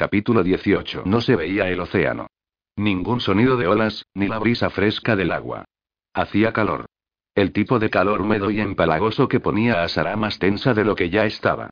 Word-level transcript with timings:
Capítulo 0.00 0.42
18. 0.42 1.02
No 1.04 1.20
se 1.20 1.36
veía 1.36 1.68
el 1.68 1.78
océano. 1.78 2.28
Ningún 2.74 3.20
sonido 3.20 3.58
de 3.58 3.66
olas, 3.66 4.06
ni 4.14 4.28
la 4.28 4.38
brisa 4.38 4.70
fresca 4.70 5.14
del 5.14 5.30
agua. 5.30 5.66
Hacía 6.14 6.54
calor. 6.54 6.86
El 7.34 7.52
tipo 7.52 7.78
de 7.78 7.90
calor 7.90 8.22
húmedo 8.22 8.50
y 8.50 8.60
empalagoso 8.60 9.28
que 9.28 9.40
ponía 9.40 9.82
a 9.82 9.88
Sara 9.88 10.16
más 10.16 10.38
tensa 10.38 10.72
de 10.72 10.86
lo 10.86 10.94
que 10.94 11.10
ya 11.10 11.26
estaba. 11.26 11.68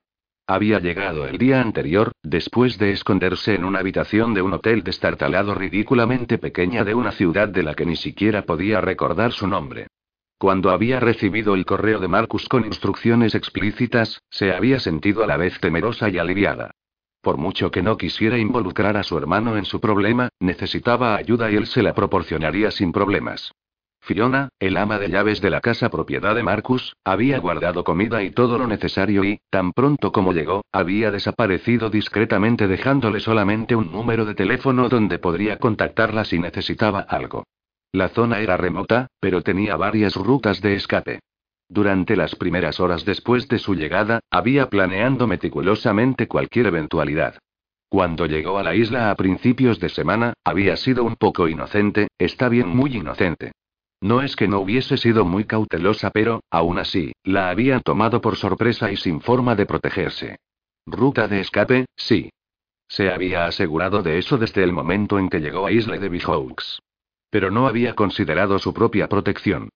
Había 0.46 0.78
llegado 0.78 1.26
el 1.26 1.38
día 1.38 1.62
anterior, 1.62 2.12
después 2.22 2.76
de 2.76 2.92
esconderse 2.92 3.54
en 3.54 3.64
una 3.64 3.78
habitación 3.78 4.34
de 4.34 4.42
un 4.42 4.52
hotel 4.52 4.82
destartalado 4.82 5.54
ridículamente 5.54 6.36
pequeña 6.36 6.84
de 6.84 6.92
una 6.92 7.12
ciudad 7.12 7.48
de 7.48 7.62
la 7.62 7.72
que 7.72 7.86
ni 7.86 7.96
siquiera 7.96 8.42
podía 8.42 8.82
recordar 8.82 9.32
su 9.32 9.46
nombre. 9.46 9.86
Cuando 10.36 10.68
había 10.68 11.00
recibido 11.00 11.54
el 11.54 11.64
correo 11.64 11.98
de 11.98 12.08
Marcus 12.08 12.46
con 12.46 12.66
instrucciones 12.66 13.34
explícitas, 13.34 14.20
se 14.28 14.52
había 14.52 14.80
sentido 14.80 15.24
a 15.24 15.26
la 15.26 15.38
vez 15.38 15.58
temerosa 15.60 16.10
y 16.10 16.18
aliviada. 16.18 16.72
Por 17.28 17.36
mucho 17.36 17.70
que 17.70 17.82
no 17.82 17.98
quisiera 17.98 18.38
involucrar 18.38 18.96
a 18.96 19.02
su 19.02 19.18
hermano 19.18 19.58
en 19.58 19.66
su 19.66 19.82
problema, 19.82 20.30
necesitaba 20.40 21.14
ayuda 21.14 21.50
y 21.50 21.56
él 21.56 21.66
se 21.66 21.82
la 21.82 21.92
proporcionaría 21.92 22.70
sin 22.70 22.90
problemas. 22.90 23.52
Fiona, 24.00 24.48
el 24.58 24.78
ama 24.78 24.98
de 24.98 25.10
llaves 25.10 25.42
de 25.42 25.50
la 25.50 25.60
casa 25.60 25.90
propiedad 25.90 26.34
de 26.34 26.42
Marcus, 26.42 26.96
había 27.04 27.38
guardado 27.38 27.84
comida 27.84 28.22
y 28.22 28.30
todo 28.30 28.56
lo 28.56 28.66
necesario 28.66 29.24
y, 29.24 29.40
tan 29.50 29.74
pronto 29.74 30.10
como 30.10 30.32
llegó, 30.32 30.62
había 30.72 31.10
desaparecido 31.10 31.90
discretamente 31.90 32.66
dejándole 32.66 33.20
solamente 33.20 33.76
un 33.76 33.92
número 33.92 34.24
de 34.24 34.34
teléfono 34.34 34.88
donde 34.88 35.18
podría 35.18 35.58
contactarla 35.58 36.24
si 36.24 36.38
necesitaba 36.38 37.00
algo. 37.00 37.44
La 37.92 38.08
zona 38.08 38.40
era 38.40 38.56
remota, 38.56 39.08
pero 39.20 39.42
tenía 39.42 39.76
varias 39.76 40.16
rutas 40.16 40.62
de 40.62 40.76
escape. 40.76 41.20
Durante 41.68 42.16
las 42.16 42.34
primeras 42.34 42.80
horas 42.80 43.04
después 43.04 43.46
de 43.48 43.58
su 43.58 43.74
llegada, 43.74 44.20
había 44.30 44.70
planeando 44.70 45.26
meticulosamente 45.26 46.26
cualquier 46.26 46.66
eventualidad. 46.66 47.38
Cuando 47.90 48.26
llegó 48.26 48.58
a 48.58 48.62
la 48.62 48.74
isla 48.74 49.10
a 49.10 49.14
principios 49.14 49.78
de 49.78 49.88
semana, 49.88 50.34
había 50.44 50.76
sido 50.76 51.04
un 51.04 51.16
poco 51.16 51.48
inocente, 51.48 52.08
está 52.18 52.48
bien 52.48 52.68
muy 52.68 52.96
inocente. 52.96 53.52
No 54.00 54.22
es 54.22 54.36
que 54.36 54.46
no 54.46 54.60
hubiese 54.60 54.96
sido 54.96 55.24
muy 55.24 55.44
cautelosa, 55.44 56.10
pero, 56.10 56.40
aún 56.50 56.78
así, 56.78 57.12
la 57.24 57.50
había 57.50 57.80
tomado 57.80 58.20
por 58.20 58.36
sorpresa 58.36 58.92
y 58.92 58.96
sin 58.96 59.20
forma 59.20 59.56
de 59.56 59.66
protegerse. 59.66 60.36
Ruta 60.86 61.28
de 61.28 61.40
escape, 61.40 61.86
sí. 61.96 62.30
Se 62.88 63.10
había 63.10 63.46
asegurado 63.46 64.02
de 64.02 64.18
eso 64.18 64.38
desde 64.38 64.62
el 64.62 64.72
momento 64.72 65.18
en 65.18 65.28
que 65.28 65.40
llegó 65.40 65.66
a 65.66 65.72
Isla 65.72 65.98
de 65.98 66.08
Bijouks. 66.08 66.80
Pero 67.30 67.50
no 67.50 67.66
había 67.66 67.94
considerado 67.94 68.58
su 68.58 68.72
propia 68.72 69.08
protección. 69.08 69.68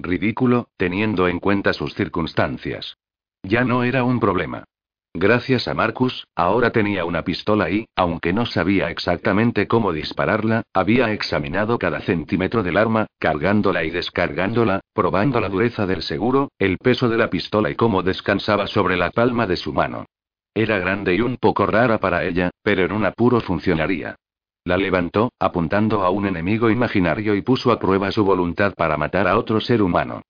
Ridículo, 0.00 0.68
teniendo 0.76 1.26
en 1.26 1.40
cuenta 1.40 1.72
sus 1.72 1.94
circunstancias. 1.94 2.98
Ya 3.42 3.64
no 3.64 3.82
era 3.82 4.04
un 4.04 4.20
problema. 4.20 4.64
Gracias 5.12 5.66
a 5.66 5.74
Marcus, 5.74 6.28
ahora 6.36 6.70
tenía 6.70 7.04
una 7.04 7.24
pistola 7.24 7.68
y, 7.70 7.86
aunque 7.96 8.32
no 8.32 8.46
sabía 8.46 8.90
exactamente 8.90 9.66
cómo 9.66 9.92
dispararla, 9.92 10.62
había 10.72 11.10
examinado 11.12 11.78
cada 11.78 12.00
centímetro 12.00 12.62
del 12.62 12.76
arma, 12.76 13.06
cargándola 13.18 13.82
y 13.82 13.90
descargándola, 13.90 14.80
probando 14.92 15.40
la 15.40 15.48
dureza 15.48 15.86
del 15.86 16.02
seguro, 16.02 16.52
el 16.60 16.78
peso 16.78 17.08
de 17.08 17.18
la 17.18 17.30
pistola 17.30 17.68
y 17.70 17.74
cómo 17.74 18.04
descansaba 18.04 18.68
sobre 18.68 18.96
la 18.96 19.10
palma 19.10 19.48
de 19.48 19.56
su 19.56 19.72
mano. 19.72 20.04
Era 20.54 20.78
grande 20.78 21.14
y 21.16 21.20
un 21.20 21.38
poco 21.38 21.66
rara 21.66 21.98
para 21.98 22.22
ella, 22.24 22.50
pero 22.62 22.84
en 22.84 22.92
un 22.92 23.04
apuro 23.04 23.40
funcionaría. 23.40 24.14
La 24.68 24.76
levantó, 24.76 25.32
apuntando 25.38 26.02
a 26.02 26.10
un 26.10 26.26
enemigo 26.26 26.68
imaginario 26.68 27.34
y 27.34 27.40
puso 27.40 27.72
a 27.72 27.78
prueba 27.78 28.12
su 28.12 28.22
voluntad 28.22 28.74
para 28.74 28.98
matar 28.98 29.26
a 29.26 29.38
otro 29.38 29.62
ser 29.62 29.80
humano. 29.80 30.20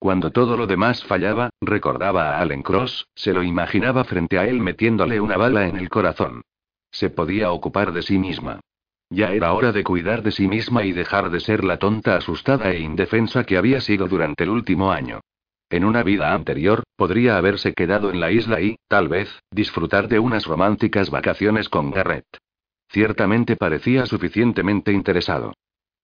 Cuando 0.00 0.32
todo 0.32 0.56
lo 0.56 0.66
demás 0.66 1.04
fallaba, 1.04 1.50
recordaba 1.60 2.30
a 2.30 2.40
Allen 2.40 2.64
Cross, 2.64 3.06
se 3.14 3.32
lo 3.32 3.44
imaginaba 3.44 4.02
frente 4.02 4.36
a 4.36 4.48
él 4.48 4.58
metiéndole 4.58 5.20
una 5.20 5.36
bala 5.36 5.68
en 5.68 5.76
el 5.76 5.90
corazón. 5.90 6.42
Se 6.90 7.08
podía 7.08 7.52
ocupar 7.52 7.92
de 7.92 8.02
sí 8.02 8.18
misma. 8.18 8.58
Ya 9.10 9.30
era 9.30 9.52
hora 9.52 9.70
de 9.70 9.84
cuidar 9.84 10.24
de 10.24 10.32
sí 10.32 10.48
misma 10.48 10.84
y 10.84 10.90
dejar 10.90 11.30
de 11.30 11.38
ser 11.38 11.62
la 11.62 11.78
tonta 11.78 12.16
asustada 12.16 12.72
e 12.72 12.80
indefensa 12.80 13.44
que 13.44 13.56
había 13.56 13.80
sido 13.80 14.08
durante 14.08 14.42
el 14.42 14.50
último 14.50 14.90
año. 14.90 15.20
En 15.70 15.84
una 15.84 16.02
vida 16.02 16.34
anterior, 16.34 16.82
podría 16.96 17.36
haberse 17.36 17.74
quedado 17.74 18.10
en 18.10 18.18
la 18.18 18.32
isla 18.32 18.60
y, 18.60 18.74
tal 18.88 19.06
vez, 19.06 19.30
disfrutar 19.52 20.08
de 20.08 20.18
unas 20.18 20.46
románticas 20.46 21.10
vacaciones 21.10 21.68
con 21.68 21.92
Garrett. 21.92 22.26
Ciertamente 22.94 23.56
parecía 23.56 24.06
suficientemente 24.06 24.92
interesado. 24.92 25.52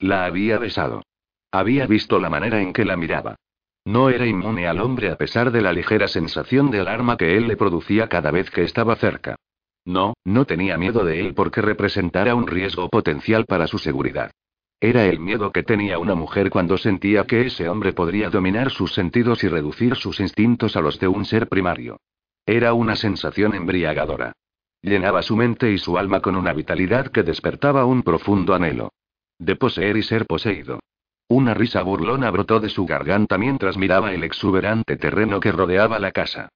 La 0.01 0.25
había 0.25 0.59
besado. 0.59 1.05
Había 1.53 1.87
visto 1.87 2.19
la 2.19 2.29
manera 2.29 2.61
en 2.61 2.73
que 2.73 2.85
la 2.85 2.97
miraba. 2.97 3.37
No 3.85 4.11
era 4.11 4.27
inmune 4.27 4.67
al 4.67 4.81
hombre 4.81 5.09
a 5.09 5.17
pesar 5.17 5.53
de 5.53 5.61
la 5.61 5.73
ligera 5.73 6.09
sensación 6.09 6.73
de 6.73 6.81
alarma 6.81 7.17
que 7.17 7.37
él 7.37 7.47
le 7.47 7.57
producía 7.57 8.09
cada 8.09 8.33
vez 8.33 8.51
que 8.51 8.65
estaba 8.65 8.97
cerca. 8.97 9.37
No, 9.85 10.15
no 10.25 10.47
tenía 10.47 10.77
miedo 10.79 11.05
de 11.05 11.21
él 11.21 11.33
porque 11.33 11.63
representara 11.63 12.35
un 12.35 12.49
riesgo 12.49 12.89
potencial 12.89 13.45
para 13.47 13.69
su 13.69 13.79
seguridad. 13.79 14.33
Era 14.81 15.07
el 15.07 15.21
miedo 15.21 15.53
que 15.53 15.63
tenía 15.63 16.01
una 16.01 16.17
mujer 16.17 16.51
cuando 16.51 16.77
sentía 16.77 17.23
que 17.25 17.47
ese 17.47 17.69
hombre 17.69 17.93
podría 17.93 18.31
dominar 18.31 18.71
sus 18.71 18.95
sentidos 18.95 19.45
y 19.45 19.49
reducir 19.49 19.95
sus 19.95 20.19
instintos 20.19 20.75
a 20.75 20.81
los 20.81 20.99
de 20.99 21.07
un 21.07 21.25
ser 21.25 21.47
primario. 21.47 22.01
Era 22.47 22.73
una 22.75 22.97
sensación 22.97 23.55
embriagadora. 23.55 24.33
Llenaba 24.83 25.23
su 25.23 25.37
mente 25.37 25.71
y 25.71 25.79
su 25.79 25.99
alma 25.99 26.21
con 26.21 26.37
una 26.37 26.55
vitalidad 26.55 27.09
que 27.09 27.23
despertaba 27.23 27.85
un 27.85 28.03
profundo 28.03 28.55
anhelo. 28.55 28.93
De 29.39 29.57
poseer 29.57 29.97
y 29.97 30.03
ser 30.03 30.27
poseído. 30.27 30.81
Una 31.29 31.55
risa 31.55 31.83
burlona 31.83 32.31
brotó 32.31 32.61
de 32.61 32.71
su 32.71 32.87
garganta 32.87 33.39
mientras 33.39 33.77
miraba 33.77 34.13
el 34.13 34.25
exuberante 34.25 34.97
terreno 34.97 35.39
que 35.39 35.53
rodeaba 35.53 35.99
la 35.99 36.13
casa. 36.13 36.49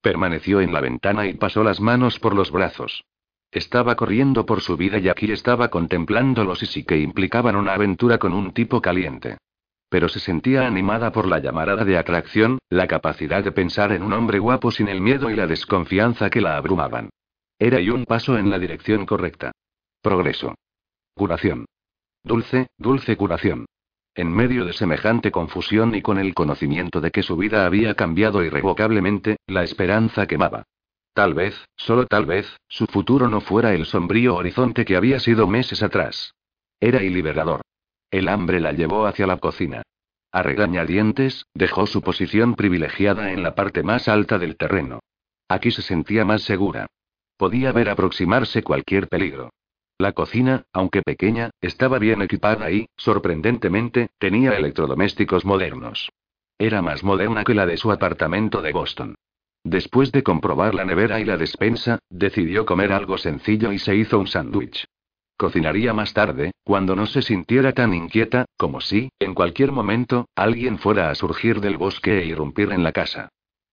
Permaneció 0.00 0.60
en 0.60 0.72
la 0.72 0.80
ventana 0.80 1.26
y 1.26 1.34
pasó 1.34 1.62
las 1.62 1.80
manos 1.80 2.18
por 2.18 2.34
los 2.34 2.50
brazos. 2.50 3.04
Estaba 3.50 3.96
corriendo 3.96 4.46
por 4.46 4.62
su 4.62 4.76
vida 4.76 4.98
y 4.98 5.08
aquí 5.08 5.30
estaba 5.30 5.68
contemplándolos 5.68 6.62
y 6.62 6.66
sí 6.66 6.84
que 6.84 6.98
implicaban 6.98 7.56
una 7.56 7.74
aventura 7.74 8.18
con 8.18 8.32
un 8.32 8.52
tipo 8.52 8.80
caliente. 8.80 9.38
Pero 9.90 10.08
se 10.08 10.20
sentía 10.20 10.66
animada 10.66 11.12
por 11.12 11.26
la 11.26 11.38
llamarada 11.38 11.84
de 11.84 11.98
atracción, 11.98 12.58
la 12.70 12.86
capacidad 12.86 13.44
de 13.44 13.52
pensar 13.52 13.92
en 13.92 14.02
un 14.02 14.14
hombre 14.14 14.38
guapo 14.38 14.70
sin 14.70 14.88
el 14.88 15.02
miedo 15.02 15.30
y 15.30 15.36
la 15.36 15.46
desconfianza 15.46 16.30
que 16.30 16.40
la 16.40 16.56
abrumaban. 16.56 17.10
Era 17.64 17.78
y 17.78 17.90
un 17.90 18.06
paso 18.06 18.36
en 18.36 18.50
la 18.50 18.58
dirección 18.58 19.06
correcta. 19.06 19.52
Progreso. 20.00 20.56
Curación. 21.14 21.66
Dulce, 22.24 22.66
dulce 22.76 23.16
curación. 23.16 23.66
En 24.16 24.32
medio 24.32 24.64
de 24.64 24.72
semejante 24.72 25.30
confusión 25.30 25.94
y 25.94 26.02
con 26.02 26.18
el 26.18 26.34
conocimiento 26.34 27.00
de 27.00 27.12
que 27.12 27.22
su 27.22 27.36
vida 27.36 27.64
había 27.64 27.94
cambiado 27.94 28.42
irrevocablemente, 28.42 29.36
la 29.46 29.62
esperanza 29.62 30.26
quemaba. 30.26 30.64
Tal 31.14 31.34
vez, 31.34 31.54
solo 31.76 32.04
tal 32.08 32.26
vez, 32.26 32.52
su 32.66 32.86
futuro 32.86 33.28
no 33.28 33.40
fuera 33.40 33.74
el 33.74 33.86
sombrío 33.86 34.34
horizonte 34.34 34.84
que 34.84 34.96
había 34.96 35.20
sido 35.20 35.46
meses 35.46 35.84
atrás. 35.84 36.34
Era 36.80 36.98
liberador. 36.98 37.60
El 38.10 38.26
hambre 38.26 38.58
la 38.58 38.72
llevó 38.72 39.06
hacia 39.06 39.28
la 39.28 39.36
cocina. 39.36 39.82
A 40.32 40.42
regañadientes, 40.42 41.46
dejó 41.54 41.86
su 41.86 42.02
posición 42.02 42.56
privilegiada 42.56 43.30
en 43.30 43.44
la 43.44 43.54
parte 43.54 43.84
más 43.84 44.08
alta 44.08 44.40
del 44.40 44.56
terreno. 44.56 44.98
Aquí 45.46 45.70
se 45.70 45.82
sentía 45.82 46.24
más 46.24 46.42
segura. 46.42 46.88
Podía 47.42 47.72
ver 47.72 47.88
aproximarse 47.88 48.62
cualquier 48.62 49.08
peligro. 49.08 49.50
La 49.98 50.12
cocina, 50.12 50.62
aunque 50.72 51.02
pequeña, 51.02 51.50
estaba 51.60 51.98
bien 51.98 52.22
equipada 52.22 52.70
y, 52.70 52.86
sorprendentemente, 52.96 54.10
tenía 54.20 54.56
electrodomésticos 54.56 55.44
modernos. 55.44 56.12
Era 56.56 56.82
más 56.82 57.02
moderna 57.02 57.42
que 57.42 57.54
la 57.54 57.66
de 57.66 57.78
su 57.78 57.90
apartamento 57.90 58.62
de 58.62 58.72
Boston. 58.72 59.16
Después 59.64 60.12
de 60.12 60.22
comprobar 60.22 60.72
la 60.72 60.84
nevera 60.84 61.18
y 61.18 61.24
la 61.24 61.36
despensa, 61.36 61.98
decidió 62.08 62.64
comer 62.64 62.92
algo 62.92 63.18
sencillo 63.18 63.72
y 63.72 63.80
se 63.80 63.96
hizo 63.96 64.20
un 64.20 64.28
sándwich. 64.28 64.84
Cocinaría 65.36 65.92
más 65.92 66.14
tarde, 66.14 66.52
cuando 66.62 66.94
no 66.94 67.06
se 67.06 67.22
sintiera 67.22 67.72
tan 67.72 67.92
inquieta, 67.92 68.44
como 68.56 68.80
si, 68.80 69.08
en 69.18 69.34
cualquier 69.34 69.72
momento, 69.72 70.28
alguien 70.36 70.78
fuera 70.78 71.10
a 71.10 71.16
surgir 71.16 71.60
del 71.60 71.76
bosque 71.76 72.22
e 72.22 72.24
irrumpir 72.24 72.70
en 72.70 72.84
la 72.84 72.92
casa. 72.92 73.30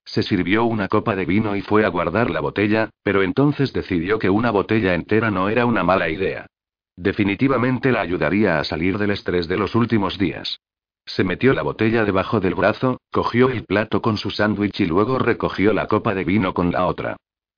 Se 0.09 0.23
sirvió 0.23 0.63
una 0.63 0.87
copa 0.87 1.15
de 1.15 1.23
vino 1.23 1.55
y 1.55 1.61
fue 1.61 1.85
a 1.85 1.89
guardar 1.89 2.31
la 2.31 2.39
botella, 2.39 2.89
pero 3.03 3.21
entonces 3.21 3.73
decidió 3.73 4.17
que 4.17 4.31
una 4.31 4.49
botella 4.49 4.95
entera 4.95 5.29
no 5.29 5.49
era 5.49 5.67
una 5.67 5.83
mala 5.83 6.09
idea. 6.09 6.47
Definitivamente 6.95 7.91
la 7.91 8.01
ayudaría 8.01 8.57
a 8.57 8.63
salir 8.63 8.97
del 8.97 9.11
estrés 9.11 9.47
de 9.47 9.57
los 9.57 9.75
últimos 9.75 10.17
días. 10.17 10.61
Se 11.05 11.23
metió 11.23 11.53
la 11.53 11.61
botella 11.61 12.05
debajo 12.05 12.39
del 12.39 12.55
brazo, 12.55 12.99
cogió 13.11 13.49
el 13.49 13.65
plato 13.65 14.01
con 14.01 14.17
su 14.17 14.31
sándwich 14.31 14.79
y 14.79 14.87
luego 14.87 15.19
recogió 15.19 15.73
la 15.73 15.85
copa 15.85 16.15
de 16.15 16.23
vino 16.23 16.55
con 16.55 16.71
la 16.71 16.87
otra. 16.87 17.15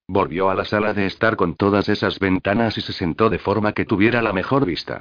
Volvió 0.09 0.50
a 0.50 0.56
la 0.56 0.65
sala 0.65 0.94
de 0.94 1.06
estar 1.06 1.38
con 1.38 1.56
todas 1.56 1.88
esas 1.88 2.19
ventanas 2.19 2.77
y 2.77 2.81
se 2.81 2.92
sentó 2.92 3.30
de 3.30 3.39
forma 3.39 3.71
que 3.71 3.86
tuviera 3.86 4.21
la 4.21 4.33
mejor 4.33 4.65
vista. 4.65 5.00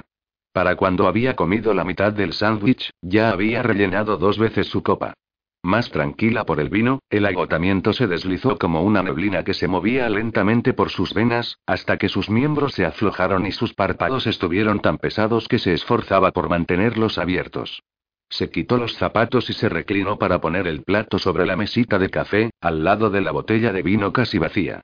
Para 0.53 0.77
cuando 0.77 1.05
había 1.05 1.35
comido 1.35 1.73
la 1.73 1.83
mitad 1.83 2.13
del 2.13 2.31
sándwich, 2.31 2.91
ya 3.01 3.29
había 3.29 3.61
rellenado 3.61 4.15
dos 4.15 4.39
veces 4.39 4.67
su 4.67 4.81
copa. 4.83 5.15
Más 5.63 5.91
tranquila 5.91 6.43
por 6.43 6.59
el 6.59 6.69
vino, 6.69 6.99
el 7.11 7.25
agotamiento 7.25 7.93
se 7.93 8.07
deslizó 8.07 8.57
como 8.57 8.81
una 8.81 9.03
neblina 9.03 9.43
que 9.43 9.53
se 9.53 9.67
movía 9.67 10.09
lentamente 10.09 10.73
por 10.73 10.89
sus 10.89 11.13
venas, 11.13 11.59
hasta 11.67 11.97
que 11.97 12.09
sus 12.09 12.31
miembros 12.31 12.73
se 12.73 12.83
aflojaron 12.83 13.45
y 13.45 13.51
sus 13.51 13.75
párpados 13.75 14.25
estuvieron 14.25 14.79
tan 14.79 14.97
pesados 14.97 15.47
que 15.47 15.59
se 15.59 15.73
esforzaba 15.73 16.31
por 16.31 16.49
mantenerlos 16.49 17.19
abiertos. 17.19 17.83
Se 18.27 18.49
quitó 18.49 18.77
los 18.77 18.95
zapatos 18.95 19.49
y 19.51 19.53
se 19.53 19.69
reclinó 19.69 20.17
para 20.17 20.41
poner 20.41 20.65
el 20.65 20.81
plato 20.81 21.19
sobre 21.19 21.45
la 21.45 21.55
mesita 21.55 21.99
de 21.99 22.09
café, 22.09 22.49
al 22.59 22.83
lado 22.83 23.11
de 23.11 23.21
la 23.21 23.31
botella 23.31 23.71
de 23.71 23.83
vino 23.83 24.11
casi 24.13 24.39
vacía. 24.39 24.81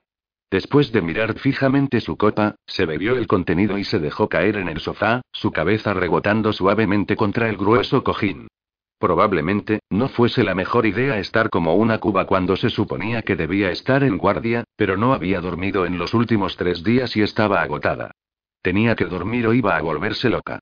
Después 0.50 0.92
de 0.92 1.02
mirar 1.02 1.38
fijamente 1.38 2.00
su 2.00 2.16
copa, 2.16 2.54
se 2.66 2.86
bebió 2.86 3.16
el 3.16 3.26
contenido 3.26 3.78
y 3.78 3.84
se 3.84 3.98
dejó 3.98 4.28
caer 4.28 4.56
en 4.56 4.68
el 4.68 4.80
sofá, 4.80 5.22
su 5.32 5.50
cabeza 5.50 5.92
rebotando 5.92 6.52
suavemente 6.52 7.16
contra 7.16 7.48
el 7.48 7.56
grueso 7.56 8.04
cojín. 8.04 8.48
Probablemente, 8.98 9.80
no 9.90 10.08
fuese 10.08 10.42
la 10.42 10.56
mejor 10.56 10.84
idea 10.84 11.18
estar 11.18 11.50
como 11.50 11.74
una 11.74 11.98
cuba 11.98 12.26
cuando 12.26 12.56
se 12.56 12.68
suponía 12.68 13.22
que 13.22 13.36
debía 13.36 13.70
estar 13.70 14.02
en 14.02 14.18
guardia, 14.18 14.64
pero 14.76 14.96
no 14.96 15.12
había 15.12 15.40
dormido 15.40 15.86
en 15.86 15.98
los 15.98 16.14
últimos 16.14 16.56
tres 16.56 16.82
días 16.82 17.16
y 17.16 17.22
estaba 17.22 17.62
agotada. 17.62 18.10
Tenía 18.60 18.96
que 18.96 19.04
dormir 19.04 19.46
o 19.46 19.54
iba 19.54 19.76
a 19.76 19.82
volverse 19.82 20.28
loca. 20.28 20.58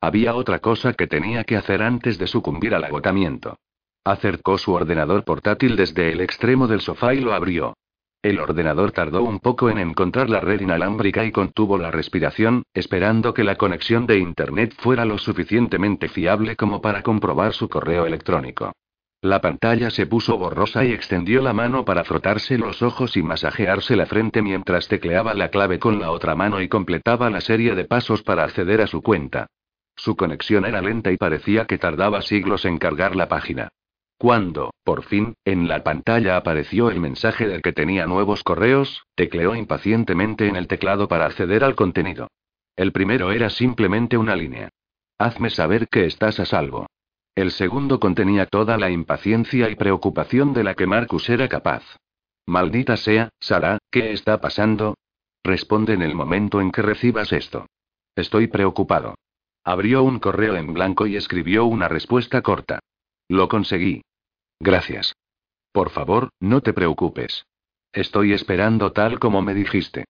Había 0.00 0.34
otra 0.34 0.60
cosa 0.60 0.92
que 0.94 1.08
tenía 1.08 1.42
que 1.42 1.56
hacer 1.56 1.82
antes 1.82 2.16
de 2.16 2.28
sucumbir 2.28 2.74
al 2.74 2.84
agotamiento. 2.84 3.58
Acercó 4.04 4.56
su 4.56 4.72
ordenador 4.72 5.24
portátil 5.24 5.76
desde 5.76 6.12
el 6.12 6.20
extremo 6.20 6.68
del 6.68 6.80
sofá 6.80 7.12
y 7.14 7.20
lo 7.20 7.34
abrió. 7.34 7.74
El 8.22 8.38
ordenador 8.38 8.92
tardó 8.92 9.22
un 9.22 9.38
poco 9.38 9.70
en 9.70 9.78
encontrar 9.78 10.28
la 10.28 10.40
red 10.40 10.60
inalámbrica 10.60 11.24
y 11.24 11.32
contuvo 11.32 11.78
la 11.78 11.90
respiración, 11.90 12.64
esperando 12.74 13.32
que 13.32 13.44
la 13.44 13.56
conexión 13.56 14.06
de 14.06 14.18
Internet 14.18 14.74
fuera 14.76 15.06
lo 15.06 15.16
suficientemente 15.16 16.08
fiable 16.08 16.54
como 16.54 16.82
para 16.82 17.02
comprobar 17.02 17.54
su 17.54 17.70
correo 17.70 18.04
electrónico. 18.04 18.72
La 19.22 19.40
pantalla 19.40 19.90
se 19.90 20.06
puso 20.06 20.36
borrosa 20.36 20.84
y 20.84 20.92
extendió 20.92 21.40
la 21.40 21.54
mano 21.54 21.86
para 21.86 22.04
frotarse 22.04 22.58
los 22.58 22.82
ojos 22.82 23.16
y 23.16 23.22
masajearse 23.22 23.96
la 23.96 24.04
frente 24.04 24.42
mientras 24.42 24.88
tecleaba 24.88 25.32
la 25.32 25.48
clave 25.48 25.78
con 25.78 25.98
la 25.98 26.10
otra 26.10 26.34
mano 26.34 26.60
y 26.60 26.68
completaba 26.68 27.30
la 27.30 27.40
serie 27.40 27.74
de 27.74 27.84
pasos 27.84 28.22
para 28.22 28.44
acceder 28.44 28.82
a 28.82 28.86
su 28.86 29.00
cuenta. 29.00 29.46
Su 29.96 30.14
conexión 30.14 30.66
era 30.66 30.82
lenta 30.82 31.10
y 31.10 31.16
parecía 31.16 31.66
que 31.66 31.78
tardaba 31.78 32.20
siglos 32.20 32.66
en 32.66 32.76
cargar 32.76 33.16
la 33.16 33.28
página. 33.28 33.68
Cuando, 34.20 34.74
por 34.84 35.04
fin, 35.04 35.32
en 35.46 35.66
la 35.66 35.82
pantalla 35.82 36.36
apareció 36.36 36.90
el 36.90 37.00
mensaje 37.00 37.48
del 37.48 37.62
que 37.62 37.72
tenía 37.72 38.04
nuevos 38.04 38.44
correos, 38.44 39.06
tecleó 39.14 39.54
impacientemente 39.54 40.46
en 40.46 40.56
el 40.56 40.66
teclado 40.66 41.08
para 41.08 41.24
acceder 41.24 41.64
al 41.64 41.74
contenido. 41.74 42.28
El 42.76 42.92
primero 42.92 43.32
era 43.32 43.48
simplemente 43.48 44.18
una 44.18 44.36
línea. 44.36 44.68
Hazme 45.16 45.48
saber 45.48 45.88
que 45.88 46.04
estás 46.04 46.38
a 46.38 46.44
salvo. 46.44 46.86
El 47.34 47.50
segundo 47.50 47.98
contenía 47.98 48.44
toda 48.44 48.76
la 48.76 48.90
impaciencia 48.90 49.70
y 49.70 49.74
preocupación 49.74 50.52
de 50.52 50.64
la 50.64 50.74
que 50.74 50.86
Marcus 50.86 51.30
era 51.30 51.48
capaz. 51.48 51.82
Maldita 52.44 52.98
sea, 52.98 53.30
Sara, 53.40 53.78
¿qué 53.90 54.12
está 54.12 54.38
pasando? 54.38 54.98
Responde 55.42 55.94
en 55.94 56.02
el 56.02 56.14
momento 56.14 56.60
en 56.60 56.72
que 56.72 56.82
recibas 56.82 57.32
esto. 57.32 57.64
Estoy 58.14 58.48
preocupado. 58.48 59.14
Abrió 59.64 60.02
un 60.02 60.18
correo 60.18 60.56
en 60.56 60.74
blanco 60.74 61.06
y 61.06 61.16
escribió 61.16 61.64
una 61.64 61.88
respuesta 61.88 62.42
corta. 62.42 62.80
Lo 63.30 63.48
conseguí. 63.48 64.02
Gracias. 64.60 65.14
Por 65.72 65.90
favor, 65.90 66.30
no 66.38 66.60
te 66.60 66.72
preocupes. 66.72 67.46
Estoy 67.92 68.32
esperando 68.32 68.92
tal 68.92 69.18
como 69.18 69.42
me 69.42 69.54
dijiste. 69.54 70.04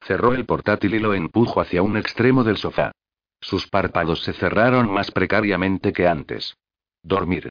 Cerró 0.00 0.32
el 0.32 0.46
portátil 0.46 0.94
y 0.94 1.00
lo 1.00 1.12
empujó 1.14 1.60
hacia 1.60 1.82
un 1.82 1.96
extremo 1.96 2.44
del 2.44 2.56
sofá. 2.56 2.92
Sus 3.40 3.66
párpados 3.66 4.22
se 4.22 4.32
cerraron 4.32 4.90
más 4.90 5.10
precariamente 5.10 5.92
que 5.92 6.06
antes. 6.06 6.56
Dormir. 7.02 7.50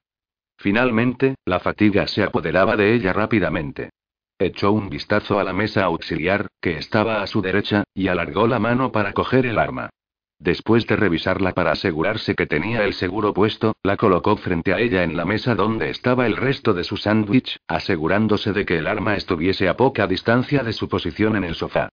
Finalmente, 0.58 1.34
la 1.44 1.60
fatiga 1.60 2.08
se 2.08 2.22
apoderaba 2.22 2.76
de 2.76 2.94
ella 2.94 3.12
rápidamente. 3.12 3.90
Echó 4.38 4.72
un 4.72 4.88
vistazo 4.88 5.38
a 5.38 5.44
la 5.44 5.52
mesa 5.52 5.84
auxiliar, 5.84 6.48
que 6.60 6.78
estaba 6.78 7.22
a 7.22 7.26
su 7.26 7.40
derecha, 7.42 7.84
y 7.94 8.08
alargó 8.08 8.46
la 8.46 8.58
mano 8.58 8.92
para 8.92 9.12
coger 9.12 9.46
el 9.46 9.58
arma. 9.58 9.90
Después 10.38 10.86
de 10.86 10.96
revisarla 10.96 11.52
para 11.52 11.72
asegurarse 11.72 12.34
que 12.34 12.46
tenía 12.46 12.84
el 12.84 12.92
seguro 12.92 13.32
puesto, 13.32 13.74
la 13.82 13.96
colocó 13.96 14.36
frente 14.36 14.74
a 14.74 14.78
ella 14.78 15.02
en 15.02 15.16
la 15.16 15.24
mesa 15.24 15.54
donde 15.54 15.88
estaba 15.88 16.26
el 16.26 16.36
resto 16.36 16.74
de 16.74 16.84
su 16.84 16.96
sándwich, 16.96 17.58
asegurándose 17.66 18.52
de 18.52 18.66
que 18.66 18.78
el 18.78 18.86
arma 18.86 19.16
estuviese 19.16 19.68
a 19.68 19.76
poca 19.76 20.06
distancia 20.06 20.62
de 20.62 20.74
su 20.74 20.88
posición 20.88 21.36
en 21.36 21.44
el 21.44 21.54
sofá. 21.54 21.88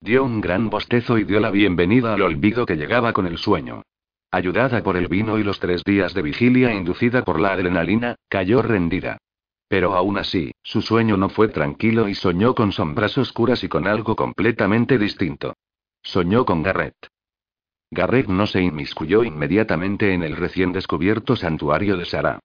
Dio 0.00 0.22
un 0.22 0.40
gran 0.40 0.70
bostezo 0.70 1.18
y 1.18 1.24
dio 1.24 1.40
la 1.40 1.50
bienvenida 1.50 2.14
al 2.14 2.22
olvido 2.22 2.66
que 2.66 2.76
llegaba 2.76 3.12
con 3.12 3.26
el 3.26 3.36
sueño. 3.36 3.82
Ayudada 4.30 4.82
por 4.82 4.96
el 4.96 5.08
vino 5.08 5.38
y 5.38 5.42
los 5.42 5.58
tres 5.58 5.82
días 5.82 6.14
de 6.14 6.22
vigilia 6.22 6.72
inducida 6.72 7.24
por 7.24 7.40
la 7.40 7.52
adrenalina, 7.52 8.14
cayó 8.28 8.62
rendida. 8.62 9.18
Pero 9.66 9.94
aún 9.94 10.18
así, 10.18 10.52
su 10.62 10.82
sueño 10.82 11.16
no 11.16 11.30
fue 11.30 11.48
tranquilo 11.48 12.08
y 12.08 12.14
soñó 12.14 12.54
con 12.54 12.70
sombras 12.70 13.18
oscuras 13.18 13.64
y 13.64 13.68
con 13.68 13.88
algo 13.88 14.14
completamente 14.14 14.98
distinto. 14.98 15.54
Soñó 16.02 16.44
con 16.44 16.62
Garrett. 16.62 16.94
Garrett 17.90 18.28
no 18.28 18.46
se 18.46 18.60
inmiscuyó 18.60 19.24
inmediatamente 19.24 20.12
en 20.12 20.22
el 20.22 20.36
recién 20.36 20.72
descubierto 20.72 21.36
santuario 21.36 21.96
de 21.96 22.04
Sara. 22.04 22.38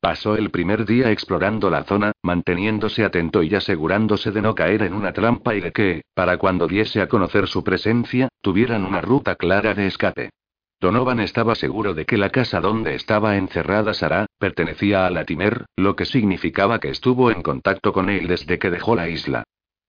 Pasó 0.00 0.36
el 0.36 0.50
primer 0.50 0.84
día 0.84 1.10
explorando 1.10 1.70
la 1.70 1.82
zona, 1.84 2.12
manteniéndose 2.22 3.04
atento 3.04 3.42
y 3.42 3.54
asegurándose 3.54 4.30
de 4.30 4.42
no 4.42 4.54
caer 4.54 4.82
en 4.82 4.94
una 4.94 5.12
trampa 5.12 5.56
y 5.56 5.60
de 5.60 5.72
que, 5.72 6.02
para 6.14 6.36
cuando 6.36 6.68
diese 6.68 7.00
a 7.00 7.08
conocer 7.08 7.48
su 7.48 7.64
presencia, 7.64 8.28
tuvieran 8.40 8.84
una 8.84 9.00
ruta 9.00 9.34
clara 9.34 9.74
de 9.74 9.86
escape. 9.86 10.30
Donovan 10.80 11.18
estaba 11.18 11.56
seguro 11.56 11.94
de 11.94 12.06
que 12.06 12.16
la 12.16 12.30
casa 12.30 12.60
donde 12.60 12.94
estaba 12.94 13.36
encerrada 13.36 13.94
Sara, 13.94 14.26
pertenecía 14.38 15.06
a 15.06 15.10
Latimer, 15.10 15.64
lo 15.76 15.96
que 15.96 16.04
significaba 16.04 16.78
que 16.78 16.90
estuvo 16.90 17.32
en 17.32 17.42
contacto 17.42 17.92
con 17.92 18.08
él 18.08 18.28
desde 18.28 18.60
que 18.60 18.70
dejó 18.70 18.94
la 18.94 19.08
isla. 19.08 19.42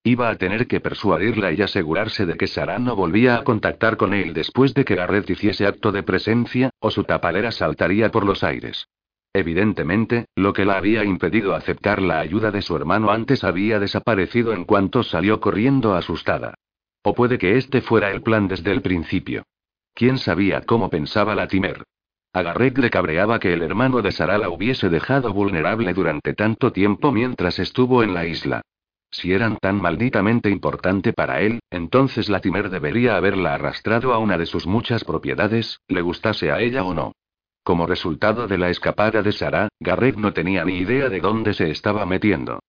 Iba 0.04 0.30
a 0.30 0.36
tener 0.36 0.68
que 0.68 0.80
persuadirla 0.80 1.52
y 1.52 1.62
asegurarse 1.62 2.26
de 2.26 2.36
que 2.36 2.48
Sara 2.48 2.80
no 2.80 2.96
volvía 2.96 3.36
a 3.36 3.44
contactar 3.44 3.98
con 3.98 4.14
él 4.14 4.34
después 4.34 4.74
de 4.74 4.86
que 4.86 4.96
Garrett 4.96 5.30
hiciese 5.30 5.66
acto 5.66 5.92
de 5.92 6.04
presencia, 6.04 6.70
o 6.80 6.90
su 6.90 7.04
tapadera 7.04 7.52
saltaría 7.52 8.10
por 8.10 8.26
los 8.26 8.44
aires. 8.44 8.88
Evidentemente, 9.34 10.26
lo 10.36 10.54
que 10.54 10.66
la 10.66 10.78
había 10.78 11.04
impedido 11.04 11.54
aceptar 11.54 12.02
la 12.02 12.20
ayuda 12.20 12.50
de 12.50 12.62
su 12.62 12.76
hermano 12.76 13.12
antes 13.12 13.44
había 13.44 13.80
desaparecido 13.80 14.54
en 14.54 14.64
cuanto 14.64 15.04
salió 15.04 15.40
corriendo 15.40 15.96
asustada. 15.96 16.56
O 17.04 17.14
puede 17.14 17.38
que 17.38 17.58
este 17.58 17.82
fuera 17.82 18.10
el 18.10 18.22
plan 18.22 18.48
desde 18.48 18.72
el 18.72 18.82
principio. 18.82 19.44
¿Quién 19.94 20.18
sabía 20.18 20.62
cómo 20.62 20.90
pensaba 20.90 21.36
Latimer? 21.36 21.84
A 22.34 22.42
Garrett 22.42 22.78
le 22.78 22.90
cabreaba 22.90 23.40
que 23.40 23.54
el 23.54 23.62
hermano 23.62 24.02
de 24.02 24.12
Sara 24.12 24.38
la 24.38 24.50
hubiese 24.50 24.90
dejado 24.90 25.34
vulnerable 25.34 25.94
durante 25.94 26.34
tanto 26.34 26.72
tiempo 26.72 27.12
mientras 27.12 27.60
estuvo 27.60 28.02
en 28.02 28.14
la 28.14 28.26
isla. 28.26 28.62
Si 29.12 29.34
eran 29.34 29.58
tan 29.58 29.82
malditamente 29.82 30.50
importante 30.50 31.14
para 31.14 31.42
él, 31.42 31.60
entonces 31.72 32.30
Latimer 32.30 32.70
debería 32.70 33.18
haberla 33.18 33.56
arrastrado 33.56 34.14
a 34.14 34.20
una 34.20 34.38
de 34.38 34.46
sus 34.46 34.68
muchas 34.68 35.04
propiedades, 35.04 35.80
le 35.88 36.02
gustase 36.02 36.52
a 36.52 36.60
ella 36.60 36.84
o 36.84 36.94
no. 36.94 37.14
Como 37.64 37.88
resultado 37.88 38.48
de 38.48 38.58
la 38.58 38.70
escapada 38.70 39.22
de 39.22 39.32
Sarah, 39.32 39.70
Garrett 39.80 40.16
no 40.16 40.34
tenía 40.34 40.64
ni 40.64 40.78
idea 40.78 41.10
de 41.10 41.20
dónde 41.20 41.54
se 41.54 41.70
estaba 41.72 42.06
metiendo. 42.06 42.60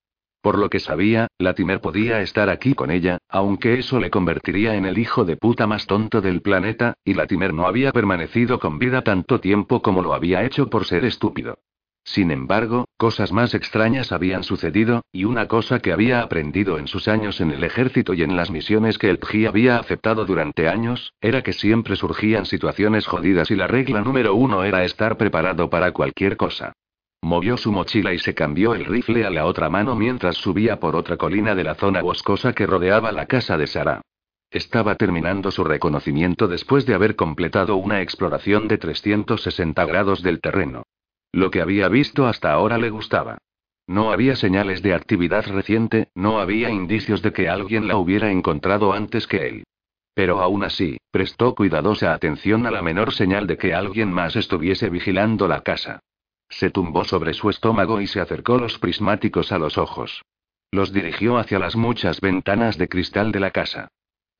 Por 0.43 0.59
lo 0.59 0.71
que 0.71 0.81
sabía, 0.81 1.29
Latimer 1.39 1.83
podía 1.83 2.23
estar 2.23 2.49
aquí 2.49 2.75
con 2.75 2.91
ella, 2.91 3.19
aunque 3.29 3.79
eso 3.79 4.01
le 4.01 4.11
convertiría 4.11 4.75
en 4.75 4.87
el 4.87 4.99
hijo 4.99 5.27
de 5.27 5.37
puta 5.37 5.67
más 5.67 5.87
tonto 5.87 6.23
del 6.23 6.41
planeta, 6.41 6.95
y 7.05 7.13
Latimer 7.13 7.53
no 7.53 7.67
había 7.67 7.93
permanecido 7.93 8.59
con 8.59 8.79
vida 8.79 9.03
tanto 9.03 9.41
tiempo 9.41 9.83
como 9.83 10.03
lo 10.03 10.15
había 10.15 10.43
hecho 10.45 10.71
por 10.71 10.87
ser 10.87 11.05
estúpido. 11.05 11.59
Sin 12.05 12.31
embargo, 12.31 12.87
cosas 12.97 13.33
más 13.33 13.55
extrañas 13.55 14.11
habían 14.11 14.43
sucedido, 14.43 15.03
y 15.13 15.25
una 15.25 15.47
cosa 15.47 15.81
que 15.81 15.93
había 15.93 16.23
aprendido 16.23 16.79
en 16.79 16.89
sus 16.89 17.09
años 17.09 17.41
en 17.41 17.51
el 17.51 17.63
ejército 17.63 18.15
y 18.15 18.23
en 18.23 18.37
las 18.37 18.51
misiones 18.51 18.99
que 18.99 19.11
el 19.11 19.19
PGI 19.19 19.47
había 19.47 19.77
aceptado 19.77 20.25
durante 20.25 20.69
años, 20.69 21.13
era 21.21 21.43
que 21.43 21.53
siempre 21.53 21.97
surgían 21.97 22.47
situaciones 22.47 23.07
jodidas 23.07 23.51
y 23.51 23.57
la 23.57 23.67
regla 23.67 24.01
número 24.01 24.35
uno 24.35 24.65
era 24.65 24.85
estar 24.85 25.17
preparado 25.17 25.71
para 25.71 25.93
cualquier 25.93 26.37
cosa. 26.37 26.73
Movió 27.23 27.59
su 27.59 27.71
mochila 27.71 28.15
y 28.15 28.19
se 28.19 28.35
cambió 28.35 28.75
el 28.75 28.87
rifle 28.87 29.27
a 29.27 29.31
la 29.31 29.45
otra 29.45 29.69
mano 29.69 29.95
mientras 29.95 30.37
subía 30.37 30.81
por 30.81 30.97
otra 30.97 31.19
colina 31.19 31.55
de 31.55 31.65
la 31.65 31.75
zona 31.75 32.01
boscosa 32.01 32.55
que 32.55 32.67
rodeaba 32.67 33.13
la 33.13 33.27
casa 33.27 33.59
de 33.59 33.67
Sara. 33.67 34.01
Estaba 34.51 34.97
terminando 34.97 35.51
su 35.51 35.63
reconocimiento 35.63 36.49
después 36.49 36.87
de 36.87 36.95
haber 36.95 37.15
completado 37.15 37.77
una 37.77 38.01
exploración 38.01 38.69
de 38.69 38.79
360 38.79 39.85
grados 39.85 40.23
del 40.23 40.41
terreno. 40.41 40.83
Lo 41.33 41.51
que 41.51 41.61
había 41.61 41.89
visto 41.89 42.27
hasta 42.27 42.53
ahora 42.53 42.79
le 42.79 42.91
gustaba. 42.91 43.39
No 43.87 44.13
había 44.13 44.37
señales 44.37 44.83
de 44.83 44.95
actividad 44.95 45.47
reciente, 45.47 46.09
no 46.15 46.39
había 46.39 46.71
indicios 46.71 47.23
de 47.23 47.33
que 47.33 47.49
alguien 47.49 47.89
la 47.89 47.97
hubiera 47.97 48.31
encontrado 48.31 48.93
antes 48.93 49.27
que 49.27 49.49
él. 49.49 49.65
Pero 50.15 50.41
aún 50.41 50.65
así, 50.65 50.99
prestó 51.11 51.55
cuidadosa 51.55 52.13
atención 52.13 52.67
a 52.67 52.71
la 52.71 52.83
menor 52.83 53.13
señal 53.13 53.47
de 53.47 53.57
que 53.57 53.75
alguien 53.75 54.13
más 54.13 54.37
estuviese 54.37 54.91
vigilando 54.91 55.49
la 55.49 55.63
casa. 55.63 56.01
Se 56.49 56.71
tumbó 56.71 57.05
sobre 57.05 57.33
su 57.33 57.49
estómago 57.49 58.01
y 58.01 58.07
se 58.07 58.21
acercó 58.21 58.59
los 58.59 58.79
prismáticos 58.79 59.53
a 59.53 59.59
los 59.59 59.79
ojos. 59.79 60.23
Los 60.73 60.93
dirigió 60.93 61.39
hacia 61.39 61.59
las 61.59 61.77
muchas 61.77 62.21
ventanas 62.21 62.77
de 62.79 62.89
cristal 62.89 63.33
de 63.33 63.41
la 63.41 63.51
casa. 63.51 63.89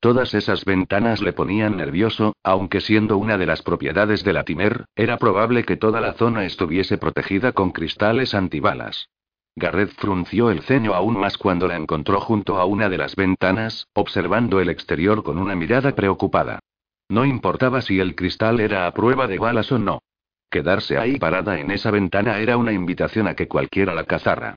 Todas 0.01 0.33
esas 0.33 0.65
ventanas 0.65 1.21
le 1.21 1.31
ponían 1.31 1.77
nervioso, 1.77 2.33
aunque 2.41 2.81
siendo 2.81 3.17
una 3.17 3.37
de 3.37 3.45
las 3.45 3.61
propiedades 3.61 4.23
de 4.23 4.33
Latimer, 4.33 4.85
era 4.95 5.17
probable 5.17 5.63
que 5.63 5.77
toda 5.77 6.01
la 6.01 6.13
zona 6.13 6.43
estuviese 6.43 6.97
protegida 6.97 7.51
con 7.51 7.69
cristales 7.69 8.33
antibalas. 8.33 9.09
Garrett 9.55 9.91
frunció 9.91 10.49
el 10.49 10.63
ceño 10.63 10.95
aún 10.95 11.19
más 11.19 11.37
cuando 11.37 11.67
la 11.67 11.75
encontró 11.75 12.19
junto 12.19 12.57
a 12.57 12.65
una 12.65 12.89
de 12.89 12.97
las 12.97 13.15
ventanas, 13.15 13.85
observando 13.93 14.59
el 14.59 14.69
exterior 14.69 15.21
con 15.21 15.37
una 15.37 15.55
mirada 15.55 15.93
preocupada. 15.93 16.61
No 17.07 17.23
importaba 17.23 17.83
si 17.83 17.99
el 17.99 18.15
cristal 18.15 18.59
era 18.59 18.87
a 18.87 18.93
prueba 18.95 19.27
de 19.27 19.37
balas 19.37 19.71
o 19.71 19.77
no. 19.77 20.01
Quedarse 20.49 20.97
ahí 20.97 21.17
parada 21.19 21.59
en 21.59 21.69
esa 21.69 21.91
ventana 21.91 22.39
era 22.39 22.57
una 22.57 22.71
invitación 22.71 23.27
a 23.27 23.35
que 23.35 23.47
cualquiera 23.47 23.93
la 23.93 24.05
cazara. 24.05 24.55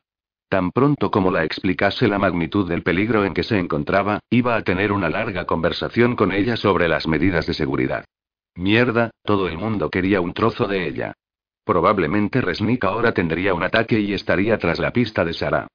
Tan 0.48 0.70
pronto 0.70 1.10
como 1.10 1.30
la 1.30 1.44
explicase 1.44 2.06
la 2.08 2.18
magnitud 2.18 2.68
del 2.68 2.82
peligro 2.82 3.24
en 3.24 3.34
que 3.34 3.42
se 3.42 3.58
encontraba, 3.58 4.20
iba 4.30 4.56
a 4.56 4.62
tener 4.62 4.92
una 4.92 5.08
larga 5.08 5.46
conversación 5.46 6.16
con 6.16 6.32
ella 6.32 6.56
sobre 6.56 6.88
las 6.88 7.06
medidas 7.06 7.46
de 7.46 7.54
seguridad. 7.54 8.04
Mierda, 8.54 9.10
todo 9.24 9.48
el 9.48 9.58
mundo 9.58 9.90
quería 9.90 10.20
un 10.20 10.32
trozo 10.32 10.66
de 10.66 10.86
ella. 10.86 11.14
Probablemente 11.64 12.40
Resnick 12.40 12.84
ahora 12.84 13.12
tendría 13.12 13.54
un 13.54 13.62
ataque 13.62 13.98
y 13.98 14.12
estaría 14.12 14.58
tras 14.58 14.78
la 14.78 14.92
pista 14.92 15.24
de 15.24 15.32
Sara. 15.32 15.66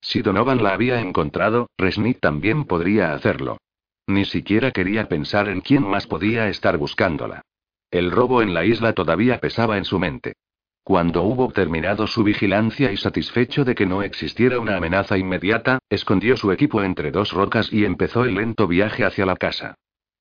Si 0.00 0.22
Donovan 0.22 0.62
la 0.62 0.74
había 0.74 1.00
encontrado, 1.00 1.68
Resnick 1.76 2.20
también 2.20 2.64
podría 2.64 3.14
hacerlo. 3.14 3.58
Ni 4.06 4.24
siquiera 4.24 4.70
quería 4.70 5.08
pensar 5.08 5.48
en 5.48 5.60
quién 5.60 5.82
más 5.82 6.06
podía 6.06 6.48
estar 6.48 6.78
buscándola. 6.78 7.42
El 7.90 8.10
robo 8.10 8.42
en 8.42 8.54
la 8.54 8.64
isla 8.64 8.92
todavía 8.92 9.40
pesaba 9.40 9.78
en 9.78 9.84
su 9.84 9.98
mente. 9.98 10.34
Cuando 10.88 11.22
hubo 11.22 11.50
terminado 11.50 12.06
su 12.06 12.24
vigilancia 12.24 12.90
y 12.90 12.96
satisfecho 12.96 13.62
de 13.62 13.74
que 13.74 13.84
no 13.84 14.02
existiera 14.02 14.58
una 14.58 14.78
amenaza 14.78 15.18
inmediata, 15.18 15.80
escondió 15.90 16.34
su 16.38 16.50
equipo 16.50 16.82
entre 16.82 17.10
dos 17.10 17.32
rocas 17.32 17.70
y 17.70 17.84
empezó 17.84 18.24
el 18.24 18.36
lento 18.36 18.66
viaje 18.66 19.04
hacia 19.04 19.26
la 19.26 19.36
casa. 19.36 19.74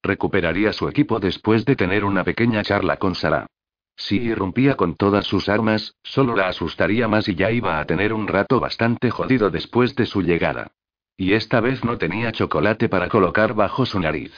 Recuperaría 0.03 0.73
su 0.73 0.89
equipo 0.89 1.21
después 1.21 1.63
de 1.63 1.77
tener 1.77 2.03
una 2.03 2.25
pequeña 2.25 2.63
charla 2.63 2.97
con 2.97 3.15
Sara. 3.15 3.47
Si 3.95 4.17
irrumpía 4.17 4.75
con 4.75 4.97
todas 4.97 5.25
sus 5.25 5.47
armas, 5.47 5.95
solo 6.03 6.35
la 6.35 6.49
asustaría 6.49 7.07
más 7.07 7.29
y 7.29 7.35
ya 7.35 7.49
iba 7.49 7.79
a 7.79 7.85
tener 7.85 8.11
un 8.11 8.27
rato 8.27 8.59
bastante 8.59 9.09
jodido 9.09 9.49
después 9.49 9.95
de 9.95 10.05
su 10.05 10.21
llegada. 10.21 10.71
Y 11.15 11.31
esta 11.31 11.61
vez 11.61 11.85
no 11.85 11.97
tenía 11.97 12.33
chocolate 12.33 12.89
para 12.89 13.07
colocar 13.07 13.53
bajo 13.53 13.85
su 13.85 14.01
nariz. 14.01 14.33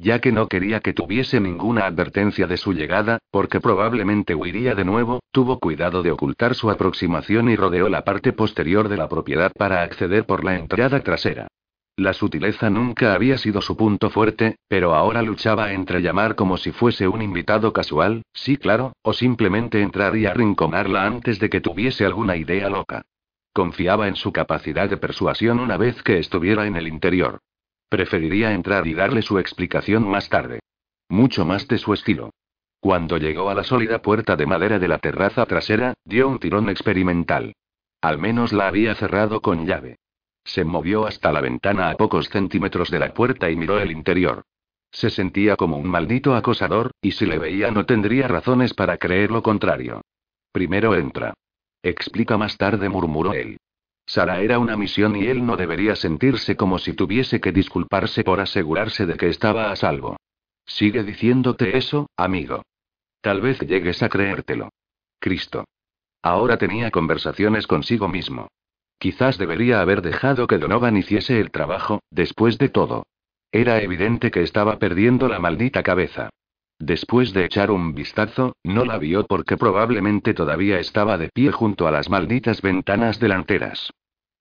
Ya 0.00 0.20
que 0.20 0.30
no 0.30 0.46
quería 0.46 0.78
que 0.78 0.92
tuviese 0.92 1.40
ninguna 1.40 1.84
advertencia 1.84 2.46
de 2.46 2.56
su 2.56 2.72
llegada, 2.72 3.18
porque 3.32 3.58
probablemente 3.58 4.36
huiría 4.36 4.76
de 4.76 4.84
nuevo, 4.84 5.18
tuvo 5.32 5.58
cuidado 5.58 6.04
de 6.04 6.12
ocultar 6.12 6.54
su 6.54 6.70
aproximación 6.70 7.48
y 7.48 7.56
rodeó 7.56 7.88
la 7.88 8.04
parte 8.04 8.32
posterior 8.32 8.88
de 8.88 8.96
la 8.96 9.08
propiedad 9.08 9.50
para 9.58 9.82
acceder 9.82 10.24
por 10.24 10.44
la 10.44 10.56
entrada 10.56 11.00
trasera. 11.00 11.48
La 11.96 12.12
sutileza 12.12 12.70
nunca 12.70 13.12
había 13.12 13.38
sido 13.38 13.60
su 13.60 13.76
punto 13.76 14.08
fuerte, 14.08 14.58
pero 14.68 14.94
ahora 14.94 15.20
luchaba 15.20 15.72
entre 15.72 16.00
llamar 16.00 16.36
como 16.36 16.58
si 16.58 16.70
fuese 16.70 17.08
un 17.08 17.20
invitado 17.20 17.72
casual, 17.72 18.22
sí 18.32 18.56
claro, 18.56 18.92
o 19.02 19.12
simplemente 19.12 19.82
entrar 19.82 20.16
y 20.16 20.26
arrinconarla 20.26 21.06
antes 21.06 21.40
de 21.40 21.50
que 21.50 21.60
tuviese 21.60 22.04
alguna 22.04 22.36
idea 22.36 22.68
loca. 22.70 23.02
Confiaba 23.52 24.06
en 24.06 24.14
su 24.14 24.30
capacidad 24.30 24.88
de 24.88 24.96
persuasión 24.96 25.58
una 25.58 25.76
vez 25.76 26.00
que 26.04 26.20
estuviera 26.20 26.68
en 26.68 26.76
el 26.76 26.86
interior. 26.86 27.40
Preferiría 27.88 28.52
entrar 28.52 28.86
y 28.86 28.94
darle 28.94 29.22
su 29.22 29.38
explicación 29.38 30.08
más 30.08 30.28
tarde. 30.28 30.60
Mucho 31.08 31.44
más 31.44 31.66
de 31.68 31.78
su 31.78 31.94
estilo. 31.94 32.30
Cuando 32.80 33.16
llegó 33.16 33.48
a 33.48 33.54
la 33.54 33.64
sólida 33.64 34.02
puerta 34.02 34.36
de 34.36 34.46
madera 34.46 34.78
de 34.78 34.88
la 34.88 34.98
terraza 34.98 35.46
trasera, 35.46 35.94
dio 36.04 36.28
un 36.28 36.38
tirón 36.38 36.68
experimental. 36.68 37.54
Al 38.00 38.18
menos 38.18 38.52
la 38.52 38.68
había 38.68 38.94
cerrado 38.94 39.40
con 39.40 39.66
llave. 39.66 39.96
Se 40.44 40.64
movió 40.64 41.06
hasta 41.06 41.32
la 41.32 41.40
ventana 41.40 41.90
a 41.90 41.96
pocos 41.96 42.28
centímetros 42.28 42.90
de 42.90 42.98
la 42.98 43.12
puerta 43.12 43.50
y 43.50 43.56
miró 43.56 43.78
el 43.80 43.90
interior. 43.90 44.44
Se 44.90 45.10
sentía 45.10 45.56
como 45.56 45.76
un 45.76 45.88
maldito 45.88 46.34
acosador, 46.34 46.92
y 47.02 47.12
si 47.12 47.26
le 47.26 47.38
veía 47.38 47.70
no 47.70 47.84
tendría 47.84 48.28
razones 48.28 48.74
para 48.74 48.96
creer 48.96 49.30
lo 49.30 49.42
contrario. 49.42 50.02
Primero 50.52 50.94
entra. 50.94 51.34
Explica 51.82 52.38
más 52.38 52.56
tarde, 52.56 52.88
murmuró 52.88 53.34
él. 53.34 53.58
Sara 54.08 54.40
era 54.40 54.58
una 54.58 54.74
misión 54.74 55.16
y 55.16 55.26
él 55.26 55.44
no 55.44 55.58
debería 55.58 55.94
sentirse 55.94 56.56
como 56.56 56.78
si 56.78 56.94
tuviese 56.94 57.42
que 57.42 57.52
disculparse 57.52 58.24
por 58.24 58.40
asegurarse 58.40 59.04
de 59.04 59.18
que 59.18 59.28
estaba 59.28 59.70
a 59.70 59.76
salvo. 59.76 60.16
Sigue 60.64 61.04
diciéndote 61.04 61.76
eso, 61.76 62.08
amigo. 62.16 62.62
Tal 63.20 63.42
vez 63.42 63.60
llegues 63.60 64.02
a 64.02 64.08
creértelo. 64.08 64.70
Cristo. 65.20 65.66
Ahora 66.22 66.56
tenía 66.56 66.90
conversaciones 66.90 67.66
consigo 67.66 68.08
mismo. 68.08 68.48
Quizás 68.98 69.36
debería 69.36 69.82
haber 69.82 70.00
dejado 70.00 70.46
que 70.46 70.56
Donovan 70.56 70.96
hiciese 70.96 71.38
el 71.38 71.50
trabajo, 71.50 72.00
después 72.10 72.56
de 72.56 72.70
todo. 72.70 73.04
Era 73.52 73.82
evidente 73.82 74.30
que 74.30 74.42
estaba 74.42 74.78
perdiendo 74.78 75.28
la 75.28 75.38
maldita 75.38 75.82
cabeza. 75.82 76.30
Después 76.78 77.32
de 77.32 77.44
echar 77.44 77.70
un 77.70 77.94
vistazo, 77.94 78.54
no 78.62 78.84
la 78.84 78.98
vio 78.98 79.26
porque 79.26 79.56
probablemente 79.56 80.32
todavía 80.32 80.78
estaba 80.78 81.18
de 81.18 81.28
pie 81.28 81.50
junto 81.50 81.88
a 81.88 81.90
las 81.90 82.08
malditas 82.08 82.62
ventanas 82.62 83.18
delanteras. 83.18 83.92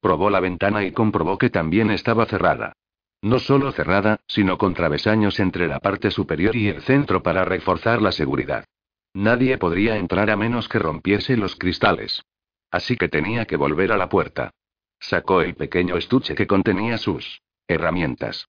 Probó 0.01 0.29
la 0.29 0.39
ventana 0.39 0.86
y 0.86 0.91
comprobó 0.91 1.38
que 1.38 1.50
también 1.50 1.89
estaba 1.89 2.25
cerrada. 2.27 2.74
No 3.22 3.39
solo 3.39 3.72
cerrada, 3.72 4.20
sino 4.27 4.60
con 4.60 4.75
travesaños 4.75 5.39
entre 5.39 5.67
la 5.67 5.79
parte 5.79 6.12
superior 6.12 6.56
y 6.56 6.67
el 6.67 6.84
centro 6.84 7.24
para 7.24 7.44
reforzar 7.44 8.01
la 8.01 8.12
seguridad. 8.12 8.65
Nadie 9.13 9.58
podría 9.58 9.98
entrar 9.98 10.29
a 10.29 10.38
menos 10.38 10.70
que 10.70 10.77
rompiese 10.77 11.36
los 11.38 11.56
cristales. 11.56 12.24
Así 12.70 12.96
que 12.96 13.10
tenía 13.10 13.46
que 13.46 13.56
volver 13.56 13.91
a 13.91 13.98
la 13.98 14.10
puerta. 14.10 14.51
Sacó 15.00 15.41
el 15.41 15.56
pequeño 15.56 15.98
estuche 15.98 16.36
que 16.36 16.46
contenía 16.46 17.00
sus 17.00 17.41
herramientas. 17.67 18.48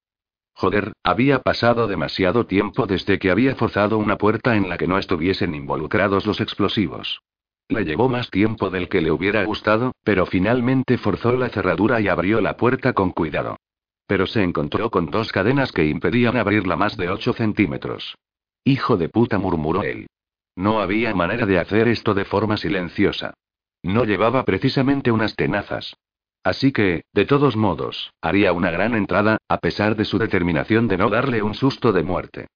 Joder, 0.58 0.92
había 1.04 1.38
pasado 1.38 1.86
demasiado 1.86 2.46
tiempo 2.46 2.88
desde 2.88 3.20
que 3.20 3.30
había 3.30 3.54
forzado 3.54 3.96
una 3.96 4.18
puerta 4.18 4.56
en 4.56 4.68
la 4.68 4.76
que 4.76 4.88
no 4.88 4.98
estuviesen 4.98 5.54
involucrados 5.54 6.26
los 6.26 6.40
explosivos. 6.40 7.22
Le 7.68 7.84
llevó 7.84 8.08
más 8.08 8.28
tiempo 8.28 8.68
del 8.68 8.88
que 8.88 9.00
le 9.00 9.12
hubiera 9.12 9.44
gustado, 9.44 9.92
pero 10.02 10.26
finalmente 10.26 10.98
forzó 10.98 11.30
la 11.36 11.48
cerradura 11.48 12.00
y 12.00 12.08
abrió 12.08 12.40
la 12.40 12.56
puerta 12.56 12.92
con 12.92 13.12
cuidado. 13.12 13.56
Pero 14.08 14.26
se 14.26 14.42
encontró 14.42 14.90
con 14.90 15.12
dos 15.12 15.30
cadenas 15.30 15.70
que 15.70 15.86
impedían 15.86 16.36
abrirla 16.36 16.74
más 16.74 16.96
de 16.96 17.08
8 17.08 17.34
centímetros. 17.34 18.16
Hijo 18.64 18.96
de 18.96 19.08
puta, 19.08 19.38
murmuró 19.38 19.84
él. 19.84 20.08
No 20.56 20.80
había 20.80 21.14
manera 21.14 21.46
de 21.46 21.60
hacer 21.60 21.86
esto 21.86 22.14
de 22.14 22.24
forma 22.24 22.56
silenciosa. 22.56 23.32
No 23.84 24.04
llevaba 24.04 24.44
precisamente 24.44 25.12
unas 25.12 25.36
tenazas. 25.36 25.94
Así 26.48 26.72
que, 26.72 27.02
de 27.12 27.26
todos 27.26 27.56
modos, 27.56 28.14
haría 28.22 28.54
una 28.54 28.70
gran 28.70 28.94
entrada, 28.94 29.36
a 29.50 29.58
pesar 29.58 29.96
de 29.96 30.06
su 30.06 30.16
determinación 30.16 30.88
de 30.88 30.96
no 30.96 31.10
darle 31.10 31.42
un 31.42 31.52
susto 31.52 31.92
de 31.92 32.02
muerte. 32.02 32.46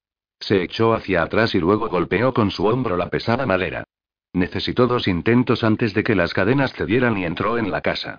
Se 0.40 0.62
echó 0.62 0.94
hacia 0.94 1.22
atrás 1.22 1.54
y 1.54 1.60
luego 1.60 1.90
golpeó 1.90 2.32
con 2.32 2.50
su 2.50 2.64
hombro 2.64 2.96
la 2.96 3.10
pesada 3.10 3.44
madera. 3.44 3.84
Necesitó 4.32 4.86
dos 4.86 5.08
intentos 5.08 5.62
antes 5.62 5.92
de 5.92 6.04
que 6.04 6.14
las 6.14 6.32
cadenas 6.32 6.72
cedieran 6.72 7.18
y 7.18 7.26
entró 7.26 7.58
en 7.58 7.70
la 7.70 7.82
casa. 7.82 8.16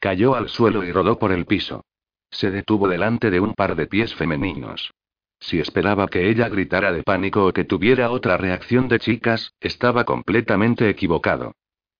Cayó 0.00 0.34
al 0.34 0.48
suelo 0.48 0.82
y 0.82 0.90
rodó 0.90 1.20
por 1.20 1.30
el 1.30 1.46
piso. 1.46 1.84
Se 2.28 2.50
detuvo 2.50 2.88
delante 2.88 3.30
de 3.30 3.38
un 3.38 3.54
par 3.54 3.76
de 3.76 3.86
pies 3.86 4.16
femeninos. 4.16 4.90
Si 5.38 5.60
esperaba 5.60 6.08
que 6.08 6.30
ella 6.30 6.48
gritara 6.48 6.90
de 6.90 7.04
pánico 7.04 7.46
o 7.46 7.52
que 7.52 7.62
tuviera 7.62 8.10
otra 8.10 8.38
reacción 8.38 8.88
de 8.88 8.98
chicas, 8.98 9.54
estaba 9.60 10.02
completamente 10.02 10.88
equivocado. 10.88 11.52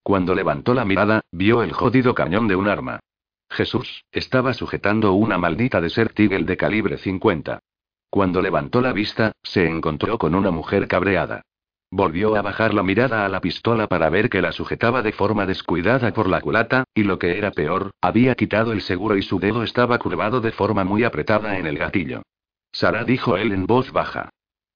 Cuando 0.03 0.35
levantó 0.35 0.75
la 0.75 0.85
mirada, 0.85 1.21
vio 1.31 1.63
el 1.63 1.73
jodido 1.73 2.17
cañón 2.17 2.49
de 2.49 2.57
un 2.57 2.67
arma. 2.67 2.99
Jesús, 3.53 4.05
estaba 4.11 4.55
sujetando 4.55 5.13
una 5.13 5.39
maldita 5.39 5.81
Desert 5.81 6.19
Eagle 6.19 6.45
de 6.45 6.57
calibre 6.57 6.99
50. 6.99 7.61
Cuando 8.11 8.43
levantó 8.43 8.81
la 8.81 8.93
vista, 8.93 9.33
se 9.43 9.67
encontró 9.67 10.19
con 10.19 10.35
una 10.35 10.51
mujer 10.51 10.89
cabreada. 10.89 11.43
Volvió 11.91 12.37
a 12.37 12.43
bajar 12.43 12.73
la 12.73 12.83
mirada 12.83 13.27
a 13.27 13.29
la 13.29 13.41
pistola 13.41 13.87
para 13.87 14.09
ver 14.09 14.31
que 14.31 14.41
la 14.41 14.53
sujetaba 14.53 15.03
de 15.03 15.13
forma 15.13 15.45
descuidada 15.45 16.13
por 16.13 16.29
la 16.29 16.41
culata, 16.41 16.85
y 16.95 17.05
lo 17.05 17.19
que 17.19 17.37
era 17.37 17.51
peor, 17.51 17.91
había 18.01 18.35
quitado 18.35 18.73
el 18.73 18.81
seguro 18.81 19.17
y 19.17 19.23
su 19.23 19.39
dedo 19.39 19.63
estaba 19.63 19.99
curvado 19.99 20.41
de 20.41 20.53
forma 20.53 20.85
muy 20.85 21.05
apretada 21.05 21.59
en 21.59 21.67
el 21.67 21.77
gatillo. 21.77 22.23
Sara 22.73 23.05
dijo 23.05 23.37
él 23.37 23.53
en 23.53 23.67
voz 23.67 23.93
baja. 23.93 24.31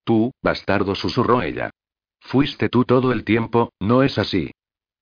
Tú, 0.05 0.33
bastardo, 0.43 0.95
susurró 0.95 1.41
ella. 1.41 1.71
Fuiste 2.21 2.69
tú 2.69 2.85
todo 2.85 3.13
el 3.13 3.25
tiempo, 3.25 3.73
¿no 3.81 4.03
es 4.03 4.19
así? 4.19 4.51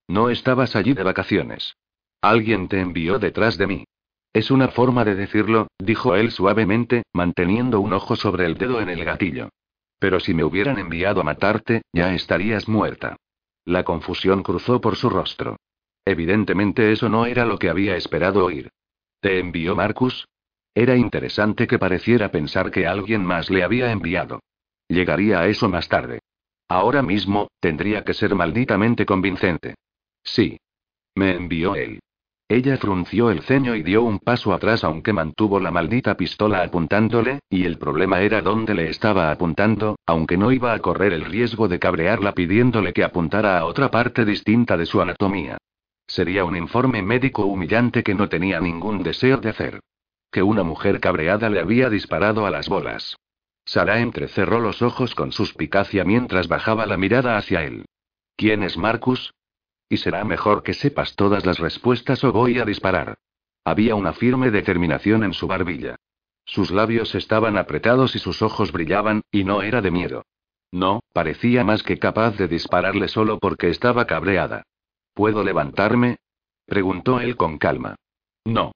No 0.06 0.30
estabas 0.30 0.76
allí 0.76 0.92
de 0.92 1.02
vacaciones. 1.02 1.74
Alguien 2.24 2.68
te 2.68 2.80
envió 2.80 3.18
detrás 3.18 3.58
de 3.58 3.66
mí. 3.66 3.84
Es 4.32 4.50
una 4.50 4.68
forma 4.68 5.04
de 5.04 5.14
decirlo, 5.14 5.68
dijo 5.78 6.16
él 6.16 6.30
suavemente, 6.30 7.02
manteniendo 7.12 7.80
un 7.80 7.92
ojo 7.92 8.16
sobre 8.16 8.46
el 8.46 8.54
dedo 8.54 8.80
en 8.80 8.88
el 8.88 9.04
gatillo. 9.04 9.50
Pero 9.98 10.18
si 10.20 10.32
me 10.32 10.42
hubieran 10.42 10.78
enviado 10.78 11.20
a 11.20 11.24
matarte, 11.24 11.82
ya 11.92 12.14
estarías 12.14 12.66
muerta. 12.66 13.16
La 13.66 13.84
confusión 13.84 14.42
cruzó 14.42 14.80
por 14.80 14.96
su 14.96 15.10
rostro. 15.10 15.56
Evidentemente 16.06 16.92
eso 16.92 17.10
no 17.10 17.26
era 17.26 17.44
lo 17.44 17.58
que 17.58 17.68
había 17.68 17.94
esperado 17.94 18.42
oír. 18.42 18.70
¿Te 19.20 19.38
envió 19.38 19.76
Marcus? 19.76 20.26
Era 20.74 20.96
interesante 20.96 21.66
que 21.66 21.78
pareciera 21.78 22.30
pensar 22.30 22.70
que 22.70 22.86
alguien 22.86 23.22
más 23.22 23.50
le 23.50 23.62
había 23.62 23.92
enviado. 23.92 24.40
Llegaría 24.88 25.40
a 25.40 25.46
eso 25.48 25.68
más 25.68 25.90
tarde. 25.90 26.20
Ahora 26.68 27.02
mismo, 27.02 27.48
tendría 27.60 28.02
que 28.02 28.14
ser 28.14 28.34
malditamente 28.34 29.04
convincente. 29.04 29.74
Sí. 30.22 30.56
Me 31.14 31.36
envió 31.36 31.76
él. 31.76 32.00
Ella 32.54 32.76
frunció 32.76 33.32
el 33.32 33.42
ceño 33.42 33.74
y 33.74 33.82
dio 33.82 34.04
un 34.04 34.20
paso 34.20 34.54
atrás 34.54 34.84
aunque 34.84 35.12
mantuvo 35.12 35.58
la 35.58 35.72
maldita 35.72 36.16
pistola 36.16 36.62
apuntándole, 36.62 37.40
y 37.50 37.64
el 37.64 37.78
problema 37.78 38.20
era 38.20 38.42
dónde 38.42 38.74
le 38.74 38.90
estaba 38.90 39.32
apuntando, 39.32 39.96
aunque 40.06 40.36
no 40.36 40.52
iba 40.52 40.72
a 40.72 40.78
correr 40.78 41.12
el 41.14 41.24
riesgo 41.24 41.66
de 41.66 41.80
cabrearla 41.80 42.30
pidiéndole 42.30 42.92
que 42.92 43.02
apuntara 43.02 43.58
a 43.58 43.64
otra 43.64 43.90
parte 43.90 44.24
distinta 44.24 44.76
de 44.76 44.86
su 44.86 45.00
anatomía. 45.00 45.58
Sería 46.06 46.44
un 46.44 46.56
informe 46.56 47.02
médico 47.02 47.44
humillante 47.44 48.04
que 48.04 48.14
no 48.14 48.28
tenía 48.28 48.60
ningún 48.60 49.02
deseo 49.02 49.38
de 49.38 49.50
hacer. 49.50 49.80
Que 50.30 50.44
una 50.44 50.62
mujer 50.62 51.00
cabreada 51.00 51.50
le 51.50 51.58
había 51.58 51.90
disparado 51.90 52.46
a 52.46 52.52
las 52.52 52.68
bolas. 52.68 53.16
Sara 53.64 53.98
entrecerró 53.98 54.60
los 54.60 54.80
ojos 54.80 55.16
con 55.16 55.32
suspicacia 55.32 56.04
mientras 56.04 56.46
bajaba 56.46 56.86
la 56.86 56.98
mirada 56.98 57.36
hacia 57.36 57.64
él. 57.64 57.84
¿Quién 58.36 58.62
es 58.62 58.76
Marcus? 58.76 59.32
Y 59.88 59.98
será 59.98 60.24
mejor 60.24 60.62
que 60.62 60.74
sepas 60.74 61.14
todas 61.14 61.44
las 61.46 61.58
respuestas 61.58 62.24
o 62.24 62.32
voy 62.32 62.58
a 62.58 62.64
disparar. 62.64 63.18
Había 63.64 63.94
una 63.94 64.12
firme 64.12 64.50
determinación 64.50 65.24
en 65.24 65.32
su 65.32 65.46
barbilla. 65.46 65.96
Sus 66.44 66.70
labios 66.70 67.14
estaban 67.14 67.56
apretados 67.56 68.14
y 68.14 68.18
sus 68.18 68.42
ojos 68.42 68.72
brillaban, 68.72 69.22
y 69.30 69.44
no 69.44 69.62
era 69.62 69.80
de 69.80 69.90
miedo. 69.90 70.24
No, 70.70 71.00
parecía 71.12 71.64
más 71.64 71.82
que 71.82 71.98
capaz 71.98 72.36
de 72.36 72.48
dispararle 72.48 73.08
solo 73.08 73.38
porque 73.38 73.70
estaba 73.70 74.06
cabreada. 74.06 74.64
¿Puedo 75.14 75.44
levantarme? 75.44 76.16
preguntó 76.66 77.20
él 77.20 77.36
con 77.36 77.58
calma. 77.58 77.94
No. 78.44 78.72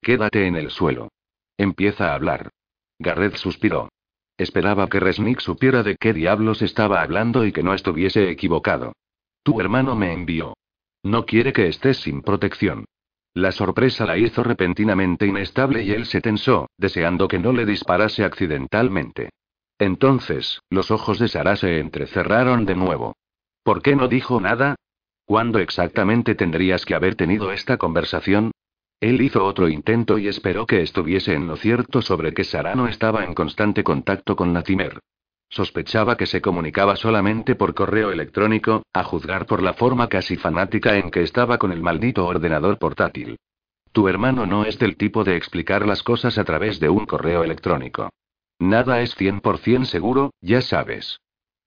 Quédate 0.00 0.46
en 0.46 0.56
el 0.56 0.70
suelo. 0.70 1.10
Empieza 1.58 2.10
a 2.10 2.14
hablar. 2.14 2.50
Garrett 2.98 3.36
suspiró. 3.36 3.90
Esperaba 4.36 4.88
que 4.88 4.98
Resnick 4.98 5.40
supiera 5.40 5.82
de 5.82 5.96
qué 5.96 6.12
diablos 6.12 6.62
estaba 6.62 7.02
hablando 7.02 7.44
y 7.44 7.52
que 7.52 7.62
no 7.62 7.74
estuviese 7.74 8.30
equivocado. 8.30 8.94
Tu 9.44 9.60
hermano 9.60 9.94
me 9.94 10.12
envió. 10.12 10.56
No 11.02 11.26
quiere 11.26 11.52
que 11.52 11.68
estés 11.68 11.98
sin 11.98 12.22
protección. 12.22 12.86
La 13.34 13.52
sorpresa 13.52 14.06
la 14.06 14.16
hizo 14.16 14.42
repentinamente 14.42 15.26
inestable 15.26 15.82
y 15.82 15.90
él 15.90 16.06
se 16.06 16.22
tensó, 16.22 16.70
deseando 16.78 17.28
que 17.28 17.38
no 17.38 17.52
le 17.52 17.66
disparase 17.66 18.24
accidentalmente. 18.24 19.30
Entonces, 19.78 20.60
los 20.70 20.90
ojos 20.90 21.18
de 21.18 21.28
Sara 21.28 21.56
se 21.56 21.78
entrecerraron 21.78 22.64
de 22.64 22.74
nuevo. 22.74 23.16
¿Por 23.62 23.82
qué 23.82 23.96
no 23.96 24.08
dijo 24.08 24.40
nada? 24.40 24.76
¿Cuándo 25.26 25.58
exactamente 25.58 26.34
tendrías 26.34 26.86
que 26.86 26.94
haber 26.94 27.14
tenido 27.14 27.52
esta 27.52 27.76
conversación? 27.76 28.50
Él 28.98 29.20
hizo 29.20 29.44
otro 29.44 29.68
intento 29.68 30.16
y 30.16 30.28
esperó 30.28 30.66
que 30.66 30.80
estuviese 30.80 31.34
en 31.34 31.48
lo 31.48 31.56
cierto 31.56 32.00
sobre 32.00 32.32
que 32.32 32.44
Sara 32.44 32.74
no 32.74 32.88
estaba 32.88 33.24
en 33.24 33.34
constante 33.34 33.84
contacto 33.84 34.36
con 34.36 34.54
Latimer. 34.54 35.00
Sospechaba 35.54 36.16
que 36.16 36.26
se 36.26 36.42
comunicaba 36.42 36.96
solamente 36.96 37.54
por 37.54 37.74
correo 37.74 38.10
electrónico, 38.10 38.82
a 38.92 39.04
juzgar 39.04 39.46
por 39.46 39.62
la 39.62 39.74
forma 39.74 40.08
casi 40.08 40.36
fanática 40.36 40.96
en 40.96 41.12
que 41.12 41.22
estaba 41.22 41.58
con 41.58 41.70
el 41.70 41.80
maldito 41.80 42.26
ordenador 42.26 42.76
portátil. 42.76 43.36
Tu 43.92 44.08
hermano 44.08 44.46
no 44.46 44.64
es 44.64 44.80
del 44.80 44.96
tipo 44.96 45.22
de 45.22 45.36
explicar 45.36 45.86
las 45.86 46.02
cosas 46.02 46.38
a 46.38 46.44
través 46.44 46.80
de 46.80 46.88
un 46.88 47.06
correo 47.06 47.44
electrónico. 47.44 48.10
Nada 48.58 49.00
es 49.00 49.16
100% 49.16 49.84
seguro, 49.84 50.32
ya 50.40 50.60
sabes. 50.60 51.20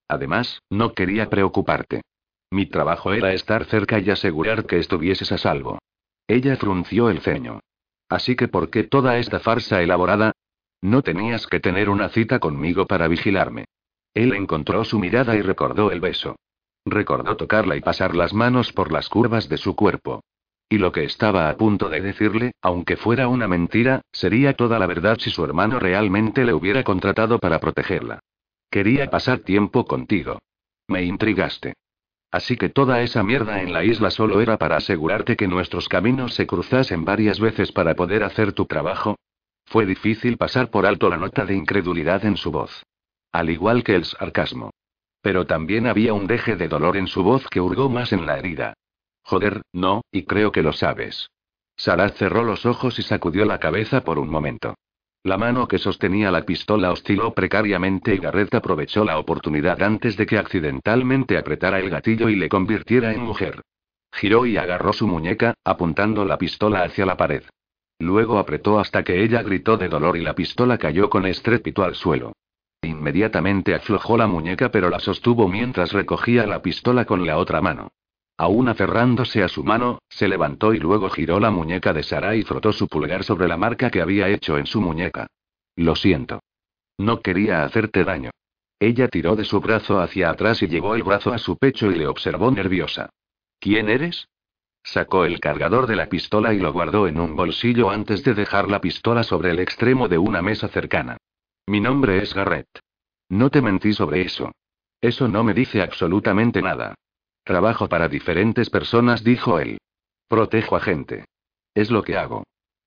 Además, 0.09 0.59
no 0.69 0.91
quería 0.91 1.29
preocuparte. 1.29 2.01
Mi 2.51 2.65
trabajo 2.65 3.13
era 3.13 3.31
estar 3.31 3.63
cerca 3.63 3.99
y 3.99 4.09
asegurar 4.09 4.65
que 4.65 4.79
estuvieses 4.79 5.31
a 5.31 5.37
salvo. 5.37 5.79
Ella 6.27 6.57
frunció 6.57 7.09
el 7.09 7.21
ceño. 7.21 7.61
Así 8.09 8.35
que, 8.35 8.49
¿por 8.49 8.69
qué 8.69 8.83
toda 8.83 9.17
esta 9.17 9.39
farsa 9.39 9.81
elaborada? 9.81 10.33
No 10.81 11.03
tenías 11.03 11.47
que 11.47 11.61
tener 11.61 11.89
una 11.89 12.09
cita 12.09 12.39
conmigo 12.39 12.85
para 12.85 13.07
vigilarme. 13.07 13.63
Él 14.17 14.33
encontró 14.33 14.83
su 14.83 14.97
mirada 14.97 15.35
y 15.35 15.43
recordó 15.43 15.91
el 15.91 15.99
beso. 15.99 16.37
Recordó 16.85 17.37
tocarla 17.37 17.75
y 17.75 17.81
pasar 17.81 18.15
las 18.15 18.33
manos 18.33 18.73
por 18.73 18.91
las 18.91 19.09
curvas 19.09 19.47
de 19.47 19.57
su 19.57 19.75
cuerpo. 19.75 20.23
Y 20.67 20.79
lo 20.79 20.91
que 20.91 21.03
estaba 21.03 21.49
a 21.49 21.55
punto 21.55 21.87
de 21.87 22.01
decirle, 22.01 22.53
aunque 22.63 22.97
fuera 22.97 23.27
una 23.27 23.47
mentira, 23.47 24.01
sería 24.11 24.55
toda 24.55 24.79
la 24.79 24.87
verdad 24.87 25.19
si 25.19 25.29
su 25.29 25.45
hermano 25.45 25.79
realmente 25.79 26.45
le 26.45 26.55
hubiera 26.55 26.83
contratado 26.83 27.37
para 27.37 27.59
protegerla. 27.59 28.17
Quería 28.71 29.07
pasar 29.11 29.41
tiempo 29.41 29.85
contigo. 29.85 30.39
Me 30.87 31.03
intrigaste. 31.03 31.75
Así 32.31 32.57
que 32.57 32.69
toda 32.69 33.03
esa 33.03 33.21
mierda 33.21 33.61
en 33.61 33.71
la 33.71 33.83
isla 33.83 34.09
solo 34.09 34.41
era 34.41 34.57
para 34.57 34.77
asegurarte 34.77 35.35
que 35.35 35.47
nuestros 35.47 35.87
caminos 35.87 36.33
se 36.33 36.47
cruzasen 36.47 37.05
varias 37.05 37.39
veces 37.39 37.71
para 37.71 37.93
poder 37.93 38.23
hacer 38.23 38.53
tu 38.53 38.65
trabajo. 38.65 39.15
Fue 39.65 39.85
difícil 39.85 40.37
pasar 40.37 40.71
por 40.71 40.87
alto 40.87 41.07
la 41.07 41.17
nota 41.17 41.45
de 41.45 41.53
incredulidad 41.53 42.25
en 42.25 42.35
su 42.35 42.49
voz. 42.49 42.83
Al 43.31 43.49
igual 43.49 43.83
que 43.83 43.95
el 43.95 44.05
sarcasmo. 44.05 44.71
Pero 45.21 45.45
también 45.45 45.87
había 45.87 46.13
un 46.13 46.27
deje 46.27 46.55
de 46.55 46.67
dolor 46.67 46.97
en 46.97 47.07
su 47.07 47.23
voz 47.23 47.47
que 47.49 47.61
hurgó 47.61 47.89
más 47.89 48.13
en 48.13 48.25
la 48.25 48.37
herida. 48.37 48.73
Joder, 49.23 49.61
no, 49.73 50.01
y 50.11 50.23
creo 50.23 50.51
que 50.51 50.63
lo 50.63 50.73
sabes. 50.73 51.29
Sarah 51.75 52.09
cerró 52.09 52.43
los 52.43 52.65
ojos 52.65 52.97
y 52.97 53.03
sacudió 53.03 53.45
la 53.45 53.59
cabeza 53.59 54.03
por 54.03 54.17
un 54.19 54.29
momento. 54.29 54.75
La 55.23 55.37
mano 55.37 55.67
que 55.67 55.77
sostenía 55.77 56.31
la 56.31 56.43
pistola 56.43 56.91
osciló 56.91 57.33
precariamente 57.33 58.15
y 58.15 58.17
Garrett 58.17 58.55
aprovechó 58.55 59.03
la 59.03 59.19
oportunidad 59.19 59.81
antes 59.83 60.15
de 60.15 60.25
que 60.25 60.37
accidentalmente 60.37 61.37
apretara 61.37 61.79
el 61.79 61.89
gatillo 61.89 62.29
y 62.29 62.35
le 62.35 62.47
convirtiera 62.47 63.11
en 63.11 63.21
mujer. 63.21 63.61
Giró 64.13 64.45
y 64.45 64.57
agarró 64.57 64.93
su 64.93 65.05
muñeca, 65.05 65.53
apuntando 65.65 66.23
la 66.23 66.37
pistola 66.37 66.83
hacia 66.83 67.05
la 67.05 67.17
pared. 67.17 67.43
Luego 67.99 68.39
apretó 68.39 68.79
hasta 68.79 69.03
que 69.03 69.23
ella 69.23 69.43
gritó 69.43 69.75
de 69.75 69.89
dolor 69.89 70.17
y 70.17 70.21
la 70.21 70.33
pistola 70.33 70.77
cayó 70.77 71.09
con 71.09 71.25
estrépito 71.25 71.83
al 71.83 71.95
suelo. 71.95 72.33
Inmediatamente 72.81 73.75
aflojó 73.75 74.17
la 74.17 74.27
muñeca 74.27 74.69
pero 74.69 74.89
la 74.89 74.99
sostuvo 74.99 75.47
mientras 75.47 75.93
recogía 75.93 76.45
la 76.45 76.61
pistola 76.61 77.05
con 77.05 77.25
la 77.25 77.37
otra 77.37 77.61
mano. 77.61 77.91
Aún 78.37 78.69
aferrándose 78.69 79.41
a 79.43 79.47
su 79.47 79.63
mano, 79.63 79.99
se 80.09 80.27
levantó 80.27 80.73
y 80.73 80.79
luego 80.79 81.09
giró 81.09 81.39
la 81.39 81.49
muñeca 81.49 81.91
de 81.91 82.03
Sara 82.03 82.35
y 82.35 82.43
frotó 82.43 82.71
su 82.71 82.87
pulgar 82.87 83.23
sobre 83.23 83.47
la 83.47 83.57
marca 83.57 83.89
que 83.89 84.01
había 84.01 84.29
hecho 84.29 84.57
en 84.59 84.67
su 84.67 84.79
muñeca. 84.79 85.27
Lo 85.75 85.95
siento. 85.95 86.41
No 86.99 87.21
quería 87.21 87.63
hacerte 87.63 88.03
daño. 88.03 88.29
Ella 88.79 89.07
tiró 89.07 89.35
de 89.35 89.43
su 89.43 89.59
brazo 89.59 89.99
hacia 89.99 90.29
atrás 90.29 90.61
y 90.61 90.67
llevó 90.67 90.93
el 90.93 91.01
brazo 91.01 91.33
a 91.33 91.39
su 91.39 91.57
pecho 91.57 91.91
y 91.91 91.95
le 91.95 92.05
observó 92.05 92.51
nerviosa. 92.51 93.09
¿Quién 93.59 93.89
eres? 93.89 94.27
Sacó 94.83 95.25
el 95.25 95.39
cargador 95.39 95.87
de 95.87 95.95
la 95.95 96.07
pistola 96.07 96.53
y 96.53 96.59
lo 96.59 96.71
guardó 96.71 97.07
en 97.07 97.19
un 97.19 97.35
bolsillo 97.35 97.89
antes 97.89 98.23
de 98.23 98.35
dejar 98.35 98.69
la 98.69 98.79
pistola 98.79 99.23
sobre 99.23 99.49
el 99.49 99.59
extremo 99.59 100.07
de 100.07 100.19
una 100.19 100.43
mesa 100.43 100.67
cercana. 100.67 101.17
Mi 101.69 101.81
nombre 101.81 102.23
es 102.23 102.33
Garrett. 102.33 102.79
No 103.27 103.49
te 103.49 103.61
mentí 103.61 103.91
sobre 103.91 104.21
eso. 104.21 104.53
Eso 105.01 105.27
no 105.27 105.43
me 105.43 105.53
dice 105.53 105.81
absolutamente 105.81 106.61
nada. 106.61 106.95
Trabajo 107.43 107.89
para 107.89 108.07
diferentes 108.07 108.69
personas, 108.69 109.21
dijo 109.23 109.59
él. 109.59 109.77
Protejo 110.29 110.77
a 110.77 110.79
gente. 110.79 111.25
Es 111.75 111.91
lo 111.91 112.03
que 112.03 112.17
hago. 112.17 112.43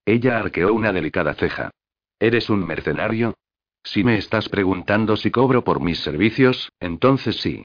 Ella 0.07 0.38
arqueó 0.38 0.73
una 0.73 0.93
delicada 0.93 1.35
ceja. 1.35 1.71
¿Eres 2.19 2.49
un 2.49 2.66
mercenario? 2.66 3.35
Si 3.83 4.03
me 4.03 4.16
estás 4.16 4.49
preguntando 4.49 5.16
si 5.16 5.31
cobro 5.31 5.62
por 5.62 5.81
mis 5.81 6.01
servicios, 6.01 6.71
entonces 6.81 7.37
sí. 7.37 7.64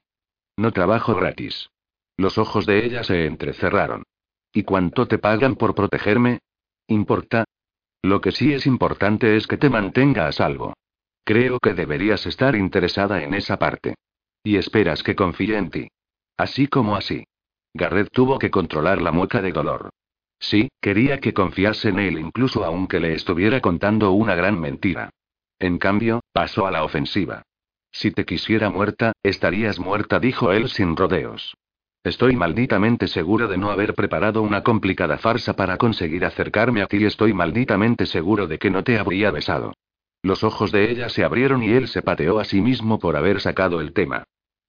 No 0.58 0.72
trabajo 0.72 1.16
gratis. 1.16 1.70
Los 2.18 2.38
ojos 2.38 2.66
de 2.66 2.86
ella 2.86 3.04
se 3.04 3.26
entrecerraron. 3.26 4.04
¿Y 4.54 4.64
cuánto 4.64 5.08
te 5.08 5.18
pagan 5.18 5.56
por 5.56 5.76
protegerme? 5.76 6.40
¿Importa? 6.88 7.46
Lo 8.02 8.22
que 8.22 8.32
sí 8.32 8.54
es 8.54 8.66
importante 8.66 9.38
es 9.38 9.48
que 9.48 9.58
te 9.58 9.70
mantenga 9.70 10.28
a 10.28 10.32
salvo. 10.34 10.74
Creo 11.26 11.60
que 11.60 11.74
deberías 11.74 12.28
estar 12.28 12.56
interesada 12.56 13.24
en 13.24 13.34
esa 13.34 13.58
parte. 13.58 13.96
Y 14.44 14.58
esperas 14.58 15.02
que 15.02 15.16
confíe 15.16 15.58
en 15.58 15.72
ti. 15.72 15.88
Así 16.38 16.68
como 16.68 16.96
así. 16.96 17.24
Garrett 17.74 18.12
tuvo 18.12 18.38
que 18.38 18.52
controlar 18.52 19.02
la 19.02 19.12
mueca 19.12 19.42
de 19.42 19.52
dolor. 19.52 19.90
Sí, 20.40 20.70
quería 20.80 21.20
que 21.20 21.34
confiase 21.34 21.90
en 21.90 21.98
él 21.98 22.20
incluso 22.20 22.64
aunque 22.64 23.00
le 23.00 23.14
estuviera 23.14 23.60
contando 23.60 24.12
una 24.12 24.36
gran 24.36 24.60
mentira. 24.60 25.10
En 25.58 25.80
cambio, 25.80 26.22
pasó 26.32 26.68
a 26.68 26.72
la 26.72 26.84
ofensiva. 26.84 27.42
Si 27.92 28.12
te 28.12 28.24
quisiera 28.24 28.70
muerta, 28.70 29.14
estarías 29.24 29.80
muerta, 29.80 30.20
dijo 30.20 30.52
él 30.52 30.70
sin 30.70 30.96
rodeos. 30.96 31.56
Estoy 32.04 32.36
malditamente 32.36 33.08
seguro 33.08 33.48
de 33.48 33.58
no 33.58 33.72
haber 33.72 33.96
preparado 33.96 34.44
una 34.44 34.62
complicada 34.62 35.18
farsa 35.18 35.56
para 35.56 35.78
conseguir 35.78 36.24
acercarme 36.24 36.84
a 36.84 36.88
ti 36.88 36.98
y 36.98 37.06
estoy 37.06 37.34
malditamente 37.34 38.06
seguro 38.06 38.46
de 38.46 38.60
que 38.60 38.70
no 38.70 38.84
te 38.84 39.00
habría 39.00 39.32
besado. 39.32 39.74
Los 40.26 40.44
ojos 40.44 40.72
de 40.72 40.90
ella 40.90 41.08
se 41.10 41.24
abrieron 41.24 41.62
y 41.62 41.70
él 41.74 41.88
se 41.88 42.02
pateó 42.02 42.40
a 42.40 42.46
sí 42.46 42.60
mismo 42.60 42.98
por 42.98 43.16
haber 43.16 43.40
sacado 43.40 43.80
el 43.80 43.94
tema. 43.94 44.24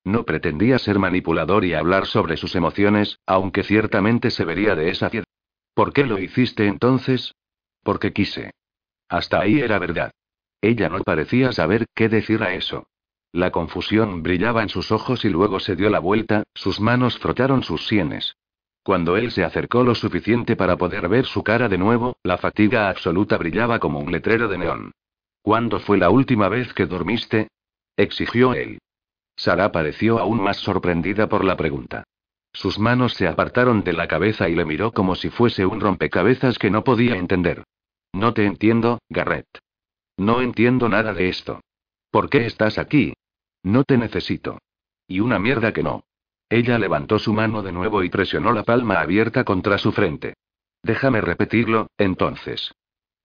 No 0.04 0.26
pretendía 0.26 0.78
ser 0.78 0.98
manipulador 0.98 1.64
y 1.64 1.72
hablar 1.72 2.04
sobre 2.04 2.36
sus 2.36 2.54
emociones, 2.54 3.20
aunque 3.24 3.62
ciertamente 3.62 4.30
se 4.30 4.44
vería 4.44 4.74
de 4.74 4.90
esa 4.90 5.08
piedra. 5.08 5.30
¿Por 5.72 5.94
qué 5.94 6.04
lo 6.04 6.18
hiciste 6.18 6.66
entonces? 6.66 7.34
Porque 7.82 8.12
quise. 8.12 8.50
Hasta 9.08 9.40
ahí 9.40 9.60
era 9.60 9.78
verdad. 9.78 10.10
Ella 10.60 10.90
no 10.90 11.02
parecía 11.02 11.52
saber 11.52 11.86
qué 11.94 12.10
decir 12.10 12.42
a 12.42 12.52
eso. 12.52 12.88
La 13.32 13.50
confusión 13.50 14.22
brillaba 14.22 14.62
en 14.62 14.68
sus 14.68 14.92
ojos 14.92 15.24
y 15.24 15.30
luego 15.30 15.58
se 15.58 15.74
dio 15.74 15.88
la 15.88 16.00
vuelta, 16.00 16.42
sus 16.52 16.80
manos 16.80 17.18
frotaron 17.18 17.62
sus 17.62 17.86
sienes. 17.86 18.36
Cuando 18.82 19.16
él 19.16 19.30
se 19.30 19.42
acercó 19.42 19.84
lo 19.84 19.94
suficiente 19.94 20.54
para 20.54 20.76
poder 20.76 21.08
ver 21.08 21.24
su 21.24 21.42
cara 21.42 21.70
de 21.70 21.78
nuevo, 21.78 22.18
la 22.22 22.36
fatiga 22.36 22.90
absoluta 22.90 23.38
brillaba 23.38 23.78
como 23.78 24.00
un 24.00 24.12
letrero 24.12 24.48
de 24.48 24.58
neón. 24.58 24.92
¿Cuándo 25.46 25.78
fue 25.78 25.96
la 25.96 26.10
última 26.10 26.48
vez 26.48 26.74
que 26.74 26.86
dormiste? 26.86 27.46
exigió 27.96 28.52
él. 28.54 28.80
Sara 29.36 29.70
pareció 29.70 30.18
aún 30.18 30.42
más 30.42 30.56
sorprendida 30.56 31.28
por 31.28 31.44
la 31.44 31.56
pregunta. 31.56 32.02
Sus 32.52 32.80
manos 32.80 33.14
se 33.14 33.28
apartaron 33.28 33.84
de 33.84 33.92
la 33.92 34.08
cabeza 34.08 34.48
y 34.48 34.56
le 34.56 34.64
miró 34.64 34.90
como 34.90 35.14
si 35.14 35.30
fuese 35.30 35.64
un 35.64 35.80
rompecabezas 35.80 36.58
que 36.58 36.68
no 36.68 36.82
podía 36.82 37.14
entender. 37.14 37.62
No 38.12 38.34
te 38.34 38.44
entiendo, 38.44 38.98
Garrett. 39.08 39.46
No 40.16 40.42
entiendo 40.42 40.88
nada 40.88 41.14
de 41.14 41.28
esto. 41.28 41.60
¿Por 42.10 42.28
qué 42.28 42.44
estás 42.46 42.76
aquí? 42.76 43.14
No 43.62 43.84
te 43.84 43.98
necesito. 43.98 44.58
Y 45.06 45.20
una 45.20 45.38
mierda 45.38 45.72
que 45.72 45.84
no. 45.84 46.02
Ella 46.50 46.76
levantó 46.76 47.20
su 47.20 47.32
mano 47.32 47.62
de 47.62 47.70
nuevo 47.70 48.02
y 48.02 48.10
presionó 48.10 48.50
la 48.50 48.64
palma 48.64 48.98
abierta 49.00 49.44
contra 49.44 49.78
su 49.78 49.92
frente. 49.92 50.34
Déjame 50.82 51.20
repetirlo, 51.20 51.86
entonces. 51.98 52.74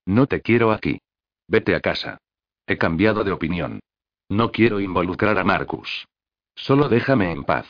No 0.05 0.27
te 0.27 0.41
quiero 0.41 0.71
aquí. 0.71 0.99
Vete 1.51 1.75
a 1.75 1.81
casa. 1.81 2.17
He 2.65 2.77
cambiado 2.77 3.25
de 3.25 3.33
opinión. 3.33 3.81
No 4.29 4.53
quiero 4.53 4.79
involucrar 4.79 5.37
a 5.37 5.43
Marcus. 5.43 6.07
Solo 6.55 6.87
déjame 6.87 7.29
en 7.33 7.43
paz. 7.43 7.67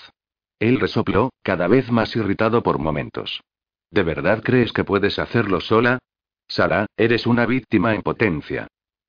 Él 0.60 0.80
resopló, 0.80 1.32
cada 1.42 1.68
vez 1.68 1.90
más 1.92 2.16
irritado 2.16 2.62
por 2.62 2.78
momentos. 2.78 3.42
¿De 3.90 4.04
verdad 4.04 4.44
crees 4.44 4.72
que 4.72 4.84
puedes 4.84 5.18
hacerlo 5.18 5.62
sola? 5.62 5.98
Sara, 6.48 6.86
eres 6.96 7.26
una 7.26 7.48
víctima 7.48 7.96
en 7.96 8.04
potencia. 8.04 8.68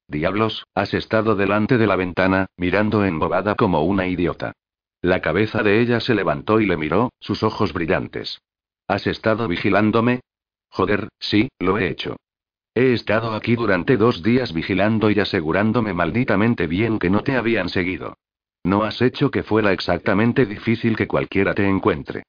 Diablos, 0.09 0.65
has 0.75 0.95
estado 0.95 1.37
delante 1.37 1.77
de 1.77 1.87
la 1.87 1.97
ventana, 1.97 2.47
mirando 2.57 3.05
embobada 3.05 3.57
como 3.57 3.83
una 3.83 4.07
idiota. 4.07 4.55
La 5.03 5.21
cabeza 5.21 5.63
de 5.63 5.83
ella 5.83 6.01
se 6.01 6.15
levantó 6.15 6.61
y 6.61 6.67
le 6.67 6.79
miró, 6.79 7.13
sus 7.21 7.43
ojos 7.43 7.75
brillantes. 7.75 8.41
¿Has 8.89 9.07
estado 9.07 9.49
vigilándome? 9.49 10.23
Joder, 10.71 11.11
sí, 11.19 11.51
lo 11.59 11.77
he 11.77 11.89
hecho. 11.89 12.17
He 12.75 12.95
estado 12.95 13.35
aquí 13.35 13.55
durante 13.55 13.99
dos 13.99 14.23
días 14.23 14.55
vigilando 14.55 15.11
y 15.11 15.21
asegurándome 15.21 15.93
malditamente 15.93 16.67
bien 16.67 16.99
que 16.99 17.11
no 17.11 17.23
te 17.23 17.37
habían 17.37 17.69
seguido. 17.69 18.17
No 18.65 18.85
has 18.85 19.03
hecho 19.03 19.31
que 19.31 19.43
fuera 19.43 19.73
exactamente 19.73 20.47
difícil 20.47 20.97
que 20.97 21.07
cualquiera 21.07 21.55
te 21.55 21.69
encuentre. 21.69 22.23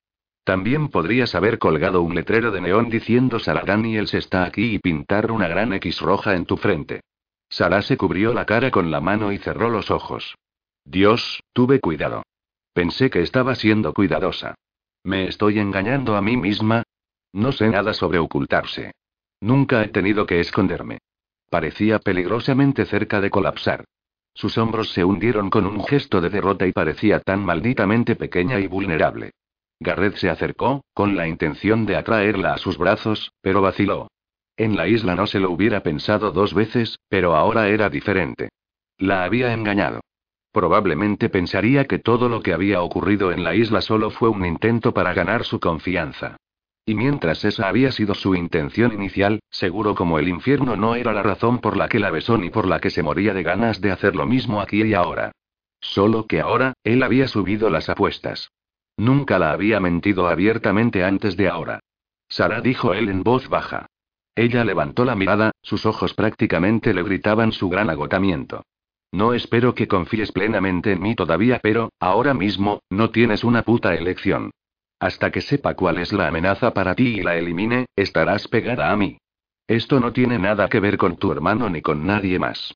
También 0.43 0.89
podrías 0.89 1.35
haber 1.35 1.59
colgado 1.59 2.01
un 2.01 2.15
letrero 2.15 2.51
de 2.51 2.59
neón 2.59 2.89
diciendo 2.89 3.39
Sara 3.39 3.63
Daniels 3.65 4.13
está 4.13 4.43
aquí 4.43 4.73
y 4.73 4.79
pintar 4.79 5.31
una 5.31 5.47
gran 5.47 5.71
X 5.73 6.01
roja 6.01 6.35
en 6.35 6.45
tu 6.45 6.57
frente. 6.57 7.01
Sara 7.47 7.81
se 7.81 7.95
cubrió 7.95 8.33
la 8.33 8.45
cara 8.45 8.69
con 8.69 8.91
la 8.91 8.99
mano 8.99 9.31
y 9.31 9.37
cerró 9.37 9.69
los 9.69 9.91
ojos. 9.91 10.35
Dios, 10.83 11.41
tuve 11.53 11.79
cuidado. 11.79 12.23
Pensé 12.73 13.09
que 13.09 13.21
estaba 13.21 13.55
siendo 13.55 13.93
cuidadosa. 13.93 14.55
¿Me 15.03 15.27
estoy 15.27 15.59
engañando 15.59 16.17
a 16.17 16.21
mí 16.21 16.35
misma? 16.35 16.83
No 17.31 17.53
sé 17.53 17.69
nada 17.69 17.93
sobre 17.93 18.19
ocultarse. 18.19 18.91
Nunca 19.43 19.83
he 19.83 19.89
tenido 19.89 20.25
que 20.25 20.39
esconderme. 20.39 20.99
Parecía 21.49 21.99
peligrosamente 21.99 22.85
cerca 22.85 23.19
de 23.19 23.29
colapsar. 23.29 23.83
Sus 24.33 24.57
hombros 24.57 24.93
se 24.93 25.03
hundieron 25.03 25.49
con 25.49 25.65
un 25.65 25.83
gesto 25.83 26.21
de 26.21 26.29
derrota 26.29 26.65
y 26.65 26.71
parecía 26.71 27.19
tan 27.19 27.43
malditamente 27.43 28.15
pequeña 28.15 28.61
y 28.61 28.67
vulnerable. 28.67 29.31
Garrett 29.81 30.15
se 30.15 30.29
acercó, 30.29 30.85
con 30.93 31.17
la 31.17 31.27
intención 31.27 31.85
de 31.85 31.97
atraerla 31.97 32.53
a 32.53 32.57
sus 32.57 32.77
brazos, 32.77 33.33
pero 33.41 33.61
vaciló. 33.61 34.07
En 34.55 34.77
la 34.77 34.87
isla 34.87 35.13
no 35.13 35.27
se 35.27 35.41
lo 35.41 35.51
hubiera 35.51 35.83
pensado 35.83 36.31
dos 36.31 36.53
veces, 36.53 36.97
pero 37.09 37.35
ahora 37.35 37.67
era 37.67 37.89
diferente. 37.89 38.47
La 38.97 39.25
había 39.25 39.51
engañado. 39.51 39.99
Probablemente 40.53 41.27
pensaría 41.27 41.83
que 41.83 41.99
todo 41.99 42.29
lo 42.29 42.41
que 42.41 42.53
había 42.53 42.81
ocurrido 42.81 43.33
en 43.33 43.43
la 43.43 43.55
isla 43.55 43.81
solo 43.81 44.09
fue 44.09 44.29
un 44.29 44.45
intento 44.45 44.93
para 44.93 45.13
ganar 45.13 45.43
su 45.43 45.59
confianza. 45.59 46.37
Y 46.85 46.95
mientras 46.95 47.45
esa 47.45 47.69
había 47.69 47.91
sido 47.91 48.13
su 48.13 48.35
intención 48.35 48.91
inicial, 48.91 49.39
seguro 49.49 49.95
como 49.95 50.19
el 50.19 50.27
infierno 50.27 50.75
no 50.75 50.95
era 50.95 51.13
la 51.13 51.23
razón 51.23 51.59
por 51.59 51.77
la 51.77 51.87
que 51.87 51.99
la 51.99 52.11
besó 52.11 52.37
ni 52.37 52.49
por 52.49 52.67
la 52.67 52.81
que 52.81 52.89
se 52.89 53.03
moría 53.03 53.33
de 53.33 53.43
ganas 53.43 53.79
de 53.79 53.91
hacer 53.91 54.15
lo 54.15 54.25
mismo 54.25 54.59
aquí 54.59 54.83
y 54.83 54.93
ahora. 54.93 55.31
Solo 55.79 56.27
que 56.27 56.41
ahora, 56.41 56.73
él 56.83 57.03
había 57.03 57.27
subido 57.27 57.69
las 57.69 57.87
apuestas. 57.87 58.49
Nunca 58.97 59.39
la 59.39 59.51
había 59.51 59.79
mentido 59.79 60.27
abiertamente 60.27 61.03
antes 61.03 61.37
de 61.37 61.47
ahora. 61.47 61.79
Sara 62.27 62.61
dijo 62.61 62.93
él 62.93 63.09
en 63.09 63.23
voz 63.23 63.47
baja. 63.47 63.87
Ella 64.35 64.65
levantó 64.65 65.05
la 65.05 65.15
mirada, 65.15 65.51
sus 65.61 65.85
ojos 65.85 66.13
prácticamente 66.13 66.93
le 66.93 67.03
gritaban 67.03 67.51
su 67.51 67.69
gran 67.69 67.89
agotamiento. 67.89 68.63
No 69.11 69.33
espero 69.33 69.75
que 69.75 69.87
confíes 69.87 70.31
plenamente 70.31 70.91
en 70.91 71.01
mí 71.01 71.15
todavía, 71.15 71.59
pero, 71.61 71.91
ahora 71.99 72.33
mismo, 72.33 72.81
no 72.89 73.11
tienes 73.11 73.43
una 73.43 73.61
puta 73.61 73.93
elección. 73.93 74.51
Hasta 75.03 75.31
que 75.31 75.41
sepa 75.41 75.73
cuál 75.73 75.97
es 75.97 76.13
la 76.13 76.29
amenaza 76.29 76.73
para 76.73 76.95
ti 76.95 77.19
y 77.19 77.23
la 77.23 77.35
elimine, 77.35 77.87
estarás 77.93 78.47
pegada 78.47 78.89
a 78.89 78.95
mí. 78.95 79.17
Esto 79.67 79.99
no 79.99 80.13
tiene 80.13 80.39
nada 80.39 80.69
que 80.69 80.79
ver 80.79 80.95
con 80.95 81.17
tu 81.17 81.29
hermano 81.33 81.69
ni 81.69 81.81
con 81.81 82.05
nadie 82.05 82.39
más. 82.39 82.73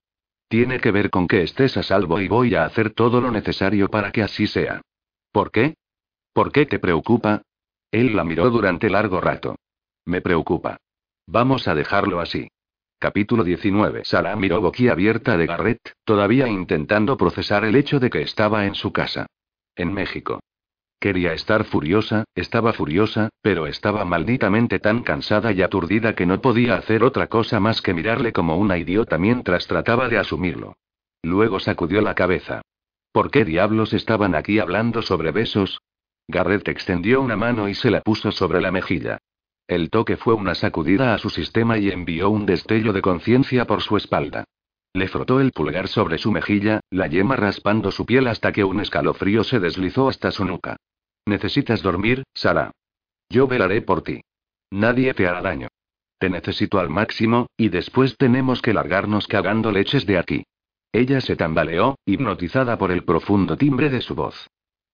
Tiene 0.50 0.82
que 0.82 0.92
ver 0.92 1.10
con 1.10 1.26
que 1.26 1.44
estés 1.44 1.78
a 1.78 1.84
salvo 1.84 2.20
y 2.20 2.28
voy 2.28 2.54
a 2.56 2.66
hacer 2.66 2.90
todo 2.90 3.22
lo 3.22 3.32
necesario 3.32 3.88
para 3.88 4.12
que 4.12 4.24
así 4.24 4.46
sea. 4.46 4.82
¿Por 5.32 5.52
qué? 5.52 5.76
¿Por 6.34 6.52
qué 6.52 6.66
te 6.66 6.80
preocupa? 6.80 7.44
Él 7.92 8.14
la 8.14 8.26
miró 8.26 8.50
durante 8.50 8.90
largo 8.90 9.22
rato. 9.22 9.56
Me 10.04 10.20
preocupa. 10.20 10.76
Vamos 11.28 11.70
a 11.70 11.76
dejarlo 11.76 12.20
así. 12.20 12.50
Capítulo 13.00 13.46
19. 13.46 14.04
Sara 14.04 14.36
miró 14.36 14.60
boquiabierta 14.60 15.38
de 15.38 15.46
Garrett, 15.46 15.94
todavía 16.04 16.50
intentando 16.50 17.16
procesar 17.16 17.64
el 17.64 17.78
hecho 17.78 18.02
de 18.02 18.10
que 18.10 18.22
estaba 18.22 18.66
en 18.66 18.76
su 18.76 18.92
casa. 18.92 19.28
En 19.78 19.94
México. 19.94 20.42
Quería 21.00 21.34
estar 21.34 21.64
furiosa, 21.64 22.24
estaba 22.34 22.74
furiosa, 22.74 23.30
pero 23.42 23.68
estaba 23.68 24.04
malditamente 24.04 24.80
tan 24.80 25.04
cansada 25.04 25.52
y 25.52 25.62
aturdida 25.62 26.16
que 26.16 26.26
no 26.26 26.42
podía 26.42 26.76
hacer 26.76 27.04
otra 27.04 27.28
cosa 27.28 27.60
más 27.60 27.84
que 27.84 27.94
mirarle 27.94 28.34
como 28.34 28.58
una 28.58 28.80
idiota 28.80 29.20
mientras 29.20 29.68
trataba 29.68 30.10
de 30.10 30.18
asumirlo. 30.18 30.76
Luego 31.22 31.60
sacudió 31.60 32.02
la 32.02 32.16
cabeza. 32.16 32.62
¿Por 33.12 33.30
qué 33.30 33.46
diablos 33.46 33.94
estaban 33.94 34.34
aquí 34.34 34.58
hablando 34.58 35.04
sobre 35.04 35.32
besos? 35.32 35.82
Garrett 36.28 36.68
extendió 36.68 37.22
una 37.22 37.36
mano 37.36 37.70
y 37.70 37.76
se 37.76 37.92
la 37.92 38.02
puso 38.02 38.32
sobre 38.32 38.60
la 38.60 38.72
mejilla. 38.72 39.20
El 39.68 39.92
toque 39.92 40.18
fue 40.18 40.34
una 40.34 40.56
sacudida 40.56 41.14
a 41.14 41.20
su 41.20 41.30
sistema 41.30 41.78
y 41.78 41.90
envió 41.90 42.30
un 42.30 42.46
destello 42.46 42.92
de 42.92 43.02
conciencia 43.02 43.66
por 43.66 43.82
su 43.82 43.98
espalda. 43.98 44.46
Le 44.94 45.08
frotó 45.08 45.40
el 45.42 45.52
pulgar 45.52 45.88
sobre 45.90 46.18
su 46.18 46.32
mejilla, 46.32 46.80
la 46.90 47.06
yema 47.08 47.36
raspando 47.36 47.92
su 47.92 48.06
piel 48.06 48.28
hasta 48.28 48.52
que 48.52 48.64
un 48.64 48.80
escalofrío 48.80 49.44
se 49.44 49.60
deslizó 49.60 50.10
hasta 50.10 50.32
su 50.32 50.44
nuca. 50.44 50.78
Necesitas 51.28 51.82
dormir, 51.82 52.24
Sara. 52.34 52.72
Yo 53.30 53.48
velaré 53.48 53.82
por 53.82 54.02
ti. 54.02 54.22
Nadie 54.72 55.14
te 55.14 55.28
hará 55.28 55.42
daño. 55.42 55.68
Te 56.18 56.30
necesito 56.30 56.80
al 56.80 56.90
máximo, 56.90 57.48
y 57.58 57.68
después 57.68 58.16
tenemos 58.16 58.62
que 58.62 58.74
largarnos 58.74 59.28
cagando 59.28 59.74
leches 59.74 60.06
de 60.06 60.20
aquí. 60.20 60.46
Ella 60.94 61.20
se 61.20 61.36
tambaleó, 61.36 61.98
hipnotizada 62.06 62.78
por 62.78 62.94
el 62.94 63.04
profundo 63.04 63.58
timbre 63.58 63.90
de 63.90 64.00
su 64.00 64.16
voz. 64.16 64.48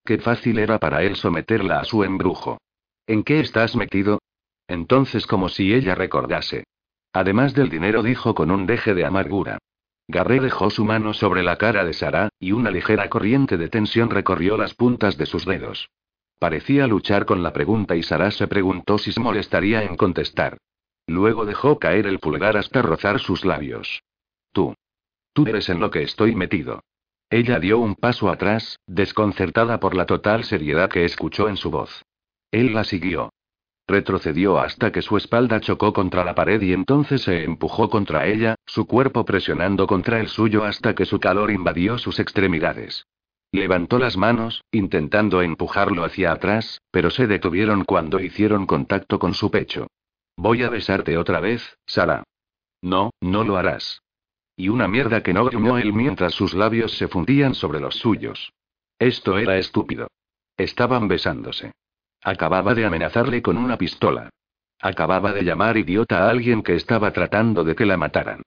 Qué 0.04 0.18
fácil 0.18 0.58
era 0.58 0.80
para 0.80 1.04
él 1.04 1.18
someterla 1.18 1.80
a 1.80 1.86
su 1.86 2.04
embrujo. 2.04 2.58
¿En 3.06 3.24
qué 3.24 3.40
estás 3.40 3.76
metido? 3.76 4.20
Entonces 4.68 5.28
como 5.28 5.50
si 5.50 5.72
ella 5.72 5.94
recordase. 5.94 6.64
Además 7.14 7.54
del 7.54 7.70
dinero 7.70 8.02
dijo 8.02 8.34
con 8.34 8.50
un 8.50 8.66
deje 8.66 8.96
de 8.96 9.06
amargura. 9.06 9.60
Garré 10.08 10.40
dejó 10.40 10.72
su 10.72 10.84
mano 10.84 11.14
sobre 11.14 11.44
la 11.44 11.58
cara 11.58 11.86
de 11.86 11.94
Sara, 11.94 12.30
y 12.40 12.54
una 12.54 12.72
ligera 12.72 13.08
corriente 13.08 13.58
de 13.58 13.70
tensión 13.70 14.10
recorrió 14.10 14.58
las 14.58 14.74
puntas 14.74 15.16
de 15.16 15.28
sus 15.28 15.46
dedos. 15.46 15.90
Parecía 16.40 16.88
luchar 16.88 17.26
con 17.26 17.44
la 17.44 17.54
pregunta 17.54 17.96
y 17.96 18.04
Sara 18.04 18.32
se 18.32 18.48
preguntó 18.48 18.98
si 18.98 19.12
se 19.12 19.20
molestaría 19.20 19.84
en 19.84 19.96
contestar. 19.96 20.58
Luego 21.08 21.46
dejó 21.46 21.80
caer 21.80 22.08
el 22.08 22.20
pulgar 22.20 22.58
hasta 22.58 22.82
rozar 22.82 23.20
sus 23.20 23.46
labios. 23.46 24.04
Tú. 24.52 24.76
Tú 25.34 25.46
eres 25.48 25.70
en 25.70 25.80
lo 25.80 25.90
que 25.92 26.04
estoy 26.04 26.36
metido. 26.36 26.82
Ella 27.30 27.60
dio 27.60 27.80
un 27.80 27.96
paso 27.96 28.30
atrás, 28.30 28.80
desconcertada 28.86 29.80
por 29.80 29.96
la 29.96 30.06
total 30.06 30.44
seriedad 30.44 30.90
que 30.90 31.04
escuchó 31.06 31.50
en 31.50 31.58
su 31.58 31.72
voz. 31.72 32.04
Él 32.52 32.74
la 32.74 32.84
siguió. 32.84 33.32
Retrocedió 33.88 34.60
hasta 34.60 34.92
que 34.92 35.02
su 35.02 35.18
espalda 35.18 35.60
chocó 35.60 35.92
contra 35.92 36.24
la 36.24 36.36
pared 36.36 36.62
y 36.62 36.72
entonces 36.72 37.24
se 37.24 37.44
empujó 37.44 37.90
contra 37.90 38.28
ella, 38.28 38.56
su 38.66 38.86
cuerpo 38.86 39.26
presionando 39.26 39.88
contra 39.88 40.20
el 40.20 40.28
suyo 40.28 40.64
hasta 40.64 40.94
que 40.96 41.06
su 41.06 41.20
calor 41.20 41.52
invadió 41.52 41.98
sus 41.98 42.20
extremidades. 42.20 43.08
Levantó 43.54 44.00
las 44.00 44.18
manos, 44.18 44.64
intentando 44.72 45.44
empujarlo 45.44 46.04
hacia 46.04 46.32
atrás, 46.32 46.82
pero 46.90 47.12
se 47.12 47.28
detuvieron 47.28 47.86
cuando 47.86 48.20
hicieron 48.20 48.66
contacto 48.66 49.20
con 49.20 49.36
su 49.36 49.52
pecho. 49.52 49.86
Voy 50.36 50.64
a 50.64 50.70
besarte 50.70 51.20
otra 51.20 51.40
vez, 51.40 51.78
Sara. 51.86 52.24
No, 52.82 53.12
no 53.22 53.44
lo 53.44 53.56
harás. 53.56 54.02
Y 54.56 54.70
una 54.70 54.88
mierda 54.88 55.22
que 55.22 55.34
no 55.34 55.46
gruñó 55.46 55.78
él 55.78 55.94
mientras 55.94 56.34
sus 56.34 56.56
labios 56.56 56.98
se 56.98 57.08
fundían 57.08 57.54
sobre 57.54 57.80
los 57.80 57.94
suyos. 57.94 58.52
Esto 58.98 59.38
era 59.38 59.60
estúpido. 59.60 60.08
Estaban 60.58 61.08
besándose. 61.08 61.74
Acababa 62.24 62.74
de 62.74 62.86
amenazarle 62.86 63.44
con 63.44 63.58
una 63.58 63.78
pistola. 63.78 64.32
Acababa 64.80 65.32
de 65.32 65.44
llamar 65.44 65.78
idiota 65.78 66.26
a 66.26 66.30
alguien 66.32 66.64
que 66.64 66.74
estaba 66.74 67.12
tratando 67.14 67.64
de 67.64 67.76
que 67.76 67.86
la 67.86 67.98
mataran. 67.98 68.42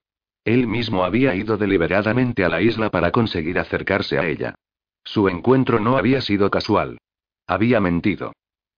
Él 0.45 0.67
mismo 0.67 1.05
había 1.05 1.37
ido 1.37 1.57
deliberadamente 1.57 2.45
a 2.45 2.49
la 2.49 2.61
isla 2.61 2.91
para 2.91 3.13
conseguir 3.13 3.61
acercarse 3.61 4.19
a 4.19 4.27
ella. 4.27 4.57
Su 5.07 5.29
encuentro 5.29 5.79
no 5.79 5.97
había 5.97 6.21
sido 6.21 6.51
casual. 6.51 6.99
Había 7.47 7.81
mentido. 7.81 8.33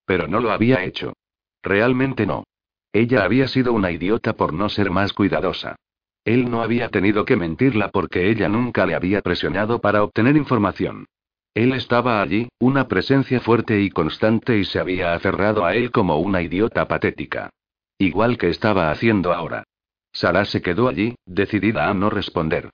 Pero 0.05 0.29
no 0.29 0.41
lo 0.41 0.53
había 0.53 0.85
hecho. 0.85 1.15
Realmente 1.63 2.27
no. 2.27 2.45
Ella 2.93 3.25
había 3.25 3.49
sido 3.49 3.73
una 3.73 3.91
idiota 3.91 4.35
por 4.35 4.53
no 4.53 4.69
ser 4.69 4.91
más 4.91 5.15
cuidadosa. 5.15 5.77
Él 6.25 6.51
no 6.51 6.63
había 6.63 6.91
tenido 6.91 7.25
que 7.25 7.37
mentirla 7.37 7.89
porque 7.89 8.31
ella 8.31 8.49
nunca 8.49 8.85
le 8.85 8.95
había 8.95 9.23
presionado 9.23 9.81
para 9.81 10.03
obtener 10.03 10.37
información. 10.37 11.07
Él 11.55 11.73
estaba 11.73 12.21
allí, 12.21 12.49
una 12.59 12.89
presencia 12.89 13.41
fuerte 13.41 13.81
y 13.81 13.91
constante 13.91 14.59
y 14.59 14.65
se 14.65 14.79
había 14.79 15.15
aferrado 15.15 15.65
a 15.65 15.75
él 15.75 15.91
como 15.91 16.19
una 16.19 16.43
idiota 16.43 16.87
patética. 16.87 17.49
Igual 17.97 18.37
que 18.37 18.51
estaba 18.51 18.91
haciendo 18.91 19.33
ahora. 19.33 19.65
Sara 20.13 20.45
se 20.45 20.61
quedó 20.61 20.89
allí, 20.89 21.15
decidida 21.25 21.89
a 21.89 21.95
no 21.95 22.11
responder. 22.11 22.69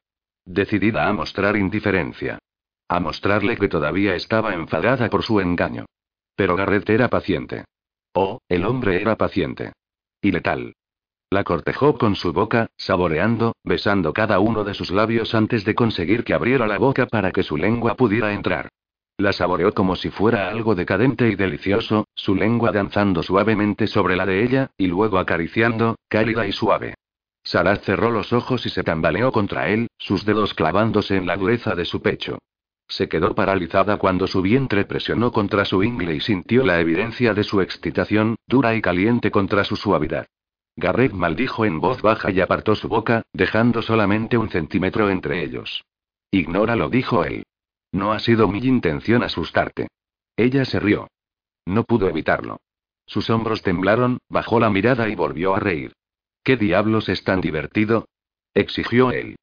Decidida 0.44 1.08
a 1.08 1.12
mostrar 1.12 1.56
indiferencia. 1.56 2.38
A 2.88 3.00
mostrarle 3.00 3.56
que 3.56 3.68
todavía 3.68 4.14
estaba 4.14 4.54
enfadada 4.54 5.08
por 5.08 5.22
su 5.22 5.40
engaño. 5.40 5.86
Pero 6.36 6.56
Garrett 6.56 6.88
era 6.90 7.08
paciente. 7.08 7.64
Oh, 8.12 8.40
el 8.48 8.64
hombre 8.64 9.00
era 9.00 9.16
paciente. 9.16 9.72
Y 10.20 10.30
letal. 10.30 10.74
La 11.30 11.42
cortejó 11.42 11.98
con 11.98 12.14
su 12.14 12.32
boca, 12.32 12.68
saboreando, 12.76 13.54
besando 13.64 14.12
cada 14.12 14.38
uno 14.38 14.62
de 14.62 14.74
sus 14.74 14.90
labios 14.90 15.34
antes 15.34 15.64
de 15.64 15.74
conseguir 15.74 16.22
que 16.22 16.34
abriera 16.34 16.66
la 16.66 16.78
boca 16.78 17.06
para 17.06 17.32
que 17.32 17.42
su 17.42 17.56
lengua 17.56 17.96
pudiera 17.96 18.32
entrar. 18.32 18.68
La 19.16 19.32
saboreó 19.32 19.72
como 19.72 19.96
si 19.96 20.10
fuera 20.10 20.48
algo 20.48 20.74
decadente 20.74 21.28
y 21.28 21.36
delicioso, 21.36 22.06
su 22.14 22.34
lengua 22.34 22.72
danzando 22.72 23.22
suavemente 23.22 23.86
sobre 23.86 24.16
la 24.16 24.26
de 24.26 24.44
ella, 24.44 24.70
y 24.76 24.86
luego 24.86 25.18
acariciando, 25.18 25.96
cálida 26.08 26.46
y 26.46 26.52
suave. 26.52 26.94
Sara 27.42 27.76
cerró 27.76 28.10
los 28.10 28.32
ojos 28.32 28.64
y 28.66 28.70
se 28.70 28.82
tambaleó 28.82 29.30
contra 29.30 29.68
él, 29.68 29.88
sus 29.98 30.24
dedos 30.24 30.54
clavándose 30.54 31.16
en 31.16 31.26
la 31.26 31.36
dureza 31.36 31.74
de 31.74 31.84
su 31.84 32.00
pecho. 32.00 32.38
Se 32.88 33.08
quedó 33.08 33.34
paralizada 33.34 33.96
cuando 33.96 34.26
su 34.26 34.42
vientre 34.42 34.84
presionó 34.84 35.32
contra 35.32 35.64
su 35.64 35.82
ingle 35.82 36.14
y 36.14 36.20
sintió 36.20 36.64
la 36.64 36.80
evidencia 36.80 37.34
de 37.34 37.44
su 37.44 37.60
excitación, 37.60 38.36
dura 38.46 38.74
y 38.74 38.82
caliente 38.82 39.30
contra 39.30 39.64
su 39.64 39.76
suavidad. 39.76 40.26
Garrett 40.76 41.12
maldijo 41.12 41.64
en 41.64 41.80
voz 41.80 42.02
baja 42.02 42.30
y 42.30 42.40
apartó 42.40 42.74
su 42.74 42.88
boca, 42.88 43.22
dejando 43.32 43.80
solamente 43.80 44.36
un 44.36 44.50
centímetro 44.50 45.08
entre 45.08 45.42
ellos. 45.44 45.84
Ignóralo, 46.30 46.88
dijo 46.88 47.24
él. 47.24 47.44
No 47.92 48.12
ha 48.12 48.18
sido 48.18 48.48
mi 48.48 48.58
intención 48.58 49.22
asustarte. 49.22 49.88
Ella 50.36 50.64
se 50.64 50.80
rió. 50.80 51.08
No 51.64 51.84
pudo 51.84 52.08
evitarlo. 52.08 52.58
Sus 53.06 53.30
hombros 53.30 53.62
temblaron, 53.62 54.18
bajó 54.28 54.58
la 54.58 54.70
mirada 54.70 55.08
y 55.08 55.14
volvió 55.14 55.54
a 55.54 55.60
reír. 55.60 55.92
¿Qué 56.42 56.56
diablos 56.56 57.08
es 57.08 57.22
tan 57.22 57.40
divertido? 57.40 58.08
exigió 58.52 59.12
él. 59.12 59.36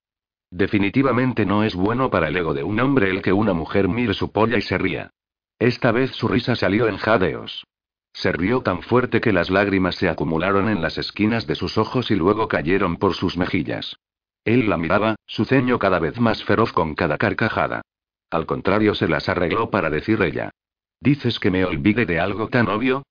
Definitivamente 0.51 1.45
no 1.45 1.63
es 1.63 1.75
bueno 1.75 2.11
para 2.11 2.27
el 2.27 2.35
ego 2.35 2.53
de 2.53 2.63
un 2.63 2.79
hombre 2.81 3.09
el 3.09 3.21
que 3.21 3.31
una 3.31 3.53
mujer 3.53 3.87
mire 3.87 4.13
su 4.13 4.31
polla 4.31 4.57
y 4.57 4.61
se 4.61 4.77
ría. 4.77 5.11
Esta 5.57 5.91
vez 5.93 6.11
su 6.11 6.27
risa 6.27 6.55
salió 6.55 6.87
en 6.87 6.97
jadeos. 6.97 7.65
Se 8.13 8.33
rió 8.33 8.61
tan 8.61 8.81
fuerte 8.81 9.21
que 9.21 9.31
las 9.31 9.49
lágrimas 9.49 9.95
se 9.95 10.09
acumularon 10.09 10.67
en 10.67 10.81
las 10.81 10.97
esquinas 10.97 11.47
de 11.47 11.55
sus 11.55 11.77
ojos 11.77 12.11
y 12.11 12.15
luego 12.15 12.49
cayeron 12.49 12.97
por 12.97 13.13
sus 13.13 13.37
mejillas. 13.37 13.95
Él 14.43 14.69
la 14.69 14.77
miraba, 14.77 15.15
su 15.25 15.45
ceño 15.45 15.79
cada 15.79 15.99
vez 15.99 16.19
más 16.19 16.43
feroz 16.43 16.73
con 16.73 16.95
cada 16.95 17.17
carcajada. 17.17 17.81
Al 18.29 18.45
contrario, 18.45 18.93
se 18.93 19.07
las 19.07 19.29
arregló 19.29 19.69
para 19.69 19.89
decir 19.89 20.21
ella. 20.21 20.51
¿Dices 20.99 21.39
que 21.39 21.51
me 21.51 21.63
olvide 21.63 22.05
de 22.05 22.19
algo 22.19 22.49
tan 22.49 22.67
obvio? 22.67 23.03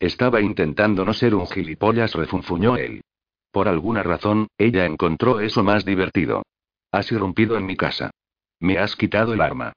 Estaba 0.00 0.40
intentando 0.40 1.04
no 1.04 1.14
ser 1.14 1.34
un 1.34 1.46
gilipollas, 1.46 2.14
refunfuñó 2.14 2.76
él. 2.76 3.02
Por 3.52 3.68
alguna 3.68 4.02
razón, 4.02 4.48
ella 4.58 4.84
encontró 4.84 5.40
eso 5.40 5.62
más 5.62 5.84
divertido. 5.84 6.42
Has 6.90 7.12
irrumpido 7.12 7.56
en 7.56 7.66
mi 7.66 7.76
casa. 7.76 8.10
Me 8.60 8.78
has 8.78 8.96
quitado 8.96 9.34
el 9.34 9.40
arma. 9.40 9.72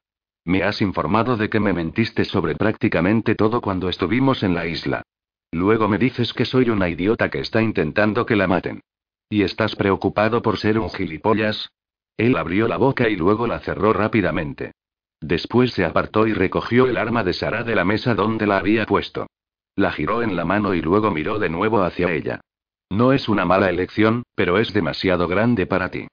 Me 0.45 0.63
has 0.63 0.82
informado 0.82 1.38
de 1.38 1.50
que 1.50 1.60
me 1.60 1.74
mentiste 1.74 2.26
sobre 2.26 2.56
prácticamente 2.56 3.36
todo 3.36 3.62
cuando 3.62 3.89
estuvimos 3.89 4.43
en 4.43 4.56
la 4.56 4.65
isla. 4.65 5.04
Luego 5.52 5.88
me 5.88 5.97
dices 5.97 6.34
que 6.34 6.45
soy 6.45 6.69
una 6.69 6.89
idiota 6.89 7.30
que 7.30 7.39
está 7.39 7.62
intentando 7.62 8.26
que 8.26 8.36
la 8.36 8.47
maten. 8.47 8.82
¿Y 9.30 9.43
estás 9.43 9.76
preocupado 9.76 10.41
por 10.41 10.58
ser 10.58 10.80
un 10.80 10.89
gilipollas? 10.89 11.69
Él 12.17 12.38
abrió 12.38 12.67
la 12.67 12.78
boca 12.78 13.10
y 13.10 13.15
luego 13.15 13.45
la 13.47 13.60
cerró 13.60 13.93
rápidamente. 13.93 14.71
Después 15.19 15.71
se 15.71 15.86
apartó 15.86 16.28
y 16.28 16.34
recogió 16.34 16.88
el 16.88 16.97
arma 16.97 17.24
de 17.24 17.34
Sara 17.34 17.63
de 17.63 17.76
la 17.76 17.86
mesa 17.86 18.15
donde 18.15 18.47
la 18.47 18.58
había 18.58 18.86
puesto. 18.86 19.28
La 19.76 19.91
giró 19.91 20.24
en 20.24 20.36
la 20.36 20.45
mano 20.45 20.74
y 20.74 20.82
luego 20.82 21.12
miró 21.12 21.39
de 21.39 21.50
nuevo 21.50 21.84
hacia 21.84 22.12
ella. 22.12 22.41
No 22.89 23.13
es 23.13 23.30
una 23.30 23.45
mala 23.45 23.69
elección, 23.69 24.24
pero 24.36 24.58
es 24.58 24.74
demasiado 24.74 25.28
grande 25.28 25.65
para 25.65 25.89
ti. 25.91 26.08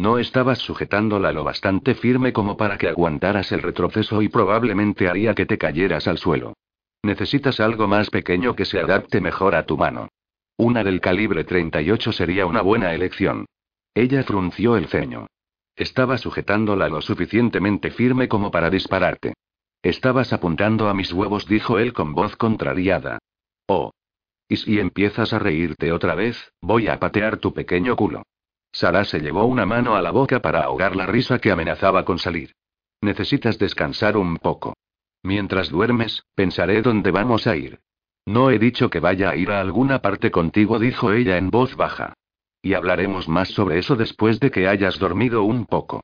No 0.00 0.16
estabas 0.16 0.60
sujetándola 0.60 1.30
lo 1.30 1.44
bastante 1.44 1.94
firme 1.94 2.32
como 2.32 2.56
para 2.56 2.78
que 2.78 2.88
aguantaras 2.88 3.52
el 3.52 3.60
retroceso 3.60 4.22
y 4.22 4.30
probablemente 4.30 5.10
haría 5.10 5.34
que 5.34 5.44
te 5.44 5.58
cayeras 5.58 6.08
al 6.08 6.16
suelo. 6.16 6.54
Necesitas 7.02 7.60
algo 7.60 7.86
más 7.86 8.08
pequeño 8.08 8.56
que 8.56 8.64
se 8.64 8.80
adapte 8.80 9.20
mejor 9.20 9.54
a 9.54 9.66
tu 9.66 9.76
mano. 9.76 10.08
Una 10.56 10.84
del 10.84 11.02
calibre 11.02 11.44
38 11.44 12.12
sería 12.12 12.46
una 12.46 12.62
buena 12.62 12.94
elección. 12.94 13.44
Ella 13.94 14.22
frunció 14.22 14.78
el 14.78 14.86
ceño. 14.86 15.26
Estaba 15.76 16.16
sujetándola 16.16 16.88
lo 16.88 17.02
suficientemente 17.02 17.90
firme 17.90 18.26
como 18.26 18.50
para 18.50 18.70
dispararte. 18.70 19.34
Estabas 19.82 20.32
apuntando 20.32 20.88
a 20.88 20.94
mis 20.94 21.12
huevos, 21.12 21.46
dijo 21.46 21.78
él 21.78 21.92
con 21.92 22.14
voz 22.14 22.36
contrariada. 22.36 23.18
Oh. 23.66 23.90
Y 24.48 24.56
si 24.56 24.80
empiezas 24.80 25.34
a 25.34 25.38
reírte 25.38 25.92
otra 25.92 26.14
vez, 26.14 26.54
voy 26.62 26.88
a 26.88 26.98
patear 26.98 27.36
tu 27.36 27.52
pequeño 27.52 27.96
culo. 27.96 28.22
Sara 28.72 29.04
se 29.04 29.20
llevó 29.20 29.44
una 29.44 29.66
mano 29.66 29.96
a 29.96 30.02
la 30.02 30.10
boca 30.10 30.40
para 30.40 30.60
ahogar 30.60 30.96
la 30.96 31.06
risa 31.06 31.38
que 31.38 31.50
amenazaba 31.50 32.04
con 32.04 32.18
salir. 32.18 32.54
Necesitas 33.00 33.58
descansar 33.58 34.16
un 34.16 34.36
poco. 34.36 34.74
Mientras 35.22 35.70
duermes, 35.70 36.24
pensaré 36.34 36.82
dónde 36.82 37.10
vamos 37.10 37.46
a 37.46 37.56
ir. 37.56 37.80
No 38.26 38.50
he 38.50 38.58
dicho 38.58 38.90
que 38.90 39.00
vaya 39.00 39.30
a 39.30 39.36
ir 39.36 39.50
a 39.50 39.60
alguna 39.60 40.00
parte 40.00 40.30
contigo, 40.30 40.78
dijo 40.78 41.12
ella 41.12 41.36
en 41.36 41.50
voz 41.50 41.76
baja. 41.76 42.14
Y 42.62 42.74
hablaremos 42.74 43.28
más 43.28 43.48
sobre 43.48 43.78
eso 43.78 43.96
después 43.96 44.38
de 44.38 44.50
que 44.50 44.68
hayas 44.68 44.98
dormido 44.98 45.42
un 45.42 45.66
poco. 45.66 46.02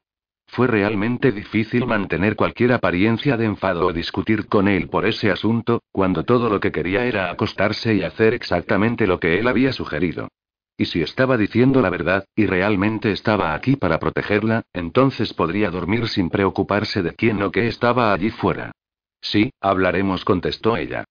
Fue 0.48 0.66
realmente 0.66 1.32
difícil 1.32 1.86
mantener 1.86 2.36
cualquier 2.36 2.72
apariencia 2.72 3.36
de 3.36 3.44
enfado 3.44 3.86
o 3.86 3.92
discutir 3.92 4.46
con 4.46 4.68
él 4.68 4.88
por 4.88 5.04
ese 5.04 5.30
asunto, 5.30 5.82
cuando 5.92 6.24
todo 6.24 6.48
lo 6.48 6.60
que 6.60 6.72
quería 6.72 7.04
era 7.04 7.30
acostarse 7.30 7.94
y 7.94 8.02
hacer 8.02 8.32
exactamente 8.32 9.06
lo 9.06 9.20
que 9.20 9.38
él 9.38 9.48
había 9.48 9.72
sugerido. 9.72 10.28
Y 10.78 10.86
si 10.86 11.00
estaba 11.00 11.36
diciendo 11.36 11.80
la 11.80 11.90
verdad, 11.90 12.26
y 12.34 12.46
realmente 12.46 13.10
estaba 13.10 13.54
aquí 13.54 13.76
para 13.76 13.98
protegerla, 13.98 14.64
entonces 14.72 15.32
podría 15.32 15.70
dormir 15.70 16.08
sin 16.08 16.28
preocuparse 16.28 17.02
de 17.02 17.14
quién 17.14 17.42
o 17.42 17.50
qué 17.50 17.66
estaba 17.66 18.12
allí 18.12 18.30
fuera. 18.30 18.72
Sí, 19.20 19.52
hablaremos, 19.60 20.24
contestó 20.24 20.76
ella. 20.76 21.04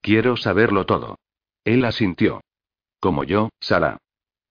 Quiero 0.00 0.36
saberlo 0.36 0.86
todo. 0.86 1.16
Él 1.64 1.84
asintió. 1.84 2.40
Como 2.98 3.22
yo, 3.24 3.50
Sara. 3.60 3.98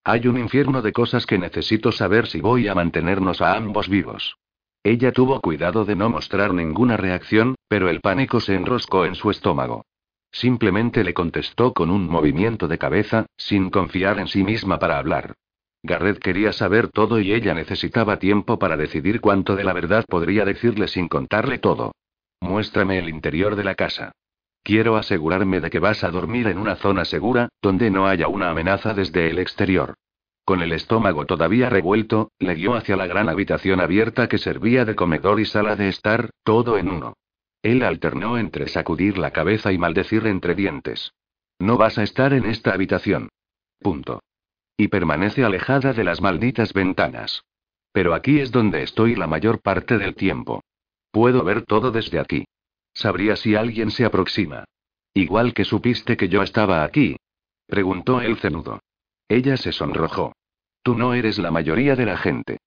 Hay 0.04 0.28
un 0.28 0.40
infierno 0.40 0.82
de 0.82 0.94
cosas 0.94 1.26
que 1.26 1.38
necesito 1.38 1.92
saber 1.92 2.28
si 2.28 2.42
voy 2.42 2.68
a 2.68 2.74
mantenernos 2.74 3.42
a 3.42 3.56
ambos 3.56 3.90
vivos. 3.90 4.38
Ella 4.84 5.12
tuvo 5.12 5.42
cuidado 5.42 5.86
de 5.86 5.96
no 5.96 6.10
mostrar 6.10 6.54
ninguna 6.54 6.98
reacción, 6.98 7.56
pero 7.68 7.90
el 7.90 8.02
pánico 8.02 8.40
se 8.40 8.56
enroscó 8.56 9.06
en 9.06 9.14
su 9.14 9.30
estómago. 9.30 9.84
Simplemente 10.32 11.04
le 11.04 11.14
contestó 11.14 11.74
con 11.74 11.90
un 11.90 12.08
movimiento 12.08 12.68
de 12.68 12.78
cabeza, 12.78 13.26
sin 13.38 13.70
confiar 13.70 14.20
en 14.20 14.28
sí 14.28 14.44
misma 14.44 14.80
para 14.80 14.98
hablar. 14.98 15.36
Garrett 15.84 16.20
quería 16.20 16.54
saber 16.54 16.90
todo 16.90 17.20
y 17.20 17.34
ella 17.34 17.54
necesitaba 17.54 18.20
tiempo 18.20 18.60
para 18.60 18.78
decidir 18.78 19.20
cuánto 19.20 19.56
de 19.56 19.64
la 19.64 19.74
verdad 19.74 20.06
podría 20.08 20.46
decirle 20.46 20.88
sin 20.88 21.08
contarle 21.08 21.58
todo. 21.58 21.92
Muéstrame 22.40 23.00
el 23.00 23.10
interior 23.10 23.56
de 23.56 23.64
la 23.64 23.76
casa. 23.76 24.12
Quiero 24.64 24.96
asegurarme 24.96 25.60
de 25.60 25.70
que 25.72 25.80
vas 25.80 26.04
a 26.04 26.12
dormir 26.12 26.48
en 26.48 26.60
una 26.60 26.76
zona 26.76 27.04
segura, 27.04 27.50
donde 27.62 27.90
no 27.90 28.08
haya 28.08 28.28
una 28.28 28.52
amenaza 28.52 28.94
desde 28.94 29.30
el 29.30 29.40
exterior. 29.40 29.96
Con 30.46 30.62
el 30.62 30.72
estómago 30.72 31.26
todavía 31.26 31.70
revuelto, 31.70 32.32
le 32.40 32.56
guió 32.56 32.76
hacia 32.76 32.96
la 32.96 33.08
gran 33.08 33.28
habitación 33.28 33.80
abierta 33.80 34.28
que 34.28 34.38
servía 34.38 34.86
de 34.86 34.96
comedor 34.96 35.40
y 35.40 35.46
sala 35.46 35.76
de 35.76 35.90
estar, 35.90 36.30
todo 36.44 36.78
en 36.78 36.90
uno. 36.90 37.14
Él 37.62 37.84
alternó 37.84 38.38
entre 38.38 38.68
sacudir 38.68 39.18
la 39.18 39.32
cabeza 39.32 39.72
y 39.72 39.78
maldecir 39.78 40.26
entre 40.28 40.56
dientes. 40.56 41.14
No 41.60 41.78
vas 41.78 41.98
a 41.98 42.04
estar 42.04 42.34
en 42.34 42.46
esta 42.46 42.74
habitación. 42.74 43.30
Punto. 43.80 44.22
Y 44.78 44.88
permanece 44.88 45.44
alejada 45.44 45.94
de 45.94 46.04
las 46.04 46.22
malditas 46.22 46.74
ventanas. 46.74 47.44
Pero 47.92 48.14
aquí 48.14 48.40
es 48.40 48.52
donde 48.52 48.84
estoy 48.84 49.16
la 49.16 49.28
mayor 49.28 49.62
parte 49.62 49.98
del 49.98 50.16
tiempo. 50.16 50.64
Puedo 51.12 51.44
ver 51.44 51.64
todo 51.66 51.92
desde 51.92 52.20
aquí. 52.20 52.46
Sabría 52.94 53.36
si 53.36 53.56
alguien 53.56 53.92
se 53.92 54.06
aproxima. 54.06 54.66
Igual 55.14 55.54
que 55.54 55.66
supiste 55.66 56.18
que 56.18 56.30
yo 56.30 56.42
estaba 56.42 56.84
aquí. 56.84 57.18
Preguntó 57.68 58.22
el 58.22 58.38
cenudo. 58.38 58.80
Ella 59.28 59.58
se 59.58 59.72
sonrojó. 59.72 60.34
Tú 60.84 60.96
no 60.96 61.14
eres 61.14 61.38
la 61.38 61.52
mayoría 61.52 61.96
de 61.96 62.06
la 62.06 62.18
gente. 62.18 62.58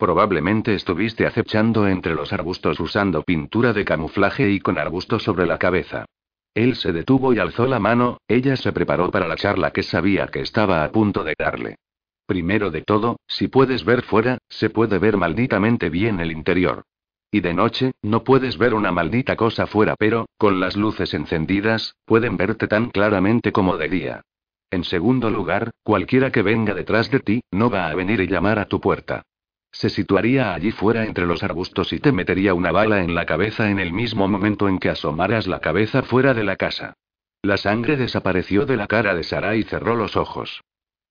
Probablemente 0.00 0.74
estuviste 0.74 1.26
acechando 1.26 1.86
entre 1.86 2.14
los 2.14 2.32
arbustos 2.32 2.80
usando 2.80 3.22
pintura 3.22 3.74
de 3.74 3.84
camuflaje 3.84 4.50
y 4.50 4.58
con 4.58 4.78
arbustos 4.78 5.22
sobre 5.22 5.44
la 5.44 5.58
cabeza. 5.58 6.06
Él 6.54 6.76
se 6.76 6.94
detuvo 6.94 7.34
y 7.34 7.38
alzó 7.38 7.66
la 7.66 7.80
mano, 7.80 8.16
ella 8.26 8.56
se 8.56 8.72
preparó 8.72 9.10
para 9.10 9.28
la 9.28 9.36
charla 9.36 9.72
que 9.72 9.82
sabía 9.82 10.28
que 10.28 10.40
estaba 10.40 10.84
a 10.84 10.90
punto 10.90 11.22
de 11.22 11.34
darle. 11.38 11.76
Primero 12.24 12.70
de 12.70 12.80
todo, 12.80 13.18
si 13.28 13.48
puedes 13.48 13.84
ver 13.84 14.00
fuera, 14.00 14.38
se 14.48 14.70
puede 14.70 14.98
ver 14.98 15.18
malditamente 15.18 15.90
bien 15.90 16.18
el 16.18 16.32
interior. 16.32 16.84
Y 17.30 17.40
de 17.40 17.52
noche, 17.52 17.92
no 18.00 18.24
puedes 18.24 18.56
ver 18.56 18.72
una 18.72 18.92
maldita 18.92 19.36
cosa 19.36 19.66
fuera, 19.66 19.96
pero, 19.98 20.30
con 20.38 20.60
las 20.60 20.78
luces 20.78 21.12
encendidas, 21.12 21.94
pueden 22.06 22.38
verte 22.38 22.68
tan 22.68 22.88
claramente 22.88 23.52
como 23.52 23.76
de 23.76 23.90
día. 23.90 24.22
En 24.70 24.82
segundo 24.82 25.28
lugar, 25.28 25.72
cualquiera 25.82 26.32
que 26.32 26.40
venga 26.40 26.72
detrás 26.72 27.10
de 27.10 27.20
ti, 27.20 27.42
no 27.50 27.68
va 27.68 27.90
a 27.90 27.94
venir 27.94 28.22
y 28.22 28.28
llamar 28.28 28.58
a 28.58 28.64
tu 28.64 28.80
puerta. 28.80 29.24
Se 29.72 29.88
situaría 29.88 30.52
allí 30.52 30.72
fuera 30.72 31.04
entre 31.04 31.26
los 31.26 31.42
arbustos 31.42 31.92
y 31.92 32.00
te 32.00 32.12
metería 32.12 32.54
una 32.54 32.72
bala 32.72 33.02
en 33.02 33.14
la 33.14 33.26
cabeza 33.26 33.70
en 33.70 33.78
el 33.78 33.92
mismo 33.92 34.28
momento 34.28 34.68
en 34.68 34.78
que 34.78 34.88
asomaras 34.88 35.46
la 35.46 35.60
cabeza 35.60 36.02
fuera 36.02 36.34
de 36.34 36.44
la 36.44 36.56
casa. 36.56 36.94
La 37.42 37.56
sangre 37.56 37.96
desapareció 37.96 38.66
de 38.66 38.76
la 38.76 38.86
cara 38.86 39.14
de 39.14 39.22
Sara 39.22 39.56
y 39.56 39.62
cerró 39.62 39.96
los 39.96 40.16
ojos. 40.16 40.62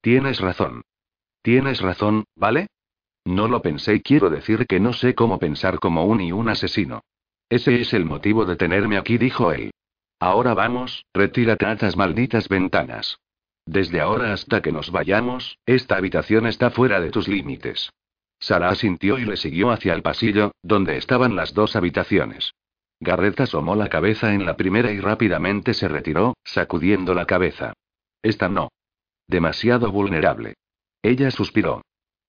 Tienes 0.01 0.39
razón. 0.39 0.83
Tienes 1.41 1.81
razón, 1.81 2.25
¿vale? 2.35 2.67
No 3.25 3.47
lo 3.47 3.61
pensé 3.61 3.95
y 3.95 4.01
quiero 4.01 4.29
decir 4.29 4.67
que 4.67 4.79
no 4.79 4.93
sé 4.93 5.15
cómo 5.15 5.39
pensar 5.39 5.79
como 5.79 6.05
un 6.05 6.21
y 6.21 6.31
un 6.31 6.49
asesino. 6.49 7.01
Ese 7.49 7.81
es 7.81 7.93
el 7.93 8.05
motivo 8.05 8.45
de 8.45 8.55
tenerme 8.55 8.97
aquí, 8.97 9.17
dijo 9.17 9.51
él. 9.51 9.71
Ahora 10.19 10.53
vamos, 10.53 11.05
retírate 11.13 11.65
a 11.65 11.73
estas 11.73 11.95
malditas 11.95 12.47
ventanas. 12.49 13.17
Desde 13.65 14.01
ahora 14.01 14.33
hasta 14.33 14.61
que 14.61 14.71
nos 14.71 14.91
vayamos, 14.91 15.57
esta 15.65 15.95
habitación 15.95 16.45
está 16.45 16.69
fuera 16.71 16.99
de 16.99 17.09
tus 17.09 17.27
límites. 17.27 17.91
Sara 18.39 18.69
asintió 18.69 19.17
y 19.17 19.25
le 19.25 19.37
siguió 19.37 19.71
hacia 19.71 19.93
el 19.93 20.01
pasillo, 20.01 20.53
donde 20.63 20.97
estaban 20.97 21.35
las 21.35 21.53
dos 21.53 21.75
habitaciones. 21.75 22.53
Garrett 23.01 23.39
asomó 23.39 23.75
la 23.75 23.87
cabeza 23.87 24.33
en 24.33 24.45
la 24.45 24.57
primera 24.57 24.91
y 24.91 24.99
rápidamente 24.99 25.73
se 25.73 25.87
retiró, 25.87 26.35
sacudiendo 26.43 27.13
la 27.13 27.25
cabeza. 27.25 27.73
Esta 28.21 28.49
no. 28.49 28.69
Demasiado 29.27 29.91
vulnerable. 29.91 30.55
Ella 31.01 31.31
suspiró. 31.31 31.81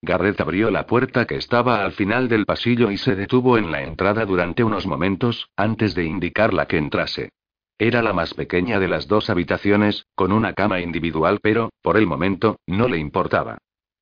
Garrett 0.03 0.41
abrió 0.41 0.71
la 0.71 0.87
puerta 0.87 1.27
que 1.27 1.37
estaba 1.37 1.85
al 1.85 1.93
final 1.93 2.29
del 2.29 2.47
pasillo 2.47 2.91
y 2.91 2.97
se 2.97 3.17
detuvo 3.17 3.59
en 3.59 3.71
la 3.71 3.83
entrada 3.83 4.25
durante 4.25 4.65
unos 4.65 4.87
momentos, 4.87 5.51
antes 5.57 5.95
de 5.95 6.05
indicarla 6.05 6.67
que 6.67 6.79
entrase. 6.79 7.31
Era 7.79 8.03
la 8.03 8.13
más 8.13 8.35
pequeña 8.35 8.79
de 8.79 8.89
las 8.89 9.09
dos 9.09 9.29
habitaciones, 9.29 10.07
con 10.15 10.33
una 10.33 10.53
cama 10.53 10.81
individual, 10.81 11.41
pero, 11.43 11.71
por 11.83 11.97
el 11.97 12.07
momento, 12.07 12.57
no 12.67 12.89
le 12.89 12.99
importaba. 12.99 13.59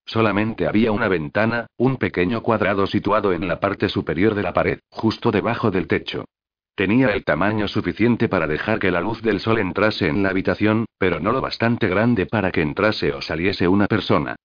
Solamente 0.09 0.67
había 0.67 0.91
una 0.91 1.07
ventana, 1.07 1.67
un 1.77 1.99
pequeño 1.99 2.43
cuadrado 2.43 2.87
situado 2.87 3.35
en 3.35 3.47
la 3.47 3.61
parte 3.61 3.91
superior 3.91 4.35
de 4.35 4.43
la 4.43 4.55
pared, 4.55 4.79
justo 4.89 5.31
debajo 5.31 5.71
del 5.71 5.87
techo. 5.87 6.25
Tenía 6.75 7.11
el 7.11 7.25
tamaño 7.25 7.69
suficiente 7.69 8.27
para 8.27 8.47
dejar 8.47 8.79
que 8.79 8.91
la 8.91 9.03
luz 9.03 9.21
del 9.21 9.39
sol 9.39 9.59
entrase 9.59 10.09
en 10.09 10.23
la 10.23 10.31
habitación, 10.31 10.87
pero 10.97 11.21
no 11.21 11.31
lo 11.31 11.43
bastante 11.43 11.89
grande 11.89 12.25
para 12.25 12.51
que 12.51 12.63
entrase 12.63 13.13
o 13.13 13.21
saliese 13.21 13.69
una 13.69 13.87
persona. 13.87 14.37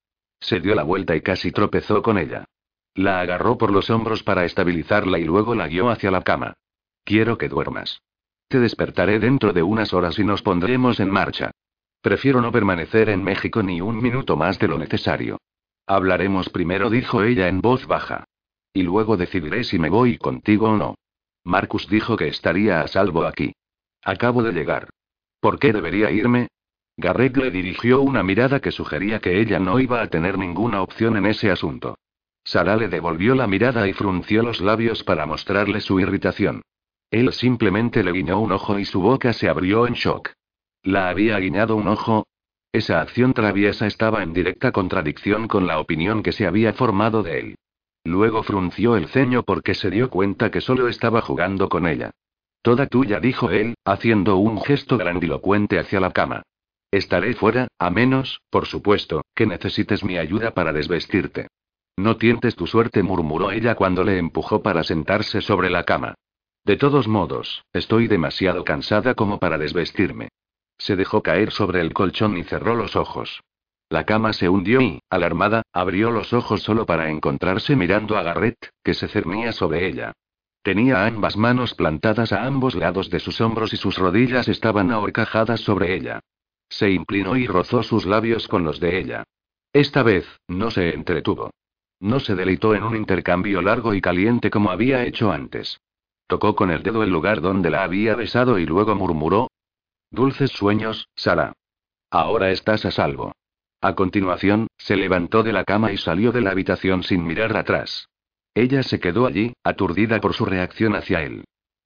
Se 0.41 0.59
dio 0.59 0.75
la 0.75 0.83
vuelta 0.83 1.15
y 1.15 1.21
casi 1.21 1.53
tropezó 1.53 2.01
con 2.01 2.17
ella. 2.17 2.43
La 2.93 3.21
agarró 3.21 3.57
por 3.57 3.71
los 3.71 3.89
hombros 3.89 4.21
para 4.21 4.43
estabilizarla 4.43 5.17
y 5.17 5.23
luego 5.23 5.55
la 5.55 5.69
guió 5.69 5.89
hacia 5.89 6.11
la 6.11 6.23
cama. 6.23 6.55
Quiero 7.05 7.37
que 7.37 7.47
duermas. 7.47 8.01
Te 8.49 8.59
despertaré 8.59 9.17
dentro 9.19 9.53
de 9.53 9.63
unas 9.63 9.93
horas 9.93 10.19
y 10.19 10.25
nos 10.25 10.41
pondremos 10.41 10.99
en 10.99 11.09
marcha. 11.09 11.51
Prefiero 12.01 12.41
no 12.41 12.51
permanecer 12.51 13.07
en 13.07 13.23
México 13.23 13.63
ni 13.63 13.79
un 13.79 14.01
minuto 14.01 14.35
más 14.35 14.59
de 14.59 14.67
lo 14.67 14.77
necesario. 14.77 15.37
Hablaremos 15.85 16.49
primero, 16.49 16.89
dijo 16.89 17.23
ella 17.23 17.47
en 17.47 17.61
voz 17.61 17.85
baja. 17.87 18.25
Y 18.73 18.83
luego 18.83 19.17
decidiré 19.17 19.63
si 19.63 19.77
me 19.77 19.89
voy 19.89 20.17
contigo 20.17 20.69
o 20.69 20.77
no. 20.77 20.95
Marcus 21.43 21.87
dijo 21.89 22.15
que 22.15 22.27
estaría 22.27 22.81
a 22.81 22.87
salvo 22.87 23.25
aquí. 23.25 23.53
Acabo 24.03 24.43
de 24.43 24.53
llegar. 24.53 24.89
¿Por 25.39 25.59
qué 25.59 25.73
debería 25.73 26.09
irme? 26.09 26.47
Garrett 26.95 27.35
le 27.37 27.51
dirigió 27.51 28.01
una 28.01 28.23
mirada 28.23 28.59
que 28.59 28.71
sugería 28.71 29.19
que 29.19 29.41
ella 29.41 29.59
no 29.59 29.79
iba 29.79 30.01
a 30.01 30.07
tener 30.07 30.37
ninguna 30.37 30.81
opción 30.81 31.17
en 31.17 31.25
ese 31.25 31.51
asunto. 31.51 31.97
Sara 32.43 32.75
le 32.75 32.87
devolvió 32.87 33.35
la 33.35 33.47
mirada 33.47 33.87
y 33.87 33.93
frunció 33.93 34.43
los 34.43 34.61
labios 34.61 35.03
para 35.03 35.25
mostrarle 35.25 35.81
su 35.81 35.99
irritación. 35.99 36.61
Él 37.09 37.31
simplemente 37.33 38.03
le 38.03 38.11
guiñó 38.11 38.39
un 38.39 38.51
ojo 38.51 38.79
y 38.79 38.85
su 38.85 39.01
boca 39.01 39.33
se 39.33 39.49
abrió 39.49 39.87
en 39.87 39.93
shock. 39.93 40.31
¿La 40.81 41.09
había 41.09 41.39
guiñado 41.39 41.75
un 41.75 41.87
ojo? 41.87 42.25
Esa 42.73 43.01
acción 43.01 43.35
traviesa 43.35 43.85
estaba 43.85 44.23
en 44.23 44.33
directa 44.33 44.71
contradicción 44.71 45.47
con 45.47 45.67
la 45.67 45.79
opinión 45.79 46.23
que 46.23 46.31
se 46.31 46.47
había 46.47 46.73
formado 46.73 47.21
de 47.21 47.39
él. 47.39 47.55
Luego 48.03 48.41
frunció 48.41 48.97
el 48.97 49.09
ceño 49.09 49.43
porque 49.43 49.75
se 49.75 49.91
dio 49.91 50.09
cuenta 50.09 50.49
que 50.49 50.59
solo 50.59 50.87
estaba 50.87 51.21
jugando 51.21 51.69
con 51.69 51.87
ella. 51.87 52.09
Toda 52.63 52.87
tuya, 52.87 53.19
dijo 53.19 53.51
él, 53.51 53.75
haciendo 53.85 54.37
un 54.37 54.59
gesto 54.59 54.97
grandilocuente 54.97 55.77
hacia 55.77 55.99
la 55.99 56.11
cama. 56.11 56.41
Estaré 56.89 57.35
fuera, 57.35 57.67
a 57.77 57.91
menos, 57.91 58.41
por 58.49 58.65
supuesto, 58.65 59.21
que 59.35 59.45
necesites 59.45 60.03
mi 60.03 60.17
ayuda 60.17 60.51
para 60.55 60.73
desvestirte. 60.73 61.49
No 61.95 62.17
tientes 62.17 62.55
tu 62.55 62.65
suerte, 62.65 63.03
murmuró 63.03 63.51
ella 63.51 63.75
cuando 63.75 64.03
le 64.03 64.17
empujó 64.17 64.63
para 64.63 64.83
sentarse 64.83 65.41
sobre 65.41 65.69
la 65.69 65.83
cama. 65.83 66.15
De 66.65 66.75
todos 66.75 67.07
modos, 67.07 67.63
estoy 67.71 68.07
demasiado 68.07 68.63
cansada 68.63 69.13
como 69.13 69.37
para 69.37 69.59
desvestirme. 69.59 70.29
Se 70.77 70.95
dejó 70.95 71.21
caer 71.21 71.51
sobre 71.51 71.81
el 71.81 71.93
colchón 71.93 72.37
y 72.37 72.43
cerró 72.43 72.75
los 72.75 72.95
ojos. 72.95 73.41
La 73.89 74.05
cama 74.05 74.33
se 74.33 74.49
hundió 74.49 74.81
y, 74.81 74.99
alarmada, 75.09 75.63
abrió 75.71 76.09
los 76.11 76.33
ojos 76.33 76.63
solo 76.63 76.85
para 76.85 77.09
encontrarse 77.09 77.75
mirando 77.75 78.17
a 78.17 78.23
Garrett, 78.23 78.69
que 78.83 78.93
se 78.93 79.07
cernía 79.07 79.51
sobre 79.51 79.87
ella. 79.87 80.13
Tenía 80.63 81.05
ambas 81.05 81.35
manos 81.35 81.73
plantadas 81.75 82.31
a 82.31 82.45
ambos 82.45 82.73
lados 82.73 83.09
de 83.09 83.19
sus 83.19 83.41
hombros 83.41 83.73
y 83.73 83.77
sus 83.77 83.97
rodillas 83.97 84.47
estaban 84.47 84.91
ahorcajadas 84.91 85.59
sobre 85.59 85.93
ella. 85.93 86.21
Se 86.69 86.89
inclinó 86.89 87.35
y 87.35 87.45
rozó 87.47 87.83
sus 87.83 88.05
labios 88.05 88.47
con 88.47 88.63
los 88.63 88.79
de 88.79 88.97
ella. 88.97 89.23
Esta 89.73 90.03
vez, 90.03 90.25
no 90.47 90.71
se 90.71 90.93
entretuvo. 90.93 91.51
No 91.99 92.19
se 92.19 92.35
deleitó 92.35 92.75
en 92.75 92.83
un 92.83 92.95
intercambio 92.95 93.61
largo 93.61 93.93
y 93.93 94.01
caliente 94.01 94.49
como 94.49 94.71
había 94.71 95.05
hecho 95.05 95.31
antes. 95.31 95.79
Tocó 96.27 96.55
con 96.55 96.71
el 96.71 96.81
dedo 96.81 97.03
el 97.03 97.09
lugar 97.09 97.41
donde 97.41 97.69
la 97.69 97.83
había 97.83 98.15
besado 98.15 98.57
y 98.57 98.65
luego 98.65 98.95
murmuró. 98.95 99.49
Dulces 100.13 100.51
sueños, 100.51 101.09
Sara. 101.15 101.53
Ahora 102.11 102.51
estás 102.51 102.85
a 102.85 102.91
salvo. 102.91 103.31
A 103.81 103.95
continuación, 103.95 104.67
se 104.77 104.95
levantó 104.95 105.41
de 105.41 105.53
la 105.53 105.63
cama 105.63 105.91
y 105.91 105.97
salió 105.97 106.31
de 106.31 106.41
la 106.41 106.51
habitación 106.51 107.01
sin 107.01 107.25
mirar 107.25 107.57
atrás. 107.57 108.09
Ella 108.53 108.83
se 108.83 108.99
quedó 108.99 109.25
allí, 109.25 109.53
aturdida 109.63 110.21
por 110.21 110.35
su 110.35 110.45
reacción 110.45 110.93
hacia 110.93 111.23
él. 111.23 111.45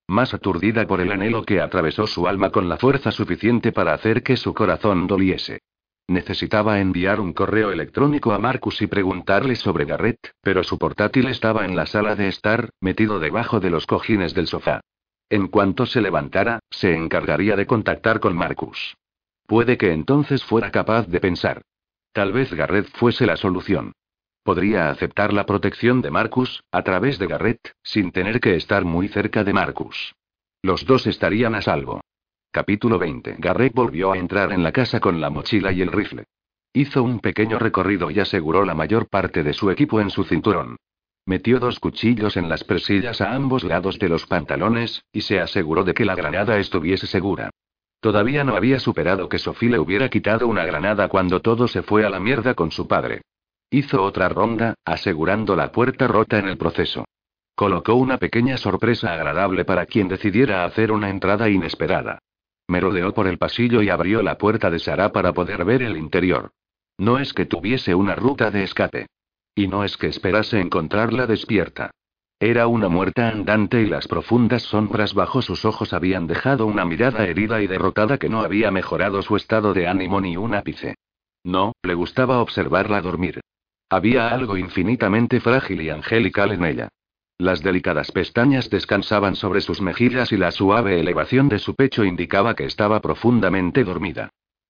Más 0.10 0.34
aturdida 0.34 0.86
por 0.86 1.00
el 1.00 1.13
anhelo 1.13 1.44
que 1.44 1.62
atravesó 1.62 2.06
su 2.06 2.28
alma 2.28 2.50
con 2.50 2.68
la 2.68 2.76
fuerza 2.76 3.13
suficiente 3.13 3.72
para 3.72 3.94
hacer 3.94 4.24
que 4.24 4.36
su 4.36 4.54
corazón 4.54 5.08
doliese. 5.08 5.62
Necesitaba 6.10 6.82
enviar 6.82 7.22
un 7.22 7.32
correo 7.32 7.72
electrónico 7.72 8.34
a 8.34 8.40
Marcus 8.40 8.82
y 8.82 8.88
preguntarle 8.88 9.56
sobre 9.56 9.86
Garrett, 9.86 10.34
pero 10.42 10.66
su 10.66 10.78
portátil 10.78 11.30
estaba 11.30 11.63
en 11.63 11.78
la 11.78 11.86
sala 11.86 12.18
de 12.18 12.28
estar, 12.28 12.72
metido 12.82 13.22
debajo 13.22 13.62
de 13.62 13.70
los 13.70 13.88
cojines 13.88 14.34
del 14.34 14.48
sofá. 14.48 14.82
En 15.30 15.48
cuanto 15.48 15.86
se 15.86 16.02
levantara, 16.02 16.60
se 16.70 16.96
encargaría 16.96 17.56
de 17.56 17.66
contactar 17.66 18.20
con 18.20 18.36
Marcus. 18.36 18.96
Puede 19.46 19.78
que 19.78 19.92
entonces 19.92 20.44
fuera 20.44 20.72
capaz 20.72 21.08
de 21.08 21.20
pensar. 21.20 21.62
Tal 22.13 22.32
vez 22.32 22.54
Garrett 22.54 22.88
fuese 22.96 23.26
la 23.26 23.36
solución. 23.36 23.92
Podría 24.44 24.90
aceptar 24.90 25.34
la 25.34 25.46
protección 25.46 26.02
de 26.02 26.12
Marcus, 26.12 26.63
a 26.72 26.82
través 26.82 27.20
de 27.20 27.28
Garrett, 27.28 27.74
sin 27.84 28.12
tener 28.12 28.40
que 28.40 28.56
estar 28.56 28.86
muy 28.86 29.10
cerca 29.10 29.44
de 29.44 29.52
Marcus. 29.52 30.16
Los 30.62 30.86
dos 30.86 31.06
estarían 31.08 31.56
a 31.56 31.62
salvo. 31.62 32.00
Capítulo 32.52 32.98
20. 32.98 33.36
Garrett 33.40 33.74
volvió 33.74 34.13
a 34.13 34.18
entrar 34.18 34.54
en 34.54 34.63
la 34.63 34.72
casa 34.72 35.02
con 35.02 35.20
la 35.20 35.30
mochila 35.30 35.74
y 35.74 35.82
el 35.82 35.92
rifle. 35.92 36.24
Hizo 36.72 37.04
un 37.04 37.20
pequeño 37.20 37.60
recorrido 37.60 38.10
y 38.10 38.22
aseguró 38.22 38.63
la 38.63 38.74
mayor 38.74 39.10
parte 39.10 39.44
de 39.44 39.54
su 39.54 39.70
equipo 39.70 40.00
en 40.00 40.10
su 40.10 40.24
cinturón. 40.24 40.78
Metió 41.28 41.60
dos 41.60 41.82
cuchillos 41.82 42.38
en 42.38 42.48
las 42.48 42.63
presillas 42.63 43.20
a 43.20 43.36
ambos 43.36 43.66
lados 43.66 44.00
de 44.00 44.08
los 44.08 44.26
pantalones, 44.26 45.04
y 45.12 45.20
se 45.20 45.42
aseguró 45.42 45.84
de 45.84 45.94
que 45.94 46.06
la 46.06 46.16
granada 46.16 46.58
estuviese 46.58 47.06
segura. 47.06 47.50
Todavía 48.00 48.46
no 48.46 48.56
había 48.56 48.80
superado 48.80 49.28
que 49.28 49.38
Sophie 49.38 49.72
le 49.72 49.78
hubiera 49.78 50.08
quitado 50.08 50.48
una 50.48 50.63
granada 50.63 51.10
cuando 51.10 51.42
todo 51.42 51.68
se 51.68 51.82
fue 51.82 52.06
a 52.06 52.10
la 52.10 52.22
mierda 52.22 52.54
con 52.54 52.72
su 52.72 52.88
padre. 52.88 53.24
Hizo 53.70 54.04
otra 54.04 54.30
ronda, 54.30 54.76
asegurando 54.86 55.58
la 55.58 55.74
puerta 55.74 56.08
rota 56.08 56.40
en 56.40 56.48
el 56.48 56.58
proceso. 56.58 57.04
Colocó 57.56 57.96
una 57.96 58.18
pequeña 58.20 58.56
sorpresa 58.56 59.12
agradable 59.12 59.66
para 59.66 59.86
quien 59.86 60.08
decidiera 60.08 60.63
hacer 60.63 60.94
una 60.94 61.10
entrada 61.10 61.50
inesperada. 61.50 62.20
Merodeó 62.70 63.13
por 63.13 63.28
el 63.28 63.38
pasillo 63.38 63.82
y 63.82 63.90
abrió 63.90 64.22
la 64.22 64.38
puerta 64.38 64.72
de 64.72 64.80
Sara 64.80 65.12
para 65.12 65.34
poder 65.34 65.66
ver 65.66 65.84
el 65.84 65.98
interior. 65.98 66.52
No 66.98 67.20
es 67.20 67.34
que 67.34 67.46
tuviese 67.46 67.96
una 67.96 68.16
ruta 68.16 68.50
de 68.50 68.63
escape. 68.63 69.08
Y 69.58 69.67
no 69.67 69.84
es 69.84 69.98
que 69.98 70.06
esperase 70.06 70.60
encontrarla 70.62 71.26
despierta. 71.26 71.89
Era 72.39 72.67
una 72.67 72.89
muerta 72.89 73.28
andante 73.30 73.82
y 73.82 73.88
las 73.88 74.08
profundas 74.08 74.62
sombras 74.62 75.15
bajo 75.15 75.41
sus 75.41 75.65
ojos 75.65 75.93
habían 75.93 76.28
dejado 76.28 76.67
una 76.67 76.86
mirada 76.86 77.26
herida 77.26 77.60
y 77.63 77.65
derrotada 77.65 78.20
que 78.20 78.30
no 78.30 78.41
había 78.41 78.70
mejorado 78.70 79.24
su 79.24 79.36
estado 79.36 79.74
de 79.74 79.88
ánimo 79.88 80.22
ni 80.22 80.38
un 80.38 80.54
ápice. 80.54 80.93
No, 81.43 81.72
le 81.82 81.96
gustaba 81.96 82.39
observarla 82.39 83.02
dormir. 83.02 83.41
Había 83.89 84.30
algo 84.30 84.58
infinitamente 84.58 85.39
frágil 85.39 85.82
y 85.82 85.89
angelical 85.89 86.52
en 86.52 86.63
ella. 86.63 86.89
Las 87.39 87.63
delicadas 87.63 88.12
pestañas 88.12 88.70
descansaban 88.70 89.36
sobre 89.36 89.62
sus 89.62 89.82
mejillas 89.82 90.32
y 90.32 90.38
la 90.38 90.52
suave 90.52 91.00
elevación 91.00 91.50
de 91.50 91.58
su 91.58 91.74
pecho 91.74 92.04
indicaba 92.04 92.54
que 92.54 92.65
estaba 92.65 93.02
profundamente 93.02 93.84
dormida. 93.84 94.30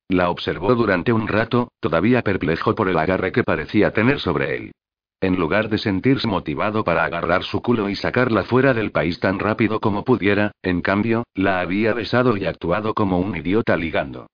La 0.10 0.30
observó 0.30 0.74
durante 0.74 1.12
un 1.12 1.28
rato, 1.28 1.72
todavía 1.82 2.22
perplejo 2.22 2.76
por 2.76 2.88
el 2.88 2.98
agarre 2.98 3.32
que 3.32 3.43
parecía 3.43 3.91
tener 3.91 4.20
sobre 4.20 4.56
él. 4.56 4.72
En 5.20 5.36
lugar 5.36 5.67
de 5.67 5.80
sentirse 5.80 6.28
motivado 6.28 6.84
para 6.84 7.04
agarrar 7.04 7.43
su 7.43 7.62
culo 7.62 7.89
y 7.89 7.96
sacarla 7.96 8.43
fuera 8.43 8.74
del 8.74 8.91
país 8.91 9.20
tan 9.20 9.39
rápido 9.39 9.80
como 9.80 10.06
pudiera, 10.06 10.52
en 10.62 10.82
cambio, 10.82 11.24
la 11.34 11.60
había 11.60 11.93
besado 11.93 12.38
y 12.38 12.46
actuado 12.46 12.93
como 12.93 13.20
un 13.20 13.36
idiota 13.36 13.76
ligando. 13.76 14.28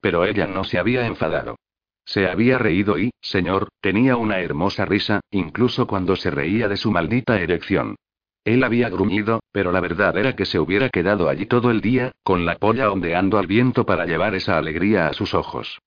Pero 0.00 0.24
ella 0.24 0.46
no 0.46 0.64
se 0.64 0.78
había 0.78 1.06
enfadado. 1.06 1.56
Se 2.04 2.26
había 2.26 2.58
reído 2.58 2.98
y, 2.98 3.10
señor, 3.20 3.68
tenía 3.80 4.16
una 4.16 4.40
hermosa 4.40 4.84
risa, 4.84 5.20
incluso 5.30 5.86
cuando 5.86 6.16
se 6.16 6.30
reía 6.30 6.68
de 6.68 6.76
su 6.76 6.90
maldita 6.90 7.38
erección. 7.38 7.96
Él 8.44 8.64
había 8.64 8.88
gruñido, 8.88 9.40
pero 9.52 9.70
la 9.70 9.80
verdad 9.80 10.16
era 10.16 10.34
que 10.34 10.46
se 10.46 10.58
hubiera 10.58 10.88
quedado 10.88 11.28
allí 11.28 11.46
todo 11.46 11.70
el 11.70 11.80
día, 11.80 12.12
con 12.22 12.46
la 12.46 12.56
polla 12.56 12.90
ondeando 12.90 13.38
al 13.38 13.46
viento 13.46 13.84
para 13.84 14.06
llevar 14.06 14.34
esa 14.34 14.56
alegría 14.56 15.08
a 15.08 15.12
sus 15.12 15.34
ojos. 15.34 15.78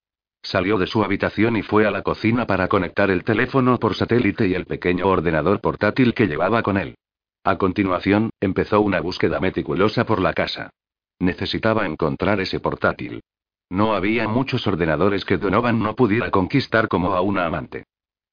Salió 0.42 0.78
de 0.78 0.86
su 0.86 1.02
habitación 1.02 1.56
y 1.56 1.62
fue 1.62 1.86
a 1.86 1.90
la 1.90 2.02
cocina 2.02 2.46
para 2.46 2.68
conectar 2.68 3.10
el 3.10 3.24
teléfono 3.24 3.78
por 3.78 3.94
satélite 3.94 4.46
y 4.46 4.54
el 4.54 4.66
pequeño 4.66 5.06
ordenador 5.06 5.60
portátil 5.60 6.14
que 6.14 6.26
llevaba 6.26 6.62
con 6.62 6.76
él. 6.76 6.96
A 7.44 7.56
continuación, 7.56 8.30
empezó 8.40 8.80
una 8.80 9.00
búsqueda 9.00 9.40
meticulosa 9.40 10.04
por 10.04 10.20
la 10.20 10.32
casa. 10.32 10.70
Necesitaba 11.18 11.86
encontrar 11.86 12.40
ese 12.40 12.60
portátil. 12.60 13.22
No 13.70 13.94
había 13.94 14.28
muchos 14.28 14.66
ordenadores 14.66 15.24
que 15.24 15.38
Donovan 15.38 15.82
no 15.82 15.94
pudiera 15.96 16.30
conquistar 16.30 16.88
como 16.88 17.14
a 17.14 17.20
una 17.22 17.46
amante. 17.46 17.84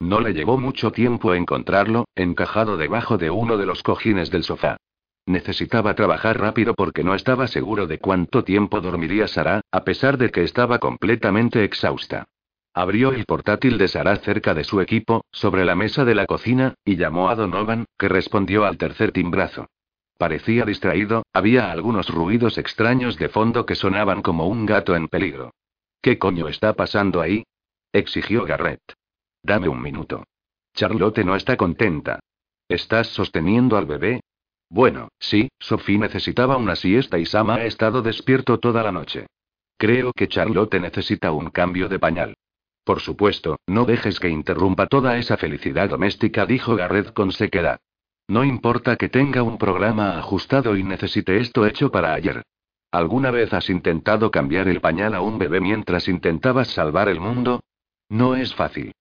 No 0.02 0.20
le 0.20 0.34
llevó 0.34 0.58
mucho 0.58 0.92
tiempo 0.92 1.36
encontrarlo, 1.36 2.06
encajado 2.16 2.76
debajo 2.76 3.20
de 3.20 3.30
uno 3.30 3.58
de 3.58 3.68
los 3.68 3.84
cojines 3.84 4.32
del 4.32 4.44
sofá. 4.44 4.78
Necesitaba 5.28 5.94
trabajar 5.94 6.40
rápido 6.40 6.74
porque 6.74 7.04
no 7.04 7.14
estaba 7.14 7.46
seguro 7.46 7.86
de 7.86 8.00
cuánto 8.00 8.44
tiempo 8.44 8.82
dormiría 8.82 9.28
Sara, 9.28 9.62
a 9.72 9.84
pesar 9.84 10.18
de 10.18 10.32
que 10.32 10.44
estaba 10.44 10.80
completamente 10.80 11.64
exhausta. 11.64 12.28
Abrió 12.74 13.12
el 13.12 13.26
portátil 13.26 13.78
de 13.78 13.88
Sara 13.88 14.16
cerca 14.16 14.56
de 14.56 14.64
su 14.64 14.82
equipo, 14.82 15.24
sobre 15.32 15.66
la 15.66 15.76
mesa 15.76 16.04
de 16.04 16.16
la 16.16 16.26
cocina, 16.26 16.74
y 16.84 16.96
llamó 16.96 17.30
a 17.30 17.36
Donovan, 17.36 17.86
que 18.00 18.10
respondió 18.10 18.66
al 18.66 18.80
tercer 18.80 19.12
timbrazo. 19.12 19.68
Parecía 20.18 20.66
distraído, 20.66 21.28
había 21.32 21.72
algunos 21.72 22.10
ruidos 22.10 22.58
extraños 22.58 23.20
de 23.20 23.30
fondo 23.30 23.68
que 23.68 23.76
sonaban 23.76 24.24
como 24.24 24.48
un 24.48 24.66
gato 24.66 24.96
en 24.96 25.10
peligro. 25.10 25.54
¿Qué 26.02 26.18
coño 26.18 26.48
está 26.48 26.74
pasando 26.74 27.22
ahí? 27.22 27.44
exigió 27.94 28.46
Garrett. 28.46 28.82
Dame 29.44 29.68
un 29.68 29.82
minuto. 29.82 30.24
Charlotte 30.74 31.24
no 31.24 31.36
está 31.36 31.58
contenta. 31.58 32.20
¿Estás 32.68 33.08
sosteniendo 33.08 33.78
al 33.78 33.86
bebé? 33.86 34.22
Bueno, 34.70 35.10
sí, 35.20 35.50
Sophie 35.60 35.98
necesitaba 35.98 36.56
una 36.58 36.76
siesta 36.76 37.18
y 37.20 37.26
Sam 37.26 37.50
ha 37.50 37.64
estado 37.66 38.02
despierto 38.02 38.60
toda 38.60 38.84
la 38.84 38.92
noche. 38.92 39.28
Creo 39.78 40.14
que 40.14 40.28
Charlotte 40.28 40.80
necesita 40.80 41.32
un 41.32 41.50
cambio 41.50 41.90
de 41.90 42.00
pañal. 42.00 42.36
Por 42.84 43.00
supuesto, 43.00 43.58
no 43.68 43.86
dejes 43.86 44.20
que 44.20 44.30
interrumpa 44.30 44.88
toda 44.88 45.18
esa 45.18 45.38
felicidad 45.38 45.90
doméstica, 45.90 46.46
dijo 46.46 46.76
Garrett 46.76 47.14
con 47.14 47.32
sequedad. 47.32 47.80
No 48.28 48.44
importa 48.44 48.96
que 48.96 49.10
tenga 49.10 49.44
un 49.44 49.58
programa 49.58 50.18
ajustado 50.18 50.78
y 50.78 50.84
necesite 50.84 51.38
esto 51.38 51.66
hecho 51.66 51.92
para 51.92 52.14
ayer. 52.14 52.44
¿Alguna 52.92 53.32
vez 53.32 53.54
has 53.54 53.70
intentado 53.70 54.32
cambiar 54.32 54.68
el 54.68 54.82
pañal 54.82 55.16
a 55.16 55.22
un 55.22 55.38
bebé 55.38 55.60
mientras 55.60 56.08
intentabas 56.08 56.70
salvar 56.70 57.10
el 57.10 57.20
mundo? 57.20 57.62
No 58.10 58.36
es 58.36 58.54
fácil. 58.56 58.94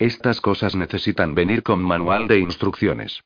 Estas 0.00 0.40
cosas 0.40 0.74
necesitan 0.74 1.34
venir 1.34 1.62
con 1.62 1.84
manual 1.84 2.26
de 2.26 2.38
instrucciones. 2.38 3.20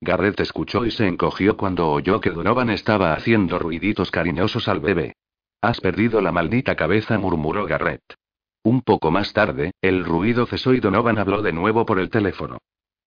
Garrett 0.00 0.38
escuchó 0.38 0.86
y 0.86 0.92
se 0.92 1.08
encogió 1.08 1.56
cuando 1.56 1.90
oyó 1.90 2.20
que 2.20 2.30
Donovan 2.30 2.70
estaba 2.70 3.14
haciendo 3.14 3.58
ruiditos 3.58 4.12
cariñosos 4.12 4.68
al 4.68 4.78
bebé. 4.78 5.16
Has 5.60 5.80
perdido 5.80 6.20
la 6.20 6.30
maldita 6.30 6.76
cabeza, 6.76 7.18
murmuró 7.18 7.66
Garrett. 7.66 8.14
Un 8.62 8.82
poco 8.82 9.10
más 9.10 9.32
tarde, 9.32 9.72
el 9.82 10.04
ruido 10.04 10.46
cesó 10.46 10.72
y 10.72 10.78
Donovan 10.78 11.18
habló 11.18 11.42
de 11.42 11.52
nuevo 11.52 11.84
por 11.84 11.98
el 11.98 12.10
teléfono. 12.10 12.58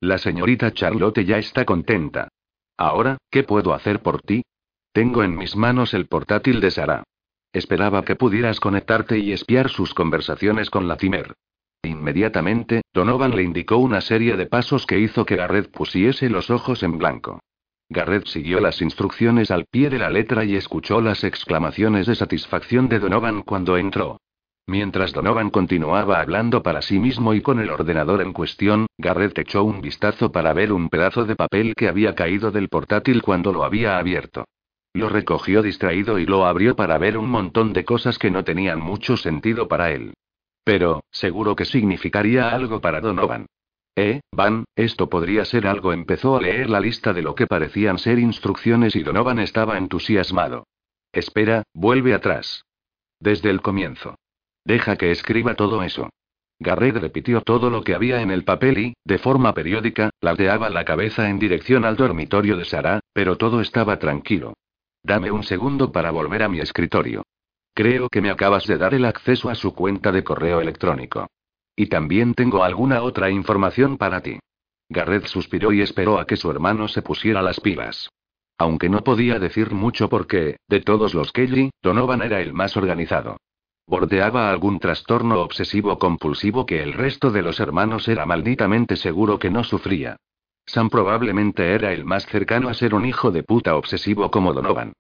La 0.01 0.17
señorita 0.17 0.73
Charlotte 0.73 1.23
ya 1.23 1.37
está 1.37 1.63
contenta. 1.63 2.27
Ahora, 2.75 3.19
¿qué 3.31 3.43
puedo 3.43 3.73
hacer 3.73 4.01
por 4.01 4.21
ti? 4.21 4.43
Tengo 4.91 5.23
en 5.23 5.37
mis 5.37 5.55
manos 5.55 5.93
el 5.93 6.07
portátil 6.07 6.59
de 6.59 6.71
Sara. 6.71 7.03
Esperaba 7.53 8.03
que 8.03 8.17
pudieras 8.17 8.59
conectarte 8.59 9.17
y 9.17 9.31
espiar 9.31 9.69
sus 9.69 9.93
conversaciones 9.93 10.69
con 10.69 10.89
la 10.89 10.97
Timer. 10.97 11.33
Inmediatamente, 11.83 12.81
Donovan 12.93 13.35
le 13.35 13.43
indicó 13.43 13.77
una 13.77 13.99
serie 13.99 14.37
de 14.37 14.45
pasos 14.45 14.85
que 14.85 14.99
hizo 14.99 15.25
que 15.25 15.35
Garrett 15.35 15.69
pusiese 15.69 16.29
los 16.29 16.49
ojos 16.49 16.81
en 16.81 16.97
blanco. 16.97 17.39
Garrett 17.89 18.25
siguió 18.25 18.61
las 18.61 18.81
instrucciones 18.81 19.51
al 19.51 19.65
pie 19.65 19.89
de 19.89 19.99
la 19.99 20.09
letra 20.09 20.45
y 20.45 20.55
escuchó 20.55 21.01
las 21.01 21.23
exclamaciones 21.23 22.07
de 22.07 22.15
satisfacción 22.15 22.87
de 22.87 22.99
Donovan 22.99 23.41
cuando 23.41 23.77
entró. 23.77 24.17
Mientras 24.65 25.11
Donovan 25.11 25.49
continuaba 25.49 26.21
hablando 26.21 26.63
para 26.63 26.81
sí 26.81 26.97
mismo 26.97 27.33
y 27.33 27.41
con 27.41 27.59
el 27.59 27.69
ordenador 27.69 28.21
en 28.21 28.31
cuestión, 28.31 28.87
Garrett 28.97 29.37
echó 29.37 29.65
un 29.65 29.81
vistazo 29.81 30.31
para 30.31 30.53
ver 30.53 30.71
un 30.71 30.87
pedazo 30.87 31.25
de 31.25 31.35
papel 31.35 31.75
que 31.75 31.89
había 31.89 32.15
caído 32.15 32.51
del 32.51 32.69
portátil 32.69 33.21
cuando 33.21 33.51
lo 33.51 33.65
había 33.65 33.97
abierto. 33.97 34.45
Lo 34.93 35.09
recogió 35.09 35.61
distraído 35.61 36.17
y 36.17 36.25
lo 36.25 36.45
abrió 36.45 36.77
para 36.77 36.97
ver 36.97 37.17
un 37.17 37.29
montón 37.29 37.73
de 37.73 37.83
cosas 37.83 38.17
que 38.17 38.31
no 38.31 38.45
tenían 38.45 38.79
mucho 38.79 39.17
sentido 39.17 39.67
para 39.67 39.91
él. 39.91 40.13
Pero, 40.63 41.03
seguro 41.11 41.55
que 41.55 41.65
significaría 41.65 42.49
algo 42.49 42.79
para 42.79 43.01
Donovan. 43.01 43.47
Eh, 43.95 44.21
Van, 44.31 44.65
esto 44.75 45.09
podría 45.09 45.45
ser 45.45 45.67
algo. 45.67 45.93
Empezó 45.93 46.37
a 46.37 46.41
leer 46.41 46.69
la 46.69 46.79
lista 46.79 47.13
de 47.13 47.21
lo 47.21 47.35
que 47.35 47.47
parecían 47.47 47.99
ser 47.99 48.19
instrucciones 48.19 48.95
y 48.95 49.03
Donovan 49.03 49.39
estaba 49.39 49.77
entusiasmado. 49.77 50.65
Espera, 51.11 51.63
vuelve 51.73 52.13
atrás. 52.13 52.65
Desde 53.19 53.49
el 53.49 53.61
comienzo. 53.61 54.15
Deja 54.65 54.95
que 54.95 55.11
escriba 55.11 55.55
todo 55.55 55.83
eso. 55.83 56.09
Garrett 56.59 56.95
repitió 56.95 57.41
todo 57.41 57.69
lo 57.69 57.83
que 57.83 57.93
había 57.93 58.21
en 58.21 58.31
el 58.31 58.43
papel 58.43 58.77
y, 58.77 58.93
de 59.03 59.17
forma 59.17 59.53
periódica, 59.53 60.11
ladeaba 60.21 60.69
la 60.69 60.85
cabeza 60.85 61.29
en 61.29 61.37
dirección 61.37 61.83
al 61.83 61.97
dormitorio 61.97 62.57
de 62.57 62.65
Sara, 62.65 63.01
pero 63.11 63.37
todo 63.37 63.59
estaba 63.59 63.99
tranquilo. 63.99 64.53
Dame 65.03 65.31
un 65.31 65.43
segundo 65.43 65.91
para 65.91 66.11
volver 66.11 66.43
a 66.43 66.49
mi 66.49 66.59
escritorio. 66.59 67.23
Creo 67.73 68.09
que 68.09 68.21
me 68.21 68.29
acabas 68.29 68.67
de 68.67 68.77
dar 68.77 68.93
el 68.93 69.05
acceso 69.05 69.49
a 69.49 69.55
su 69.55 69.73
cuenta 69.73 70.11
de 70.11 70.23
correo 70.23 70.61
electrónico. 70.61 71.27
Y 71.75 71.87
también 71.87 72.35
tengo 72.35 72.63
alguna 72.63 73.01
otra 73.01 73.31
información 73.31 73.97
para 73.97 74.21
ti. 74.21 74.39
Garrett 74.89 75.25
suspiró 75.25 75.71
y 75.71 75.81
esperó 75.81 76.19
a 76.19 76.27
que 76.27 76.35
su 76.35 76.51
hermano 76.51 76.87
se 76.87 77.01
pusiera 77.01 77.41
las 77.41 77.59
pilas. 77.59 78.09
Aunque 78.59 78.89
no 78.89 79.03
podía 79.03 79.39
decir 79.39 79.71
mucho 79.71 80.07
porque, 80.07 80.57
de 80.67 80.81
todos 80.81 81.15
los 81.15 81.31
Kelly, 81.31 81.71
Donovan 81.81 82.21
era 82.21 82.41
el 82.41 82.53
más 82.53 82.77
organizado. 82.77 83.37
Bordeaba 83.87 84.49
algún 84.49 84.79
trastorno 84.79 85.41
obsesivo 85.41 85.97
compulsivo 85.97 86.65
que 86.65 86.83
el 86.83 86.93
resto 86.93 87.31
de 87.31 87.41
los 87.41 87.59
hermanos 87.59 88.07
era 88.07 88.25
malditamente 88.25 88.95
seguro 88.95 89.39
que 89.39 89.49
no 89.49 89.63
sufría. 89.63 90.17
Sam 90.65 90.89
probablemente 90.89 91.73
era 91.73 91.91
el 91.91 92.05
más 92.05 92.25
cercano 92.27 92.69
a 92.69 92.73
ser 92.73 92.93
un 92.93 93.05
hijo 93.05 93.31
de 93.31 93.43
puta 93.43 93.75
obsesivo 93.75 94.31
como 94.31 94.53
Donovan. 94.53 94.93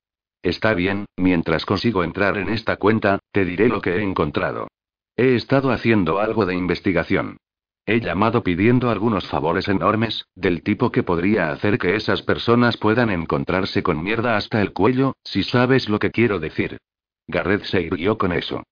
Está 0.43 0.73
bien, 0.73 1.05
mientras 1.15 1.65
consigo 1.65 2.03
entrar 2.03 2.37
en 2.37 2.49
esta 2.49 2.75
cuenta, 2.75 3.19
te 3.31 3.45
diré 3.45 3.69
lo 3.69 3.81
que 3.81 3.95
he 3.95 4.03
encontrado. 4.03 4.67
He 5.15 5.35
estado 5.35 5.71
haciendo 5.71 6.19
algo 6.19 6.45
de 6.45 6.53
investigación. 6.53 7.37
He 7.85 8.01
llamado 8.01 8.43
pidiendo 8.43 8.89
algunos 8.89 9.25
favores 9.27 9.69
enormes, 9.69 10.25
del 10.35 10.61
tipo 10.61 10.91
que 10.91 11.03
podría 11.03 11.51
hacer 11.51 11.77
que 11.77 11.95
esas 11.95 12.21
personas 12.23 12.75
puedan 12.75 13.09
encontrarse 13.09 13.83
con 13.83 14.03
mierda 14.03 14.35
hasta 14.35 14.61
el 14.61 14.73
cuello, 14.73 15.15
si 15.23 15.43
sabes 15.43 15.87
lo 15.87 15.99
que 15.99 16.11
quiero 16.11 16.39
decir. 16.39 16.77
Garrett 17.27 17.63
se 17.63 17.81
irguió 17.81 18.17
con 18.17 18.33
eso. 18.33 18.63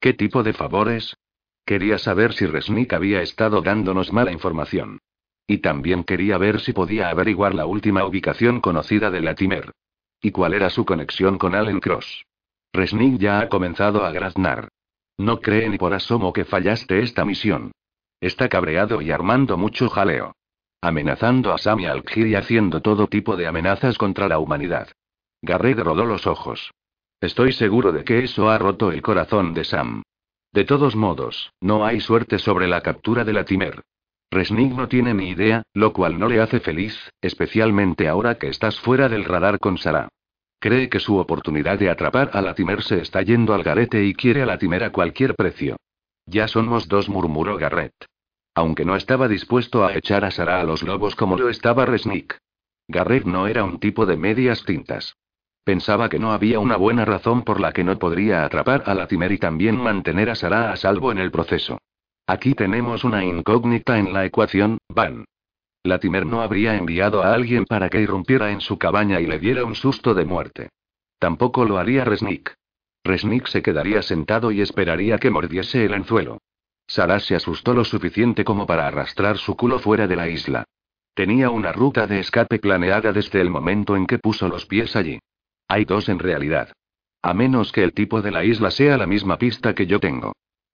¿Qué 0.00 0.14
tipo 0.14 0.42
de 0.42 0.52
favores? 0.52 1.16
Quería 1.64 1.98
saber 1.98 2.32
si 2.32 2.46
Resnick 2.46 2.92
había 2.92 3.22
estado 3.22 3.62
dándonos 3.62 4.12
mala 4.12 4.32
información. 4.32 4.98
Y 5.46 5.58
también 5.58 6.02
quería 6.02 6.38
ver 6.38 6.60
si 6.60 6.72
podía 6.72 7.08
averiguar 7.08 7.54
la 7.54 7.66
última 7.66 8.04
ubicación 8.04 8.60
conocida 8.60 9.10
de 9.10 9.20
Latimer. 9.20 9.72
¿Y 10.20 10.30
cuál 10.32 10.54
era 10.54 10.70
su 10.70 10.84
conexión 10.84 11.38
con 11.38 11.54
Allen 11.54 11.80
Cross? 11.80 12.26
Resnick 12.72 13.18
ya 13.18 13.40
ha 13.40 13.48
comenzado 13.48 14.04
a 14.04 14.12
graznar. 14.12 14.68
No 15.18 15.40
cree 15.40 15.68
ni 15.68 15.78
por 15.78 15.92
asomo 15.94 16.32
que 16.32 16.44
fallaste 16.44 17.00
esta 17.00 17.24
misión. 17.24 17.72
Está 18.20 18.48
cabreado 18.48 19.00
y 19.00 19.10
armando 19.10 19.56
mucho 19.56 19.88
jaleo. 19.88 20.34
Amenazando 20.82 21.52
a 21.52 21.58
Sam 21.58 21.80
y 21.80 21.86
al 21.86 22.04
y 22.14 22.34
haciendo 22.34 22.80
todo 22.80 23.06
tipo 23.06 23.36
de 23.36 23.46
amenazas 23.46 23.98
contra 23.98 24.28
la 24.28 24.38
humanidad. 24.38 24.88
Garrett 25.42 25.78
rodó 25.78 26.04
los 26.04 26.26
ojos. 26.26 26.70
Estoy 27.20 27.52
seguro 27.52 27.92
de 27.92 28.04
que 28.04 28.24
eso 28.24 28.48
ha 28.48 28.58
roto 28.58 28.92
el 28.92 29.02
corazón 29.02 29.52
de 29.52 29.64
Sam. 29.64 30.02
De 30.52 30.64
todos 30.64 30.96
modos, 30.96 31.52
no 31.60 31.84
hay 31.84 32.00
suerte 32.00 32.38
sobre 32.38 32.66
la 32.66 32.80
captura 32.80 33.24
de 33.24 33.32
la 33.32 33.44
Timer. 33.44 33.82
Resnick 34.32 34.72
no 34.72 34.86
tiene 34.86 35.12
ni 35.12 35.30
idea, 35.30 35.64
lo 35.74 35.92
cual 35.92 36.18
no 36.18 36.28
le 36.28 36.40
hace 36.40 36.60
feliz, 36.60 37.10
especialmente 37.20 38.06
ahora 38.06 38.36
que 38.36 38.48
estás 38.48 38.78
fuera 38.78 39.08
del 39.08 39.24
radar 39.24 39.58
con 39.58 39.76
Sara. 39.76 40.08
Cree 40.60 40.88
que 40.88 41.00
su 41.00 41.16
oportunidad 41.16 41.78
de 41.78 41.90
atrapar 41.90 42.30
a 42.32 42.40
Latimer 42.40 42.82
se 42.82 43.00
está 43.00 43.22
yendo 43.22 43.54
al 43.54 43.64
garete 43.64 44.04
y 44.04 44.14
quiere 44.14 44.42
a 44.42 44.46
Latimer 44.46 44.84
a 44.84 44.92
cualquier 44.92 45.34
precio. 45.34 45.76
Ya 46.26 46.46
somos 46.46 46.86
dos, 46.86 47.08
murmuró 47.08 47.56
Garrett. 47.56 47.94
Aunque 48.54 48.84
no 48.84 48.94
estaba 48.94 49.26
dispuesto 49.26 49.84
a 49.84 49.96
echar 49.96 50.24
a 50.24 50.30
Sara 50.30 50.60
a 50.60 50.64
los 50.64 50.84
lobos 50.84 51.16
como 51.16 51.36
lo 51.36 51.48
estaba 51.48 51.84
Resnick. 51.84 52.38
Garrett 52.86 53.24
no 53.24 53.48
era 53.48 53.64
un 53.64 53.80
tipo 53.80 54.06
de 54.06 54.16
medias 54.16 54.64
tintas. 54.64 55.16
Pensaba 55.64 56.08
que 56.08 56.18
no 56.20 56.32
había 56.32 56.60
una 56.60 56.76
buena 56.76 57.04
razón 57.04 57.42
por 57.42 57.58
la 57.58 57.72
que 57.72 57.82
no 57.82 57.98
podría 57.98 58.44
atrapar 58.44 58.84
a 58.86 58.94
Latimer 58.94 59.32
y 59.32 59.38
también 59.38 59.76
mantener 59.76 60.30
a 60.30 60.36
Sara 60.36 60.72
a 60.72 60.76
salvo 60.76 61.10
en 61.10 61.18
el 61.18 61.32
proceso. 61.32 61.78
Aquí 62.30 62.54
tenemos 62.54 63.02
una 63.02 63.24
incógnita 63.24 63.98
en 63.98 64.12
la 64.12 64.24
ecuación, 64.24 64.78
Van. 64.88 65.24
Latimer 65.82 66.24
no 66.24 66.42
habría 66.42 66.76
enviado 66.76 67.24
a 67.24 67.34
alguien 67.34 67.64
para 67.64 67.88
que 67.88 68.00
irrumpiera 68.00 68.52
en 68.52 68.60
su 68.60 68.78
cabaña 68.78 69.20
y 69.20 69.26
le 69.26 69.40
diera 69.40 69.64
un 69.64 69.74
susto 69.74 70.14
de 70.14 70.24
muerte. 70.24 70.68
Tampoco 71.18 71.64
lo 71.64 71.78
haría 71.78 72.04
Resnick. 72.04 72.54
Resnick 73.02 73.48
se 73.48 73.62
quedaría 73.62 74.00
sentado 74.02 74.52
y 74.52 74.60
esperaría 74.60 75.18
que 75.18 75.28
mordiese 75.28 75.84
el 75.84 75.92
anzuelo. 75.92 76.38
Sara 76.86 77.18
se 77.18 77.34
asustó 77.34 77.74
lo 77.74 77.84
suficiente 77.84 78.44
como 78.44 78.64
para 78.64 78.86
arrastrar 78.86 79.36
su 79.36 79.56
culo 79.56 79.80
fuera 79.80 80.06
de 80.06 80.14
la 80.14 80.28
isla. 80.28 80.62
Tenía 81.14 81.50
una 81.50 81.72
ruta 81.72 82.06
de 82.06 82.20
escape 82.20 82.60
planeada 82.60 83.12
desde 83.12 83.40
el 83.40 83.50
momento 83.50 83.96
en 83.96 84.06
que 84.06 84.20
puso 84.20 84.46
los 84.46 84.66
pies 84.66 84.94
allí. 84.94 85.18
Hay 85.66 85.84
dos 85.84 86.08
en 86.08 86.20
realidad. 86.20 86.70
A 87.22 87.34
menos 87.34 87.72
que 87.72 87.82
el 87.82 87.92
tipo 87.92 88.22
de 88.22 88.30
la 88.30 88.44
isla 88.44 88.70
sea 88.70 88.96
la 88.96 89.08
misma 89.08 89.36
pista 89.36 89.74
que 89.74 89.88
yo 89.88 89.98
tengo. 89.98 90.32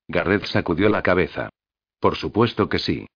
Garrett 0.09 0.44
sacudió 0.44 0.88
la 0.88 1.02
cabeza. 1.02 1.50
Por 2.00 2.16
supuesto 2.16 2.68
que 2.68 2.78
sí. 2.78 3.07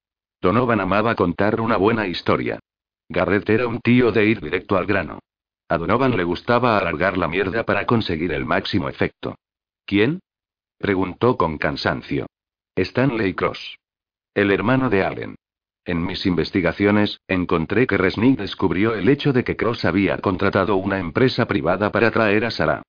Donovan 0.40 0.80
amaba 0.80 1.14
contar 1.14 1.60
una 1.60 1.76
buena 1.76 2.06
historia. 2.06 2.58
Garrett 3.08 3.48
era 3.50 3.66
un 3.66 3.80
tío 3.80 4.12
de 4.12 4.26
ir 4.26 4.40
directo 4.40 4.76
al 4.76 4.86
grano. 4.86 5.18
A 5.68 5.78
Donovan 5.78 6.16
le 6.16 6.24
gustaba 6.24 6.78
alargar 6.78 7.16
la 7.16 7.28
mierda 7.28 7.64
para 7.64 7.86
conseguir 7.86 8.32
el 8.32 8.44
máximo 8.44 8.88
efecto. 8.88 9.36
¿Quién? 9.84 10.20
preguntó 10.78 11.36
con 11.36 11.58
cansancio. 11.58 12.26
Stanley 12.74 13.34
Cross. 13.34 13.76
El 14.34 14.50
hermano 14.50 14.88
de 14.88 15.04
Allen. 15.04 15.34
En 15.84 16.04
mis 16.04 16.24
investigaciones, 16.26 17.20
encontré 17.26 17.86
que 17.86 17.98
Resnick 17.98 18.38
descubrió 18.38 18.94
el 18.94 19.08
hecho 19.08 19.32
de 19.32 19.44
que 19.44 19.56
Cross 19.56 19.84
había 19.84 20.18
contratado 20.18 20.76
una 20.76 20.98
empresa 20.98 21.46
privada 21.46 21.90
para 21.90 22.10
traer 22.10 22.44
a 22.44 22.50
Sara. 22.50 22.82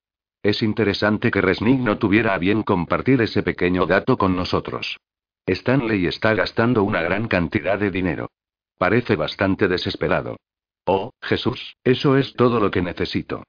Es 0.44 0.64
interesante 0.64 1.30
que 1.30 1.42
Resnick 1.42 1.80
no 1.80 1.98
tuviera 1.98 2.34
a 2.34 2.38
bien 2.40 2.64
compartir 2.64 3.22
ese 3.22 3.44
pequeño 3.44 3.86
dato 3.86 4.18
con 4.18 4.36
nosotros. 4.36 4.98
Stanley 5.46 6.08
está 6.08 6.34
gastando 6.34 6.84
una 6.84 7.02
gran 7.02 7.28
cantidad 7.28 7.78
de 7.78 7.92
dinero. 7.92 8.32
Parece 8.78 9.16
bastante 9.16 9.68
desesperado. 9.68 10.38
Oh, 10.86 11.12
Jesús, 11.22 11.76
eso 11.84 12.18
es 12.18 12.34
todo 12.34 12.60
lo 12.60 12.72
que 12.72 12.82
necesito. 12.82 13.44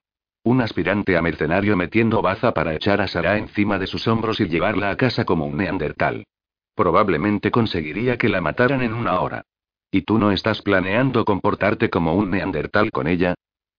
Un 0.45 0.61
aspirante 0.61 1.17
a 1.17 1.23
mercenario 1.23 1.77
metiendo 1.77 2.21
baza 2.21 2.53
para 2.53 2.75
echar 2.75 3.01
a 3.01 3.09
Sara 3.09 3.39
encima 3.39 3.79
de 3.79 3.87
sus 3.87 4.07
hombros 4.09 4.41
y 4.41 4.49
llevarla 4.49 4.91
a 4.91 4.97
casa 4.97 5.25
como 5.25 5.47
un 5.47 5.57
neandertal. 5.57 6.25
Probablemente 6.75 7.51
conseguiría 7.51 8.19
que 8.19 8.29
la 8.29 8.41
mataran 8.41 8.83
en 8.83 8.93
una 8.93 9.21
hora. 9.21 9.45
¿Y 9.91 10.03
tú 10.03 10.19
no 10.19 10.33
estás 10.33 10.61
planeando 10.63 11.25
comportarte 11.25 11.91
como 11.91 12.15
un 12.15 12.31
neandertal 12.31 12.91
con 12.91 13.07
ella? 13.07 13.35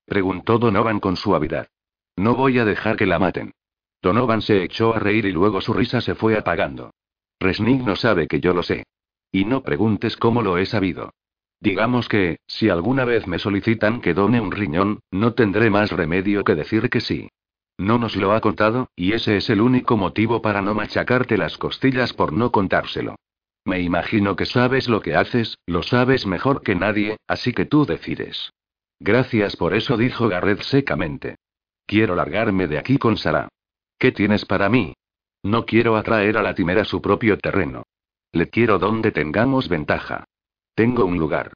Preguntó 0.06 0.58
Donovan 0.58 1.00
con 1.00 1.16
suavidad. 1.16 1.68
No 2.16 2.36
voy 2.36 2.60
a 2.60 2.66
dejar 2.66 2.96
que 2.98 3.06
la 3.06 3.20
maten. 3.20 3.54
Donovan 4.02 4.42
se 4.42 4.64
echó 4.64 4.94
a 4.94 5.00
reír 5.00 5.26
y 5.26 5.32
luego 5.32 5.62
su 5.62 5.74
risa 5.74 6.02
se 6.02 6.16
fue 6.16 6.38
apagando. 6.38 6.92
Resnick 7.40 7.82
no 7.82 7.96
sabe 7.96 8.28
que 8.28 8.40
yo 8.40 8.54
lo 8.54 8.64
sé. 8.64 8.84
Y 9.32 9.46
no 9.46 9.64
preguntes 9.64 10.18
cómo 10.18 10.42
lo 10.42 10.58
he 10.58 10.66
sabido. 10.66 11.12
Digamos 11.60 12.10
que, 12.10 12.40
si 12.46 12.70
alguna 12.70 13.06
vez 13.06 13.26
me 13.26 13.40
solicitan 13.40 14.02
que 14.02 14.14
done 14.14 14.42
un 14.42 14.52
riñón, 14.52 15.00
no 15.12 15.34
tendré 15.34 15.70
más 15.70 15.92
remedio 15.92 16.44
que 16.44 16.56
decir 16.56 16.90
que 16.90 17.00
sí. 17.00 17.30
No 17.78 17.98
nos 17.98 18.16
lo 18.16 18.34
ha 18.34 18.42
contado, 18.42 18.90
y 18.96 19.14
ese 19.14 19.38
es 19.38 19.50
el 19.50 19.62
único 19.62 19.98
motivo 19.98 20.42
para 20.42 20.62
no 20.62 20.74
machacarte 20.74 21.38
las 21.38 21.58
costillas 21.58 22.14
por 22.14 22.34
no 22.34 22.52
contárselo. 22.52 23.16
Me 23.66 23.80
imagino 23.80 24.36
que 24.36 24.46
sabes 24.46 24.90
lo 24.90 25.02
que 25.02 25.16
haces, 25.16 25.58
lo 25.66 25.84
sabes 25.84 26.28
mejor 26.28 26.62
que 26.62 26.76
nadie, 26.76 27.18
así 27.28 27.54
que 27.54 27.66
tú 27.66 27.86
decides. 27.86 28.52
Gracias 29.00 29.56
por 29.56 29.74
eso, 29.74 29.96
dijo 29.98 30.28
Garrett 30.28 30.62
secamente. 30.62 31.38
Quiero 31.86 32.16
largarme 32.16 32.68
de 32.68 32.78
aquí 32.78 32.98
con 32.98 33.18
Sara. 33.18 33.50
¿Qué 33.98 34.12
tienes 34.12 34.46
para 34.46 34.70
mí? 34.70 34.94
No 35.44 35.66
quiero 35.66 35.96
atraer 35.98 36.38
a 36.38 36.42
la 36.42 36.56
timera 36.56 36.82
a 36.82 36.86
su 36.86 37.02
propio 37.02 37.38
terreno. 37.38 37.84
Le 38.32 38.50
quiero 38.50 38.80
donde 38.80 39.12
tengamos 39.12 39.70
ventaja. 39.70 40.26
Tengo 40.76 41.06
un 41.06 41.18
lugar. 41.18 41.54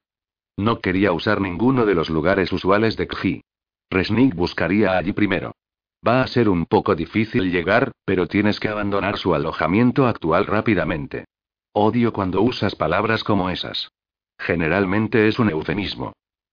No 0.56 0.80
quería 0.80 1.12
usar 1.12 1.40
ninguno 1.40 1.86
de 1.86 1.94
los 1.94 2.10
lugares 2.10 2.52
usuales 2.52 2.96
de 2.96 3.08
Kji. 3.08 3.42
Resnick 3.90 4.34
buscaría 4.34 4.96
allí 4.96 5.12
primero. 5.12 5.52
Va 6.06 6.22
a 6.22 6.26
ser 6.26 6.48
un 6.48 6.66
poco 6.66 6.94
difícil 6.94 7.50
llegar, 7.50 7.92
pero 8.04 8.26
tienes 8.26 8.60
que 8.60 8.68
abandonar 8.68 9.18
su 9.18 9.34
alojamiento 9.34 10.06
actual 10.06 10.46
rápidamente. 10.46 11.24
Odio 11.72 12.12
cuando 12.12 12.42
usas 12.42 12.74
palabras 12.74 13.24
como 13.24 13.50
esas. 13.50 13.90
Generalmente 14.38 15.26
es 15.26 15.38
un 15.38 15.50
eufemismo. 15.50 16.12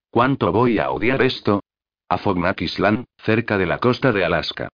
¿Cuánto 0.09 0.51
voy 0.51 0.79
a 0.79 0.91
odiar 0.91 1.21
esto? 1.21 1.61
A 2.07 2.19
Fognak 2.19 2.61
Island, 2.61 3.05
cerca 3.17 3.57
de 3.57 3.65
la 3.65 3.79
costa 3.79 4.11
de 4.11 4.23
Alaska. 4.23 4.69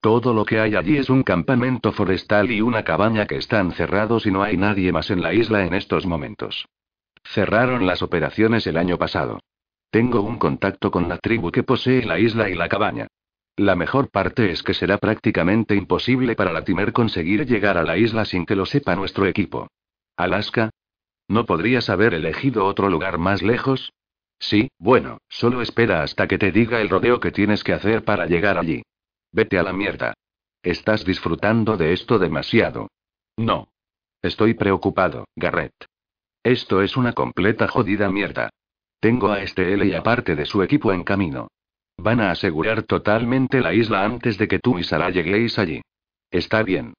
Todo 0.00 0.32
lo 0.32 0.44
que 0.44 0.60
hay 0.60 0.76
allí 0.76 0.98
es 0.98 1.10
un 1.10 1.24
campamento 1.24 1.90
forestal 1.90 2.52
y 2.52 2.60
una 2.60 2.84
cabaña 2.84 3.26
que 3.26 3.36
están 3.36 3.72
cerrados 3.72 4.24
y 4.24 4.30
no 4.30 4.44
hay 4.44 4.56
nadie 4.56 4.92
más 4.92 5.10
en 5.10 5.20
la 5.20 5.34
isla 5.34 5.66
en 5.66 5.74
estos 5.74 6.06
momentos. 6.06 6.68
Cerraron 7.24 7.86
las 7.86 8.02
operaciones 8.02 8.68
el 8.68 8.76
año 8.76 8.98
pasado. 8.98 9.40
Tengo 9.90 10.20
un 10.20 10.38
contacto 10.38 10.92
con 10.92 11.08
la 11.08 11.18
tribu 11.18 11.50
que 11.50 11.64
posee 11.64 12.04
la 12.04 12.20
isla 12.20 12.48
y 12.50 12.54
la 12.54 12.68
cabaña. 12.68 13.08
La 13.56 13.74
mejor 13.74 14.10
parte 14.10 14.52
es 14.52 14.62
que 14.62 14.74
será 14.74 14.98
prácticamente 14.98 15.74
imposible 15.74 16.36
para 16.36 16.52
Latimer 16.52 16.92
conseguir 16.92 17.46
llegar 17.46 17.78
a 17.78 17.82
la 17.82 17.96
isla 17.96 18.24
sin 18.24 18.46
que 18.46 18.54
lo 18.54 18.64
sepa 18.64 18.94
nuestro 18.94 19.26
equipo. 19.26 19.66
¿Alaska? 20.16 20.70
¿No 21.26 21.46
podrías 21.46 21.90
haber 21.90 22.14
elegido 22.14 22.64
otro 22.64 22.88
lugar 22.88 23.18
más 23.18 23.42
lejos? 23.42 23.92
Sí, 24.38 24.68
bueno, 24.78 25.18
solo 25.28 25.62
espera 25.62 26.02
hasta 26.02 26.26
que 26.26 26.38
te 26.38 26.52
diga 26.52 26.80
el 26.80 26.88
rodeo 26.88 27.20
que 27.20 27.32
tienes 27.32 27.64
que 27.64 27.72
hacer 27.72 28.04
para 28.04 28.26
llegar 28.26 28.58
allí. 28.58 28.82
Vete 29.32 29.58
a 29.58 29.62
la 29.62 29.72
mierda. 29.72 30.14
Estás 30.62 31.04
disfrutando 31.04 31.76
de 31.76 31.92
esto 31.92 32.18
demasiado. 32.18 32.88
No. 33.36 33.68
Estoy 34.22 34.54
preocupado, 34.54 35.26
Garrett. 35.36 35.74
Esto 36.42 36.82
es 36.82 36.96
una 36.96 37.12
completa 37.12 37.68
jodida 37.68 38.10
mierda. 38.10 38.50
Tengo 39.00 39.30
a 39.30 39.42
este 39.42 39.72
L 39.72 39.86
y 39.86 39.94
aparte 39.94 40.34
de 40.34 40.46
su 40.46 40.62
equipo 40.62 40.92
en 40.92 41.04
camino. 41.04 41.48
Van 41.98 42.20
a 42.20 42.30
asegurar 42.30 42.82
totalmente 42.82 43.60
la 43.60 43.72
isla 43.72 44.04
antes 44.04 44.38
de 44.38 44.48
que 44.48 44.58
tú 44.58 44.78
y 44.78 44.84
Sara 44.84 45.10
lleguéis 45.10 45.58
allí. 45.58 45.82
Está 46.30 46.62
bien. 46.62 46.94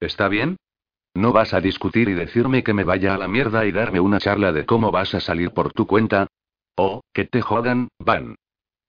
¿Está 0.00 0.28
bien? 0.28 0.56
¿No 1.14 1.32
vas 1.32 1.54
a 1.54 1.60
discutir 1.60 2.08
y 2.08 2.14
decirme 2.14 2.64
que 2.64 2.74
me 2.74 2.84
vaya 2.84 3.14
a 3.14 3.18
la 3.18 3.28
mierda 3.28 3.64
y 3.66 3.72
darme 3.72 4.00
una 4.00 4.18
charla 4.18 4.52
de 4.52 4.66
cómo 4.66 4.90
vas 4.90 5.14
a 5.14 5.20
salir 5.20 5.52
por 5.52 5.72
tu 5.72 5.86
cuenta? 5.86 6.26
Oh, 6.76 7.02
que 7.12 7.24
te 7.24 7.40
jodan, 7.40 7.88
Van. 7.98 8.36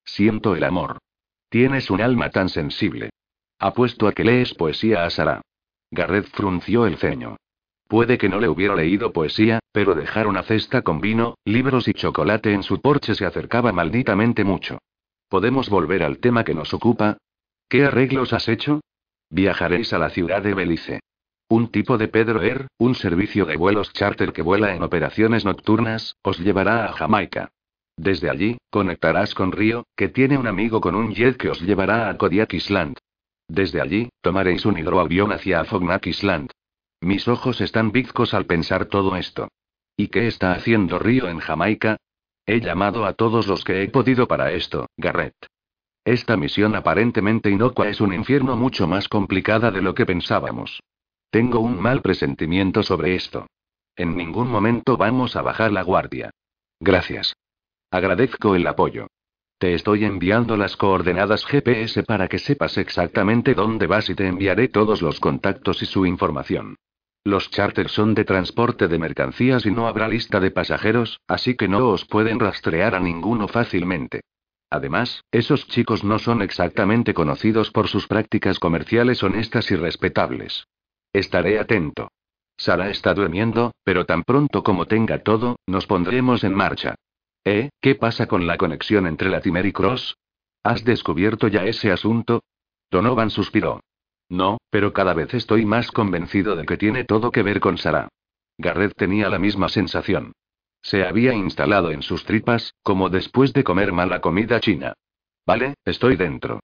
Siento 0.04 0.56
el 0.56 0.64
amor. 0.64 0.98
Tienes 1.50 1.90
un 1.90 2.02
alma 2.02 2.30
tan 2.30 2.50
sensible. 2.50 3.12
Apuesto 3.60 4.08
a 4.08 4.12
que 4.12 4.24
lees 4.24 4.54
poesía 4.54 5.06
a 5.06 5.10
Sara. 5.10 5.42
Garrett 5.92 6.28
frunció 6.28 6.86
el 6.86 6.98
ceño. 6.98 7.38
Puede 7.88 8.18
que 8.18 8.30
no 8.30 8.40
le 8.40 8.50
hubiera 8.50 8.76
leído 8.76 9.14
poesía, 9.14 9.60
pero 9.72 9.94
dejar 9.94 10.26
una 10.28 10.44
cesta 10.44 10.82
con 10.82 11.00
vino, 11.00 11.36
libros 11.46 11.88
y 11.88 11.94
chocolate 11.94 12.54
en 12.54 12.64
su 12.64 12.82
porche 12.82 13.14
se 13.14 13.26
acercaba 13.26 13.72
malditamente 13.72 14.44
mucho. 14.44 14.80
¿Podemos 15.30 15.70
volver 15.70 16.04
al 16.04 16.18
tema 16.18 16.44
que 16.44 16.56
nos 16.56 16.74
ocupa? 16.74 17.18
¿Qué 17.70 17.86
arreglos 17.86 18.34
has 18.34 18.48
hecho? 18.48 18.82
Viajaréis 19.30 19.94
a 19.94 20.00
la 20.00 20.10
ciudad 20.10 20.42
de 20.42 20.54
Belice. 20.54 21.00
Un 21.48 21.70
tipo 21.70 22.00
de 22.00 22.08
Pedro 22.08 22.42
Air, 22.42 22.68
un 22.80 22.96
servicio 22.96 23.46
de 23.46 23.56
vuelos 23.56 23.94
charter 23.94 24.34
que 24.34 24.42
vuela 24.42 24.76
en 24.76 24.82
operaciones 24.82 25.46
nocturnas, 25.46 26.16
os 26.24 26.40
llevará 26.40 26.86
a 26.86 26.94
Jamaica. 26.94 27.52
Desde 27.98 28.30
allí, 28.30 28.58
conectarás 28.70 29.34
con 29.34 29.52
Río, 29.52 29.86
que 29.96 30.10
tiene 30.10 30.38
un 30.38 30.48
amigo 30.48 30.82
con 30.82 30.96
un 30.96 31.14
jet 31.14 31.38
que 31.38 31.50
os 31.50 31.62
llevará 31.62 32.10
a 32.10 32.18
Kodiak 32.18 32.54
Island. 32.54 32.98
Desde 33.48 33.82
allí, 33.82 34.10
tomaréis 34.22 34.66
un 34.66 34.78
hidroavión 34.78 35.32
hacia 35.32 35.64
Fognak 35.66 36.08
Island. 36.08 36.52
Mis 37.02 37.28
ojos 37.28 37.62
están 37.62 37.92
bizcos 37.92 38.34
al 38.34 38.46
pensar 38.46 38.86
todo 38.86 39.16
esto. 39.16 39.48
¿Y 39.96 40.08
qué 40.08 40.28
está 40.28 40.54
haciendo 40.54 41.00
Río 41.00 41.30
en 41.30 41.40
Jamaica? 41.40 41.98
He 42.46 42.60
llamado 42.60 43.06
a 43.06 43.14
todos 43.14 43.48
los 43.48 43.64
que 43.64 43.84
he 43.84 43.88
podido 43.88 44.28
para 44.28 44.52
esto, 44.52 44.88
Garrett. 44.98 45.36
Esta 46.04 46.38
misión 46.38 46.76
aparentemente 46.76 47.50
inocua 47.50 47.90
es 47.90 48.02
un 48.02 48.14
infierno 48.14 48.56
mucho 48.56 48.88
más 48.88 49.08
complicada 49.08 49.72
de 49.72 49.82
lo 49.82 49.96
que 49.96 50.06
pensábamos. 50.06 50.82
Tengo 51.32 51.60
un 51.60 51.80
mal 51.80 52.02
presentimiento 52.02 52.84
sobre 52.84 53.16
esto. 53.16 53.48
En 53.96 54.16
ningún 54.16 54.50
momento 54.50 54.98
vamos 54.98 55.36
a 55.36 55.42
bajar 55.42 55.72
la 55.72 55.82
guardia. 55.82 56.32
Gracias. 56.80 57.35
Agradezco 57.96 58.56
el 58.56 58.68
apoyo. 58.68 59.08
Te 59.58 59.74
estoy 59.74 60.04
enviando 60.04 60.58
las 60.58 60.76
coordenadas 60.76 61.46
GPS 61.46 62.04
para 62.04 62.28
que 62.28 62.40
sepas 62.40 62.78
exactamente 62.78 63.54
dónde 63.54 63.88
vas 63.88 64.10
y 64.10 64.16
te 64.16 64.28
enviaré 64.28 64.68
todos 64.68 65.02
los 65.02 65.22
contactos 65.22 65.82
y 65.82 65.86
su 65.86 66.06
información. 66.06 66.76
Los 67.24 67.50
charters 67.52 67.94
son 67.94 68.14
de 68.14 68.26
transporte 68.26 68.90
de 68.90 69.00
mercancías 69.00 69.66
y 69.66 69.72
no 69.72 69.88
habrá 69.88 70.10
lista 70.10 70.42
de 70.42 70.52
pasajeros, 70.52 71.22
así 71.26 71.56
que 71.56 71.70
no 71.70 71.88
os 71.88 72.04
pueden 72.04 72.38
rastrear 72.38 72.96
a 72.96 73.00
ninguno 73.00 73.48
fácilmente. 73.48 74.24
Además, 74.70 75.24
esos 75.32 75.66
chicos 75.70 76.04
no 76.04 76.20
son 76.20 76.42
exactamente 76.42 77.14
conocidos 77.14 77.72
por 77.72 77.88
sus 77.88 78.08
prácticas 78.08 78.60
comerciales 78.60 79.24
honestas 79.24 79.72
y 79.72 79.78
respetables. 79.78 80.68
Estaré 81.14 81.60
atento. 81.60 82.10
Sara 82.58 82.90
está 82.90 83.14
durmiendo, 83.14 83.72
pero 83.86 84.06
tan 84.06 84.24
pronto 84.24 84.64
como 84.64 84.86
tenga 84.86 85.20
todo, 85.20 85.56
nos 85.66 85.88
pondremos 85.88 86.44
en 86.44 86.56
marcha. 86.56 86.96
¿Eh? 87.46 87.70
¿Qué 87.80 87.94
pasa 87.94 88.26
con 88.26 88.48
la 88.48 88.58
conexión 88.58 89.06
entre 89.06 89.30
Latimer 89.30 89.68
y 89.68 89.72
Cross? 89.72 90.18
¿Has 90.64 90.84
descubierto 90.84 91.48
ya 91.48 91.64
ese 91.64 91.92
asunto? 91.92 92.42
Donovan 92.90 93.30
suspiró. 93.30 93.82
No, 94.30 94.58
pero 94.72 94.94
cada 94.94 95.14
vez 95.14 95.32
estoy 95.36 95.64
más 95.64 95.92
convencido 95.92 96.56
de 96.56 96.66
que 96.66 96.78
tiene 96.78 97.04
todo 97.04 97.32
que 97.32 97.44
ver 97.44 97.60
con 97.60 97.78
Sara. 97.78 98.10
Garrett 98.58 98.96
tenía 98.96 99.30
la 99.30 99.38
misma 99.38 99.70
sensación. 99.70 100.34
Se 100.82 101.06
había 101.06 101.34
instalado 101.34 101.92
en 101.92 102.02
sus 102.02 102.26
tripas, 102.26 102.74
como 102.82 103.10
después 103.10 103.54
de 103.54 103.64
comer 103.64 103.92
mala 103.92 104.22
comida 104.22 104.60
china. 104.60 104.94
Vale, 105.46 105.76
estoy 105.86 106.16
dentro. 106.16 106.62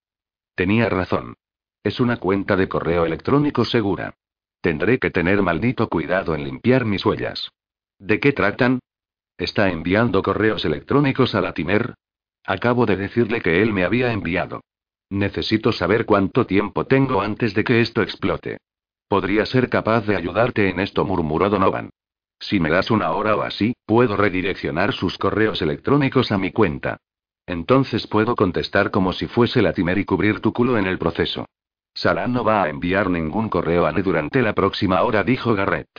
Tenía 0.56 0.90
razón. 0.90 1.36
Es 1.84 2.00
una 2.00 2.18
cuenta 2.18 2.56
de 2.56 2.68
correo 2.68 3.06
electrónico 3.06 3.66
segura. 3.66 4.16
Tendré 4.62 4.98
que 4.98 5.12
tener 5.12 5.42
maldito 5.44 5.90
cuidado 5.90 6.34
en 6.34 6.44
limpiar 6.44 6.86
mis 6.86 7.06
huellas. 7.06 7.52
¿De 8.00 8.20
qué 8.20 8.32
tratan? 8.32 8.80
¿Está 9.38 9.70
enviando 9.70 10.22
correos 10.22 10.66
electrónicos 10.66 11.36
a 11.36 11.42
Latimer? 11.42 11.96
Acabo 12.46 12.86
de 12.86 12.98
decirle 12.98 13.42
que 13.42 13.62
él 13.62 13.74
me 13.74 13.84
había 13.84 14.12
enviado. 14.12 14.62
Necesito 15.10 15.72
saber 15.72 16.06
cuánto 16.06 16.46
tiempo 16.46 16.86
tengo 16.86 17.22
antes 17.22 17.54
de 17.54 17.64
que 17.64 17.82
esto 17.82 18.02
explote. 18.02 18.58
Podría 19.08 19.46
ser 19.46 19.70
capaz 19.70 20.06
de 20.06 20.16
ayudarte 20.16 20.70
en 20.70 20.80
esto, 20.80 21.04
murmuró 21.04 21.50
Donovan. 21.50 21.90
Si 22.40 22.60
me 22.60 22.70
das 22.70 22.90
una 22.90 23.12
hora 23.12 23.36
o 23.36 23.42
así, 23.42 23.74
puedo 23.86 24.16
redireccionar 24.16 24.94
sus 24.94 25.18
correos 25.18 25.62
electrónicos 25.62 26.32
a 26.32 26.38
mi 26.38 26.52
cuenta. 26.52 26.98
Entonces 27.46 28.08
puedo 28.08 28.36
contestar 28.36 28.90
como 28.90 29.14
si 29.14 29.28
fuese 29.28 29.62
Latimer 29.62 29.98
y 29.98 30.06
cubrir 30.06 30.40
tu 30.40 30.54
culo 30.54 30.78
en 30.78 30.88
el 30.88 30.98
proceso. 30.98 31.46
Sara 31.94 32.28
no 32.28 32.44
va 32.44 32.64
a 32.64 32.70
enviar 32.70 33.10
ningún 33.10 33.50
correo 33.50 33.86
a 33.86 33.92
Ned 33.92 34.06
durante 34.06 34.42
la 34.42 34.54
próxima 34.54 35.02
hora, 35.02 35.24
dijo 35.24 35.54
Garrett. 35.56 35.90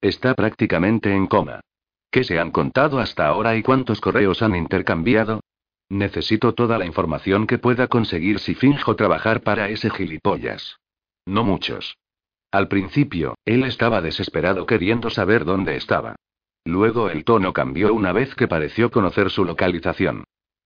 Está 0.00 0.34
prácticamente 0.34 1.12
en 1.12 1.26
coma. 1.26 1.60
¿Qué 2.12 2.24
se 2.24 2.38
han 2.38 2.50
contado 2.50 2.98
hasta 2.98 3.26
ahora 3.26 3.56
y 3.56 3.62
cuántos 3.62 4.02
correos 4.02 4.42
han 4.42 4.54
intercambiado? 4.54 5.40
Necesito 5.88 6.52
toda 6.52 6.76
la 6.76 6.84
información 6.84 7.46
que 7.46 7.56
pueda 7.56 7.88
conseguir 7.88 8.38
si 8.38 8.54
finjo 8.54 8.96
trabajar 8.96 9.40
para 9.42 9.70
ese 9.70 9.88
gilipollas. 9.88 10.76
No 11.24 11.42
muchos. 11.42 11.96
Al 12.50 12.68
principio, 12.68 13.34
él 13.46 13.64
estaba 13.64 14.02
desesperado 14.02 14.66
queriendo 14.66 15.08
saber 15.08 15.46
dónde 15.46 15.76
estaba. 15.76 16.16
Luego 16.66 17.08
el 17.08 17.24
tono 17.24 17.54
cambió 17.54 17.94
una 17.94 18.12
vez 18.12 18.34
que 18.34 18.46
pareció 18.46 18.90
conocer 18.90 19.30
su 19.30 19.46
localización. 19.46 20.24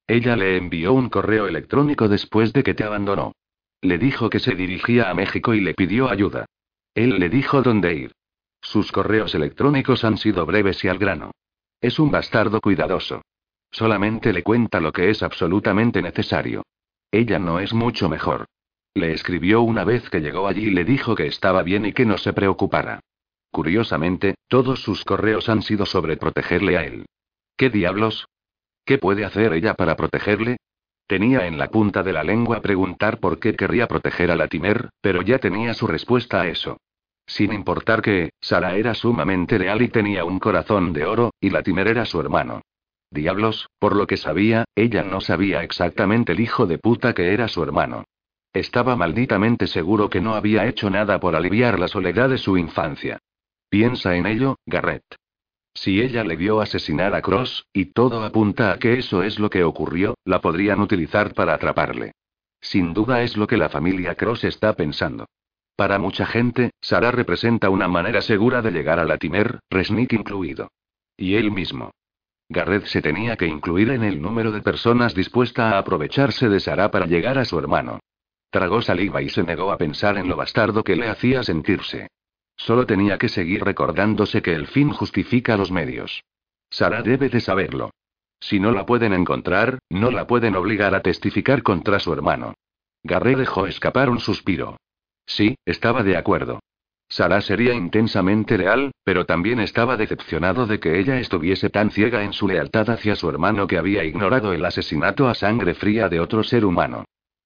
Ella 0.09 0.35
le 0.35 0.57
envió 0.57 0.95
un 0.95 1.09
correo 1.09 1.47
electrónico 1.47 2.09
después 2.09 2.53
de 2.55 2.65
que 2.65 2.75
te 2.75 2.83
abandonó. 2.83 3.33
Le 3.83 3.99
dijo 3.99 4.31
que 4.31 4.41
se 4.41 4.57
dirigía 4.57 5.11
a 5.11 5.15
México 5.15 5.55
y 5.55 5.61
le 5.61 5.75
pidió 5.75 6.11
ayuda. 6.11 6.47
Él 6.93 7.21
le 7.21 7.29
dijo 7.29 7.63
dónde 7.63 7.95
ir. 7.95 8.16
Sus 8.67 8.91
correos 8.91 9.33
electrónicos 9.37 10.03
han 10.03 10.19
sido 10.19 10.45
breves 10.45 10.85
y 10.85 10.89
al 10.89 10.99
grano. 10.99 11.31
Es 11.81 12.01
un 12.01 12.11
bastardo 12.11 12.61
cuidadoso. 12.61 13.23
Solamente 13.71 14.33
le 14.33 14.43
cuenta 14.43 14.81
lo 14.81 14.91
que 14.91 15.09
es 15.09 15.23
absolutamente 15.23 16.03
necesario. 16.03 16.65
Ella 17.13 17.39
no 17.39 17.61
es 17.61 17.73
mucho 17.73 18.09
mejor. 18.09 18.47
Le 18.93 19.13
escribió 19.13 19.63
una 19.63 19.85
vez 19.85 20.11
que 20.11 20.21
llegó 20.21 20.49
allí 20.49 20.67
y 20.67 20.71
le 20.71 20.85
dijo 20.85 21.15
que 21.15 21.29
estaba 21.29 21.63
bien 21.63 21.87
y 21.87 21.93
que 21.93 22.05
no 22.05 22.19
se 22.19 22.33
preocupara. 22.33 22.99
Curiosamente, 23.53 24.35
todos 24.49 24.83
sus 24.83 25.05
correos 25.05 25.49
han 25.49 25.63
sido 25.63 25.87
sobre 25.87 26.17
protegerle 26.17 26.77
a 26.77 26.85
él. 26.85 27.07
¿Qué 27.57 27.71
diablos? 27.71 28.27
¿Qué 28.85 28.99
puede 28.99 29.25
hacer 29.25 29.53
ella 29.53 29.75
para 29.75 29.95
protegerle? 29.95 30.57
Tenía 31.07 31.47
en 31.47 31.57
la 31.57 31.71
punta 31.71 32.03
de 32.03 32.13
la 32.13 32.25
lengua 32.25 32.63
preguntar 32.63 33.21
por 33.21 33.39
qué 33.39 33.55
querría 33.55 33.87
proteger 33.87 34.33
a 34.33 34.37
Latimer, 34.37 34.91
pero 35.01 35.23
ya 35.23 35.39
tenía 35.39 35.73
su 35.73 35.87
respuesta 35.87 36.41
a 36.41 36.49
eso. 36.49 36.79
Sin 37.27 37.53
importar 37.53 38.03
que, 38.03 38.31
Sara 38.41 38.77
era 38.77 38.95
sumamente 38.95 39.59
leal 39.59 39.83
y 39.83 39.89
tenía 39.89 40.25
un 40.25 40.39
corazón 40.39 40.93
de 40.93 41.05
oro, 41.05 41.31
y 41.41 41.51
Latimer 41.51 41.89
era 41.89 42.05
su 42.05 42.21
hermano. 42.21 42.63
Diablos, 43.11 43.69
por 43.79 43.97
lo 43.97 44.07
que 44.07 44.17
sabía, 44.17 44.65
ella 44.75 45.03
no 45.03 45.21
sabía 45.21 45.63
exactamente 45.63 46.33
el 46.33 46.41
hijo 46.41 46.67
de 46.67 46.79
puta 46.79 47.15
que 47.15 47.33
era 47.33 47.49
su 47.49 47.63
hermano. 47.63 48.05
Estaba 48.53 48.97
malditamente 48.97 49.67
seguro 49.67 50.09
que 50.09 50.21
no 50.21 50.35
había 50.35 50.67
hecho 50.67 50.89
nada 50.89 51.21
por 51.21 51.37
aliviar 51.37 51.79
la 51.79 51.89
soledad 51.89 52.31
de 52.31 52.39
su 52.39 52.57
infancia. 52.57 53.19
Piensa 53.69 54.17
en 54.17 54.27
ello, 54.27 54.57
Garrett. 54.65 55.05
Si 55.75 56.01
ella 56.01 56.25
le 56.25 56.37
vio 56.37 56.61
asesinar 56.61 57.15
a 57.15 57.21
Cross, 57.21 57.67
y 57.73 57.87
todo 57.87 58.25
apunta 58.25 58.73
a 58.73 58.79
que 58.79 58.95
eso 58.99 59.23
es 59.23 59.39
lo 59.39 59.51
que 59.51 59.63
ocurrió, 59.63 60.15
la 60.25 60.41
podrían 60.41 60.81
utilizar 60.81 61.35
para 61.35 61.55
atraparle. 61.55 62.13
Sin 62.61 62.95
duda 62.95 63.23
es 63.23 63.37
lo 63.37 63.47
que 63.47 63.59
la 63.59 63.69
familia 63.69 64.15
Cross 64.15 64.45
está 64.45 64.73
pensando. 64.73 65.27
Para 65.77 65.99
mucha 65.99 66.25
gente, 66.25 66.71
Sara 66.81 67.11
representa 67.11 67.69
una 67.69 67.87
manera 67.87 68.23
segura 68.23 68.63
de 68.63 68.71
llegar 68.71 68.99
a 68.99 69.05
Latimer, 69.05 69.61
Resnick 69.71 70.15
incluido. 70.15 70.71
Y 71.19 71.35
él 71.35 71.51
mismo. 71.51 71.91
Garrett 72.49 72.87
se 72.87 73.03
tenía 73.03 73.37
que 73.37 73.47
incluir 73.47 73.91
en 73.91 74.03
el 74.03 74.23
número 74.23 74.53
de 74.53 74.63
personas 74.63 75.15
dispuesta 75.15 75.71
a 75.71 75.79
aprovecharse 75.79 76.49
de 76.49 76.61
Sara 76.61 76.91
para 76.91 77.07
llegar 77.07 77.37
a 77.37 77.45
su 77.45 77.59
hermano. 77.59 78.01
Tragó 78.51 78.81
saliva 78.81 79.21
y 79.21 79.29
se 79.29 79.43
negó 79.43 79.71
a 79.71 79.77
pensar 79.77 80.17
en 80.17 80.29
lo 80.29 80.37
bastardo 80.37 80.83
que 80.83 80.97
le 80.97 81.09
hacía 81.09 81.43
sentirse. 81.43 82.09
Solo 82.57 82.87
tenía 82.87 83.19
que 83.19 83.29
seguir 83.29 83.63
recordándose 83.63 84.41
que 84.41 84.55
el 84.55 84.69
fin 84.69 84.91
justifica 84.91 85.59
los 85.59 85.71
medios. 85.71 86.25
Sara 86.71 87.03
debe 87.03 87.29
de 87.29 87.41
saberlo. 87.41 87.91
Si 88.41 88.61
no 88.61 88.73
la 88.73 88.87
pueden 88.87 89.13
encontrar, 89.13 89.79
no 89.91 90.11
la 90.11 90.27
pueden 90.27 90.57
obligar 90.57 90.95
a 90.95 91.03
testificar 91.03 91.63
contra 91.63 91.99
su 91.99 92.13
hermano. 92.15 92.55
Garrett 93.03 93.39
dejó 93.39 93.67
escapar 93.67 94.09
un 94.09 94.21
suspiro. 94.21 94.77
Sí, 95.27 95.57
estaba 95.65 96.03
de 96.03 96.17
acuerdo. 96.17 96.61
Sara 97.09 97.41
sería 97.41 97.73
intensamente 97.73 98.59
leal, 98.59 98.93
pero 99.05 99.27
también 99.27 99.61
estaba 99.61 99.97
decepcionado 99.97 100.67
de 100.67 100.81
que 100.81 100.99
ella 100.99 101.21
estuviese 101.21 101.71
tan 101.71 101.91
ciega 101.91 102.25
en 102.25 102.33
su 102.33 102.49
lealtad 102.49 102.91
hacia 102.91 103.15
su 103.15 103.29
hermano 103.29 103.67
que 103.67 103.79
había 103.79 104.05
ignorado 104.05 104.53
el 104.53 104.65
asesinato 104.65 105.29
a 105.29 105.35
sangre 105.35 105.75
fría 105.75 106.09
de 106.09 106.21
otro 106.21 106.43
ser 106.43 106.65
humano. 106.65 107.05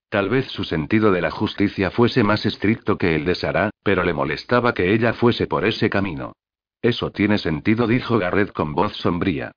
Tal 0.09 0.29
vez 0.29 0.47
su 0.47 0.65
sentido 0.65 1.13
de 1.13 1.21
la 1.21 1.31
justicia 1.31 1.91
fuese 1.91 2.25
más 2.25 2.47
estricto 2.47 2.97
que 2.97 3.15
el 3.15 3.25
de 3.25 3.35
Sara, 3.35 3.71
pero 3.83 4.03
le 4.03 4.15
molestaba 4.15 4.75
que 4.75 4.93
ella 4.93 5.13
fuese 5.13 5.47
por 5.47 5.65
ese 5.65 5.91
camino. 5.91 6.33
Eso 6.83 7.13
tiene 7.13 7.39
sentido, 7.39 7.87
dijo 7.87 8.19
Garrett 8.19 8.53
con 8.53 8.75
voz 8.75 8.97
sombría. 8.97 9.53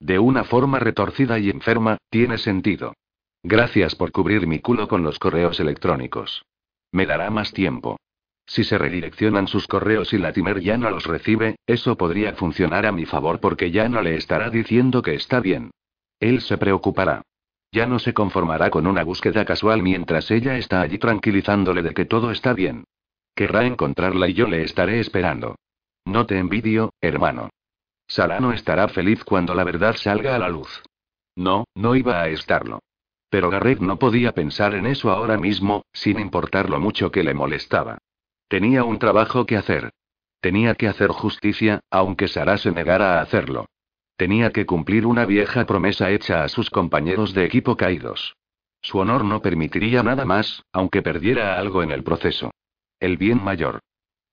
De 0.00 0.18
una 0.18 0.44
forma 0.44 0.78
retorcida 0.78 1.38
y 1.38 1.50
enferma, 1.50 1.98
tiene 2.08 2.38
sentido. 2.38 2.94
Gracias 3.42 3.96
por 3.96 4.12
cubrir 4.12 4.46
mi 4.46 4.60
culo 4.60 4.88
con 4.88 5.02
los 5.02 5.18
correos 5.18 5.58
electrónicos. 5.58 6.44
Me 6.92 7.06
dará 7.06 7.30
más 7.30 7.52
tiempo. 7.52 7.98
Si 8.46 8.64
se 8.64 8.78
redireccionan 8.78 9.46
sus 9.46 9.66
correos 9.66 10.12
y 10.14 10.18
Latimer 10.18 10.60
ya 10.60 10.78
no 10.78 10.88
los 10.90 11.04
recibe, 11.04 11.56
eso 11.66 11.96
podría 11.96 12.32
funcionar 12.32 12.86
a 12.86 12.92
mi 12.92 13.04
favor 13.04 13.40
porque 13.40 13.70
ya 13.70 13.88
no 13.88 14.00
le 14.00 14.16
estará 14.16 14.48
diciendo 14.48 15.02
que 15.02 15.14
está 15.14 15.40
bien. 15.40 15.70
Él 16.18 16.40
se 16.40 16.56
preocupará. 16.56 17.22
Ya 17.70 17.86
no 17.86 17.98
se 17.98 18.14
conformará 18.14 18.70
con 18.70 18.86
una 18.86 19.04
búsqueda 19.04 19.44
casual 19.44 19.82
mientras 19.82 20.30
ella 20.30 20.56
está 20.56 20.80
allí 20.80 20.98
tranquilizándole 20.98 21.82
de 21.82 21.92
que 21.92 22.06
todo 22.06 22.30
está 22.30 22.54
bien. 22.54 22.84
Querrá 23.34 23.66
encontrarla 23.66 24.28
y 24.28 24.32
yo 24.32 24.48
le 24.48 24.62
estaré 24.62 24.98
esperando. 25.00 25.56
No 26.06 26.24
te 26.24 26.38
envidio, 26.38 26.94
hermano. 27.02 27.50
Salano 28.06 28.52
estará 28.52 28.88
feliz 28.88 29.22
cuando 29.24 29.54
la 29.54 29.64
verdad 29.64 29.94
salga 29.96 30.34
a 30.34 30.38
la 30.38 30.48
luz. 30.48 30.82
No, 31.36 31.64
no 31.74 31.94
iba 31.94 32.22
a 32.22 32.28
estarlo. 32.28 32.80
Pero 33.30 33.50
Garrett 33.50 33.80
no 33.80 33.98
podía 33.98 34.32
pensar 34.32 34.74
en 34.74 34.86
eso 34.86 35.10
ahora 35.10 35.36
mismo, 35.36 35.84
sin 35.92 36.18
importar 36.18 36.70
lo 36.70 36.80
mucho 36.80 37.10
que 37.10 37.22
le 37.22 37.34
molestaba. 37.34 37.98
Tenía 38.48 38.84
un 38.84 38.98
trabajo 38.98 39.44
que 39.44 39.56
hacer. 39.56 39.90
Tenía 40.40 40.74
que 40.74 40.88
hacer 40.88 41.10
justicia, 41.10 41.80
aunque 41.90 42.28
Sara 42.28 42.56
se 42.56 42.70
negara 42.70 43.18
a 43.18 43.22
hacerlo. 43.22 43.66
Tenía 44.16 44.50
que 44.50 44.66
cumplir 44.66 45.06
una 45.06 45.26
vieja 45.26 45.66
promesa 45.66 46.10
hecha 46.10 46.42
a 46.42 46.48
sus 46.48 46.70
compañeros 46.70 47.34
de 47.34 47.44
equipo 47.44 47.76
caídos. 47.76 48.34
Su 48.80 48.98
honor 48.98 49.24
no 49.24 49.42
permitiría 49.42 50.02
nada 50.02 50.24
más, 50.24 50.64
aunque 50.72 51.02
perdiera 51.02 51.58
algo 51.58 51.82
en 51.82 51.90
el 51.90 52.02
proceso. 52.02 52.50
El 53.00 53.16
bien 53.16 53.42
mayor. 53.42 53.80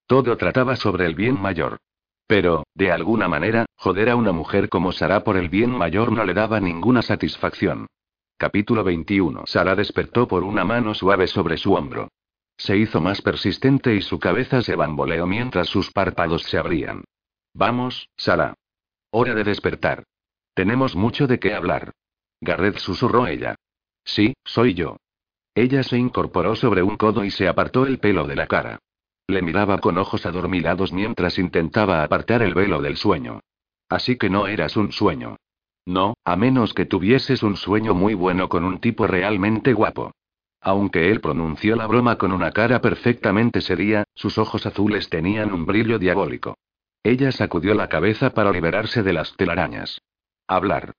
Todo 0.06 0.36
trataba 0.36 0.76
sobre 0.76 1.06
el 1.06 1.14
bien 1.14 1.40
mayor. 1.40 1.78
Pero, 2.26 2.64
de 2.74 2.90
alguna 2.90 3.28
manera, 3.28 3.66
joder 3.76 4.10
a 4.10 4.16
una 4.16 4.32
mujer 4.32 4.68
como 4.68 4.92
Sara 4.92 5.22
por 5.22 5.36
el 5.36 5.48
bien 5.48 5.70
mayor 5.70 6.10
no 6.12 6.24
le 6.24 6.34
daba 6.34 6.60
ninguna 6.60 7.02
satisfacción. 7.02 7.86
Capítulo 8.38 8.84
21. 8.84 9.44
Sara 9.46 9.74
despertó 9.74 10.28
por 10.28 10.44
una 10.44 10.62
mano 10.62 10.92
suave 10.92 11.26
sobre 11.26 11.56
su 11.56 11.72
hombro. 11.72 12.08
Se 12.58 12.76
hizo 12.76 13.00
más 13.00 13.22
persistente 13.22 13.94
y 13.94 14.02
su 14.02 14.18
cabeza 14.18 14.60
se 14.60 14.76
bamboleó 14.76 15.26
mientras 15.26 15.68
sus 15.68 15.90
párpados 15.90 16.42
se 16.42 16.58
abrían. 16.58 17.04
Vamos, 17.54 18.10
Sara. 18.14 18.52
Hora 19.10 19.34
de 19.34 19.42
despertar. 19.42 20.04
Tenemos 20.52 20.94
mucho 20.94 21.26
de 21.26 21.38
qué 21.38 21.54
hablar. 21.54 21.92
Garrett 22.42 22.76
susurró 22.76 23.26
ella. 23.26 23.54
Sí, 24.04 24.34
soy 24.44 24.74
yo. 24.74 24.98
Ella 25.54 25.82
se 25.82 25.96
incorporó 25.96 26.56
sobre 26.56 26.82
un 26.82 26.98
codo 26.98 27.24
y 27.24 27.30
se 27.30 27.48
apartó 27.48 27.86
el 27.86 27.98
pelo 27.98 28.26
de 28.26 28.36
la 28.36 28.46
cara. 28.46 28.80
Le 29.26 29.40
miraba 29.40 29.78
con 29.78 29.96
ojos 29.96 30.26
adormilados 30.26 30.92
mientras 30.92 31.38
intentaba 31.38 32.02
apartar 32.02 32.42
el 32.42 32.52
velo 32.52 32.82
del 32.82 32.98
sueño. 32.98 33.40
Así 33.88 34.16
que 34.16 34.28
no 34.28 34.46
eras 34.46 34.76
un 34.76 34.92
sueño. 34.92 35.38
No, 35.86 36.14
a 36.24 36.34
menos 36.34 36.74
que 36.74 36.84
tuvieses 36.84 37.44
un 37.44 37.56
sueño 37.56 37.94
muy 37.94 38.14
bueno 38.14 38.48
con 38.48 38.64
un 38.64 38.80
tipo 38.80 39.06
realmente 39.06 39.72
guapo. 39.72 40.10
Aunque 40.60 41.10
él 41.10 41.20
pronunció 41.20 41.76
la 41.76 41.86
broma 41.86 42.18
con 42.18 42.32
una 42.32 42.50
cara 42.50 42.80
perfectamente 42.80 43.60
seria, 43.60 44.04
sus 44.14 44.36
ojos 44.36 44.66
azules 44.66 45.08
tenían 45.08 45.52
un 45.52 45.64
brillo 45.64 46.00
diabólico. 46.00 46.56
Ella 47.04 47.30
sacudió 47.30 47.72
la 47.74 47.88
cabeza 47.88 48.30
para 48.30 48.50
liberarse 48.50 49.04
de 49.04 49.12
las 49.12 49.36
telarañas. 49.36 50.00
Hablar. 50.48 50.92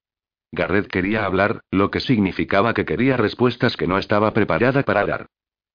Garrett 0.53 0.87
quería 0.87 1.25
hablar, 1.25 1.59
lo 1.69 1.91
que 1.91 1.99
significaba 1.99 2.73
que 2.73 2.85
quería 2.85 3.17
respuestas 3.17 3.75
que 3.75 3.87
no 3.87 3.97
estaba 3.97 4.31
preparada 4.31 4.83
para 4.83 5.05
dar. 5.05 5.25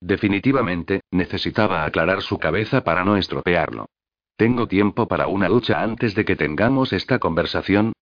Definitivamente, 0.01 1.03
necesitaba 1.11 1.85
aclarar 1.85 2.23
su 2.23 2.39
cabeza 2.39 2.83
para 2.83 3.05
no 3.05 3.19
estropearlo. 3.19 3.91
¿Tengo 4.37 4.67
tiempo 4.67 5.07
para 5.07 5.27
una 5.27 5.51
lucha 5.51 5.83
antes 5.83 6.15
de 6.15 6.25
que 6.25 6.35
tengamos 6.35 6.95
esta 6.95 7.19
conversación? 7.19 7.93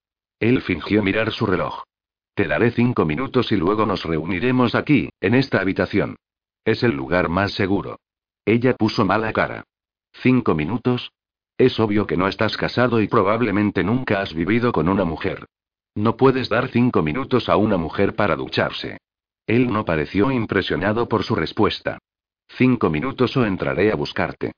Él 0.41 0.63
fingió 0.63 1.03
mirar 1.03 1.31
su 1.31 1.47
reloj. 1.47 1.85
Te 2.35 2.49
daré 2.49 2.71
cinco 2.71 3.05
minutos 3.05 3.53
y 3.53 3.57
luego 3.57 3.85
nos 3.85 4.05
reuniremos 4.05 4.75
aquí, 4.75 5.11
en 5.21 5.35
esta 5.35 5.61
habitación. 5.61 6.17
Es 6.65 6.83
el 6.83 6.93
lugar 6.93 7.29
más 7.29 7.53
seguro. 7.53 8.01
Ella 8.47 8.75
puso 8.75 9.05
mala 9.05 9.33
cara. 9.33 9.65
¿Cinco 10.15 10.55
minutos? 10.55 11.13
Es 11.59 11.79
obvio 11.79 12.07
que 12.07 12.17
no 12.17 12.27
estás 12.27 12.57
casado 12.57 13.03
y 13.03 13.07
probablemente 13.09 13.85
nunca 13.85 14.23
has 14.23 14.33
vivido 14.33 14.73
con 14.73 14.89
una 14.89 15.05
mujer. 15.05 15.47
No 15.95 16.17
puedes 16.17 16.49
dar 16.49 16.69
cinco 16.69 17.03
minutos 17.03 17.51
a 17.51 17.57
una 17.57 17.77
mujer 17.77 18.15
para 18.15 18.37
ducharse. 18.37 18.99
Él 19.47 19.71
no 19.71 19.85
pareció 19.85 20.31
impresionado 20.31 21.09
por 21.09 21.23
su 21.25 21.35
respuesta. 21.35 21.99
Cinco 22.49 22.89
minutos 22.89 23.37
o 23.37 23.45
entraré 23.45 23.93
a 23.93 23.97
buscarte. 23.97 24.53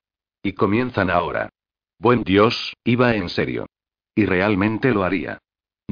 Y 0.45 0.53
comienzan 0.53 1.11
ahora. 1.11 1.49
Buen 1.99 2.23
Dios, 2.23 2.75
iba 2.85 3.15
en 3.15 3.29
serio. 3.29 3.67
Y 4.15 4.27
realmente 4.27 4.93
lo 4.93 5.03
haría. 5.03 5.39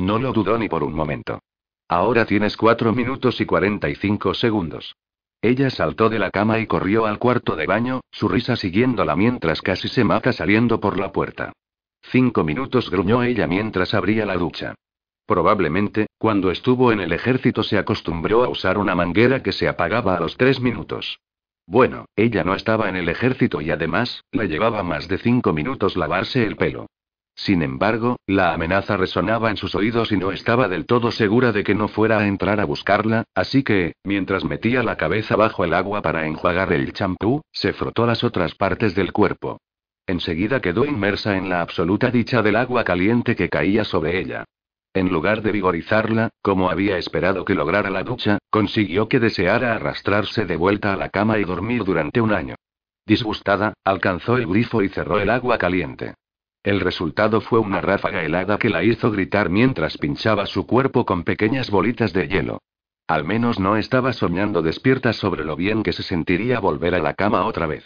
No 0.00 0.18
lo 0.18 0.32
dudó 0.32 0.56
ni 0.56 0.66
por 0.66 0.82
un 0.82 0.94
momento. 0.94 1.40
Ahora 1.86 2.24
tienes 2.24 2.56
cuatro 2.56 2.94
minutos 2.94 3.38
y 3.42 3.44
cuarenta 3.44 3.90
y 3.90 3.94
cinco 3.96 4.32
segundos. 4.32 4.96
Ella 5.42 5.68
saltó 5.68 6.08
de 6.08 6.18
la 6.18 6.30
cama 6.30 6.58
y 6.58 6.66
corrió 6.66 7.04
al 7.04 7.18
cuarto 7.18 7.54
de 7.54 7.66
baño, 7.66 8.00
su 8.10 8.26
risa 8.26 8.56
siguiéndola 8.56 9.14
mientras 9.14 9.60
casi 9.60 9.88
se 9.88 10.02
mata 10.02 10.32
saliendo 10.32 10.80
por 10.80 10.98
la 10.98 11.12
puerta. 11.12 11.52
Cinco 12.00 12.44
minutos 12.44 12.90
gruñó 12.90 13.22
ella 13.22 13.46
mientras 13.46 13.92
abría 13.92 14.24
la 14.24 14.38
ducha. 14.38 14.74
Probablemente, 15.26 16.06
cuando 16.16 16.50
estuvo 16.50 16.92
en 16.92 17.00
el 17.00 17.12
ejército 17.12 17.62
se 17.62 17.76
acostumbró 17.76 18.42
a 18.42 18.48
usar 18.48 18.78
una 18.78 18.94
manguera 18.94 19.42
que 19.42 19.52
se 19.52 19.68
apagaba 19.68 20.16
a 20.16 20.20
los 20.20 20.38
tres 20.38 20.60
minutos. 20.60 21.20
Bueno, 21.66 22.06
ella 22.16 22.42
no 22.42 22.54
estaba 22.54 22.88
en 22.88 22.96
el 22.96 23.10
ejército 23.10 23.60
y 23.60 23.70
además, 23.70 24.24
le 24.32 24.48
llevaba 24.48 24.82
más 24.82 25.08
de 25.08 25.18
cinco 25.18 25.52
minutos 25.52 25.94
lavarse 25.98 26.46
el 26.46 26.56
pelo. 26.56 26.86
Sin 27.42 27.62
embargo, 27.62 28.18
la 28.26 28.52
amenaza 28.52 28.98
resonaba 28.98 29.48
en 29.48 29.56
sus 29.56 29.74
oídos 29.74 30.12
y 30.12 30.18
no 30.18 30.30
estaba 30.30 30.68
del 30.68 30.84
todo 30.84 31.10
segura 31.10 31.52
de 31.52 31.64
que 31.64 31.74
no 31.74 31.88
fuera 31.88 32.18
a 32.18 32.26
entrar 32.26 32.60
a 32.60 32.66
buscarla, 32.66 33.24
así 33.34 33.62
que, 33.62 33.94
mientras 34.04 34.44
metía 34.44 34.82
la 34.82 34.98
cabeza 34.98 35.36
bajo 35.36 35.64
el 35.64 35.72
agua 35.72 36.02
para 36.02 36.26
enjuagar 36.26 36.70
el 36.74 36.92
champú, 36.92 37.40
se 37.50 37.72
frotó 37.72 38.04
las 38.04 38.24
otras 38.24 38.54
partes 38.54 38.94
del 38.94 39.14
cuerpo. 39.14 39.58
Enseguida 40.06 40.60
quedó 40.60 40.84
inmersa 40.84 41.38
en 41.38 41.48
la 41.48 41.62
absoluta 41.62 42.10
dicha 42.10 42.42
del 42.42 42.56
agua 42.56 42.84
caliente 42.84 43.34
que 43.34 43.48
caía 43.48 43.84
sobre 43.84 44.20
ella. 44.20 44.44
En 44.92 45.08
lugar 45.08 45.40
de 45.40 45.52
vigorizarla, 45.52 46.28
como 46.42 46.68
había 46.68 46.98
esperado 46.98 47.46
que 47.46 47.54
lograra 47.54 47.88
la 47.88 48.02
ducha, 48.02 48.36
consiguió 48.50 49.08
que 49.08 49.18
deseara 49.18 49.74
arrastrarse 49.74 50.44
de 50.44 50.56
vuelta 50.56 50.92
a 50.92 50.96
la 50.96 51.08
cama 51.08 51.38
y 51.38 51.44
dormir 51.44 51.84
durante 51.84 52.20
un 52.20 52.34
año. 52.34 52.56
Disgustada, 53.06 53.72
alcanzó 53.82 54.36
el 54.36 54.46
grifo 54.46 54.82
y 54.82 54.90
cerró 54.90 55.18
el 55.20 55.30
agua 55.30 55.56
caliente. 55.56 56.16
El 56.62 56.80
resultado 56.80 57.40
fue 57.40 57.58
una 57.58 57.80
ráfaga 57.80 58.22
helada 58.22 58.58
que 58.58 58.68
la 58.68 58.84
hizo 58.84 59.10
gritar 59.10 59.48
mientras 59.48 59.96
pinchaba 59.96 60.46
su 60.46 60.66
cuerpo 60.66 61.06
con 61.06 61.24
pequeñas 61.24 61.70
bolitas 61.70 62.12
de 62.12 62.28
hielo. 62.28 62.60
Al 63.06 63.24
menos 63.24 63.58
no 63.58 63.76
estaba 63.76 64.12
soñando 64.12 64.62
despierta 64.62 65.12
sobre 65.12 65.44
lo 65.44 65.56
bien 65.56 65.82
que 65.82 65.92
se 65.92 66.02
sentiría 66.02 66.60
volver 66.60 66.94
a 66.94 67.00
la 67.00 67.14
cama 67.14 67.46
otra 67.46 67.66
vez. 67.66 67.84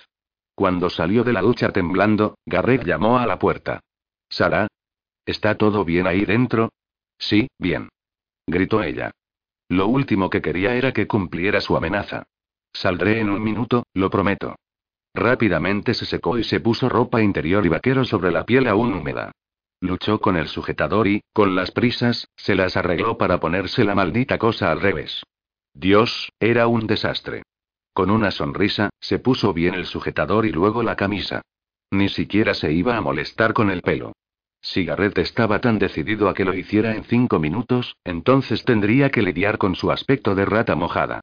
Cuando 0.55 0.91
salió 0.91 1.25
de 1.25 1.33
la 1.33 1.41
ducha 1.41 1.70
temblando, 1.70 2.37
Garrett 2.47 2.85
llamó 2.85 3.18
a 3.18 3.27
la 3.27 3.39
puerta. 3.39 3.81
Sara. 4.29 4.66
¿Está 5.25 5.57
todo 5.57 5.85
bien 5.85 6.07
ahí 6.07 6.25
dentro? 6.25 6.70
Sí, 7.16 7.49
bien. 7.59 7.89
Gritó 8.47 8.83
ella. 8.83 9.12
Lo 9.68 9.87
último 9.87 10.29
que 10.29 10.43
quería 10.43 10.75
era 10.75 10.93
que 10.93 11.07
cumpliera 11.07 11.61
su 11.61 11.77
amenaza. 11.77 12.25
Saldré 12.72 13.20
en 13.20 13.31
un 13.31 13.43
minuto, 13.43 13.85
lo 13.95 14.11
prometo. 14.11 14.57
Rápidamente 15.15 15.95
se 15.95 16.07
secó 16.07 16.39
y 16.39 16.45
se 16.45 16.59
puso 16.59 16.89
ropa 16.89 17.23
interior 17.23 17.65
y 17.65 17.69
vaquero 17.69 18.05
sobre 18.05 18.33
la 18.33 18.45
piel 18.45 18.67
aún 18.67 18.93
húmeda. 18.93 19.31
Luchó 19.81 20.21
con 20.21 20.37
el 20.37 20.49
sujetador 20.49 21.07
y, 21.07 21.23
con 21.33 21.55
las 21.55 21.71
prisas, 21.71 22.29
se 22.37 22.55
las 22.55 22.77
arregló 22.77 23.17
para 23.17 23.39
ponerse 23.39 23.85
la 23.85 23.95
maldita 23.95 24.39
cosa 24.39 24.73
al 24.73 24.81
revés. 24.81 25.23
Dios, 25.73 26.33
era 26.41 26.67
un 26.67 26.87
desastre. 26.87 27.43
Con 27.93 28.11
una 28.11 28.33
sonrisa, 28.33 28.91
se 29.01 29.21
puso 29.21 29.53
bien 29.53 29.75
el 29.75 29.87
sujetador 29.87 30.47
y 30.47 30.51
luego 30.51 30.83
la 30.83 30.97
camisa. 30.97 31.43
Ni 31.93 32.09
siquiera 32.09 32.55
se 32.55 32.73
iba 32.73 32.97
a 32.97 33.01
molestar 33.01 33.53
con 33.53 33.71
el 33.71 33.83
pelo. 33.83 34.15
Si 34.61 34.85
Garrett 34.85 35.19
estaba 35.19 35.61
tan 35.61 35.79
decidido 35.79 36.29
a 36.29 36.35
que 36.35 36.45
lo 36.45 36.55
hiciera 36.55 36.95
en 36.97 37.05
cinco 37.05 37.39
minutos, 37.39 37.97
entonces 38.03 38.65
tendría 38.65 39.11
que 39.11 39.23
lidiar 39.23 39.59
con 39.59 39.77
su 39.77 39.93
aspecto 39.93 40.35
de 40.35 40.45
rata 40.45 40.75
mojada. 40.75 41.21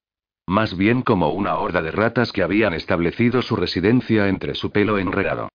Más 0.51 0.75
bien 0.75 1.01
como 1.01 1.29
una 1.29 1.55
horda 1.55 1.81
de 1.81 1.91
ratas 1.91 2.33
que 2.33 2.43
habían 2.43 2.73
establecido 2.73 3.41
su 3.41 3.55
residencia 3.55 4.27
entre 4.27 4.53
su 4.53 4.69
pelo 4.69 4.97
enredado. 4.97 5.47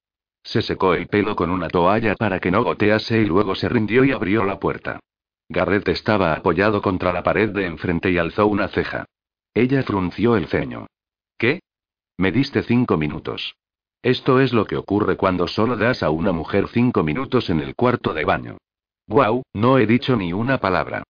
Se 0.42 0.62
secó 0.62 0.94
el 0.94 1.06
pelo 1.06 1.36
con 1.36 1.50
una 1.50 1.68
toalla 1.68 2.14
para 2.14 2.40
que 2.40 2.50
no 2.50 2.64
gotease 2.64 3.20
y 3.20 3.26
luego 3.26 3.54
se 3.54 3.68
rindió 3.68 4.04
y 4.04 4.12
abrió 4.12 4.42
la 4.46 4.58
puerta. 4.58 4.98
Garrett 5.50 5.86
estaba 5.88 6.32
apoyado 6.32 6.80
contra 6.80 7.12
la 7.12 7.22
pared 7.22 7.50
de 7.50 7.66
enfrente 7.66 8.10
y 8.10 8.16
alzó 8.16 8.46
una 8.46 8.68
ceja. 8.68 9.04
Ella 9.52 9.82
frunció 9.82 10.34
el 10.34 10.46
ceño. 10.46 10.86
¿Qué? 11.36 11.60
Me 12.16 12.32
diste 12.32 12.62
cinco 12.62 12.96
minutos. 12.96 13.54
Esto 14.00 14.40
es 14.40 14.54
lo 14.54 14.64
que 14.64 14.78
ocurre 14.78 15.18
cuando 15.18 15.46
solo 15.46 15.76
das 15.76 16.02
a 16.02 16.08
una 16.08 16.32
mujer 16.32 16.68
cinco 16.68 17.02
minutos 17.02 17.50
en 17.50 17.60
el 17.60 17.74
cuarto 17.74 18.14
de 18.14 18.24
baño. 18.24 18.56
Guau, 19.06 19.42
no 19.52 19.76
he 19.76 19.86
dicho 19.86 20.16
ni 20.16 20.32
una 20.32 20.56
palabra. 20.56 21.02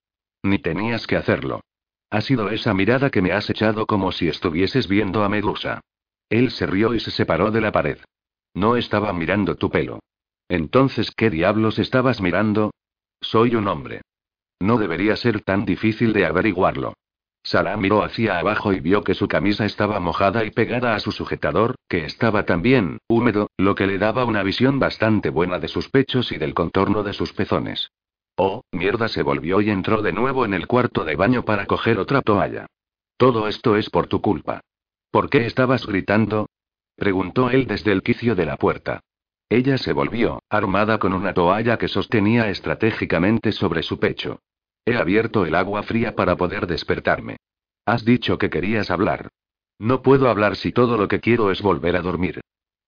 Ni 0.43 0.59
tenías 0.59 1.07
que 1.07 1.14
hacerlo. 1.14 1.61
Ha 2.11 2.20
sido 2.20 2.50
esa 2.50 2.72
mirada 2.72 3.11
que 3.11 3.22
me 3.22 3.32
has 3.32 3.50
echado 3.50 3.86
como 3.86 4.12
si 4.12 4.28
estuvieses 4.28 4.88
viendo 4.88 5.24
a 5.24 5.28
Medusa. 5.28 5.80
Él 6.28 6.50
se 6.50 6.66
rió 6.66 6.94
y 6.94 7.00
se 7.00 7.11
separó 7.11 7.50
de 7.50 7.61
la 7.61 7.72
pared. 7.72 7.98
No 8.54 8.76
estaba 8.76 9.12
mirando 9.12 9.57
tu 9.57 9.70
pelo. 9.70 10.00
Entonces, 10.48 11.11
¿qué 11.16 11.30
diablos 11.30 11.78
estabas 11.78 12.20
mirando? 12.20 12.72
Soy 13.20 13.54
un 13.54 13.68
hombre. 13.68 14.02
No 14.61 14.78
debería 14.78 15.16
ser 15.16 15.42
tan 15.42 15.64
difícil 15.64 16.12
de 16.12 16.26
averiguarlo. 16.26 16.94
Sara 17.42 17.76
miró 17.76 18.02
hacia 18.02 18.38
abajo 18.38 18.72
y 18.72 18.80
vio 18.80 19.04
que 19.04 19.14
su 19.14 19.28
camisa 19.28 19.64
estaba 19.64 20.00
mojada 20.00 20.44
y 20.44 20.50
pegada 20.50 20.94
a 20.94 21.00
su 21.00 21.12
sujetador, 21.12 21.76
que 21.88 22.04
estaba 22.04 22.44
también, 22.44 22.98
húmedo, 23.09 23.50
lo 23.57 23.74
que 23.74 23.86
le 23.86 23.98
daba 23.98 24.24
una 24.24 24.42
visión 24.42 24.80
bastante 24.80 25.30
buena 25.30 25.61
de 25.61 25.68
sus 25.68 25.88
pechos 25.88 26.32
y 26.32 26.38
del 26.38 26.54
contorno 26.54 27.04
de 27.04 27.12
sus 27.12 27.32
pezones. 27.32 27.90
Oh, 28.37 28.62
mierda, 28.70 29.09
se 29.09 29.22
volvió 29.22 29.62
y 29.62 29.70
entró 29.70 30.03
de 30.03 30.12
nuevo 30.12 30.45
en 30.45 30.53
el 30.53 30.66
cuarto 30.66 31.05
de 31.05 31.16
baño 31.16 31.45
para 31.45 31.66
coger 31.66 31.99
otra 31.99 32.20
toalla. 32.20 32.66
Todo 33.16 33.49
esto 33.49 33.76
es 33.76 33.89
por 33.89 34.09
tu 34.09 34.20
culpa. 34.20 34.61
¿Por 35.11 35.30
qué 35.30 35.47
estabas 35.47 35.87
gritando? 35.87 36.47
preguntó 36.97 37.51
él 37.51 37.66
desde 37.66 37.93
el 37.93 38.03
quicio 38.03 38.34
de 38.34 38.45
la 38.45 38.57
puerta. 38.57 39.01
Ella 39.49 39.78
se 39.78 39.93
volvió, 39.93 40.43
armada 40.51 40.99
con 40.99 41.14
una 41.14 41.32
toalla 41.32 41.78
que 41.78 41.89
sostenía 41.89 42.51
estratégicamente 42.51 43.53
sobre 43.53 43.82
su 43.82 43.99
pecho. 43.99 44.41
He 44.84 44.97
abierto 44.97 45.47
el 45.47 45.55
agua 45.55 45.82
fría 45.82 46.14
para 46.14 46.37
poder 46.37 46.66
despertarme. 46.66 47.39
Has 47.87 48.05
dicho 48.05 48.37
que 48.37 48.51
querías 48.51 48.91
hablar. 48.91 49.30
No 49.78 50.03
puedo 50.03 50.28
hablar 50.28 50.57
si 50.57 50.72
todo 50.72 50.97
lo 50.97 51.09
que 51.09 51.20
quiero 51.20 51.51
es 51.51 51.62
volver 51.62 51.97
a 51.97 52.03
dormir. 52.03 52.41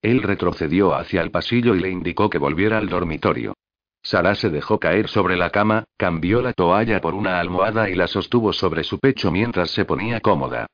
Él 0.03 0.23
retrocedió 0.23 0.95
hacia 0.95 1.23
el 1.23 1.31
pasillo 1.31 1.75
y 1.75 1.81
le 1.81 1.91
indicó 1.91 2.29
que 2.29 2.39
volviera 2.39 2.79
al 2.79 2.89
dormitorio. 2.89 3.55
Sara 4.03 4.35
se 4.35 4.51
dejó 4.51 4.79
caer 4.79 5.09
sobre 5.09 5.37
la 5.37 5.51
cama, 5.51 5.85
cambió 5.97 6.41
la 6.41 6.53
toalla 6.53 7.01
por 7.01 7.15
una 7.15 7.41
almohada 7.41 7.91
y 7.91 7.95
la 7.95 8.07
sostuvo 8.07 8.53
sobre 8.53 8.85
su 8.85 8.99
pecho 8.99 9.31
mientras 9.31 9.71
se 9.71 9.85
ponía 9.85 10.21
cómoda. 10.21 10.67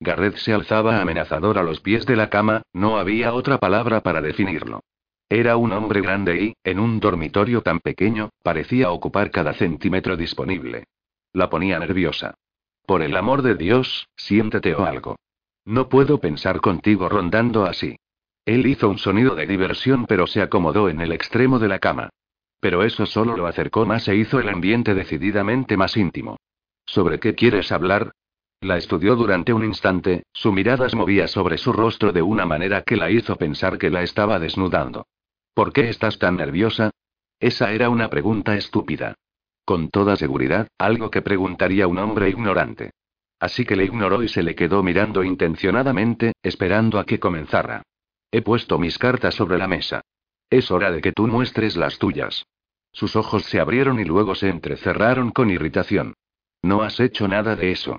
Garrett 0.00 0.36
se 0.36 0.52
alzaba 0.52 1.00
amenazador 1.00 1.58
a 1.58 1.62
los 1.62 1.80
pies 1.80 2.06
de 2.06 2.16
la 2.16 2.28
cama, 2.28 2.62
no 2.72 2.98
había 2.98 3.32
otra 3.34 3.58
palabra 3.58 4.00
para 4.00 4.20
definirlo. 4.20 4.80
Era 5.28 5.56
un 5.56 5.72
hombre 5.72 6.02
grande 6.02 6.42
y, 6.42 6.54
en 6.64 6.78
un 6.78 7.00
dormitorio 7.00 7.62
tan 7.62 7.80
pequeño, 7.80 8.30
parecía 8.42 8.90
ocupar 8.90 9.30
cada 9.30 9.54
centímetro 9.54 10.16
disponible. 10.16 10.84
La 11.32 11.48
ponía 11.48 11.78
nerviosa. 11.78 12.34
Por 12.84 13.00
el 13.00 13.16
amor 13.16 13.42
de 13.42 13.54
Dios, 13.54 14.08
siéntete 14.16 14.74
o 14.74 14.84
algo. 14.84 15.16
No 15.64 15.88
puedo 15.88 16.18
pensar 16.18 16.60
contigo 16.60 17.08
rondando 17.08 17.64
así. 17.64 17.96
Él 18.44 18.66
hizo 18.66 18.88
un 18.88 18.98
sonido 18.98 19.36
de 19.36 19.46
diversión 19.46 20.06
pero 20.06 20.26
se 20.26 20.42
acomodó 20.42 20.88
en 20.88 21.00
el 21.00 21.12
extremo 21.12 21.58
de 21.60 21.68
la 21.68 21.78
cama. 21.78 22.10
Pero 22.62 22.84
eso 22.84 23.06
solo 23.06 23.36
lo 23.36 23.48
acercó 23.48 23.86
más 23.86 24.06
e 24.06 24.14
hizo 24.14 24.38
el 24.38 24.48
ambiente 24.48 24.94
decididamente 24.94 25.76
más 25.76 25.96
íntimo. 25.96 26.36
¿Sobre 26.86 27.18
qué 27.18 27.34
quieres 27.34 27.72
hablar? 27.72 28.12
La 28.60 28.76
estudió 28.76 29.16
durante 29.16 29.52
un 29.52 29.64
instante, 29.64 30.22
su 30.32 30.52
mirada 30.52 30.88
se 30.88 30.94
movía 30.94 31.26
sobre 31.26 31.58
su 31.58 31.72
rostro 31.72 32.12
de 32.12 32.22
una 32.22 32.46
manera 32.46 32.82
que 32.82 32.96
la 32.96 33.10
hizo 33.10 33.34
pensar 33.34 33.78
que 33.78 33.90
la 33.90 34.04
estaba 34.04 34.38
desnudando. 34.38 35.06
¿Por 35.54 35.72
qué 35.72 35.88
estás 35.88 36.20
tan 36.20 36.36
nerviosa? 36.36 36.92
Esa 37.40 37.72
era 37.72 37.90
una 37.90 38.08
pregunta 38.08 38.54
estúpida. 38.54 39.16
Con 39.64 39.90
toda 39.90 40.14
seguridad, 40.14 40.68
algo 40.78 41.10
que 41.10 41.20
preguntaría 41.20 41.88
un 41.88 41.98
hombre 41.98 42.28
ignorante. 42.28 42.92
Así 43.40 43.64
que 43.64 43.74
le 43.74 43.86
ignoró 43.86 44.22
y 44.22 44.28
se 44.28 44.44
le 44.44 44.54
quedó 44.54 44.84
mirando 44.84 45.24
intencionadamente, 45.24 46.34
esperando 46.44 47.00
a 47.00 47.06
que 47.06 47.18
comenzara. 47.18 47.82
He 48.30 48.40
puesto 48.40 48.78
mis 48.78 48.98
cartas 48.98 49.34
sobre 49.34 49.58
la 49.58 49.66
mesa. 49.66 50.02
Es 50.48 50.70
hora 50.70 50.92
de 50.92 51.00
que 51.00 51.10
tú 51.10 51.26
muestres 51.26 51.76
las 51.76 51.98
tuyas. 51.98 52.44
Sus 52.92 53.16
ojos 53.16 53.44
se 53.44 53.58
abrieron 53.58 53.98
y 53.98 54.04
luego 54.04 54.34
se 54.34 54.48
entrecerraron 54.48 55.30
con 55.30 55.50
irritación. 55.50 56.14
No 56.62 56.82
has 56.82 57.00
hecho 57.00 57.26
nada 57.26 57.56
de 57.56 57.72
eso. 57.72 57.98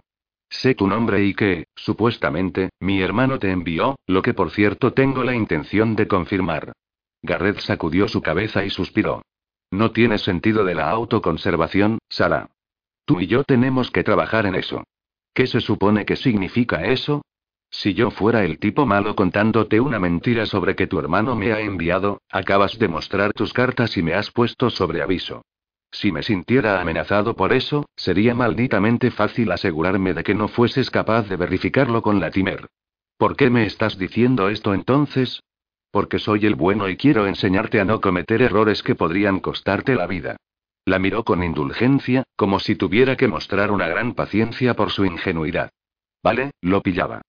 Sé 0.50 0.76
tu 0.76 0.88
nombre 0.88 1.24
y 1.26 1.34
que, 1.34 1.66
supuestamente, 1.76 2.70
mi 2.80 3.02
hermano 3.02 3.40
te 3.40 3.52
envió, 3.52 3.96
lo 4.06 4.22
que 4.22 4.34
por 4.34 4.52
cierto 4.52 4.94
tengo 4.94 5.24
la 5.24 5.34
intención 5.34 5.96
de 5.96 6.08
confirmar. 6.08 6.74
Garrett 7.24 7.60
sacudió 7.60 8.08
su 8.08 8.22
cabeza 8.22 8.64
y 8.64 8.70
suspiró. 8.70 9.24
No 9.72 9.92
tiene 9.92 10.20
sentido 10.20 10.64
de 10.64 10.76
la 10.76 10.92
autoconservación, 10.92 11.98
Sara. 12.08 12.52
Tú 13.06 13.20
y 13.20 13.28
yo 13.28 13.44
tenemos 13.44 13.90
que 13.90 14.04
trabajar 14.04 14.46
en 14.46 14.56
eso. 14.56 14.84
¿Qué 15.34 15.48
se 15.48 15.60
supone 15.60 16.06
que 16.06 16.16
significa 16.16 16.86
eso? 16.86 17.24
Si 17.74 17.96
yo 17.96 18.12
fuera 18.12 18.46
el 18.46 18.60
tipo 18.60 18.86
malo 18.86 19.16
contándote 19.16 19.80
una 19.80 20.00
mentira 20.00 20.46
sobre 20.46 20.76
que 20.76 20.86
tu 20.86 21.00
hermano 21.00 21.36
me 21.36 21.52
ha 21.54 21.60
enviado, 21.60 22.22
acabas 22.30 22.78
de 22.78 22.88
mostrar 22.88 23.34
tus 23.34 23.52
cartas 23.52 23.98
y 23.98 24.04
me 24.04 24.14
has 24.14 24.30
puesto 24.30 24.70
sobre 24.70 25.02
aviso. 25.02 25.42
Si 25.92 26.12
me 26.12 26.22
sintiera 26.22 26.80
amenazado 26.80 27.36
por 27.36 27.52
eso, 27.52 27.90
sería 27.96 28.36
malditamente 28.36 29.10
fácil 29.10 29.52
asegurarme 29.52 30.14
de 30.14 30.24
que 30.24 30.36
no 30.36 30.48
fueses 30.50 30.92
capaz 30.92 31.28
de 31.28 31.36
verificarlo 31.36 32.04
con 32.04 32.20
la 32.20 32.30
Timer. 32.30 32.68
¿Por 33.18 33.36
qué 33.36 33.50
me 33.50 33.66
estás 33.66 33.98
diciendo 33.98 34.50
esto 34.50 34.76
entonces? 34.76 35.42
Porque 35.90 36.20
soy 36.20 36.46
el 36.46 36.54
bueno 36.54 36.88
y 36.90 36.96
quiero 36.96 37.26
enseñarte 37.26 37.80
a 37.80 37.86
no 37.86 38.02
cometer 38.02 38.44
errores 38.44 38.84
que 38.84 38.94
podrían 38.94 39.40
costarte 39.40 39.96
la 39.96 40.06
vida. 40.06 40.38
La 40.86 41.00
miró 41.00 41.24
con 41.24 41.44
indulgencia, 41.44 42.24
como 42.36 42.60
si 42.60 42.76
tuviera 42.76 43.16
que 43.16 43.28
mostrar 43.28 43.72
una 43.72 43.88
gran 43.88 44.14
paciencia 44.14 44.76
por 44.76 44.92
su 44.92 45.06
ingenuidad. 45.06 45.72
Vale, 46.22 46.52
lo 46.62 46.82
pillaba. 46.82 47.22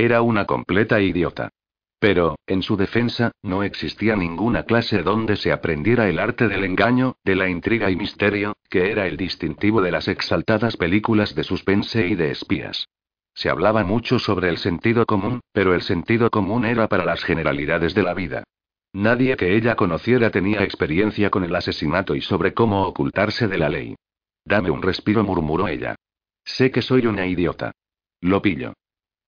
Era 0.00 0.22
una 0.22 0.44
completa 0.44 1.00
idiota. 1.00 1.50
Pero, 1.98 2.36
en 2.46 2.62
su 2.62 2.76
defensa, 2.76 3.32
no 3.42 3.64
existía 3.64 4.14
ninguna 4.14 4.62
clase 4.62 5.02
donde 5.02 5.34
se 5.34 5.50
aprendiera 5.50 6.08
el 6.08 6.20
arte 6.20 6.46
del 6.46 6.62
engaño, 6.62 7.16
de 7.24 7.34
la 7.34 7.48
intriga 7.48 7.90
y 7.90 7.96
misterio, 7.96 8.54
que 8.70 8.92
era 8.92 9.08
el 9.08 9.16
distintivo 9.16 9.82
de 9.82 9.90
las 9.90 10.06
exaltadas 10.06 10.76
películas 10.76 11.34
de 11.34 11.42
suspense 11.42 12.06
y 12.06 12.14
de 12.14 12.30
espías. 12.30 12.86
Se 13.34 13.50
hablaba 13.50 13.82
mucho 13.82 14.20
sobre 14.20 14.50
el 14.50 14.58
sentido 14.58 15.04
común, 15.04 15.40
pero 15.50 15.74
el 15.74 15.82
sentido 15.82 16.30
común 16.30 16.64
era 16.64 16.86
para 16.86 17.04
las 17.04 17.24
generalidades 17.24 17.92
de 17.92 18.04
la 18.04 18.14
vida. 18.14 18.44
Nadie 18.92 19.36
que 19.36 19.56
ella 19.56 19.74
conociera 19.74 20.30
tenía 20.30 20.62
experiencia 20.62 21.28
con 21.28 21.42
el 21.42 21.56
asesinato 21.56 22.14
y 22.14 22.20
sobre 22.20 22.54
cómo 22.54 22.86
ocultarse 22.86 23.48
de 23.48 23.58
la 23.58 23.68
ley. 23.68 23.96
Dame 24.44 24.70
un 24.70 24.80
respiro, 24.80 25.24
murmuró 25.24 25.66
ella. 25.66 25.96
Sé 26.44 26.70
que 26.70 26.82
soy 26.82 27.08
una 27.08 27.26
idiota. 27.26 27.72
Lo 28.20 28.40
pillo. 28.40 28.74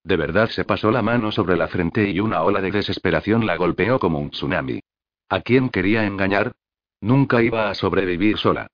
De 0.02 0.16
verdad 0.16 0.48
se 0.48 0.64
pasó 0.64 0.90
la 0.90 1.02
mano 1.02 1.30
sobre 1.30 1.56
la 1.56 1.68
frente 1.68 2.08
y 2.10 2.20
una 2.20 2.42
ola 2.42 2.60
de 2.60 2.70
desesperación 2.70 3.46
la 3.46 3.56
golpeó 3.56 3.98
como 3.98 4.18
un 4.18 4.30
tsunami. 4.30 4.80
¿A 5.28 5.40
quién 5.40 5.68
quería 5.68 6.04
engañar? 6.06 6.52
Nunca 7.00 7.42
iba 7.42 7.70
a 7.70 7.74
sobrevivir 7.74 8.38
sola. 8.38 8.66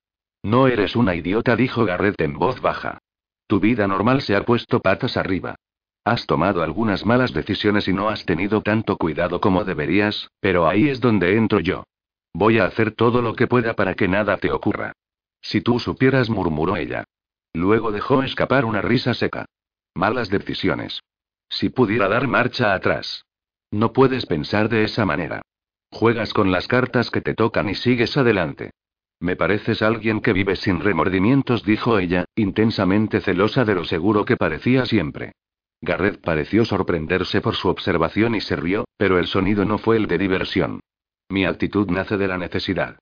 No 0.43 0.69
eres 0.69 0.97
una 0.97 1.15
idiota, 1.15 1.57
dijo 1.57 1.85
Garrett 1.85 2.21
en 2.21 2.39
voz 2.39 2.61
baja. 2.61 2.99
Tu 3.47 3.61
vida 3.61 3.87
normal 3.87 4.23
se 4.23 4.37
ha 4.37 4.45
puesto 4.45 4.81
patas 4.81 5.17
arriba. 5.17 5.57
Has 6.05 6.27
tomado 6.27 6.63
algunas 6.63 7.05
malas 7.05 7.33
decisiones 7.33 7.89
y 7.89 7.93
no 7.93 8.09
has 8.09 8.25
tenido 8.25 8.61
tanto 8.63 8.97
cuidado 8.97 9.41
como 9.41 9.65
deberías, 9.65 10.31
pero 10.41 10.69
ahí 10.69 10.89
es 10.89 11.01
donde 11.01 11.37
entro 11.37 11.59
yo. 11.59 11.85
Voy 12.33 12.59
a 12.59 12.67
hacer 12.67 12.93
todo 12.93 13.23
lo 13.23 13.35
que 13.35 13.49
pueda 13.49 13.75
para 13.75 13.95
que 13.95 14.07
nada 14.07 14.37
te 14.37 14.53
ocurra. 14.53 14.93
Si 15.41 15.61
tú 15.61 15.81
supieras, 15.81 16.31
murmuró 16.31 16.77
ella. 16.77 17.05
Luego 17.53 17.91
dejó 17.91 18.23
escapar 18.23 18.65
una 18.65 18.83
risa 18.83 19.15
seca. 19.15 19.47
Malas 19.95 20.29
decisiones. 20.29 21.01
Si 21.49 21.71
pudiera 21.71 22.09
dar 22.09 22.29
marcha 22.29 22.75
atrás. 22.75 23.25
No 23.71 23.93
puedes 23.93 24.27
pensar 24.27 24.69
de 24.69 24.85
esa 24.85 25.05
manera. 25.05 25.43
Juegas 25.91 26.33
con 26.33 26.51
las 26.51 26.69
cartas 26.69 27.11
que 27.11 27.21
te 27.21 27.35
tocan 27.35 27.69
y 27.69 27.75
sigues 27.75 28.17
adelante. 28.17 28.71
Me 29.19 29.35
pareces 29.35 29.81
alguien 29.81 30.21
que 30.21 30.33
vive 30.33 30.57
sin 30.57 30.81
remordimientos, 30.81 31.65
dijo 31.65 31.99
ella, 31.99 32.27
intensamente 32.35 33.21
celosa 33.21 33.65
de 33.65 33.75
lo 33.75 33.85
seguro 33.85 34.25
que 34.25 34.37
parecía 34.37 34.85
siempre. 34.85 35.33
Garrett 35.81 36.21
pareció 36.21 36.65
sorprenderse 36.65 37.41
por 37.41 37.55
su 37.55 37.69
observación 37.69 38.35
y 38.35 38.41
se 38.41 38.57
rió, 38.57 38.85
pero 38.97 39.19
el 39.19 39.27
sonido 39.27 39.65
no 39.65 39.79
fue 39.79 39.97
el 39.97 40.07
de 40.07 40.19
diversión. 40.19 40.81
Mi 41.29 41.45
actitud 41.45 41.89
nace 41.91 42.17
de 42.17 42.29
la 42.29 42.39
necesidad. 42.39 42.99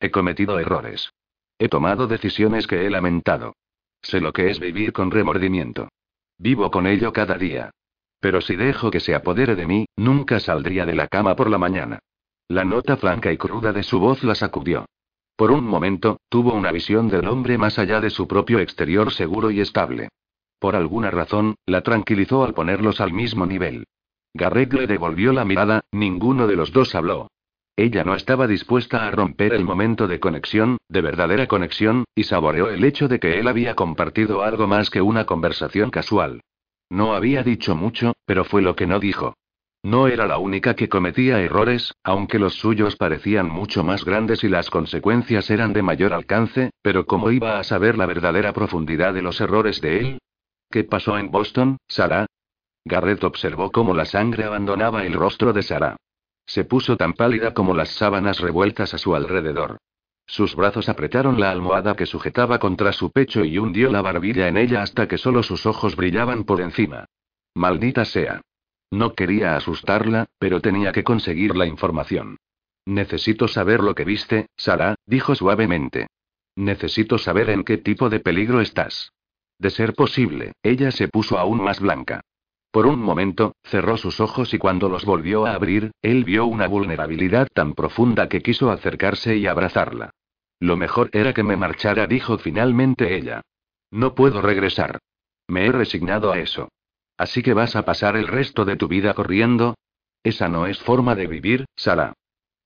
He 0.00 0.10
cometido 0.10 0.58
errores. 0.58 1.10
He 1.58 1.68
tomado 1.68 2.06
decisiones 2.06 2.66
que 2.66 2.86
he 2.86 2.90
lamentado. 2.90 3.54
Sé 4.00 4.20
lo 4.20 4.32
que 4.32 4.50
es 4.50 4.60
vivir 4.60 4.92
con 4.92 5.10
remordimiento. 5.10 5.88
Vivo 6.38 6.70
con 6.70 6.86
ello 6.86 7.12
cada 7.12 7.36
día. 7.36 7.70
Pero 8.20 8.40
si 8.40 8.56
dejo 8.56 8.90
que 8.90 9.00
se 9.00 9.14
apodere 9.14 9.54
de 9.54 9.66
mí, 9.66 9.86
nunca 9.96 10.40
saldría 10.40 10.84
de 10.86 10.94
la 10.94 11.08
cama 11.08 11.36
por 11.36 11.50
la 11.50 11.58
mañana. 11.58 12.00
La 12.48 12.64
nota 12.64 12.96
franca 12.96 13.30
y 13.32 13.36
cruda 13.36 13.72
de 13.72 13.82
su 13.82 14.00
voz 14.00 14.24
la 14.24 14.34
sacudió. 14.34 14.86
Por 15.36 15.52
un 15.52 15.64
momento, 15.64 16.18
tuvo 16.28 16.54
una 16.54 16.72
visión 16.72 17.08
del 17.08 17.28
hombre 17.28 17.58
más 17.58 17.78
allá 17.78 18.00
de 18.00 18.10
su 18.10 18.26
propio 18.26 18.58
exterior 18.58 19.12
seguro 19.12 19.50
y 19.50 19.60
estable. 19.60 20.08
Por 20.58 20.74
alguna 20.74 21.10
razón, 21.10 21.54
la 21.66 21.82
tranquilizó 21.82 22.42
al 22.42 22.54
ponerlos 22.54 23.00
al 23.00 23.12
mismo 23.12 23.46
nivel. 23.46 23.84
Garrett 24.34 24.72
le 24.72 24.86
devolvió 24.86 25.32
la 25.32 25.44
mirada, 25.44 25.82
ninguno 25.92 26.46
de 26.46 26.56
los 26.56 26.72
dos 26.72 26.94
habló. 26.94 27.28
Ella 27.76 28.02
no 28.02 28.16
estaba 28.16 28.48
dispuesta 28.48 29.06
a 29.06 29.10
romper 29.12 29.54
el 29.54 29.64
momento 29.64 30.08
de 30.08 30.18
conexión, 30.18 30.78
de 30.88 31.00
verdadera 31.00 31.46
conexión, 31.46 32.04
y 32.16 32.24
saboreó 32.24 32.70
el 32.70 32.82
hecho 32.82 33.06
de 33.06 33.20
que 33.20 33.38
él 33.38 33.46
había 33.46 33.76
compartido 33.76 34.42
algo 34.42 34.66
más 34.66 34.90
que 34.90 35.00
una 35.00 35.26
conversación 35.26 35.90
casual. 35.90 36.40
No 36.90 37.14
había 37.14 37.42
dicho 37.42 37.74
mucho, 37.74 38.14
pero 38.24 38.44
fue 38.44 38.62
lo 38.62 38.74
que 38.74 38.86
no 38.86 38.98
dijo. 38.98 39.34
No 39.82 40.08
era 40.08 40.26
la 40.26 40.38
única 40.38 40.74
que 40.74 40.88
cometía 40.88 41.40
errores, 41.40 41.94
aunque 42.02 42.38
los 42.38 42.54
suyos 42.54 42.96
parecían 42.96 43.48
mucho 43.48 43.84
más 43.84 44.04
grandes 44.04 44.42
y 44.42 44.48
las 44.48 44.70
consecuencias 44.70 45.50
eran 45.50 45.72
de 45.72 45.82
mayor 45.82 46.12
alcance, 46.12 46.70
pero 46.82 47.06
¿cómo 47.06 47.30
iba 47.30 47.58
a 47.58 47.64
saber 47.64 47.96
la 47.96 48.06
verdadera 48.06 48.52
profundidad 48.52 49.14
de 49.14 49.22
los 49.22 49.40
errores 49.40 49.80
de 49.80 49.98
él? 50.00 50.18
¿Qué 50.70 50.84
pasó 50.84 51.16
en 51.16 51.30
Boston, 51.30 51.78
Sara? 51.86 52.26
Garrett 52.84 53.22
observó 53.22 53.70
cómo 53.70 53.94
la 53.94 54.04
sangre 54.04 54.44
abandonaba 54.44 55.04
el 55.04 55.12
rostro 55.12 55.52
de 55.52 55.62
Sara. 55.62 55.96
Se 56.44 56.64
puso 56.64 56.96
tan 56.96 57.12
pálida 57.12 57.54
como 57.54 57.74
las 57.74 57.90
sábanas 57.90 58.40
revueltas 58.40 58.94
a 58.94 58.98
su 58.98 59.14
alrededor. 59.14 59.78
Sus 60.28 60.54
brazos 60.54 60.90
apretaron 60.90 61.40
la 61.40 61.50
almohada 61.50 61.96
que 61.96 62.04
sujetaba 62.04 62.58
contra 62.58 62.92
su 62.92 63.10
pecho 63.10 63.46
y 63.46 63.56
hundió 63.56 63.90
la 63.90 64.02
barbilla 64.02 64.46
en 64.46 64.58
ella 64.58 64.82
hasta 64.82 65.08
que 65.08 65.16
solo 65.16 65.42
sus 65.42 65.64
ojos 65.64 65.96
brillaban 65.96 66.44
por 66.44 66.60
encima. 66.60 67.06
Maldita 67.54 68.04
sea. 68.04 68.42
No 68.90 69.14
quería 69.14 69.56
asustarla, 69.56 70.26
pero 70.38 70.60
tenía 70.60 70.92
que 70.92 71.02
conseguir 71.02 71.56
la 71.56 71.66
información. 71.66 72.36
Necesito 72.84 73.48
saber 73.48 73.82
lo 73.82 73.94
que 73.94 74.04
viste, 74.04 74.48
Sara, 74.54 74.96
dijo 75.06 75.34
suavemente. 75.34 76.08
Necesito 76.56 77.16
saber 77.16 77.48
en 77.48 77.64
qué 77.64 77.78
tipo 77.78 78.10
de 78.10 78.20
peligro 78.20 78.60
estás. 78.60 79.12
De 79.58 79.70
ser 79.70 79.94
posible, 79.94 80.52
ella 80.62 80.90
se 80.90 81.08
puso 81.08 81.38
aún 81.38 81.62
más 81.62 81.80
blanca. 81.80 82.20
Por 82.70 82.86
un 82.86 83.00
momento, 83.00 83.54
cerró 83.64 83.96
sus 83.96 84.20
ojos 84.20 84.52
y 84.52 84.58
cuando 84.58 84.90
los 84.90 85.06
volvió 85.06 85.46
a 85.46 85.54
abrir, 85.54 85.90
él 86.02 86.24
vio 86.24 86.44
una 86.44 86.68
vulnerabilidad 86.68 87.48
tan 87.52 87.72
profunda 87.72 88.28
que 88.28 88.42
quiso 88.42 88.70
acercarse 88.70 89.36
y 89.36 89.46
abrazarla. 89.46 90.10
Lo 90.60 90.76
mejor 90.76 91.10
era 91.12 91.32
que 91.32 91.42
me 91.42 91.56
marchara, 91.56 92.06
dijo 92.06 92.38
finalmente 92.38 93.16
ella. 93.16 93.42
No 93.90 94.14
puedo 94.14 94.42
regresar. 94.42 94.98
Me 95.46 95.66
he 95.66 95.72
resignado 95.72 96.32
a 96.32 96.38
eso. 96.38 96.68
Así 97.16 97.42
que 97.42 97.54
vas 97.54 97.76
a 97.76 97.84
pasar 97.84 98.16
el 98.16 98.28
resto 98.28 98.64
de 98.64 98.76
tu 98.76 98.88
vida 98.88 99.14
corriendo. 99.14 99.74
Esa 100.22 100.48
no 100.48 100.66
es 100.66 100.78
forma 100.78 101.14
de 101.14 101.26
vivir, 101.26 101.64
Sara. 101.76 102.12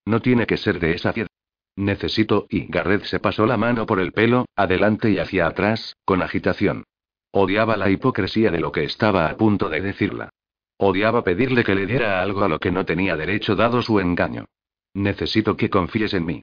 No 0.04 0.20
tiene 0.20 0.46
que 0.46 0.56
ser 0.56 0.80
de 0.80 0.92
esa 0.92 1.12
piedra. 1.12 1.28
Necesito, 1.76 2.46
y 2.50 2.66
Garrett 2.66 3.04
se 3.04 3.20
pasó 3.20 3.46
la 3.46 3.56
mano 3.56 3.86
por 3.86 4.00
el 4.00 4.12
pelo, 4.12 4.46
adelante 4.56 5.10
y 5.10 5.18
hacia 5.18 5.46
atrás, 5.46 5.96
con 6.04 6.22
agitación. 6.22 6.84
Odiaba 7.30 7.76
la 7.78 7.88
hipocresía 7.88 8.50
de 8.50 8.60
lo 8.60 8.72
que 8.72 8.84
estaba 8.84 9.28
a 9.28 9.36
punto 9.36 9.70
de 9.70 9.80
decirla. 9.80 10.28
Odiaba 10.76 11.24
pedirle 11.24 11.64
que 11.64 11.74
le 11.74 11.86
diera 11.86 12.20
algo 12.20 12.42
a 12.42 12.48
lo 12.48 12.58
que 12.58 12.72
no 12.72 12.84
tenía 12.84 13.16
derecho 13.16 13.56
dado 13.56 13.80
su 13.80 14.00
engaño. 14.00 14.44
Necesito 14.92 15.56
que 15.56 15.70
confíes 15.70 16.12
en 16.12 16.26
mí. 16.26 16.42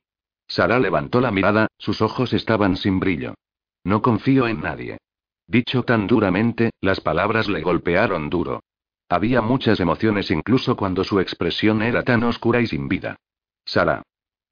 Sara 0.50 0.80
levantó 0.80 1.22
la 1.22 1.32
mirada, 1.32 1.68
sus 1.78 2.02
ojos 2.02 2.34
estaban 2.34 2.76
sin 2.76 3.00
brillo. 3.00 3.36
No 3.84 4.02
confío 4.02 4.48
en 4.48 4.62
nadie. 4.62 4.98
Dicho 5.48 5.84
tan 5.84 6.08
duramente, 6.08 6.72
las 6.82 7.00
palabras 7.00 7.48
le 7.48 7.62
golpearon 7.62 8.30
duro. 8.30 8.62
Había 9.08 9.42
muchas 9.42 9.80
emociones 9.80 10.32
incluso 10.32 10.76
cuando 10.76 11.04
su 11.04 11.20
expresión 11.20 11.82
era 11.84 12.04
tan 12.04 12.24
oscura 12.24 12.62
y 12.62 12.68
sin 12.68 12.88
vida. 12.88 13.16
Sara. 13.64 14.02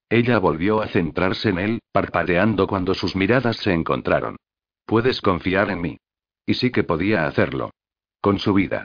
Ella 0.08 0.38
volvió 0.38 0.80
a 0.80 0.86
centrarse 0.86 1.50
en 1.50 1.58
él, 1.58 1.82
parpadeando 1.92 2.66
cuando 2.66 2.94
sus 2.94 3.14
miradas 3.14 3.56
se 3.56 3.72
encontraron. 3.72 4.36
Puedes 4.86 5.20
confiar 5.20 5.70
en 5.70 5.80
mí. 5.80 5.98
Y 6.46 6.54
sí 6.54 6.70
que 6.70 6.84
podía 6.84 7.26
hacerlo. 7.26 7.72
Con 8.20 8.38
su 8.38 8.54
vida. 8.54 8.84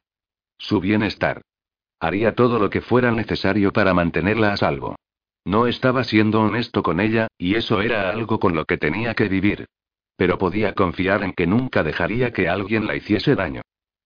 Su 0.57 0.80
bienestar. 0.80 1.41
Haría 1.99 2.36
todo 2.36 2.59
lo 2.59 2.70
que 2.70 2.82
fuera 2.82 3.11
necesario 3.11 3.72
para 3.72 3.93
mantenerla 3.93 4.53
a 4.53 4.57
salvo. 4.57 4.95
No 5.46 5.68
estaba 5.68 6.04
siendo 6.04 6.41
honesto 6.41 6.84
con 6.84 7.00
ella, 7.00 7.28
y 7.38 7.56
eso 7.56 7.82
era 7.82 8.10
algo 8.10 8.39
con 8.39 8.56
lo 8.56 8.66
que 8.66 8.78
tenía 8.78 9.14
que 9.14 9.28
vivir. 9.28 9.66
Pero 10.16 10.38
podía 10.38 10.74
confiar 10.74 11.24
en 11.24 11.34
que 11.34 11.48
nunca 11.48 11.84
dejaría 11.84 12.32
que 12.32 12.48
alguien 12.48 12.88
la 12.88 12.96
hiciese 12.96 13.36
daño. 13.36 13.62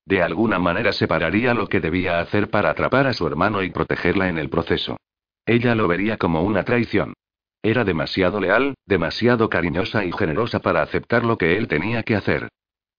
De 0.06 0.24
alguna 0.24 0.58
manera 0.58 0.94
separaría 0.94 1.54
lo 1.54 1.68
que 1.68 1.82
debía 1.82 2.20
hacer 2.20 2.50
para 2.50 2.70
atrapar 2.70 3.08
a 3.08 3.14
su 3.14 3.28
hermano 3.28 3.62
y 3.62 3.70
protegerla 3.70 4.30
en 4.30 4.38
el 4.38 4.50
proceso. 4.50 4.98
Ella 5.46 5.76
lo 5.76 5.88
vería 5.88 6.18
como 6.18 6.42
una 6.44 6.64
traición. 6.64 7.14
Era 7.62 7.84
demasiado 7.84 8.40
leal, 8.40 8.76
demasiado 8.86 9.50
cariñosa 9.50 10.06
y 10.06 10.12
generosa 10.12 10.60
para 10.60 10.82
aceptar 10.82 11.26
lo 11.26 11.38
que 11.38 11.58
él 11.58 11.68
tenía 11.68 12.04
que 12.04 12.16
hacer. 12.16 12.48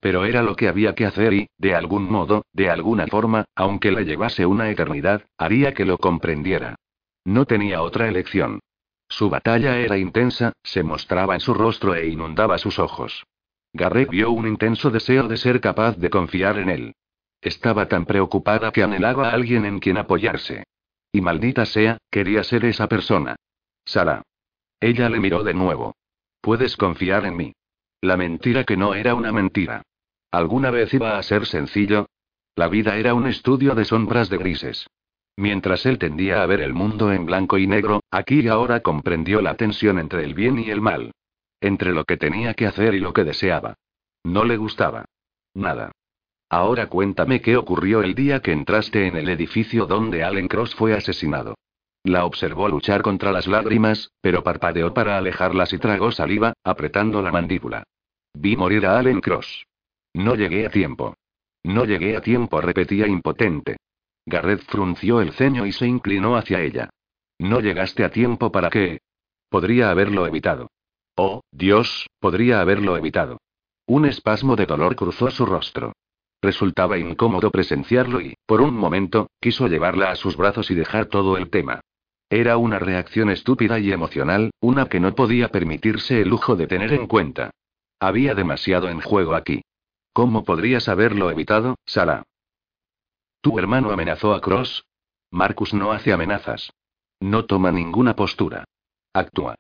Pero 0.01 0.27
era 0.27 0.43
lo 0.43 0.55
que 0.55 0.69
había 0.69 0.95
que 0.95 1.07
hacer 1.07 1.33
y, 1.33 1.49
de 1.57 1.75
algún 1.75 2.11
modo, 2.11 2.45
de 2.53 2.71
alguna 2.71 3.07
forma, 3.07 3.47
aunque 3.55 3.91
la 3.91 4.03
llevase 4.03 4.47
una 4.47 4.71
eternidad, 4.71 5.25
haría 5.39 5.73
que 5.75 5.85
lo 5.85 5.99
comprendiera. 5.99 6.77
No 7.29 7.45
tenía 7.45 7.83
otra 7.83 8.09
elección. 8.09 8.61
Su 9.07 9.29
batalla 9.29 9.77
era 9.77 9.99
intensa, 9.99 10.55
se 10.63 10.83
mostraba 10.83 11.35
en 11.35 11.41
su 11.41 11.53
rostro 11.53 11.95
e 11.95 12.09
inundaba 12.09 12.57
sus 12.57 12.79
ojos. 12.79 13.27
Garrett 13.75 14.09
vio 14.09 14.31
un 14.31 14.49
intenso 14.49 14.89
deseo 14.89 15.29
de 15.29 15.37
ser 15.37 15.61
capaz 15.61 15.99
de 15.99 16.09
confiar 16.09 16.59
en 16.59 16.71
él. 16.71 16.95
Estaba 17.43 17.87
tan 17.87 18.07
preocupada 18.07 18.73
que 18.73 18.83
anhelaba 18.83 19.29
a 19.29 19.33
alguien 19.35 19.67
en 19.67 19.79
quien 19.79 19.99
apoyarse. 19.99 20.65
Y 21.13 21.21
maldita 21.21 21.67
sea, 21.67 21.99
quería 22.11 22.43
ser 22.45 22.65
esa 22.65 22.89
persona. 22.89 23.37
Sara. 23.85 24.23
Ella 24.81 25.11
le 25.11 25.21
miró 25.21 25.45
de 25.45 25.53
nuevo. 25.53 25.97
Puedes 26.41 26.79
confiar 26.79 27.27
en 27.27 27.37
mí. 27.37 27.53
La 28.01 28.17
mentira 28.17 28.65
que 28.65 28.79
no 28.79 28.95
era 28.95 29.15
una 29.15 29.33
mentira. 29.33 29.83
¿Alguna 30.31 30.71
vez 30.71 30.95
iba 30.95 31.19
a 31.19 31.23
ser 31.23 31.45
sencillo? 31.45 32.07
La 32.57 32.69
vida 32.69 32.97
era 32.97 33.13
un 33.13 33.27
estudio 33.27 33.75
de 33.75 33.85
sombras 33.85 34.31
de 34.31 34.39
grises. 34.39 34.87
Mientras 35.39 35.87
él 35.87 35.99
tendía 35.99 36.43
a 36.43 36.47
ver 36.47 36.61
el 36.61 36.75
mundo 36.75 37.13
en 37.13 37.25
blanco 37.25 37.59
y 37.59 37.69
negro, 37.69 38.01
aquí 38.11 38.41
y 38.41 38.49
ahora 38.49 38.81
comprendió 38.81 39.41
la 39.41 39.55
tensión 39.55 40.01
entre 40.01 40.25
el 40.25 40.35
bien 40.35 40.59
y 40.59 40.69
el 40.71 40.81
mal. 40.81 41.13
Entre 41.61 41.93
lo 41.93 42.03
que 42.03 42.17
tenía 42.17 42.55
que 42.55 42.67
hacer 42.67 42.95
y 42.95 42.99
lo 42.99 43.13
que 43.13 43.23
deseaba. 43.23 43.75
No 44.25 44.43
le 44.43 44.57
gustaba. 44.57 45.05
Nada. 45.55 45.93
Ahora 46.51 46.89
cuéntame 46.89 47.41
qué 47.41 47.57
ocurrió 47.57 48.03
el 48.03 48.17
día 48.17 48.41
que 48.41 48.51
entraste 48.51 49.07
en 49.07 49.17
el 49.17 49.29
edificio 49.29 49.87
donde 49.87 50.25
Allen 50.25 50.49
Cross 50.49 50.75
fue 50.75 50.93
asesinado. 50.93 51.55
La 52.03 52.25
observó 52.25 52.69
luchar 52.69 53.03
contra 53.03 53.31
las 53.31 53.47
lágrimas, 53.47 54.11
pero 54.21 54.43
parpadeó 54.43 54.93
para 54.93 55.19
alejarlas 55.19 55.73
y 55.73 55.79
tragó 55.79 56.11
saliva, 56.11 56.55
apretando 56.65 57.23
la 57.23 57.31
mandíbula. 57.31 57.85
Vi 58.35 58.57
morir 58.57 58.87
a 58.87 58.99
Allen 58.99 59.21
Cross. 59.21 59.67
No 60.15 60.35
llegué 60.35 60.67
a 60.67 60.71
tiempo. 60.71 61.15
No 61.63 61.85
llegué 61.85 62.17
a 62.17 62.23
tiempo, 62.23 62.61
repetía 62.61 63.07
impotente. 63.07 63.77
Garrett 64.29 64.63
frunció 64.63 65.21
el 65.21 65.33
ceño 65.33 65.67
y 65.67 65.73
se 65.73 65.87
inclinó 65.87 66.37
hacia 66.37 66.61
ella. 66.61 66.91
No 67.39 67.61
llegaste 67.61 68.05
a 68.05 68.11
tiempo 68.11 68.53
para 68.53 68.71
qué. 68.71 69.01
Podría 69.49 69.91
haberlo 69.91 70.27
evitado. 70.27 70.69
Oh, 71.17 71.43
Dios, 71.51 72.07
podría 72.21 72.61
haberlo 72.61 72.97
evitado. 72.97 73.39
Un 73.87 74.05
espasmo 74.05 74.55
de 74.57 74.67
dolor 74.67 74.97
cruzó 74.97 75.31
su 75.31 75.47
rostro. 75.47 75.93
Resultaba 76.41 76.99
incómodo 76.99 77.51
presenciarlo 77.51 78.21
y, 78.21 78.35
por 78.47 78.61
un 78.61 78.77
momento, 78.77 79.29
quiso 79.41 79.67
llevarla 79.67 80.11
a 80.11 80.17
sus 80.17 80.37
brazos 80.37 80.71
y 80.71 80.75
dejar 80.75 81.07
todo 81.07 81.37
el 81.37 81.51
tema. 81.51 81.81
Era 82.31 82.59
una 82.59 82.79
reacción 82.79 83.31
estúpida 83.31 83.79
y 83.79 83.91
emocional, 83.91 84.51
una 84.61 84.87
que 84.87 85.01
no 85.01 85.15
podía 85.15 85.49
permitirse 85.49 86.21
el 86.21 86.29
lujo 86.29 86.55
de 86.55 86.67
tener 86.67 86.93
en 86.93 87.07
cuenta. 87.07 87.51
Había 87.99 88.35
demasiado 88.35 88.89
en 88.89 89.01
juego 89.01 89.35
aquí. 89.35 89.63
¿Cómo 90.13 90.45
podrías 90.45 90.89
haberlo 90.89 91.31
evitado, 91.31 91.77
Sara? 91.87 92.25
¿Tu 93.41 93.59
hermano 93.59 93.91
amenazó 93.91 94.35
a 94.35 94.41
Cross? 94.41 94.85
Marcus 95.31 95.75
no 95.75 95.93
hace 95.93 96.13
amenazas. 96.13 96.73
No 97.21 97.45
toma 97.45 97.71
ninguna 97.71 98.15
postura. 98.17 98.65
Actúa. 99.13 99.57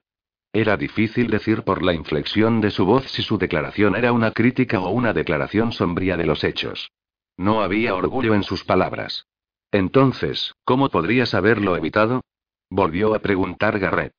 Era 0.52 0.76
difícil 0.76 1.28
decir 1.30 1.62
por 1.62 1.82
la 1.82 1.92
inflexión 1.92 2.60
de 2.60 2.70
su 2.70 2.84
voz 2.84 3.04
si 3.10 3.22
su 3.22 3.38
declaración 3.38 3.96
era 3.96 4.12
una 4.12 4.32
crítica 4.32 4.80
o 4.80 4.90
una 4.90 5.12
declaración 5.12 5.72
sombría 5.72 6.16
de 6.16 6.26
los 6.26 6.42
hechos. 6.42 6.90
No 7.36 7.62
había 7.62 7.94
orgullo 7.94 8.34
en 8.34 8.42
sus 8.42 8.64
palabras. 8.64 9.26
Entonces, 9.70 10.54
¿cómo 10.64 10.88
podrías 10.88 11.34
haberlo 11.34 11.76
evitado? 11.76 12.22
Volvió 12.70 13.14
a 13.14 13.20
preguntar 13.20 13.78
Garrett. 13.78 14.14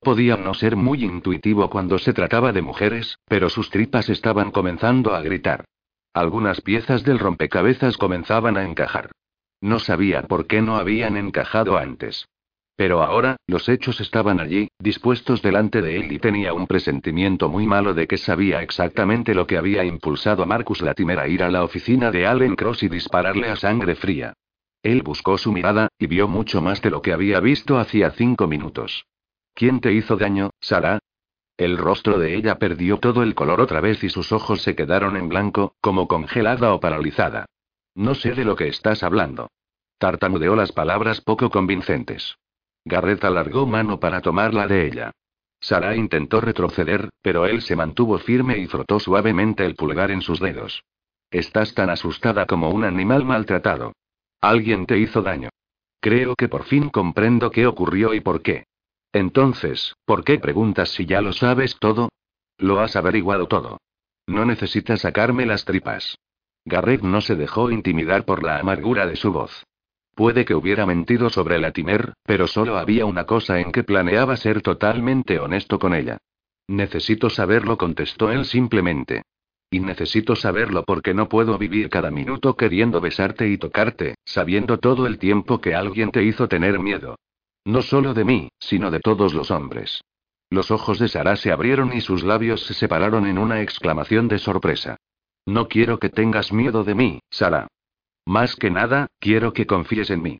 Podía 0.00 0.36
no 0.36 0.54
ser 0.54 0.76
muy 0.76 1.04
intuitivo 1.04 1.70
cuando 1.70 1.98
se 1.98 2.12
trataba 2.12 2.52
de 2.52 2.62
mujeres, 2.62 3.18
pero 3.26 3.48
sus 3.48 3.70
tripas 3.70 4.08
estaban 4.08 4.50
comenzando 4.50 5.14
a 5.14 5.22
gritar. 5.22 5.64
Algunas 6.14 6.60
piezas 6.60 7.04
del 7.04 7.18
rompecabezas 7.18 7.96
comenzaban 7.96 8.56
a 8.56 8.64
encajar. 8.64 9.10
No 9.60 9.78
sabía 9.78 10.22
por 10.22 10.46
qué 10.46 10.60
no 10.60 10.76
habían 10.76 11.16
encajado 11.16 11.78
antes. 11.78 12.26
Pero 12.76 13.02
ahora, 13.02 13.36
los 13.46 13.68
hechos 13.68 14.00
estaban 14.00 14.40
allí, 14.40 14.68
dispuestos 14.78 15.40
delante 15.40 15.80
de 15.82 15.96
él 15.96 16.12
y 16.12 16.18
tenía 16.18 16.52
un 16.52 16.66
presentimiento 16.66 17.48
muy 17.48 17.66
malo 17.66 17.94
de 17.94 18.06
que 18.06 18.18
sabía 18.18 18.62
exactamente 18.62 19.34
lo 19.34 19.46
que 19.46 19.56
había 19.56 19.84
impulsado 19.84 20.42
a 20.42 20.46
Marcus 20.46 20.82
Latimer 20.82 21.18
a 21.18 21.28
ir 21.28 21.42
a 21.42 21.50
la 21.50 21.64
oficina 21.64 22.10
de 22.10 22.26
Allen 22.26 22.56
Cross 22.56 22.82
y 22.82 22.88
dispararle 22.88 23.48
a 23.48 23.56
sangre 23.56 23.94
fría. 23.94 24.34
Él 24.82 25.02
buscó 25.02 25.38
su 25.38 25.52
mirada, 25.52 25.88
y 25.98 26.08
vio 26.08 26.26
mucho 26.28 26.60
más 26.60 26.82
de 26.82 26.90
lo 26.90 27.02
que 27.02 27.12
había 27.12 27.40
visto 27.40 27.78
hacía 27.78 28.10
cinco 28.10 28.48
minutos. 28.48 29.06
¿Quién 29.54 29.80
te 29.80 29.92
hizo 29.92 30.16
daño, 30.16 30.50
Sara? 30.60 30.98
El 31.62 31.78
rostro 31.78 32.18
de 32.18 32.34
ella 32.34 32.58
perdió 32.58 32.98
todo 32.98 33.22
el 33.22 33.36
color 33.36 33.60
otra 33.60 33.80
vez 33.80 34.02
y 34.02 34.08
sus 34.08 34.32
ojos 34.32 34.62
se 34.62 34.74
quedaron 34.74 35.16
en 35.16 35.28
blanco, 35.28 35.76
como 35.80 36.08
congelada 36.08 36.74
o 36.74 36.80
paralizada. 36.80 37.46
No 37.94 38.16
sé 38.16 38.32
de 38.32 38.44
lo 38.44 38.56
que 38.56 38.66
estás 38.66 39.04
hablando. 39.04 39.48
Tartamudeó 39.96 40.56
las 40.56 40.72
palabras 40.72 41.20
poco 41.20 41.50
convincentes. 41.50 42.36
Garrett 42.84 43.22
alargó 43.22 43.64
mano 43.64 44.00
para 44.00 44.20
tomarla 44.22 44.66
de 44.66 44.88
ella. 44.88 45.12
Sara 45.60 45.94
intentó 45.94 46.40
retroceder, 46.40 47.10
pero 47.22 47.46
él 47.46 47.62
se 47.62 47.76
mantuvo 47.76 48.18
firme 48.18 48.58
y 48.58 48.66
frotó 48.66 48.98
suavemente 48.98 49.64
el 49.64 49.76
pulgar 49.76 50.10
en 50.10 50.20
sus 50.20 50.40
dedos. 50.40 50.82
Estás 51.30 51.74
tan 51.74 51.90
asustada 51.90 52.46
como 52.46 52.70
un 52.70 52.82
animal 52.82 53.24
maltratado. 53.24 53.92
Alguien 54.40 54.84
te 54.86 54.98
hizo 54.98 55.22
daño. 55.22 55.50
Creo 56.00 56.34
que 56.34 56.48
por 56.48 56.64
fin 56.64 56.90
comprendo 56.90 57.52
qué 57.52 57.68
ocurrió 57.68 58.14
y 58.14 58.20
por 58.20 58.42
qué. 58.42 58.64
Entonces, 59.12 59.94
¿por 60.04 60.24
qué 60.24 60.38
preguntas 60.38 60.90
si 60.90 61.06
ya 61.06 61.20
lo 61.20 61.32
sabes 61.32 61.76
todo? 61.78 62.08
Lo 62.58 62.80
has 62.80 62.96
averiguado 62.96 63.46
todo. 63.46 63.78
No 64.26 64.44
necesitas 64.44 65.00
sacarme 65.00 65.46
las 65.46 65.64
tripas. 65.64 66.16
Garrett 66.64 67.02
no 67.02 67.20
se 67.20 67.34
dejó 67.34 67.70
intimidar 67.70 68.24
por 68.24 68.42
la 68.42 68.58
amargura 68.58 69.06
de 69.06 69.16
su 69.16 69.32
voz. 69.32 69.64
Puede 70.14 70.44
que 70.44 70.54
hubiera 70.54 70.86
mentido 70.86 71.30
sobre 71.30 71.58
Latimer, 71.58 72.12
pero 72.24 72.46
solo 72.46 72.78
había 72.78 73.06
una 73.06 73.24
cosa 73.24 73.60
en 73.60 73.72
que 73.72 73.82
planeaba 73.82 74.36
ser 74.36 74.62
totalmente 74.62 75.38
honesto 75.38 75.78
con 75.78 75.94
ella. 75.94 76.18
Necesito 76.68 77.30
saberlo, 77.30 77.76
contestó 77.76 78.30
él 78.30 78.44
simplemente. 78.44 79.22
Y 79.70 79.80
necesito 79.80 80.36
saberlo 80.36 80.84
porque 80.84 81.14
no 81.14 81.28
puedo 81.28 81.58
vivir 81.58 81.88
cada 81.88 82.10
minuto 82.10 82.56
queriendo 82.56 83.00
besarte 83.00 83.48
y 83.48 83.56
tocarte, 83.56 84.14
sabiendo 84.24 84.78
todo 84.78 85.06
el 85.06 85.18
tiempo 85.18 85.60
que 85.60 85.74
alguien 85.74 86.10
te 86.10 86.22
hizo 86.22 86.46
tener 86.46 86.78
miedo. 86.78 87.16
No 87.64 87.82
solo 87.82 88.14
de 88.14 88.24
mí, 88.24 88.48
sino 88.58 88.90
de 88.90 89.00
todos 89.00 89.34
los 89.34 89.50
hombres. 89.50 90.02
Los 90.50 90.70
ojos 90.70 90.98
de 90.98 91.08
Sara 91.08 91.36
se 91.36 91.52
abrieron 91.52 91.92
y 91.92 92.00
sus 92.00 92.24
labios 92.24 92.66
se 92.66 92.74
separaron 92.74 93.26
en 93.26 93.38
una 93.38 93.62
exclamación 93.62 94.28
de 94.28 94.38
sorpresa. 94.38 94.96
No 95.46 95.68
quiero 95.68 95.98
que 95.98 96.10
tengas 96.10 96.52
miedo 96.52 96.84
de 96.84 96.94
mí, 96.94 97.20
Sara. 97.30 97.68
Más 98.26 98.56
que 98.56 98.70
nada, 98.70 99.08
quiero 99.18 99.52
que 99.52 99.66
confíes 99.66 100.10
en 100.10 100.22
mí. 100.22 100.38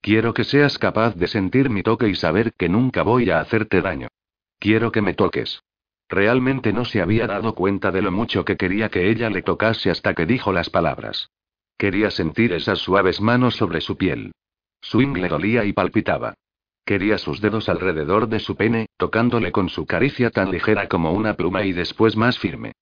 Quiero 0.00 0.34
que 0.34 0.44
seas 0.44 0.78
capaz 0.78 1.14
de 1.16 1.28
sentir 1.28 1.70
mi 1.70 1.82
toque 1.82 2.08
y 2.08 2.14
saber 2.14 2.52
que 2.52 2.68
nunca 2.68 3.02
voy 3.02 3.30
a 3.30 3.40
hacerte 3.40 3.80
daño. 3.80 4.08
Quiero 4.58 4.92
que 4.92 5.00
me 5.00 5.14
toques. 5.14 5.62
Realmente 6.08 6.72
no 6.72 6.84
se 6.84 7.00
había 7.00 7.26
dado 7.26 7.54
cuenta 7.54 7.90
de 7.90 8.02
lo 8.02 8.12
mucho 8.12 8.44
que 8.44 8.56
quería 8.56 8.90
que 8.90 9.10
ella 9.10 9.30
le 9.30 9.42
tocase 9.42 9.90
hasta 9.90 10.14
que 10.14 10.26
dijo 10.26 10.52
las 10.52 10.68
palabras. 10.68 11.30
Quería 11.78 12.10
sentir 12.10 12.52
esas 12.52 12.80
suaves 12.80 13.20
manos 13.20 13.56
sobre 13.56 13.80
su 13.80 13.96
piel. 13.96 14.32
Su 14.80 15.00
ingle 15.00 15.28
dolía 15.28 15.64
y 15.64 15.72
palpitaba. 15.72 16.34
Quería 16.84 17.16
sus 17.16 17.40
dedos 17.40 17.68
alrededor 17.68 18.28
de 18.28 18.40
su 18.40 18.56
pene, 18.56 18.88
tocándole 18.98 19.52
con 19.52 19.70
su 19.70 19.86
caricia 19.86 20.30
tan 20.30 20.50
ligera 20.50 20.86
como 20.88 21.12
una 21.12 21.34
pluma 21.34 21.64
y 21.64 21.72
después 21.72 22.16
más 22.16 22.38
firme. 22.38 22.72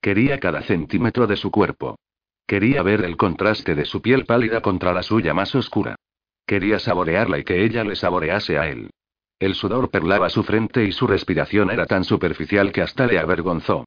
Quería 0.00 0.40
cada 0.40 0.62
centímetro 0.62 1.28
de 1.28 1.36
su 1.36 1.50
cuerpo. 1.52 1.96
Quería 2.46 2.82
ver 2.82 3.04
el 3.04 3.16
contraste 3.16 3.76
de 3.76 3.84
su 3.84 4.02
piel 4.02 4.26
pálida 4.26 4.60
contra 4.60 4.92
la 4.92 5.04
suya 5.04 5.32
más 5.32 5.54
oscura. 5.54 5.94
Quería 6.44 6.80
saborearla 6.80 7.38
y 7.38 7.44
que 7.44 7.64
ella 7.64 7.84
le 7.84 7.94
saborease 7.94 8.58
a 8.58 8.68
él. 8.68 8.90
El 9.38 9.54
sudor 9.54 9.90
perlaba 9.90 10.28
su 10.28 10.42
frente 10.42 10.84
y 10.84 10.92
su 10.92 11.06
respiración 11.06 11.70
era 11.70 11.86
tan 11.86 12.04
superficial 12.04 12.72
que 12.72 12.82
hasta 12.82 13.06
le 13.06 13.18
avergonzó. 13.18 13.84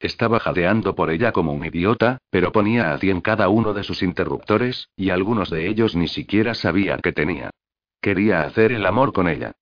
Estaba 0.00 0.38
jadeando 0.38 0.94
por 0.94 1.10
ella 1.10 1.32
como 1.32 1.52
un 1.52 1.66
idiota, 1.66 2.18
pero 2.30 2.50
ponía 2.50 2.92
a 2.92 2.98
cien 2.98 3.20
cada 3.20 3.48
uno 3.48 3.74
de 3.74 3.82
sus 3.82 4.02
interruptores, 4.02 4.88
y 4.96 5.10
algunos 5.10 5.50
de 5.50 5.66
ellos 5.68 5.96
ni 5.96 6.08
siquiera 6.08 6.54
sabía 6.54 6.98
que 6.98 7.12
tenía. 7.12 7.50
Quería 8.00 8.42
hacer 8.42 8.72
el 8.72 8.86
amor 8.86 9.12
con 9.12 9.28
ella. 9.28 9.52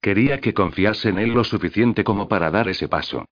Quería 0.00 0.40
que 0.40 0.54
confiase 0.54 1.08
en 1.08 1.18
él 1.18 1.30
lo 1.30 1.44
suficiente 1.44 2.04
como 2.04 2.28
para 2.28 2.50
dar 2.50 2.68
ese 2.68 2.88
paso. 2.88 3.24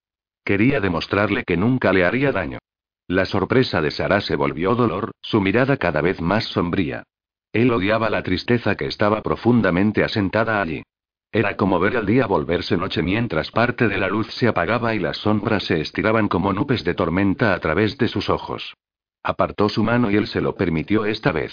Quería 0.45 0.81
demostrarle 0.81 1.45
que 1.45 1.57
nunca 1.57 1.93
le 1.93 2.05
haría 2.05 2.33
daño. 2.33 2.59
La 3.07 3.27
sorpresa 3.27 3.83
de 3.83 3.91
Sara 3.91 4.21
se 4.21 4.37
volvió 4.37 4.75
dolor, 4.75 5.13
su 5.21 5.41
mirada 5.41 5.77
cada 5.77 6.01
vez 6.01 6.21
más 6.21 6.45
sombría. 6.45 7.05
Él 7.53 7.71
odiaba 7.71 8.11
la 8.11 8.23
tristeza 8.23 8.75
que 8.75 8.87
estaba 8.87 9.23
profundamente 9.23 10.03
asentada 10.03 10.61
allí. 10.61 10.83
Era 11.31 11.57
como 11.57 11.79
ver 11.79 11.97
el 11.97 12.07
día 12.07 12.27
volverse 12.27 12.77
noche 12.77 13.03
mientras 13.03 13.51
parte 13.51 13.89
de 13.89 13.99
la 13.99 14.09
luz 14.09 14.33
se 14.33 14.49
apagaba 14.49 14.95
y 14.95 15.01
las 15.01 15.19
sombras 15.19 15.65
se 15.65 15.81
estiraban 15.81 16.29
como 16.29 16.53
nubes 16.53 16.85
de 16.85 16.95
tormenta 16.95 17.55
a 17.55 17.61
través 17.61 17.99
de 17.99 18.09
sus 18.09 18.31
ojos. 18.31 18.75
Apartó 19.23 19.69
su 19.69 19.83
mano 19.83 20.11
y 20.11 20.17
él 20.17 20.27
se 20.27 20.41
lo 20.41 20.55
permitió 20.55 21.05
esta 21.05 21.33
vez. 21.33 21.53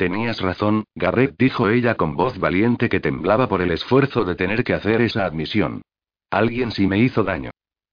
Tenías 0.00 0.40
razón, 0.40 0.84
Garrett 0.94 1.34
dijo 1.36 1.68
ella 1.68 1.94
con 1.94 2.16
voz 2.16 2.38
valiente 2.38 2.88
que 2.88 3.00
temblaba 3.00 3.50
por 3.50 3.60
el 3.60 3.70
esfuerzo 3.70 4.24
de 4.24 4.34
tener 4.34 4.64
que 4.64 4.72
hacer 4.72 5.02
esa 5.02 5.26
admisión. 5.26 5.82
Alguien 6.30 6.70
sí 6.70 6.86
me 6.86 6.98
hizo 6.98 7.22
daño. 7.22 7.50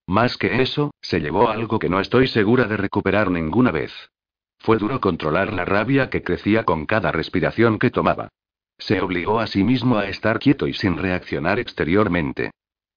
Más 0.07 0.37
que 0.37 0.61
eso, 0.61 0.91
se 1.01 1.19
llevó 1.19 1.49
algo 1.49 1.79
que 1.79 1.89
no 1.89 1.99
estoy 1.99 2.29
segura 2.29 2.63
de 2.63 2.77
recuperar 2.77 3.29
ninguna 3.29 3.71
vez. 3.71 3.91
Fue 4.57 4.77
duro 4.77 5.01
controlar 5.01 5.51
la 5.51 5.65
rabia 5.65 6.09
que 6.09 6.23
crecía 6.23 6.63
con 6.63 6.85
cada 6.85 7.11
respiración 7.11 7.77
que 7.77 7.91
tomaba. 7.91 8.29
Se 8.77 9.01
obligó 9.01 9.41
a 9.41 9.47
sí 9.47 9.65
mismo 9.65 9.97
a 9.97 10.07
estar 10.07 10.39
quieto 10.39 10.65
y 10.65 10.73
sin 10.73 10.95
reaccionar 10.95 11.59
exteriormente. 11.59 12.51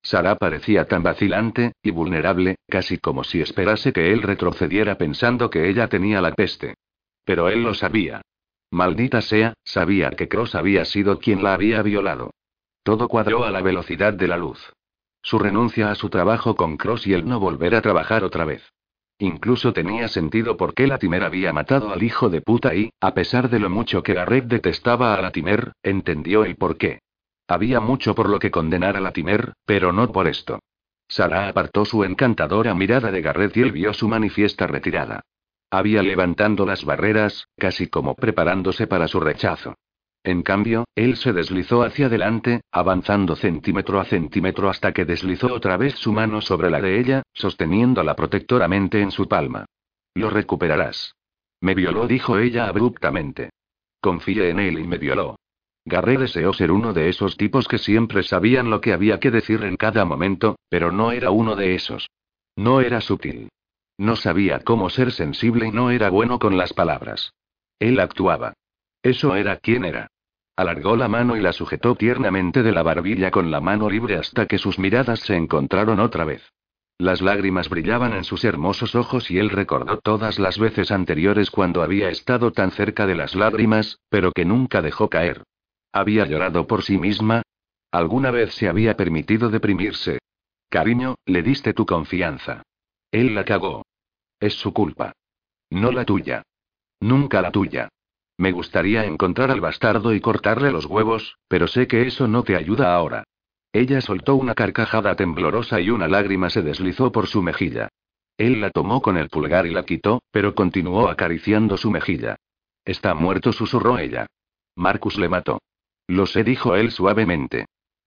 Sara 0.05 0.37
parecía 0.37 0.85
tan 0.85 1.03
vacilante, 1.03 1.73
y 1.83 1.91
vulnerable, 1.91 2.59
casi 2.69 2.99
como 2.99 3.25
si 3.25 3.41
esperase 3.41 3.93
que 3.93 4.13
él 4.13 4.23
retrocediera 4.23 4.97
pensando 4.99 5.51
que 5.51 5.69
ella 5.69 5.89
tenía 5.89 6.21
la 6.21 6.33
peste. 6.33 6.75
Pero 7.25 7.49
él 7.49 7.65
lo 7.65 7.75
sabía. 7.75 8.23
Maldita 8.71 9.21
sea, 9.21 9.55
sabía 9.65 10.11
que 10.11 10.29
Cross 10.29 10.55
había 10.55 10.85
sido 10.85 11.19
quien 11.19 11.43
la 11.43 11.55
había 11.55 11.83
violado. 11.83 12.31
Todo 12.83 13.09
cuadró 13.09 13.45
a 13.45 13.51
la 13.51 13.63
velocidad 13.63 14.13
de 14.13 14.29
la 14.29 14.37
luz. 14.37 14.73
Su 15.23 15.39
renuncia 15.39 15.91
a 15.91 15.95
su 15.95 16.09
trabajo 16.09 16.57
con 16.57 16.77
Cross 16.77 17.07
y 17.07 17.13
el 17.13 17.29
no 17.29 17.41
volver 17.41 17.75
a 17.75 17.83
trabajar 17.83 18.25
otra 18.25 18.45
vez. 18.45 18.73
Incluso 19.19 19.75
tenía 19.75 20.09
sentido 20.09 20.57
por 20.57 20.73
qué 20.73 20.87
Latimer 20.87 21.25
había 21.25 21.53
matado 21.53 21.93
al 21.93 22.03
hijo 22.03 22.31
de 22.31 22.41
puta 22.41 22.75
y, 22.75 22.91
a 23.01 23.13
pesar 23.13 23.51
de 23.51 23.59
lo 23.59 23.69
mucho 23.69 24.03
que 24.03 24.15
Garrett 24.15 24.47
detestaba 24.47 25.15
a 25.15 25.21
Latimer, 25.21 25.73
entendió 25.83 26.45
el 26.45 26.57
por 26.57 26.79
qué. 26.79 27.01
Había 27.47 27.81
mucho 27.81 28.15
por 28.15 28.31
lo 28.31 28.39
que 28.39 28.51
condenar 28.51 28.97
a 28.97 29.01
Latimer, 29.01 29.53
pero 29.67 29.93
no 29.93 30.11
por 30.11 30.27
esto. 30.27 30.61
Sara 31.07 31.49
apartó 31.49 31.85
su 31.85 32.05
encantadora 32.05 32.73
mirada 32.73 33.11
de 33.11 33.21
Garrett 33.21 33.57
y 33.57 33.63
él 33.63 33.73
vio 33.73 33.93
su 33.93 34.09
manifiesta 34.09 34.67
retirada. 34.67 35.23
Había 35.71 36.03
levantando 36.03 36.67
las 36.67 36.85
barreras, 36.85 37.47
casi 37.57 37.87
como 37.87 38.15
preparándose 38.15 38.87
para 38.87 39.07
su 39.07 39.21
rechazo. 39.21 39.77
En 40.23 40.43
cambio, 40.43 40.85
él 40.95 41.17
se 41.17 41.33
deslizó 41.33 41.83
hacia 41.83 42.07
adelante, 42.07 42.61
avanzando 42.73 43.37
centímetro 43.37 44.01
a 44.01 44.05
centímetro 44.05 44.69
hasta 44.69 44.93
que 44.93 45.05
deslizó 45.05 45.55
otra 45.55 45.77
vez 45.77 45.95
su 45.95 46.13
mano 46.13 46.41
sobre 46.41 46.71
la 46.71 46.81
de 46.81 46.99
ella, 46.99 47.23
sosteniéndola 47.33 48.17
protectoramente 48.17 49.01
en 49.01 49.13
su 49.13 49.29
palma. 49.29 49.65
Lo 50.15 50.29
recuperarás. 50.29 51.15
Me 51.61 51.75
violó, 51.75 52.07
dijo 52.07 52.39
ella 52.39 52.67
abruptamente. 52.67 53.51
Confié 54.01 54.51
en 54.51 54.61
él 54.61 54.79
y 54.79 54.87
me 54.87 54.99
violó. 54.99 55.37
Garré 55.85 56.19
deseó 56.19 56.53
ser 56.53 56.71
uno 56.71 56.93
de 56.93 57.09
esos 57.09 57.37
tipos 57.37 57.67
que 57.67 57.79
siempre 57.79 58.23
sabían 58.23 58.69
lo 58.71 58.81
que 58.81 58.93
había 58.93 59.21
que 59.21 59.31
decir 59.31 59.63
en 59.65 59.77
cada 59.77 60.05
momento, 60.05 60.57
pero 60.69 60.93
no 60.93 61.13
era 61.13 61.31
uno 61.31 61.57
de 61.57 61.75
esos. 61.75 62.11
No 62.57 62.81
era 62.81 63.01
sutil. 63.01 63.49
No 64.01 64.17
sabía 64.17 64.61
cómo 64.61 64.89
ser 64.89 65.13
sensible 65.13 65.67
y 65.67 65.73
no 65.73 65.91
era 65.91 66.09
bueno 66.09 66.39
con 66.39 66.57
las 66.57 66.73
palabras. 66.73 67.35
Él 67.79 68.01
actuaba. 68.01 68.55
Eso 69.03 69.35
era 69.35 69.59
quien 69.59 69.85
era. 69.85 70.07
Alargó 70.57 70.97
la 70.97 71.07
mano 71.07 71.37
y 71.37 71.41
la 71.43 71.53
sujetó 71.53 71.95
tiernamente 71.97 72.63
de 72.63 72.73
la 72.73 72.83
barbilla 72.83 73.31
con 73.31 73.51
la 73.51 73.61
mano 73.61 73.91
libre 73.91 74.17
hasta 74.17 74.47
que 74.47 74.57
sus 74.57 74.79
miradas 74.79 75.21
se 75.21 75.37
encontraron 75.37 76.01
otra 76.01 76.25
vez. 76.25 76.51
Las 76.97 77.21
lágrimas 77.21 77.69
brillaban 77.69 78.15
en 78.15 78.25
sus 78.25 78.43
hermosos 78.45 78.95
ojos 78.95 79.31
y 79.31 79.39
él 79.39 79.51
recordó 79.51 79.99
todas 79.99 80.39
las 80.39 80.59
veces 80.59 80.93
anteriores 80.93 81.51
cuando 81.51 81.83
había 81.83 82.09
estado 82.09 82.53
tan 82.53 82.71
cerca 82.71 83.07
de 83.07 83.17
las 83.17 83.35
lágrimas, 83.35 84.01
pero 84.09 84.33
que 84.33 84.47
nunca 84.47 84.81
dejó 84.81 85.11
caer. 85.11 85.43
¿Había 85.93 86.25
llorado 86.25 86.67
por 86.67 86.85
sí 86.85 86.97
misma? 86.97 87.43
¿Alguna 87.91 88.31
vez 88.31 88.55
se 88.55 88.67
había 88.67 88.97
permitido 88.97 89.51
deprimirse? 89.51 90.21
Cariño, 90.71 91.17
le 91.27 91.43
diste 91.43 91.75
tu 91.75 91.85
confianza. 91.85 92.63
Él 93.11 93.35
la 93.35 93.45
cagó. 93.45 93.83
Es 94.41 94.55
su 94.55 94.73
culpa. 94.73 95.13
No 95.71 95.93
la 95.93 96.05
tuya. 96.05 96.43
Nunca 97.01 97.43
la 97.43 97.53
tuya. 97.53 97.91
Me 98.39 98.53
gustaría 98.53 99.05
encontrar 99.05 99.51
al 99.51 99.61
bastardo 99.61 100.15
y 100.15 100.21
cortarle 100.21 100.73
los 100.73 100.87
huevos, 100.87 101.37
pero 101.47 101.69
sé 101.69 101.87
que 101.87 102.07
eso 102.07 102.27
no 102.27 102.43
te 102.43 102.57
ayuda 102.57 102.95
ahora. 102.95 103.25
Ella 103.73 104.01
soltó 104.01 104.35
una 104.37 104.55
carcajada 104.55 105.15
temblorosa 105.15 105.81
y 105.81 105.91
una 105.91 106.09
lágrima 106.09 106.49
se 106.49 106.63
deslizó 106.63 107.13
por 107.13 107.27
su 107.27 107.43
mejilla. 107.43 107.89
Él 108.39 108.63
la 108.63 108.71
tomó 108.71 109.03
con 109.03 109.19
el 109.19 109.29
pulgar 109.29 109.67
y 109.67 109.73
la 109.75 109.85
quitó, 109.85 110.23
pero 110.31 110.55
continuó 110.55 111.09
acariciando 111.09 111.77
su 111.77 111.91
mejilla. 111.91 112.37
Está 112.85 113.13
muerto, 113.13 113.53
susurró 113.53 113.99
ella. 113.99 114.27
Marcus 114.75 115.19
le 115.19 115.29
mató. 115.29 115.61
Lo 116.09 116.25
sé, 116.25 116.43
dijo 116.43 116.75
él 116.75 116.91
suavemente. 116.91 117.67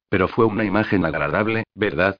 Pero 0.09 0.27
fue 0.27 0.45
una 0.45 0.63
imagen 0.63 1.05
agradable, 1.05 1.65
¿verdad? 1.75 2.17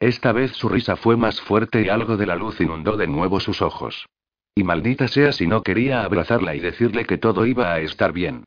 Esta 0.00 0.32
vez 0.32 0.52
su 0.52 0.68
risa 0.68 0.96
fue 0.96 1.16
más 1.16 1.40
fuerte 1.40 1.82
y 1.82 1.88
algo 1.88 2.16
de 2.16 2.26
la 2.26 2.36
luz 2.36 2.60
inundó 2.60 2.96
de 2.96 3.08
nuevo 3.08 3.40
sus 3.40 3.62
ojos. 3.62 4.06
Y 4.54 4.62
maldita 4.62 5.08
sea 5.08 5.32
si 5.32 5.46
no 5.46 5.62
quería 5.62 6.02
abrazarla 6.02 6.54
y 6.54 6.60
decirle 6.60 7.04
que 7.04 7.18
todo 7.18 7.46
iba 7.46 7.72
a 7.72 7.80
estar 7.80 8.12
bien. 8.12 8.44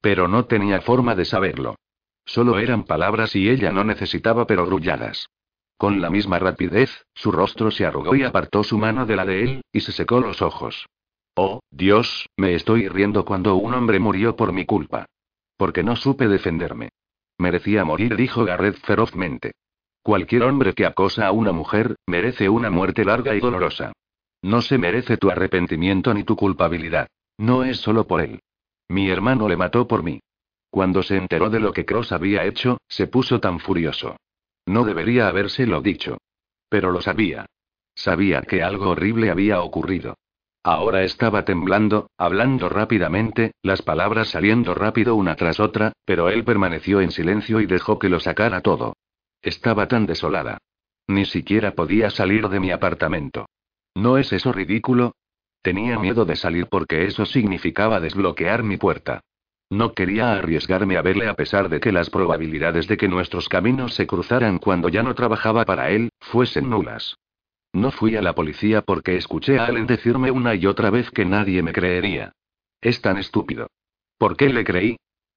Pero 0.00 0.28
no 0.28 0.46
tenía 0.46 0.80
forma 0.80 1.14
de 1.14 1.24
saberlo. 1.24 1.76
Solo 2.24 2.58
eran 2.58 2.84
palabras 2.84 3.36
y 3.36 3.50
ella 3.50 3.70
no 3.70 3.84
necesitaba 3.84 4.46
perogrulladas. 4.46 5.28
Con 5.76 6.00
la 6.00 6.08
misma 6.08 6.38
rapidez, 6.38 7.04
su 7.14 7.32
rostro 7.32 7.70
se 7.70 7.84
arrugó 7.84 8.14
y 8.14 8.22
apartó 8.22 8.62
su 8.62 8.78
mano 8.78 9.06
de 9.06 9.16
la 9.16 9.24
de 9.24 9.42
él, 9.42 9.62
y 9.72 9.80
se 9.80 9.92
secó 9.92 10.20
los 10.20 10.40
ojos. 10.40 10.86
Oh, 11.34 11.60
Dios, 11.70 12.28
me 12.36 12.54
estoy 12.54 12.88
riendo 12.88 13.24
cuando 13.24 13.56
un 13.56 13.74
hombre 13.74 13.98
murió 13.98 14.36
por 14.36 14.52
mi 14.52 14.64
culpa. 14.64 15.06
Porque 15.56 15.82
no 15.82 15.96
supe 15.96 16.28
defenderme. 16.28 16.90
Merecía 17.38 17.84
morir, 17.84 18.16
dijo 18.16 18.44
Garrett 18.44 18.76
ferozmente. 18.76 19.52
Cualquier 20.04 20.42
hombre 20.42 20.74
que 20.74 20.84
acosa 20.84 21.26
a 21.26 21.32
una 21.32 21.52
mujer, 21.52 21.96
merece 22.06 22.50
una 22.50 22.68
muerte 22.68 23.06
larga 23.06 23.34
y 23.34 23.40
dolorosa. 23.40 23.94
No 24.42 24.60
se 24.60 24.76
merece 24.76 25.16
tu 25.16 25.30
arrepentimiento 25.30 26.12
ni 26.12 26.24
tu 26.24 26.36
culpabilidad. 26.36 27.08
No 27.38 27.64
es 27.64 27.78
solo 27.78 28.06
por 28.06 28.20
él. 28.20 28.40
Mi 28.86 29.08
hermano 29.08 29.48
le 29.48 29.56
mató 29.56 29.88
por 29.88 30.02
mí. 30.02 30.20
Cuando 30.68 31.02
se 31.02 31.16
enteró 31.16 31.48
de 31.48 31.58
lo 31.58 31.72
que 31.72 31.86
Cross 31.86 32.12
había 32.12 32.44
hecho, 32.44 32.76
se 32.86 33.06
puso 33.06 33.40
tan 33.40 33.60
furioso. 33.60 34.18
No 34.66 34.84
debería 34.84 35.26
habérselo 35.26 35.80
dicho. 35.80 36.18
Pero 36.68 36.90
lo 36.90 37.00
sabía. 37.00 37.46
Sabía 37.94 38.42
que 38.42 38.62
algo 38.62 38.90
horrible 38.90 39.30
había 39.30 39.62
ocurrido. 39.62 40.18
Ahora 40.62 41.02
estaba 41.02 41.46
temblando, 41.46 42.10
hablando 42.18 42.68
rápidamente, 42.68 43.52
las 43.62 43.80
palabras 43.80 44.28
saliendo 44.28 44.74
rápido 44.74 45.14
una 45.14 45.34
tras 45.34 45.60
otra, 45.60 45.94
pero 46.04 46.28
él 46.28 46.44
permaneció 46.44 47.00
en 47.00 47.10
silencio 47.10 47.62
y 47.62 47.66
dejó 47.66 47.98
que 47.98 48.10
lo 48.10 48.20
sacara 48.20 48.60
todo. 48.60 48.92
Estaba 49.44 49.86
tan 49.88 50.06
desolada. 50.06 50.56
Ni 51.06 51.26
siquiera 51.26 51.72
podía 51.72 52.08
salir 52.08 52.48
de 52.48 52.60
mi 52.60 52.70
apartamento. 52.70 53.44
¿No 53.94 54.16
es 54.16 54.32
eso 54.32 54.52
ridículo? 54.52 55.12
Tenía 55.60 55.98
miedo 55.98 56.24
de 56.24 56.34
salir 56.34 56.66
porque 56.66 57.04
eso 57.04 57.26
significaba 57.26 58.00
desbloquear 58.00 58.62
mi 58.62 58.78
puerta. 58.78 59.20
No 59.68 59.92
quería 59.92 60.32
arriesgarme 60.32 60.96
a 60.96 61.02
verle 61.02 61.28
a 61.28 61.34
pesar 61.34 61.68
de 61.68 61.78
que 61.78 61.92
las 61.92 62.08
probabilidades 62.08 62.88
de 62.88 62.96
que 62.96 63.06
nuestros 63.06 63.50
caminos 63.50 63.94
se 63.94 64.06
cruzaran 64.06 64.58
cuando 64.58 64.88
ya 64.88 65.02
no 65.02 65.14
trabajaba 65.14 65.66
para 65.66 65.90
él, 65.90 66.08
fuesen 66.20 66.70
nulas. 66.70 67.16
No 67.74 67.90
fui 67.90 68.16
a 68.16 68.22
la 68.22 68.34
policía 68.34 68.80
porque 68.80 69.16
escuché 69.16 69.58
a 69.58 69.66
Allen 69.66 69.86
decirme 69.86 70.30
una 70.30 70.54
y 70.54 70.64
otra 70.64 70.88
vez 70.88 71.10
que 71.10 71.26
nadie 71.26 71.62
me 71.62 71.72
creería. 71.72 72.32
Es 72.80 73.02
tan 73.02 73.18
estúpido. 73.18 73.66
¿Por 74.16 74.38
qué 74.38 74.48
le 74.48 74.64
creí? 74.64 74.96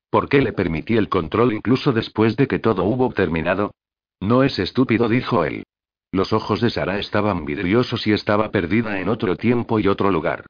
¿Por 0.10 0.30
qué 0.30 0.42
le 0.42 0.54
permití 0.54 0.96
el 0.96 1.10
control 1.10 1.52
incluso 1.52 1.92
después 1.92 2.38
de 2.38 2.48
que 2.48 2.60
todo 2.60 2.86
hubo 2.86 3.12
terminado? 3.12 3.72
No 4.20 4.44
es 4.44 4.60
estúpido, 4.60 5.10
dijo 5.10 5.46
él. 5.46 5.64
Los 6.12 6.34
ojos 6.34 6.62
de 6.62 6.70
Sara 6.70 7.00
estaban 7.00 7.46
vidriosos 7.46 8.08
y 8.08 8.14
estaba 8.14 8.52
perdida 8.52 9.00
en 9.00 9.10
otro 9.10 9.36
tiempo 9.36 9.80
y 9.80 9.88
otro 9.88 10.12
lugar. 10.12 10.46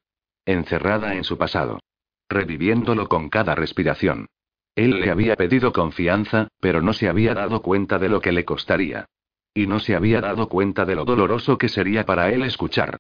Encerrada 0.45 1.15
en 1.15 1.23
su 1.23 1.37
pasado. 1.37 1.79
Reviviéndolo 2.29 3.07
con 3.09 3.29
cada 3.29 3.55
respiración. 3.55 4.27
Él 4.75 5.01
le 5.01 5.09
había 5.09 5.35
pedido 5.35 5.73
confianza, 5.73 6.49
pero 6.59 6.81
no 6.81 6.93
se 6.93 7.09
había 7.09 7.33
dado 7.33 7.61
cuenta 7.61 7.97
de 7.97 8.09
lo 8.09 8.21
que 8.21 8.31
le 8.31 8.45
costaría. 8.45 9.05
Y 9.53 9.65
no 9.65 9.79
se 9.79 9.95
había 9.95 10.21
dado 10.21 10.47
cuenta 10.49 10.85
de 10.85 10.95
lo 10.95 11.03
doloroso 11.03 11.57
que 11.57 11.67
sería 11.67 12.05
para 12.05 12.31
él 12.31 12.43
escuchar. 12.43 12.97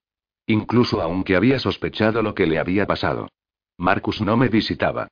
Incluso 0.47 1.01
aunque 1.01 1.35
había 1.35 1.59
sospechado 1.59 2.23
lo 2.23 2.33
que 2.33 2.47
le 2.47 2.57
había 2.57 2.87
pasado. 2.87 3.29
Marcus 3.77 4.21
no 4.21 4.37
me 4.37 4.49
visitaba. 4.49 5.09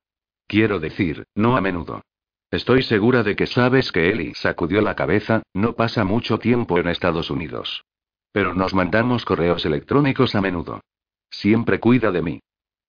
Quiero 0.47 0.79
decir, 0.79 1.25
no 1.35 1.55
a 1.55 1.61
menudo. 1.61 2.01
Estoy 2.55 2.83
segura 2.83 3.21
de 3.21 3.35
que 3.35 3.47
sabes 3.47 3.91
que 3.91 4.09
Eli 4.09 4.33
sacudió 4.33 4.79
la 4.79 4.95
cabeza, 4.95 5.43
no 5.53 5.73
pasa 5.73 6.05
mucho 6.05 6.39
tiempo 6.39 6.79
en 6.79 6.87
Estados 6.87 7.29
Unidos. 7.29 7.83
Pero 8.31 8.53
nos 8.53 8.73
mandamos 8.73 9.25
correos 9.25 9.65
electrónicos 9.65 10.35
a 10.35 10.41
menudo. 10.41 10.79
Siempre 11.29 11.81
cuida 11.81 12.13
de 12.13 12.21
mí. 12.21 12.39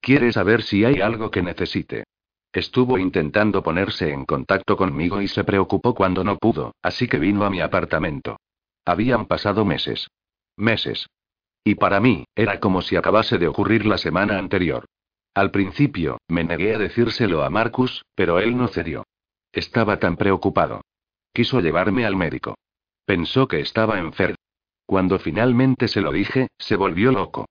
Quiere 0.00 0.30
saber 0.30 0.62
si 0.62 0.84
hay 0.84 1.00
algo 1.00 1.32
que 1.32 1.42
necesite. 1.42 2.04
Estuvo 2.52 2.96
intentando 2.96 3.60
ponerse 3.64 4.12
en 4.12 4.24
contacto 4.24 4.76
conmigo 4.76 5.20
y 5.20 5.26
se 5.26 5.42
preocupó 5.42 5.96
cuando 5.96 6.22
no 6.22 6.38
pudo, 6.38 6.72
así 6.80 7.08
que 7.08 7.18
vino 7.18 7.44
a 7.44 7.50
mi 7.50 7.60
apartamento. 7.60 8.36
Habían 8.84 9.26
pasado 9.26 9.64
meses. 9.64 10.06
Meses. 10.56 11.08
Y 11.64 11.74
para 11.74 11.98
mí, 11.98 12.24
era 12.36 12.60
como 12.60 12.82
si 12.82 12.94
acabase 12.94 13.36
de 13.36 13.48
ocurrir 13.48 13.84
la 13.84 13.98
semana 13.98 14.38
anterior. 14.38 14.84
Al 15.34 15.50
principio, 15.50 16.18
me 16.28 16.44
negué 16.44 16.76
a 16.76 16.78
decírselo 16.78 17.42
a 17.42 17.50
Marcus, 17.50 18.04
pero 18.14 18.38
él 18.38 18.56
no 18.56 18.68
cedió. 18.68 19.02
Estaba 19.56 19.98
tan 19.98 20.18
preocupado. 20.18 20.82
Quiso 21.32 21.60
llevarme 21.60 22.04
al 22.04 22.14
médico. 22.14 22.58
Pensó 23.06 23.48
que 23.48 23.60
estaba 23.60 23.98
enfermo. 23.98 24.36
Cuando 24.84 25.18
finalmente 25.18 25.88
se 25.88 26.02
lo 26.02 26.12
dije, 26.12 26.48
se 26.58 26.76
volvió 26.76 27.10
loco. 27.10 27.46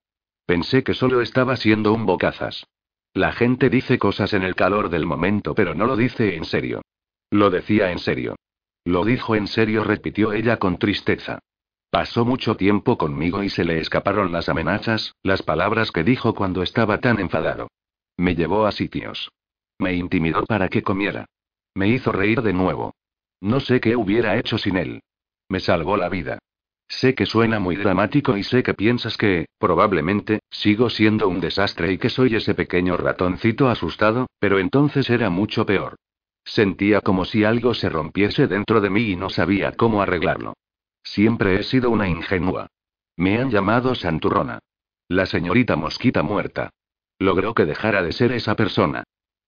Pensé 0.46 0.84
que 0.84 0.94
solo 0.94 1.20
estaba 1.20 1.56
siendo 1.56 1.92
un 1.92 2.06
bocazas. 2.06 2.64
La 3.12 3.32
gente 3.32 3.70
dice 3.70 3.98
cosas 3.98 4.34
en 4.34 4.44
el 4.44 4.54
calor 4.54 4.88
del 4.88 5.04
momento, 5.04 5.56
pero 5.56 5.74
no 5.74 5.88
lo 5.88 5.96
dice 5.96 6.36
en 6.36 6.44
serio. 6.44 6.82
Lo 7.28 7.50
decía 7.50 7.90
en 7.90 7.98
serio. 7.98 8.36
Lo 8.84 9.04
dijo 9.04 9.34
en 9.34 9.48
serio, 9.48 9.82
repitió 9.82 10.32
ella 10.32 10.58
con 10.58 10.78
tristeza. 10.78 11.40
Pasó 11.90 12.24
mucho 12.24 12.56
tiempo 12.56 12.96
conmigo 12.96 13.42
y 13.42 13.48
se 13.48 13.64
le 13.64 13.80
escaparon 13.80 14.30
las 14.30 14.48
amenazas, 14.48 15.16
las 15.24 15.42
palabras 15.42 15.90
que 15.90 16.04
dijo 16.04 16.36
cuando 16.36 16.62
estaba 16.62 17.00
tan 17.00 17.18
enfadado. 17.18 17.66
Me 18.16 18.36
llevó 18.36 18.64
a 18.64 18.70
sitios. 18.70 19.32
Me 19.80 19.94
intimidó 19.94 20.44
para 20.46 20.68
que 20.68 20.84
comiera. 20.84 21.26
Me 21.76 21.88
hizo 21.88 22.10
reír 22.10 22.40
de 22.40 22.54
nuevo. 22.54 22.94
No 23.42 23.60
sé 23.60 23.80
qué 23.80 23.96
hubiera 23.96 24.38
hecho 24.38 24.56
sin 24.56 24.78
él. 24.78 25.02
Me 25.50 25.60
salvó 25.60 25.98
la 25.98 26.08
vida. 26.08 26.38
Sé 26.88 27.14
que 27.14 27.26
suena 27.26 27.60
muy 27.60 27.76
dramático 27.76 28.38
y 28.38 28.44
sé 28.44 28.62
que 28.62 28.72
piensas 28.72 29.18
que, 29.18 29.44
probablemente, 29.58 30.40
sigo 30.48 30.88
siendo 30.88 31.28
un 31.28 31.38
desastre 31.38 31.92
y 31.92 31.98
que 31.98 32.08
soy 32.08 32.34
ese 32.34 32.54
pequeño 32.54 32.96
ratoncito 32.96 33.68
asustado, 33.68 34.26
pero 34.38 34.58
entonces 34.58 35.10
era 35.10 35.28
mucho 35.28 35.66
peor. 35.66 35.96
Sentía 36.46 37.02
como 37.02 37.26
si 37.26 37.44
algo 37.44 37.74
se 37.74 37.90
rompiese 37.90 38.46
dentro 38.46 38.80
de 38.80 38.88
mí 38.88 39.10
y 39.10 39.16
no 39.16 39.28
sabía 39.28 39.72
cómo 39.72 40.00
arreglarlo. 40.00 40.54
Siempre 41.02 41.60
he 41.60 41.62
sido 41.62 41.90
una 41.90 42.08
ingenua. 42.08 42.68
Me 43.16 43.38
han 43.38 43.50
llamado 43.50 43.94
Santurrona. 43.94 44.60
La 45.08 45.26
señorita 45.26 45.76
Mosquita 45.76 46.22
muerta. 46.22 46.70
Logró 47.18 47.52
que 47.52 47.66
dejara 47.66 48.02
de 48.02 48.12
ser 48.12 48.32
esa 48.32 48.54
persona. 48.54 49.04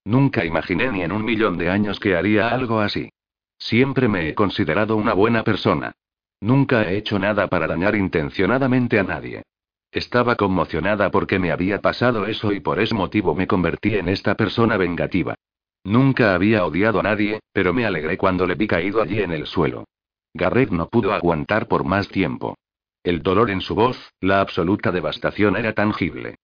Nunca 0.09 0.43
imaginé 0.43 0.91
ni 0.91 1.03
en 1.03 1.13
un 1.13 1.23
millón 1.23 1.59
de 1.59 1.69
años 1.69 2.01
que 2.01 2.17
haría 2.17 2.49
algo 2.49 2.81
así. 2.81 3.11
Siempre 3.59 4.09
me 4.09 4.27
he 4.27 4.35
considerado 4.35 4.97
una 4.97 5.13
buena 5.13 5.45
persona. 5.45 5.93
Nunca 6.41 6.89
he 6.89 6.97
hecho 6.97 7.19
nada 7.19 7.47
para 7.49 7.67
dañar 7.67 7.95
intencionadamente 7.95 8.99
a 8.99 9.03
nadie. 9.03 9.43
Estaba 9.93 10.35
conmocionada 10.37 11.11
porque 11.11 11.39
me 11.39 11.53
había 11.53 11.83
pasado 11.83 12.25
eso 12.25 12.53
y 12.53 12.61
por 12.61 12.81
ese 12.81 12.95
motivo 12.95 13.35
me 13.35 13.47
convertí 13.47 13.97
en 13.97 14.09
esta 14.09 14.35
persona 14.35 14.79
vengativa. 14.79 15.35
Nunca 15.85 16.35
había 16.35 16.65
odiado 16.65 17.01
a 17.01 17.03
nadie, 17.03 17.41
pero 17.53 17.75
me 17.75 17.85
alegré 17.85 18.17
cuando 18.17 18.47
le 18.47 18.55
vi 18.55 18.67
caído 18.67 19.03
allí 19.03 19.21
en 19.21 19.33
el 19.33 19.47
suelo. 19.47 19.85
Garrett 20.33 20.71
no 20.71 20.89
pudo 20.89 21.13
aguantar 21.13 21.69
por 21.69 21.85
más 21.85 22.09
tiempo. 22.09 22.57
El 23.03 23.21
dolor 23.21 23.51
en 23.51 23.61
su 23.61 23.75
voz, 23.75 23.99
la 24.23 24.41
absoluta 24.41 24.91
devastación 24.91 25.55
era 25.57 25.75
tangible. 25.75 26.37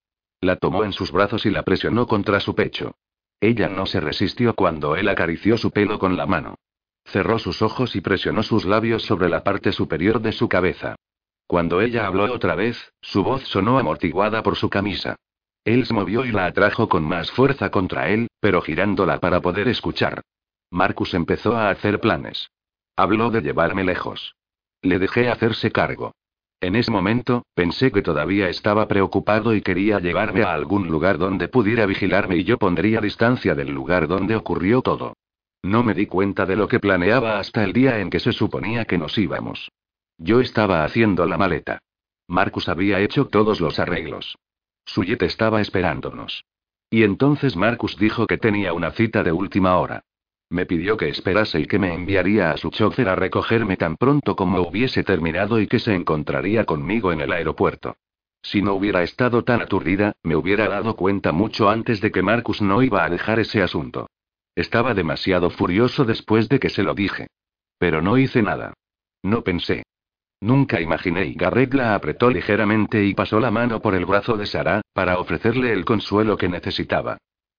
La 0.43 0.57
tomó 0.57 0.85
en 0.85 0.93
sus 0.93 1.11
brazos 1.11 1.47
y 1.47 1.51
la 1.51 1.63
presionó 1.63 2.07
contra 2.07 2.41
su 2.41 2.55
pecho. 2.55 2.95
Ella 3.45 3.69
no 3.69 3.85
se 3.85 4.01
resistió 4.01 4.55
cuando 4.55 4.97
él 4.97 5.07
acarició 5.07 5.59
su 5.59 5.71
pelo 5.71 5.99
con 5.99 6.17
la 6.17 6.25
mano. 6.25 6.55
Cerró 7.05 7.39
sus 7.39 7.61
ojos 7.61 7.95
y 7.95 8.01
presionó 8.01 8.43
sus 8.43 8.65
labios 8.65 9.03
sobre 9.03 9.29
la 9.29 9.45
parte 9.45 9.71
superior 9.71 10.23
de 10.23 10.33
su 10.33 10.49
cabeza. 10.49 10.97
Cuando 11.47 11.83
ella 11.83 12.07
habló 12.07 12.25
otra 12.33 12.55
vez, 12.55 12.95
su 13.03 13.23
voz 13.23 13.43
sonó 13.43 13.79
amortiguada 13.79 14.43
por 14.43 14.57
su 14.57 14.71
camisa. 14.71 15.17
Él 15.63 15.85
se 15.85 15.93
movió 15.93 16.25
y 16.25 16.33
la 16.33 16.47
atrajo 16.47 16.89
con 16.89 17.05
más 17.05 17.31
fuerza 17.33 17.71
contra 17.71 18.09
él, 18.09 18.29
pero 18.41 18.63
girándola 18.63 19.21
para 19.21 19.43
poder 19.43 19.69
escuchar. 19.69 20.23
Marcus 20.71 21.13
empezó 21.13 21.55
a 21.55 21.69
hacer 21.69 22.01
planes. 22.01 22.49
Habló 22.97 23.31
de 23.31 23.43
llevarme 23.43 23.85
lejos. 23.85 24.37
Le 24.81 24.99
dejé 24.99 25.29
hacerse 25.29 25.71
cargo. 25.71 26.15
En 26.65 26.77
ese 26.77 26.91
momento, 26.91 27.45
pensé 27.55 27.93
que 27.93 28.01
todavía 28.01 28.49
estaba 28.49 28.89
preocupado 28.89 29.55
y 29.55 29.61
quería 29.61 30.01
llevarme 30.01 30.45
a 30.45 30.55
algún 30.55 30.89
lugar 30.89 31.19
donde 31.19 31.49
pudiera 31.49 31.85
vigilarme 31.85 32.39
y 32.39 32.45
yo 32.45 32.57
pondría 32.57 33.03
distancia 33.03 33.55
del 33.55 33.71
lugar 33.71 34.09
donde 34.09 34.35
ocurrió 34.35 34.81
todo. 34.81 35.13
No 35.63 35.83
me 35.83 35.93
di 35.93 36.07
cuenta 36.07 36.47
de 36.47 36.57
lo 36.57 36.67
que 36.67 36.81
planeaba 36.81 37.39
hasta 37.39 37.63
el 37.65 37.75
día 37.75 37.99
en 38.01 38.09
que 38.09 38.19
se 38.19 38.33
suponía 38.33 38.87
que 38.87 38.97
nos 38.97 39.19
íbamos. 39.19 39.73
Yo 40.17 40.41
estaba 40.41 40.85
haciendo 40.85 41.27
la 41.27 41.37
maleta. 41.37 41.81
Marcus 42.29 42.71
había 42.71 42.99
hecho 43.01 43.27
todos 43.27 43.61
los 43.61 43.79
arreglos. 43.79 44.39
Su 44.87 45.05
jet 45.05 45.21
estaba 45.21 45.61
esperándonos. 45.61 46.47
Y 46.89 47.03
entonces 47.03 47.57
Marcus 47.57 47.99
dijo 47.99 48.27
que 48.27 48.39
tenía 48.39 48.73
una 48.73 48.91
cita 48.93 49.23
de 49.23 49.33
última 49.33 49.77
hora. 49.77 50.01
Me 50.55 50.67
pidió 50.67 50.97
que 50.97 51.09
esperase 51.09 51.59
y 51.59 51.67
que 51.67 51.81
me 51.81 51.93
enviaría 51.93 52.53
a 52.53 52.57
su 52.57 52.71
chofer 52.71 53.09
a 53.09 53.17
recogerme 53.17 53.77
tan 53.77 53.97
pronto 53.97 54.37
como 54.37 54.61
hubiese 54.61 55.03
terminado 55.03 55.59
y 55.59 55.67
que 55.67 55.81
se 55.81 55.93
encontraría 55.93 56.65
conmigo 56.65 57.11
en 57.11 57.23
el 57.23 57.33
aeropuerto. 57.33 57.97
Si 58.41 58.63
no 58.63 58.75
hubiera 58.75 59.03
estado 59.03 59.43
tan 59.43 59.63
aturdida, 59.63 60.13
me 60.23 60.37
hubiera 60.37 60.69
dado 60.69 60.95
cuenta 60.95 61.33
mucho 61.33 61.69
antes 61.69 62.01
de 62.01 62.13
que 62.13 62.23
Marcus 62.23 62.63
no 62.63 62.85
iba 62.85 63.05
a 63.05 63.11
dejar 63.11 63.41
ese 63.41 63.63
asunto. 63.63 64.09
Estaba 64.55 64.95
demasiado 64.95 65.51
furioso 65.51 66.05
después 66.05 66.49
de 66.49 66.61
que 66.61 66.71
se 66.71 66.85
lo 66.85 66.95
dije. 66.95 67.27
Pero 67.79 68.01
no 68.01 68.17
hice 68.17 68.41
nada. 68.41 68.75
No 69.25 69.43
pensé. 69.43 69.83
Nunca 70.41 70.81
imaginé. 70.81 71.27
Y 71.27 71.35
Garrett 71.35 71.75
la 71.75 71.97
apretó 71.97 72.31
ligeramente 72.31 73.05
y 73.05 73.13
pasó 73.13 73.41
la 73.41 73.51
mano 73.51 73.83
por 73.83 73.97
el 73.97 74.07
brazo 74.07 74.37
de 74.37 74.47
Sara, 74.47 74.83
para 74.93 75.19
ofrecerle 75.19 75.73
el 75.73 75.85
consuelo 75.85 76.37
que 76.37 76.49
necesitaba. 76.49 77.19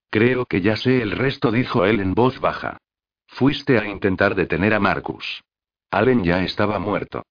Creo 0.10 0.46
que 0.46 0.62
ya 0.62 0.78
sé 0.78 1.02
el 1.02 1.12
resto, 1.12 1.52
dijo 1.52 1.84
él 1.84 2.00
en 2.00 2.14
voz 2.14 2.40
baja. 2.40 2.78
Fuiste 3.38 3.78
a 3.78 3.86
intentar 3.86 4.34
detener 4.34 4.74
a 4.74 4.80
Marcus. 4.80 5.44
Allen 5.92 6.24
ya 6.24 6.42
estaba 6.46 6.80
muerto. 6.80 7.24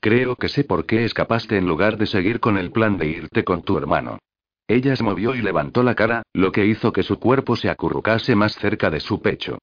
Creo 0.00 0.34
que 0.34 0.48
sé 0.48 0.64
por 0.64 0.86
qué 0.86 1.04
escapaste 1.04 1.56
en 1.56 1.68
lugar 1.68 1.98
de 1.98 2.06
seguir 2.06 2.40
con 2.40 2.58
el 2.58 2.72
plan 2.72 2.98
de 2.98 3.06
irte 3.06 3.44
con 3.44 3.62
tu 3.62 3.78
hermano. 3.78 4.18
Ella 4.66 4.96
se 4.96 5.04
movió 5.04 5.36
y 5.36 5.40
levantó 5.40 5.84
la 5.84 5.94
cara, 5.94 6.24
lo 6.32 6.50
que 6.50 6.66
hizo 6.66 6.92
que 6.92 7.04
su 7.04 7.20
cuerpo 7.20 7.54
se 7.54 7.70
acurrucase 7.70 8.34
más 8.34 8.56
cerca 8.56 8.90
de 8.90 8.98
su 8.98 9.22
pecho. 9.22 9.58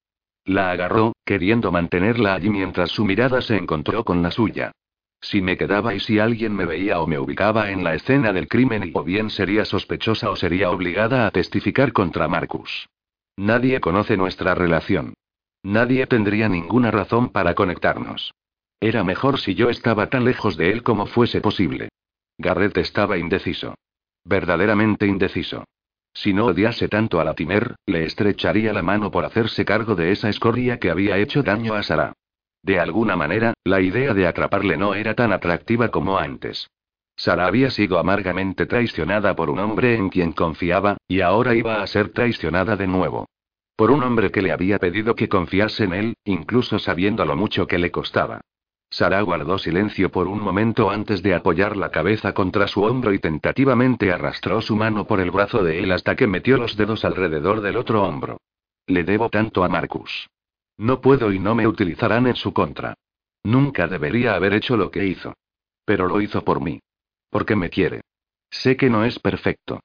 La 0.45 0.71
agarró, 0.71 1.11
queriendo 1.25 1.69
mantenerla 1.69 2.35
allí 2.35 2.49
mientras 2.49 2.91
su 2.91 3.03
mirada 3.03 3.41
se 3.41 3.57
encontró 3.57 4.05
con 4.05 4.23
la 4.23 4.31
suya. 4.31 4.71
Si 5.19 5.41
me 5.41 5.57
quedaba 5.57 5.93
y 5.93 5.99
si 5.99 6.17
alguien 6.17 6.55
me 6.55 6.63
veía 6.63 7.01
o 7.01 7.07
me 7.07 7.19
ubicaba 7.19 7.71
en 7.71 7.83
la 7.83 7.93
escena 7.93 8.31
del 8.31 8.47
crimen, 8.47 8.91
o 8.93 9.03
bien 9.03 9.29
sería 9.29 9.65
sospechosa 9.65 10.29
o 10.29 10.37
sería 10.37 10.69
obligada 10.71 11.27
a 11.27 11.31
testificar 11.31 11.91
contra 11.91 12.29
Marcus. 12.29 12.87
Nadie 13.35 13.81
conoce 13.81 14.15
nuestra 14.15 14.55
relación. 14.55 15.13
Nadie 15.63 16.07
tendría 16.07 16.47
ninguna 16.47 16.91
razón 16.91 17.29
para 17.29 17.53
conectarnos. 17.53 18.33
Era 18.79 19.03
mejor 19.03 19.39
si 19.39 19.55
yo 19.55 19.69
estaba 19.69 20.07
tan 20.09 20.23
lejos 20.23 20.55
de 20.55 20.71
él 20.71 20.83
como 20.83 21.05
fuese 21.05 21.41
posible. 21.41 21.89
Garrett 22.37 22.77
estaba 22.77 23.17
indeciso. 23.17 23.75
Verdaderamente 24.23 25.05
indeciso. 25.05 25.65
Si 26.13 26.33
no 26.33 26.45
odiase 26.45 26.87
tanto 26.87 27.19
a 27.19 27.23
Latimer, 27.23 27.75
le 27.85 28.05
estrecharía 28.05 28.73
la 28.73 28.81
mano 28.81 29.11
por 29.11 29.25
hacerse 29.25 29.65
cargo 29.65 29.95
de 29.95 30.11
esa 30.11 30.29
escoria 30.29 30.79
que 30.79 30.89
había 30.89 31.17
hecho 31.17 31.43
daño 31.43 31.75
a 31.75 31.83
Sara. 31.83 32.13
De 32.63 32.79
alguna 32.79 33.15
manera, 33.15 33.53
la 33.63 33.81
idea 33.81 34.13
de 34.13 34.27
atraparle 34.27 34.77
no 34.77 34.95
era 34.95 35.13
tan 35.13 35.31
atractiva 35.31 35.89
como 35.89 36.17
antes. 36.17 36.69
Sara 37.15 37.47
había 37.47 37.69
sido 37.69 37.99
amargamente 37.99 38.65
traicionada 38.65 39.35
por 39.35 39.49
un 39.49 39.59
hombre 39.59 39.95
en 39.95 40.09
quien 40.09 40.31
confiaba, 40.31 40.97
y 41.07 41.21
ahora 41.21 41.53
iba 41.53 41.81
a 41.81 41.87
ser 41.87 42.09
traicionada 42.09 42.75
de 42.77 42.87
nuevo. 42.87 43.27
Por 43.79 43.91
un 43.91 44.03
hombre 44.03 44.29
que 44.29 44.41
le 44.41 44.51
había 44.51 44.77
pedido 44.77 45.15
que 45.15 45.29
confiase 45.29 45.85
en 45.85 45.93
él, 45.93 46.17
incluso 46.25 46.79
sabiendo 46.79 47.23
lo 47.23 47.37
mucho 47.37 47.65
que 47.65 47.79
le 47.79 47.91
costaba. 47.91 48.41
Sara 48.89 49.21
guardó 49.21 49.57
silencio 49.57 50.11
por 50.11 50.27
un 50.27 50.41
momento 50.41 50.89
antes 50.89 51.23
de 51.23 51.33
apoyar 51.33 51.77
la 51.77 51.89
cabeza 51.89 52.33
contra 52.33 52.67
su 52.67 52.83
hombro 52.83 53.13
y 53.13 53.19
tentativamente 53.19 54.11
arrastró 54.11 54.61
su 54.61 54.75
mano 54.75 55.07
por 55.07 55.21
el 55.21 55.31
brazo 55.31 55.63
de 55.63 55.79
él 55.79 55.93
hasta 55.93 56.17
que 56.17 56.27
metió 56.27 56.57
los 56.57 56.75
dedos 56.75 57.05
alrededor 57.05 57.61
del 57.61 57.77
otro 57.77 58.03
hombro. 58.03 58.41
Le 58.85 59.05
debo 59.05 59.29
tanto 59.29 59.63
a 59.63 59.69
Marcus. 59.69 60.27
No 60.75 60.99
puedo 60.99 61.31
y 61.31 61.39
no 61.39 61.55
me 61.55 61.65
utilizarán 61.65 62.27
en 62.27 62.35
su 62.35 62.51
contra. 62.51 62.95
Nunca 63.43 63.87
debería 63.87 64.35
haber 64.35 64.55
hecho 64.55 64.75
lo 64.75 64.91
que 64.91 65.05
hizo. 65.05 65.35
Pero 65.85 66.05
lo 66.09 66.19
hizo 66.19 66.43
por 66.43 66.59
mí. 66.59 66.81
Porque 67.29 67.55
me 67.55 67.69
quiere. 67.69 68.01
Sé 68.49 68.75
que 68.75 68.89
no 68.89 69.05
es 69.05 69.19
perfecto. 69.19 69.79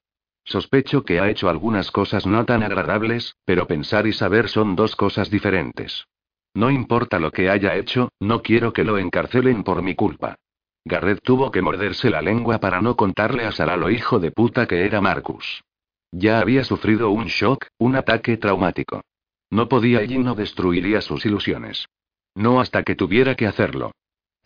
Sospecho 0.45 1.05
que 1.05 1.21
ha 1.21 1.31
hecho 1.31 1.49
algunas 1.49 1.91
cosas 1.91 2.27
no 2.27 2.45
tan 2.45 2.63
agradables, 2.63 3.37
pero 3.45 3.67
pensar 3.67 4.07
y 4.07 4.13
saber 4.13 4.49
son 4.49 4.77
dos 4.77 4.95
cosas 4.95 5.31
diferentes. 5.31 6.07
No 6.55 6.71
importa 6.71 7.19
lo 7.19 7.33
que 7.33 7.51
haya 7.51 7.75
hecho, 7.77 8.11
no 8.21 8.43
quiero 8.43 8.73
que 8.73 8.85
lo 8.85 8.99
encarcelen 8.99 9.65
por 9.65 9.83
mi 9.83 9.95
culpa. 9.95 10.37
Garrett 10.85 11.23
tuvo 11.23 11.51
que 11.51 11.63
morderse 11.63 12.11
la 12.11 12.21
lengua 12.21 12.59
para 12.59 12.83
no 12.83 12.95
contarle 12.95 13.45
a 13.45 13.53
Sara 13.53 13.77
lo 13.77 13.91
hijo 13.91 14.21
de 14.21 14.31
puta 14.31 14.67
que 14.67 14.85
era 14.85 15.01
Marcus. 15.01 15.65
Ya 16.13 16.39
había 16.39 16.63
sufrido 16.63 17.11
un 17.11 17.27
shock, 17.27 17.67
un 17.79 17.97
ataque 17.97 18.37
traumático. 18.37 19.01
No 19.51 19.69
podía 19.69 20.05
y 20.05 20.19
no 20.19 20.35
destruiría 20.35 21.01
sus 21.01 21.25
ilusiones. 21.25 21.87
No 22.35 22.61
hasta 22.61 22.83
que 22.83 22.95
tuviera 22.95 23.35
que 23.35 23.47
hacerlo. 23.47 23.93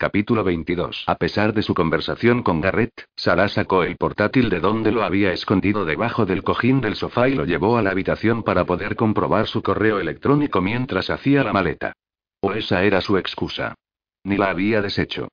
Capítulo 0.01 0.45
22. 0.45 1.03
A 1.07 1.15
pesar 1.15 1.53
de 1.53 1.61
su 1.61 1.73
conversación 1.73 2.41
con 2.41 2.61
Garrett, 2.61 3.03
Sara 3.17 3.49
sacó 3.49 3.83
el 3.83 3.97
portátil 3.97 4.49
de 4.49 4.61
donde 4.61 4.93
lo 4.93 5.03
había 5.03 5.33
escondido 5.33 5.83
debajo 5.83 6.25
del 6.25 6.41
cojín 6.41 6.79
del 6.79 6.95
sofá 6.95 7.27
y 7.27 7.35
lo 7.35 7.43
llevó 7.43 7.75
a 7.75 7.81
la 7.81 7.91
habitación 7.91 8.43
para 8.43 8.63
poder 8.63 8.95
comprobar 8.95 9.47
su 9.47 9.61
correo 9.61 9.99
electrónico 9.99 10.61
mientras 10.61 11.09
hacía 11.09 11.43
la 11.43 11.51
maleta. 11.51 11.91
O 12.39 12.53
esa 12.53 12.81
era 12.85 13.01
su 13.01 13.17
excusa. 13.17 13.75
Ni 14.23 14.37
la 14.37 14.51
había 14.51 14.81
deshecho. 14.81 15.27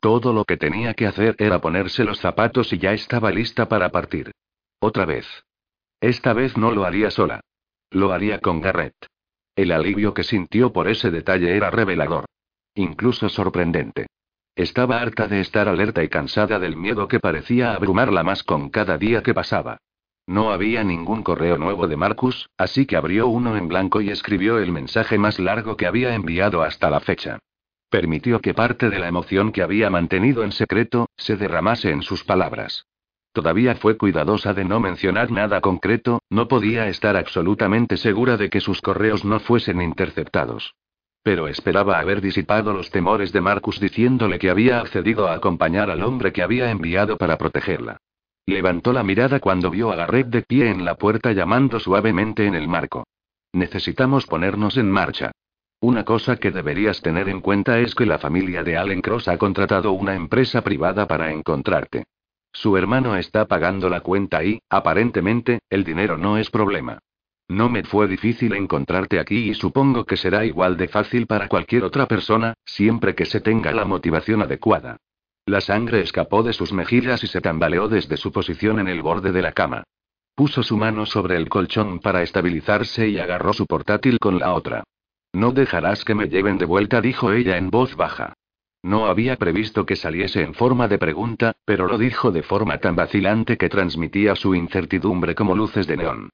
Todo 0.00 0.34
lo 0.34 0.44
que 0.44 0.58
tenía 0.58 0.92
que 0.92 1.06
hacer 1.06 1.34
era 1.38 1.62
ponerse 1.62 2.04
los 2.04 2.20
zapatos 2.20 2.74
y 2.74 2.78
ya 2.78 2.92
estaba 2.92 3.30
lista 3.30 3.70
para 3.70 3.88
partir. 3.88 4.32
Otra 4.80 5.06
vez. 5.06 5.26
Esta 5.98 6.34
vez 6.34 6.58
no 6.58 6.72
lo 6.72 6.84
haría 6.84 7.10
sola. 7.10 7.40
Lo 7.90 8.12
haría 8.12 8.38
con 8.40 8.60
Garrett. 8.60 8.96
El 9.56 9.72
alivio 9.72 10.12
que 10.12 10.24
sintió 10.24 10.74
por 10.74 10.88
ese 10.88 11.10
detalle 11.10 11.56
era 11.56 11.70
revelador. 11.70 12.26
Incluso 12.80 13.28
sorprendente. 13.28 14.06
Estaba 14.56 15.02
harta 15.02 15.28
de 15.28 15.42
estar 15.42 15.68
alerta 15.68 16.02
y 16.02 16.08
cansada 16.08 16.58
del 16.58 16.76
miedo 16.78 17.08
que 17.08 17.20
parecía 17.20 17.74
abrumarla 17.74 18.22
más 18.22 18.42
con 18.42 18.70
cada 18.70 18.96
día 18.96 19.22
que 19.22 19.34
pasaba. 19.34 19.76
No 20.26 20.50
había 20.50 20.82
ningún 20.82 21.22
correo 21.22 21.58
nuevo 21.58 21.88
de 21.88 21.98
Marcus, 21.98 22.48
así 22.56 22.86
que 22.86 22.96
abrió 22.96 23.28
uno 23.28 23.58
en 23.58 23.68
blanco 23.68 24.00
y 24.00 24.08
escribió 24.08 24.58
el 24.58 24.72
mensaje 24.72 25.18
más 25.18 25.38
largo 25.38 25.76
que 25.76 25.86
había 25.86 26.14
enviado 26.14 26.62
hasta 26.62 26.88
la 26.88 27.00
fecha. 27.00 27.38
Permitió 27.90 28.40
que 28.40 28.54
parte 28.54 28.88
de 28.88 28.98
la 28.98 29.08
emoción 29.08 29.52
que 29.52 29.62
había 29.62 29.90
mantenido 29.90 30.42
en 30.42 30.52
secreto, 30.52 31.10
se 31.18 31.36
derramase 31.36 31.90
en 31.90 32.00
sus 32.00 32.24
palabras. 32.24 32.86
Todavía 33.32 33.74
fue 33.74 33.98
cuidadosa 33.98 34.54
de 34.54 34.64
no 34.64 34.80
mencionar 34.80 35.30
nada 35.30 35.60
concreto, 35.60 36.22
no 36.30 36.48
podía 36.48 36.88
estar 36.88 37.14
absolutamente 37.18 37.98
segura 37.98 38.38
de 38.38 38.48
que 38.48 38.62
sus 38.62 38.80
correos 38.80 39.26
no 39.26 39.38
fuesen 39.38 39.82
interceptados. 39.82 40.74
Pero 41.22 41.48
esperaba 41.48 41.98
haber 41.98 42.20
disipado 42.20 42.72
los 42.72 42.90
temores 42.90 43.32
de 43.32 43.40
Marcus 43.40 43.78
diciéndole 43.78 44.38
que 44.38 44.50
había 44.50 44.80
accedido 44.80 45.28
a 45.28 45.34
acompañar 45.34 45.90
al 45.90 46.02
hombre 46.02 46.32
que 46.32 46.42
había 46.42 46.70
enviado 46.70 47.18
para 47.18 47.36
protegerla. 47.36 47.98
Levantó 48.46 48.92
la 48.92 49.02
mirada 49.02 49.38
cuando 49.38 49.70
vio 49.70 49.92
a 49.92 49.96
Garrett 49.96 50.28
de 50.28 50.42
pie 50.42 50.70
en 50.70 50.84
la 50.84 50.94
puerta 50.94 51.32
llamando 51.32 51.78
suavemente 51.78 52.46
en 52.46 52.54
el 52.54 52.68
marco. 52.68 53.04
Necesitamos 53.52 54.26
ponernos 54.26 54.76
en 54.76 54.90
marcha. 54.90 55.32
Una 55.80 56.04
cosa 56.04 56.36
que 56.36 56.50
deberías 56.50 57.00
tener 57.00 57.28
en 57.28 57.40
cuenta 57.40 57.78
es 57.78 57.94
que 57.94 58.06
la 58.06 58.18
familia 58.18 58.62
de 58.62 58.76
Allen 58.76 59.00
Cross 59.00 59.28
ha 59.28 59.38
contratado 59.38 59.92
una 59.92 60.14
empresa 60.14 60.62
privada 60.62 61.06
para 61.06 61.32
encontrarte. 61.32 62.04
Su 62.52 62.76
hermano 62.76 63.16
está 63.16 63.46
pagando 63.46 63.88
la 63.88 64.00
cuenta 64.00 64.42
y, 64.42 64.60
aparentemente, 64.68 65.60
el 65.70 65.84
dinero 65.84 66.18
no 66.18 66.36
es 66.36 66.50
problema. 66.50 66.98
No 67.50 67.68
me 67.68 67.82
fue 67.82 68.06
difícil 68.06 68.54
encontrarte 68.54 69.18
aquí 69.18 69.50
y 69.50 69.54
supongo 69.54 70.04
que 70.04 70.16
será 70.16 70.44
igual 70.44 70.76
de 70.76 70.86
fácil 70.86 71.26
para 71.26 71.48
cualquier 71.48 71.82
otra 71.82 72.06
persona, 72.06 72.54
siempre 72.64 73.16
que 73.16 73.26
se 73.26 73.40
tenga 73.40 73.72
la 73.72 73.84
motivación 73.84 74.40
adecuada. 74.40 74.98
La 75.46 75.60
sangre 75.60 76.00
escapó 76.00 76.44
de 76.44 76.52
sus 76.52 76.72
mejillas 76.72 77.24
y 77.24 77.26
se 77.26 77.40
tambaleó 77.40 77.88
desde 77.88 78.16
su 78.18 78.30
posición 78.30 78.78
en 78.78 78.86
el 78.86 79.02
borde 79.02 79.32
de 79.32 79.42
la 79.42 79.50
cama. 79.50 79.82
Puso 80.36 80.62
su 80.62 80.76
mano 80.76 81.06
sobre 81.06 81.34
el 81.34 81.48
colchón 81.48 81.98
para 81.98 82.22
estabilizarse 82.22 83.08
y 83.08 83.18
agarró 83.18 83.52
su 83.52 83.66
portátil 83.66 84.20
con 84.20 84.38
la 84.38 84.52
otra. 84.52 84.84
No 85.32 85.50
dejarás 85.50 86.04
que 86.04 86.14
me 86.14 86.28
lleven 86.28 86.56
de 86.56 86.66
vuelta, 86.66 87.00
dijo 87.00 87.32
ella 87.32 87.56
en 87.56 87.68
voz 87.68 87.96
baja. 87.96 88.34
No 88.84 89.06
había 89.06 89.34
previsto 89.34 89.84
que 89.84 89.96
saliese 89.96 90.42
en 90.42 90.54
forma 90.54 90.86
de 90.86 90.98
pregunta, 90.98 91.56
pero 91.64 91.88
lo 91.88 91.98
dijo 91.98 92.30
de 92.30 92.44
forma 92.44 92.78
tan 92.78 92.94
vacilante 92.94 93.56
que 93.56 93.68
transmitía 93.68 94.36
su 94.36 94.54
incertidumbre 94.54 95.34
como 95.34 95.56
luces 95.56 95.88
de 95.88 95.96
neón. 95.96 96.30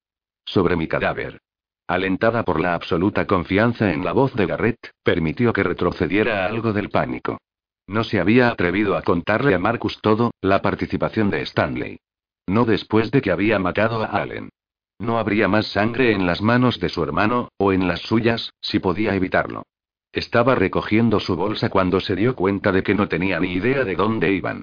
Sobre 0.46 0.76
mi 0.76 0.88
cadáver. 0.88 1.40
Alentada 1.88 2.42
por 2.42 2.60
la 2.60 2.74
absoluta 2.74 3.26
confianza 3.26 3.92
en 3.92 4.04
la 4.04 4.12
voz 4.12 4.34
de 4.34 4.46
Garrett, 4.46 4.90
permitió 5.02 5.52
que 5.52 5.62
retrocediera 5.62 6.46
algo 6.46 6.72
del 6.72 6.88
pánico. 6.88 7.38
No 7.86 8.02
se 8.02 8.18
había 8.18 8.48
atrevido 8.48 8.96
a 8.96 9.02
contarle 9.02 9.54
a 9.54 9.58
Marcus 9.58 10.00
todo, 10.00 10.32
la 10.40 10.62
participación 10.62 11.30
de 11.30 11.42
Stanley. 11.42 11.98
No 12.48 12.64
después 12.64 13.10
de 13.10 13.20
que 13.20 13.30
había 13.30 13.58
matado 13.58 14.02
a 14.02 14.06
Allen. 14.06 14.48
No 14.98 15.18
habría 15.18 15.46
más 15.46 15.66
sangre 15.66 16.12
en 16.12 16.26
las 16.26 16.40
manos 16.40 16.80
de 16.80 16.88
su 16.88 17.02
hermano, 17.02 17.50
o 17.58 17.72
en 17.72 17.86
las 17.86 18.00
suyas, 18.00 18.52
si 18.60 18.78
podía 18.78 19.14
evitarlo. 19.14 19.64
Estaba 20.12 20.54
recogiendo 20.54 21.20
su 21.20 21.36
bolsa 21.36 21.68
cuando 21.68 22.00
se 22.00 22.16
dio 22.16 22.34
cuenta 22.34 22.72
de 22.72 22.82
que 22.82 22.94
no 22.94 23.06
tenía 23.06 23.38
ni 23.38 23.52
idea 23.52 23.84
de 23.84 23.94
dónde 23.94 24.32
iban. 24.32 24.62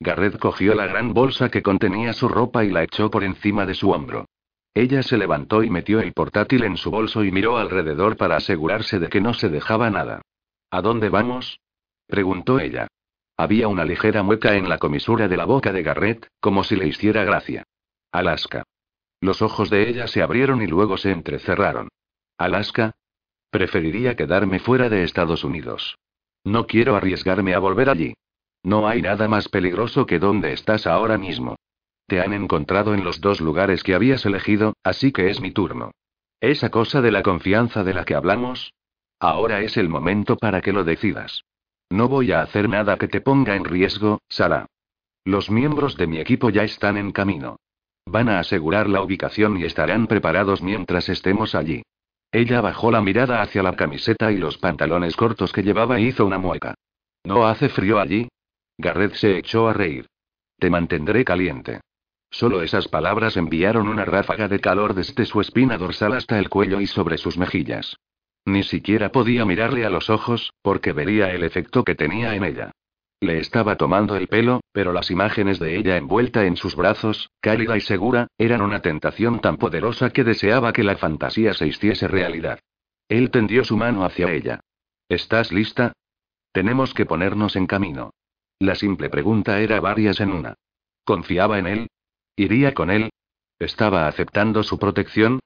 Garrett 0.00 0.38
cogió 0.38 0.74
la 0.74 0.86
gran 0.86 1.12
bolsa 1.12 1.50
que 1.50 1.62
contenía 1.62 2.12
su 2.14 2.28
ropa 2.28 2.64
y 2.64 2.70
la 2.70 2.82
echó 2.82 3.10
por 3.10 3.22
encima 3.22 3.66
de 3.66 3.74
su 3.74 3.90
hombro. 3.90 4.26
Ella 4.74 5.04
se 5.04 5.16
levantó 5.16 5.62
y 5.62 5.70
metió 5.70 6.00
el 6.00 6.12
portátil 6.12 6.64
en 6.64 6.76
su 6.76 6.90
bolso 6.90 7.22
y 7.24 7.30
miró 7.30 7.58
alrededor 7.58 8.16
para 8.16 8.36
asegurarse 8.36 8.98
de 8.98 9.08
que 9.08 9.20
no 9.20 9.32
se 9.32 9.48
dejaba 9.48 9.88
nada. 9.88 10.22
¿A 10.70 10.82
dónde 10.82 11.08
vamos? 11.08 11.60
preguntó 12.08 12.58
ella. 12.58 12.88
Había 13.36 13.68
una 13.68 13.84
ligera 13.84 14.22
mueca 14.24 14.56
en 14.56 14.68
la 14.68 14.78
comisura 14.78 15.28
de 15.28 15.36
la 15.36 15.44
boca 15.44 15.72
de 15.72 15.82
Garrett, 15.82 16.28
como 16.40 16.64
si 16.64 16.74
le 16.74 16.88
hiciera 16.88 17.24
gracia. 17.24 17.62
Alaska. 18.10 18.64
Los 19.20 19.42
ojos 19.42 19.70
de 19.70 19.88
ella 19.88 20.08
se 20.08 20.22
abrieron 20.22 20.60
y 20.60 20.66
luego 20.66 20.96
se 20.96 21.12
entrecerraron. 21.12 21.88
Alaska. 22.36 22.92
Preferiría 23.50 24.16
quedarme 24.16 24.58
fuera 24.58 24.88
de 24.88 25.04
Estados 25.04 25.44
Unidos. 25.44 25.96
No 26.42 26.66
quiero 26.66 26.96
arriesgarme 26.96 27.54
a 27.54 27.60
volver 27.60 27.88
allí. 27.88 28.14
No 28.64 28.88
hay 28.88 29.02
nada 29.02 29.28
más 29.28 29.48
peligroso 29.48 30.04
que 30.06 30.18
donde 30.18 30.52
estás 30.52 30.86
ahora 30.86 31.16
mismo. 31.16 31.56
Te 32.06 32.20
han 32.20 32.32
encontrado 32.32 32.94
en 32.94 33.02
los 33.02 33.20
dos 33.20 33.40
lugares 33.40 33.82
que 33.82 33.94
habías 33.94 34.26
elegido, 34.26 34.74
así 34.82 35.10
que 35.10 35.30
es 35.30 35.40
mi 35.40 35.52
turno. 35.52 35.92
Esa 36.40 36.70
cosa 36.70 37.00
de 37.00 37.10
la 37.10 37.22
confianza 37.22 37.84
de 37.84 37.94
la 37.94 38.04
que 38.04 38.14
hablamos. 38.14 38.72
Ahora 39.18 39.62
es 39.62 39.76
el 39.76 39.88
momento 39.88 40.36
para 40.36 40.60
que 40.60 40.72
lo 40.72 40.84
decidas. 40.84 41.44
No 41.90 42.08
voy 42.08 42.32
a 42.32 42.42
hacer 42.42 42.68
nada 42.68 42.96
que 42.98 43.08
te 43.08 43.20
ponga 43.20 43.56
en 43.56 43.64
riesgo, 43.64 44.20
Sara. 44.28 44.66
Los 45.24 45.50
miembros 45.50 45.96
de 45.96 46.06
mi 46.06 46.18
equipo 46.18 46.50
ya 46.50 46.64
están 46.64 46.98
en 46.98 47.12
camino. 47.12 47.56
Van 48.04 48.28
a 48.28 48.38
asegurar 48.38 48.90
la 48.90 49.00
ubicación 49.00 49.56
y 49.58 49.64
estarán 49.64 50.06
preparados 50.06 50.60
mientras 50.60 51.08
estemos 51.08 51.54
allí. 51.54 51.82
Ella 52.30 52.60
bajó 52.60 52.90
la 52.90 53.00
mirada 53.00 53.40
hacia 53.40 53.62
la 53.62 53.76
camiseta 53.76 54.30
y 54.32 54.36
los 54.36 54.58
pantalones 54.58 55.16
cortos 55.16 55.52
que 55.52 55.62
llevaba 55.62 55.98
e 55.98 56.02
hizo 56.02 56.26
una 56.26 56.36
mueca. 56.36 56.74
¿No 57.24 57.46
hace 57.46 57.70
frío 57.70 57.98
allí? 57.98 58.28
Garrett 58.76 59.14
se 59.14 59.38
echó 59.38 59.68
a 59.68 59.72
reír. 59.72 60.06
Te 60.58 60.68
mantendré 60.68 61.24
caliente. 61.24 61.80
Solo 62.34 62.62
esas 62.62 62.88
palabras 62.88 63.36
enviaron 63.36 63.86
una 63.86 64.04
ráfaga 64.04 64.48
de 64.48 64.58
calor 64.58 64.94
desde 64.94 65.24
su 65.24 65.40
espina 65.40 65.78
dorsal 65.78 66.14
hasta 66.14 66.36
el 66.36 66.48
cuello 66.48 66.80
y 66.80 66.88
sobre 66.88 67.16
sus 67.16 67.38
mejillas. 67.38 67.96
Ni 68.44 68.64
siquiera 68.64 69.12
podía 69.12 69.44
mirarle 69.44 69.86
a 69.86 69.90
los 69.90 70.10
ojos, 70.10 70.52
porque 70.60 70.92
vería 70.92 71.30
el 71.30 71.44
efecto 71.44 71.84
que 71.84 71.94
tenía 71.94 72.34
en 72.34 72.42
ella. 72.42 72.72
Le 73.20 73.38
estaba 73.38 73.76
tomando 73.76 74.16
el 74.16 74.26
pelo, 74.26 74.62
pero 74.72 74.92
las 74.92 75.12
imágenes 75.12 75.60
de 75.60 75.76
ella 75.76 75.96
envuelta 75.96 76.44
en 76.44 76.56
sus 76.56 76.74
brazos, 76.74 77.30
cálida 77.40 77.76
y 77.76 77.80
segura, 77.80 78.26
eran 78.36 78.62
una 78.62 78.80
tentación 78.80 79.38
tan 79.38 79.56
poderosa 79.56 80.10
que 80.10 80.24
deseaba 80.24 80.72
que 80.72 80.82
la 80.82 80.96
fantasía 80.96 81.54
se 81.54 81.68
hiciese 81.68 82.08
realidad. 82.08 82.58
Él 83.08 83.30
tendió 83.30 83.62
su 83.62 83.76
mano 83.76 84.04
hacia 84.04 84.32
ella. 84.32 84.58
¿Estás 85.08 85.52
lista? 85.52 85.92
Tenemos 86.50 86.94
que 86.94 87.06
ponernos 87.06 87.54
en 87.54 87.68
camino. 87.68 88.10
La 88.58 88.74
simple 88.74 89.08
pregunta 89.08 89.60
era 89.60 89.78
varias 89.78 90.18
en 90.18 90.32
una. 90.32 90.54
¿Confiaba 91.04 91.60
en 91.60 91.66
él? 91.68 91.86
¿Iría 92.36 92.74
con 92.74 92.90
él? 92.90 93.10
¿Estaba 93.60 94.08
aceptando 94.08 94.64
su 94.64 94.78
protección? 94.78 95.38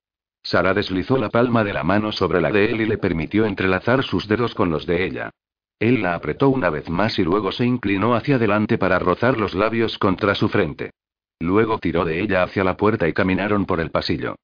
Sara 0.42 0.72
deslizó 0.72 1.18
la 1.18 1.28
palma 1.28 1.62
de 1.62 1.74
la 1.74 1.84
mano 1.84 2.12
sobre 2.12 2.40
la 2.40 2.50
de 2.50 2.70
él 2.70 2.80
y 2.80 2.86
le 2.86 2.96
permitió 2.96 3.44
entrelazar 3.44 4.02
sus 4.02 4.26
dedos 4.26 4.54
con 4.54 4.70
los 4.70 4.86
de 4.86 5.04
ella. 5.04 5.30
Él 5.78 6.02
la 6.02 6.14
apretó 6.14 6.48
una 6.48 6.70
vez 6.70 6.88
más 6.88 7.18
y 7.18 7.24
luego 7.24 7.52
se 7.52 7.66
inclinó 7.66 8.14
hacia 8.14 8.36
adelante 8.36 8.78
para 8.78 8.98
rozar 8.98 9.38
los 9.38 9.54
labios 9.54 9.98
contra 9.98 10.34
su 10.34 10.48
frente. 10.48 10.92
Luego 11.40 11.78
tiró 11.78 12.04
de 12.04 12.20
ella 12.20 12.42
hacia 12.42 12.64
la 12.64 12.76
puerta 12.76 13.06
y 13.06 13.12
caminaron 13.12 13.66
por 13.66 13.80
el 13.80 13.90
pasillo. 13.90 14.36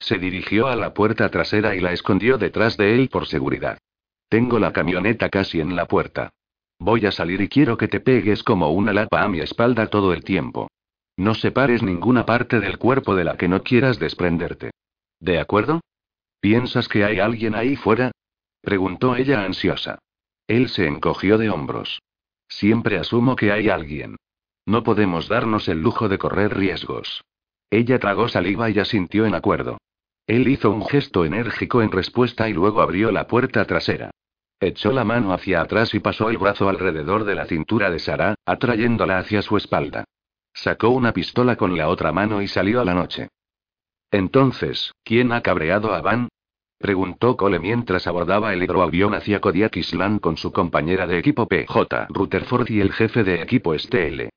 Se 0.00 0.18
dirigió 0.18 0.66
a 0.66 0.74
la 0.74 0.92
puerta 0.92 1.28
trasera 1.28 1.76
y 1.76 1.80
la 1.80 1.92
escondió 1.92 2.36
detrás 2.36 2.76
de 2.76 2.96
él 2.96 3.08
por 3.08 3.26
seguridad. 3.26 3.78
Tengo 4.28 4.58
la 4.58 4.72
camioneta 4.72 5.28
casi 5.28 5.60
en 5.60 5.76
la 5.76 5.86
puerta. 5.86 6.30
Voy 6.80 7.06
a 7.06 7.12
salir 7.12 7.40
y 7.40 7.48
quiero 7.48 7.76
que 7.76 7.86
te 7.86 8.00
pegues 8.00 8.42
como 8.42 8.72
una 8.72 8.92
lapa 8.92 9.22
a 9.22 9.28
mi 9.28 9.38
espalda 9.38 9.86
todo 9.86 10.12
el 10.12 10.24
tiempo. 10.24 10.68
No 11.16 11.34
separes 11.34 11.82
ninguna 11.82 12.24
parte 12.24 12.60
del 12.60 12.78
cuerpo 12.78 13.14
de 13.14 13.24
la 13.24 13.36
que 13.36 13.48
no 13.48 13.62
quieras 13.62 13.98
desprenderte. 13.98 14.70
¿De 15.20 15.38
acuerdo? 15.38 15.80
¿Piensas 16.40 16.88
que 16.88 17.04
hay 17.04 17.20
alguien 17.20 17.54
ahí 17.54 17.76
fuera? 17.76 18.12
preguntó 18.62 19.14
ella 19.16 19.44
ansiosa. 19.44 19.98
Él 20.46 20.68
se 20.68 20.86
encogió 20.86 21.38
de 21.38 21.50
hombros. 21.50 22.00
Siempre 22.48 22.98
asumo 22.98 23.36
que 23.36 23.52
hay 23.52 23.68
alguien. 23.68 24.16
No 24.66 24.82
podemos 24.82 25.28
darnos 25.28 25.68
el 25.68 25.80
lujo 25.80 26.08
de 26.08 26.18
correr 26.18 26.56
riesgos. 26.56 27.22
Ella 27.70 27.98
tragó 27.98 28.28
saliva 28.28 28.70
y 28.70 28.78
asintió 28.78 29.26
en 29.26 29.34
acuerdo. 29.34 29.78
Él 30.26 30.46
hizo 30.48 30.70
un 30.70 30.86
gesto 30.86 31.24
enérgico 31.24 31.82
en 31.82 31.90
respuesta 31.90 32.48
y 32.48 32.52
luego 32.52 32.80
abrió 32.80 33.10
la 33.10 33.26
puerta 33.26 33.64
trasera. 33.64 34.10
Echó 34.60 34.92
la 34.92 35.04
mano 35.04 35.32
hacia 35.32 35.60
atrás 35.60 35.94
y 35.94 36.00
pasó 36.00 36.30
el 36.30 36.38
brazo 36.38 36.68
alrededor 36.68 37.24
de 37.24 37.34
la 37.34 37.46
cintura 37.46 37.90
de 37.90 37.98
Sara, 37.98 38.36
atrayéndola 38.46 39.18
hacia 39.18 39.42
su 39.42 39.56
espalda. 39.56 40.04
Sacó 40.54 40.90
una 40.90 41.12
pistola 41.12 41.56
con 41.56 41.76
la 41.76 41.88
otra 41.88 42.12
mano 42.12 42.42
y 42.42 42.48
salió 42.48 42.80
a 42.80 42.84
la 42.84 42.94
noche. 42.94 43.28
Entonces, 44.10 44.92
¿quién 45.04 45.32
ha 45.32 45.40
cabreado 45.40 45.94
a 45.94 46.02
Van? 46.02 46.28
Preguntó 46.78 47.36
Cole 47.36 47.60
mientras 47.60 48.06
abordaba 48.06 48.52
el 48.52 48.62
hidroavión 48.62 49.14
hacia 49.14 49.40
Kodiak 49.40 49.76
Island 49.76 50.20
con 50.20 50.36
su 50.36 50.52
compañera 50.52 51.06
de 51.06 51.18
equipo 51.18 51.46
PJ 51.46 52.08
Rutherford 52.08 52.68
y 52.70 52.80
el 52.80 52.92
jefe 52.92 53.22
de 53.22 53.40
equipo 53.40 53.78
STL. 53.78 54.28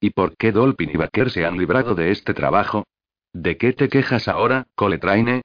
¿Y 0.00 0.10
por 0.10 0.36
qué 0.36 0.52
Dolphin 0.52 0.90
y 0.92 0.96
Baker 0.98 1.30
se 1.30 1.46
han 1.46 1.56
librado 1.56 1.94
de 1.94 2.10
este 2.10 2.34
trabajo? 2.34 2.84
¿De 3.32 3.56
qué 3.56 3.72
te 3.72 3.88
quejas 3.88 4.28
ahora, 4.28 4.66
Cole 4.74 4.98
Traine? 4.98 5.42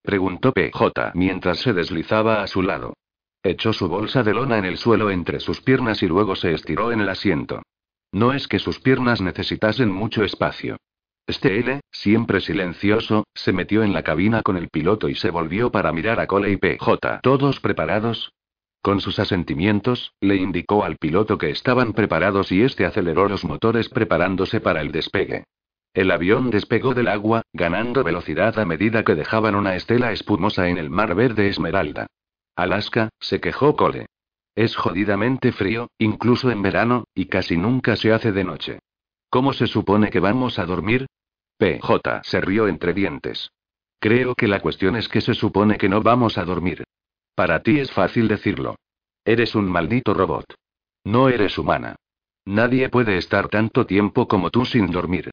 Preguntó 0.00 0.52
PJ 0.52 1.10
mientras 1.14 1.58
se 1.58 1.72
deslizaba 1.72 2.40
a 2.40 2.46
su 2.46 2.62
lado. 2.62 2.94
Echó 3.42 3.72
su 3.72 3.88
bolsa 3.88 4.22
de 4.22 4.32
lona 4.32 4.58
en 4.58 4.64
el 4.64 4.78
suelo 4.78 5.10
entre 5.10 5.40
sus 5.40 5.60
piernas 5.60 6.02
y 6.04 6.06
luego 6.06 6.36
se 6.36 6.52
estiró 6.52 6.92
en 6.92 7.00
el 7.00 7.08
asiento. 7.08 7.62
No 8.16 8.32
es 8.32 8.48
que 8.48 8.58
sus 8.58 8.80
piernas 8.80 9.20
necesitasen 9.20 9.92
mucho 9.92 10.24
espacio. 10.24 10.78
Este 11.26 11.58
L, 11.58 11.80
siempre 11.92 12.40
silencioso, 12.40 13.24
se 13.34 13.52
metió 13.52 13.82
en 13.82 13.92
la 13.92 14.04
cabina 14.04 14.40
con 14.40 14.56
el 14.56 14.70
piloto 14.70 15.10
y 15.10 15.14
se 15.14 15.28
volvió 15.28 15.70
para 15.70 15.92
mirar 15.92 16.18
a 16.18 16.26
Cole 16.26 16.50
y 16.50 16.56
PJ. 16.56 17.20
¿Todos 17.22 17.60
preparados? 17.60 18.32
Con 18.80 19.02
sus 19.02 19.18
asentimientos, 19.18 20.14
le 20.22 20.36
indicó 20.36 20.82
al 20.82 20.96
piloto 20.96 21.36
que 21.36 21.50
estaban 21.50 21.92
preparados 21.92 22.50
y 22.52 22.62
este 22.62 22.86
aceleró 22.86 23.28
los 23.28 23.44
motores 23.44 23.90
preparándose 23.90 24.62
para 24.62 24.80
el 24.80 24.92
despegue. 24.92 25.44
El 25.92 26.10
avión 26.10 26.48
despegó 26.48 26.94
del 26.94 27.08
agua, 27.08 27.42
ganando 27.52 28.02
velocidad 28.02 28.58
a 28.58 28.64
medida 28.64 29.04
que 29.04 29.14
dejaban 29.14 29.54
una 29.54 29.76
estela 29.76 30.12
espumosa 30.12 30.70
en 30.70 30.78
el 30.78 30.88
mar 30.88 31.14
verde 31.14 31.48
esmeralda. 31.48 32.06
Alaska, 32.54 33.10
se 33.20 33.42
quejó 33.42 33.76
Cole. 33.76 34.06
Es 34.56 34.74
jodidamente 34.74 35.52
frío, 35.52 35.90
incluso 35.98 36.50
en 36.50 36.62
verano, 36.62 37.04
y 37.14 37.26
casi 37.26 37.58
nunca 37.58 37.94
se 37.94 38.12
hace 38.12 38.32
de 38.32 38.42
noche. 38.42 38.78
¿Cómo 39.28 39.52
se 39.52 39.66
supone 39.66 40.08
que 40.08 40.18
vamos 40.18 40.58
a 40.58 40.64
dormir? 40.64 41.06
PJ 41.58 42.22
se 42.24 42.40
rió 42.40 42.66
entre 42.66 42.94
dientes. 42.94 43.50
Creo 44.00 44.34
que 44.34 44.48
la 44.48 44.60
cuestión 44.60 44.96
es 44.96 45.08
que 45.08 45.20
se 45.20 45.34
supone 45.34 45.76
que 45.76 45.90
no 45.90 46.00
vamos 46.00 46.38
a 46.38 46.44
dormir. 46.44 46.84
Para 47.34 47.62
ti 47.62 47.78
es 47.80 47.92
fácil 47.92 48.28
decirlo. 48.28 48.76
Eres 49.26 49.54
un 49.54 49.70
maldito 49.70 50.14
robot. 50.14 50.54
No 51.04 51.28
eres 51.28 51.58
humana. 51.58 51.96
Nadie 52.46 52.88
puede 52.88 53.18
estar 53.18 53.48
tanto 53.48 53.84
tiempo 53.84 54.26
como 54.26 54.50
tú 54.50 54.64
sin 54.64 54.90
dormir. 54.90 55.30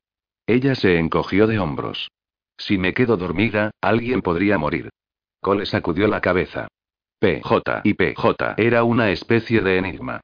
Ella 0.48 0.76
se 0.76 0.98
encogió 0.98 1.48
de 1.48 1.60
hombros. 1.60 2.10
Si 2.58 2.78
me 2.78 2.94
quedo 2.94 3.16
dormida, 3.16 3.72
alguien 3.82 4.22
podría 4.22 4.58
morir. 4.58 4.90
Cole 5.40 5.66
sacudió 5.66 6.08
la 6.08 6.20
cabeza. 6.20 6.68
PJ 7.24 7.84
y 7.86 7.94
PJ 7.94 8.56
era 8.58 8.84
una 8.84 9.10
especie 9.10 9.62
de 9.62 9.78
enigma. 9.78 10.20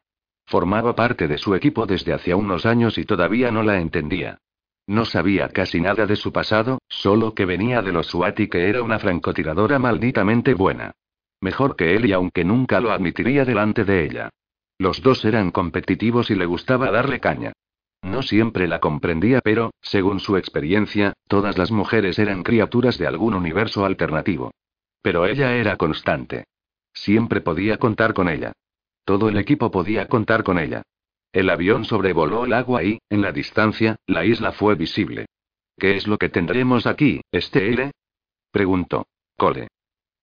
Formaba 0.46 0.96
parte 0.96 1.30
de 1.30 1.38
su 1.38 1.56
equipo 1.56 1.86
desde 1.86 2.12
hacía 2.12 2.36
unos 2.36 2.66
años 2.66 2.98
y 2.98 3.06
todavía 3.06 3.52
no 3.52 3.64
la 3.64 3.80
entendía. 3.80 4.40
No 4.86 5.06
sabía 5.06 5.48
casi 5.48 5.80
nada 5.80 6.06
de 6.06 6.18
su 6.18 6.34
pasado, 6.34 6.80
solo 6.90 7.34
que 7.34 7.46
venía 7.46 7.82
de 7.82 7.94
los 7.94 8.08
SWAT 8.08 8.42
y 8.42 8.48
que 8.50 8.68
era 8.68 8.84
una 8.84 9.00
francotiradora 9.00 9.80
malditamente 9.80 10.54
buena. 10.54 10.92
Mejor 11.40 11.78
que 11.78 11.96
él 11.96 12.06
y 12.06 12.12
aunque 12.12 12.44
nunca 12.44 12.82
lo 12.82 12.92
admitiría 12.92 13.46
delante 13.46 13.86
de 13.86 14.04
ella. 14.04 14.30
Los 14.78 15.02
dos 15.02 15.24
eran 15.24 15.52
competitivos 15.52 16.30
y 16.32 16.36
le 16.36 16.48
gustaba 16.48 16.92
darle 16.92 17.22
caña. 17.22 17.54
No 18.02 18.24
siempre 18.24 18.68
la 18.68 18.82
comprendía, 18.82 19.40
pero, 19.42 19.72
según 19.82 20.20
su 20.20 20.36
experiencia, 20.36 21.14
todas 21.30 21.58
las 21.58 21.72
mujeres 21.72 22.20
eran 22.20 22.44
criaturas 22.44 22.98
de 22.98 23.08
algún 23.08 23.36
universo 23.36 23.86
alternativo. 23.86 24.52
Pero 25.02 25.26
ella 25.26 25.56
era 25.56 25.78
constante. 25.78 26.44
Siempre 26.94 27.42
podía 27.42 27.78
contar 27.78 28.14
con 28.14 28.30
ella. 28.30 28.54
Todo 29.06 29.30
el 29.30 29.38
equipo 29.38 29.72
podía 29.72 30.08
contar 30.08 30.44
con 30.44 30.60
ella. 30.60 30.84
El 31.32 31.50
avión 31.50 31.86
sobrevoló 31.86 32.46
el 32.46 32.54
agua 32.54 32.84
y, 32.84 33.00
en 33.10 33.22
la 33.22 33.32
distancia, 33.32 33.98
la 34.08 34.26
isla 34.26 34.52
fue 34.52 34.76
visible. 34.76 35.28
¿Qué 35.78 35.96
es 35.96 36.08
lo 36.08 36.18
que 36.18 36.30
tendremos 36.30 36.88
aquí, 36.88 37.22
Estelle? 37.32 37.92
preguntó. 38.52 39.06
Cole. 39.38 39.68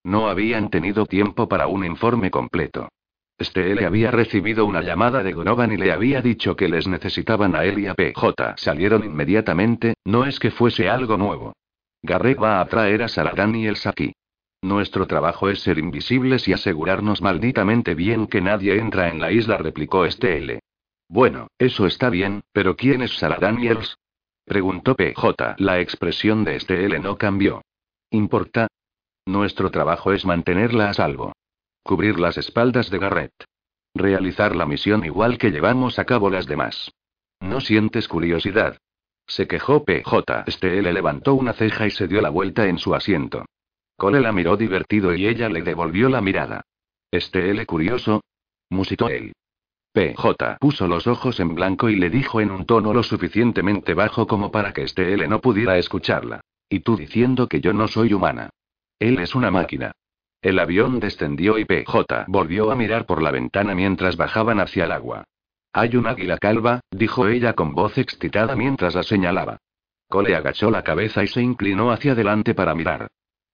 No 0.03 0.29
habían 0.29 0.69
tenido 0.69 1.05
tiempo 1.05 1.49
para 1.49 1.67
un 1.67 1.83
informe 1.85 2.29
completo. 2.29 2.89
Estelle 3.37 3.85
había 3.85 4.09
recibido 4.09 4.65
una 4.65 4.81
llamada 4.81 5.21
de 5.21 5.33
Gonovan 5.33 5.71
y 5.71 5.77
le 5.77 5.91
había 5.91 6.21
dicho 6.21 6.55
que 6.55 6.67
les 6.67 6.87
necesitaban 6.87 7.55
a 7.55 7.65
él 7.65 7.79
y 7.79 7.87
a 7.87 7.93
PJ. 7.93 8.55
Salieron 8.57 9.03
inmediatamente, 9.03 9.95
no 10.05 10.25
es 10.25 10.39
que 10.39 10.51
fuese 10.51 10.89
algo 10.89 11.17
nuevo. 11.17 11.53
Garrett 12.01 12.41
va 12.41 12.61
a 12.61 12.65
traer 12.67 13.03
a 13.03 13.07
Saladán 13.07 13.55
y 13.55 13.67
el 13.67 13.75
Saki. 13.75 14.13
Nuestro 14.61 15.05
trabajo 15.05 15.49
es 15.49 15.61
ser 15.61 15.77
invisibles 15.77 16.47
y 16.47 16.53
asegurarnos 16.53 17.21
malditamente 17.21 17.93
bien 17.93 18.27
que 18.27 18.41
nadie 18.41 18.77
entra 18.77 19.09
en 19.09 19.19
la 19.19 19.31
isla, 19.31 19.57
replicó 19.57 20.05
Estelle. 20.05 20.59
Bueno, 21.09 21.47
eso 21.57 21.85
está 21.85 22.09
bien, 22.09 22.41
pero 22.51 22.75
¿quién 22.75 23.01
es 23.01 23.17
Sarah 23.17 23.37
Daniels? 23.39 23.97
Preguntó 24.45 24.95
PJ. 24.95 25.55
La 25.59 25.79
expresión 25.79 26.43
de 26.43 26.55
Estelle 26.55 26.99
no 26.99 27.17
cambió. 27.17 27.61
¿Importa? 28.09 28.67
Nuestro 29.25 29.71
trabajo 29.71 30.11
es 30.11 30.25
mantenerla 30.25 30.89
a 30.89 30.93
salvo. 30.93 31.33
Cubrir 31.83 32.19
las 32.19 32.37
espaldas 32.37 32.89
de 32.89 32.97
Garrett. 32.97 33.33
Realizar 33.93 34.55
la 34.55 34.65
misión 34.65 35.05
igual 35.05 35.37
que 35.37 35.51
llevamos 35.51 35.99
a 35.99 36.05
cabo 36.05 36.29
las 36.29 36.45
demás. 36.45 36.91
¿No 37.39 37.61
sientes 37.61 38.07
curiosidad? 38.07 38.77
Se 39.27 39.47
quejó 39.47 39.83
PJ. 39.83 40.43
Estelle 40.47 40.93
levantó 40.93 41.35
una 41.35 41.53
ceja 41.53 41.87
y 41.87 41.91
se 41.91 42.07
dio 42.07 42.21
la 42.21 42.29
vuelta 42.29 42.67
en 42.67 42.79
su 42.79 42.95
asiento. 42.95 43.45
Cole 43.97 44.21
la 44.21 44.31
miró 44.31 44.55
divertido 44.55 45.15
y 45.15 45.27
ella 45.27 45.49
le 45.49 45.63
devolvió 45.63 46.07
la 46.07 46.21
mirada. 46.21 46.61
Estelle 47.09 47.65
curioso. 47.65 48.21
Musitó 48.69 49.09
él. 49.09 49.33
PJ 49.91 50.57
puso 50.59 50.87
los 50.87 51.07
ojos 51.07 51.39
en 51.39 51.55
blanco 51.55 51.89
y 51.89 51.95
le 51.95 52.11
dijo 52.11 52.39
en 52.39 52.51
un 52.51 52.65
tono 52.67 52.93
lo 52.93 53.01
suficientemente 53.01 53.95
bajo 53.95 54.27
como 54.27 54.51
para 54.51 54.71
que 54.71 54.83
Estelle 54.83 55.27
no 55.27 55.41
pudiera 55.41 55.79
escucharla. 55.79 56.41
Y 56.69 56.81
tú 56.81 56.95
diciendo 56.95 57.47
que 57.47 57.59
yo 57.59 57.73
no 57.73 57.87
soy 57.87 58.13
humana. 58.13 58.51
Él 58.99 59.17
es 59.17 59.33
una 59.33 59.49
máquina. 59.49 59.93
El 60.43 60.59
avión 60.59 60.99
descendió 60.99 61.57
y 61.57 61.65
PJ 61.65 62.25
volvió 62.27 62.69
a 62.69 62.75
mirar 62.75 63.07
por 63.07 63.23
la 63.23 63.31
ventana 63.31 63.73
mientras 63.73 64.15
bajaban 64.15 64.59
hacia 64.59 64.85
el 64.85 64.91
agua. 64.91 65.23
Hay 65.73 65.95
un 65.95 66.05
águila 66.05 66.37
calva, 66.37 66.81
dijo 66.91 67.27
ella 67.27 67.53
con 67.53 67.73
voz 67.73 67.97
excitada 67.97 68.55
mientras 68.55 68.93
la 68.93 69.01
señalaba. 69.01 69.57
Cole 70.07 70.35
agachó 70.35 70.69
la 70.69 70.83
cabeza 70.83 71.23
y 71.23 71.27
se 71.27 71.41
inclinó 71.41 71.91
hacia 71.91 72.11
adelante 72.11 72.53
para 72.53 72.75
mirar. 72.75 73.07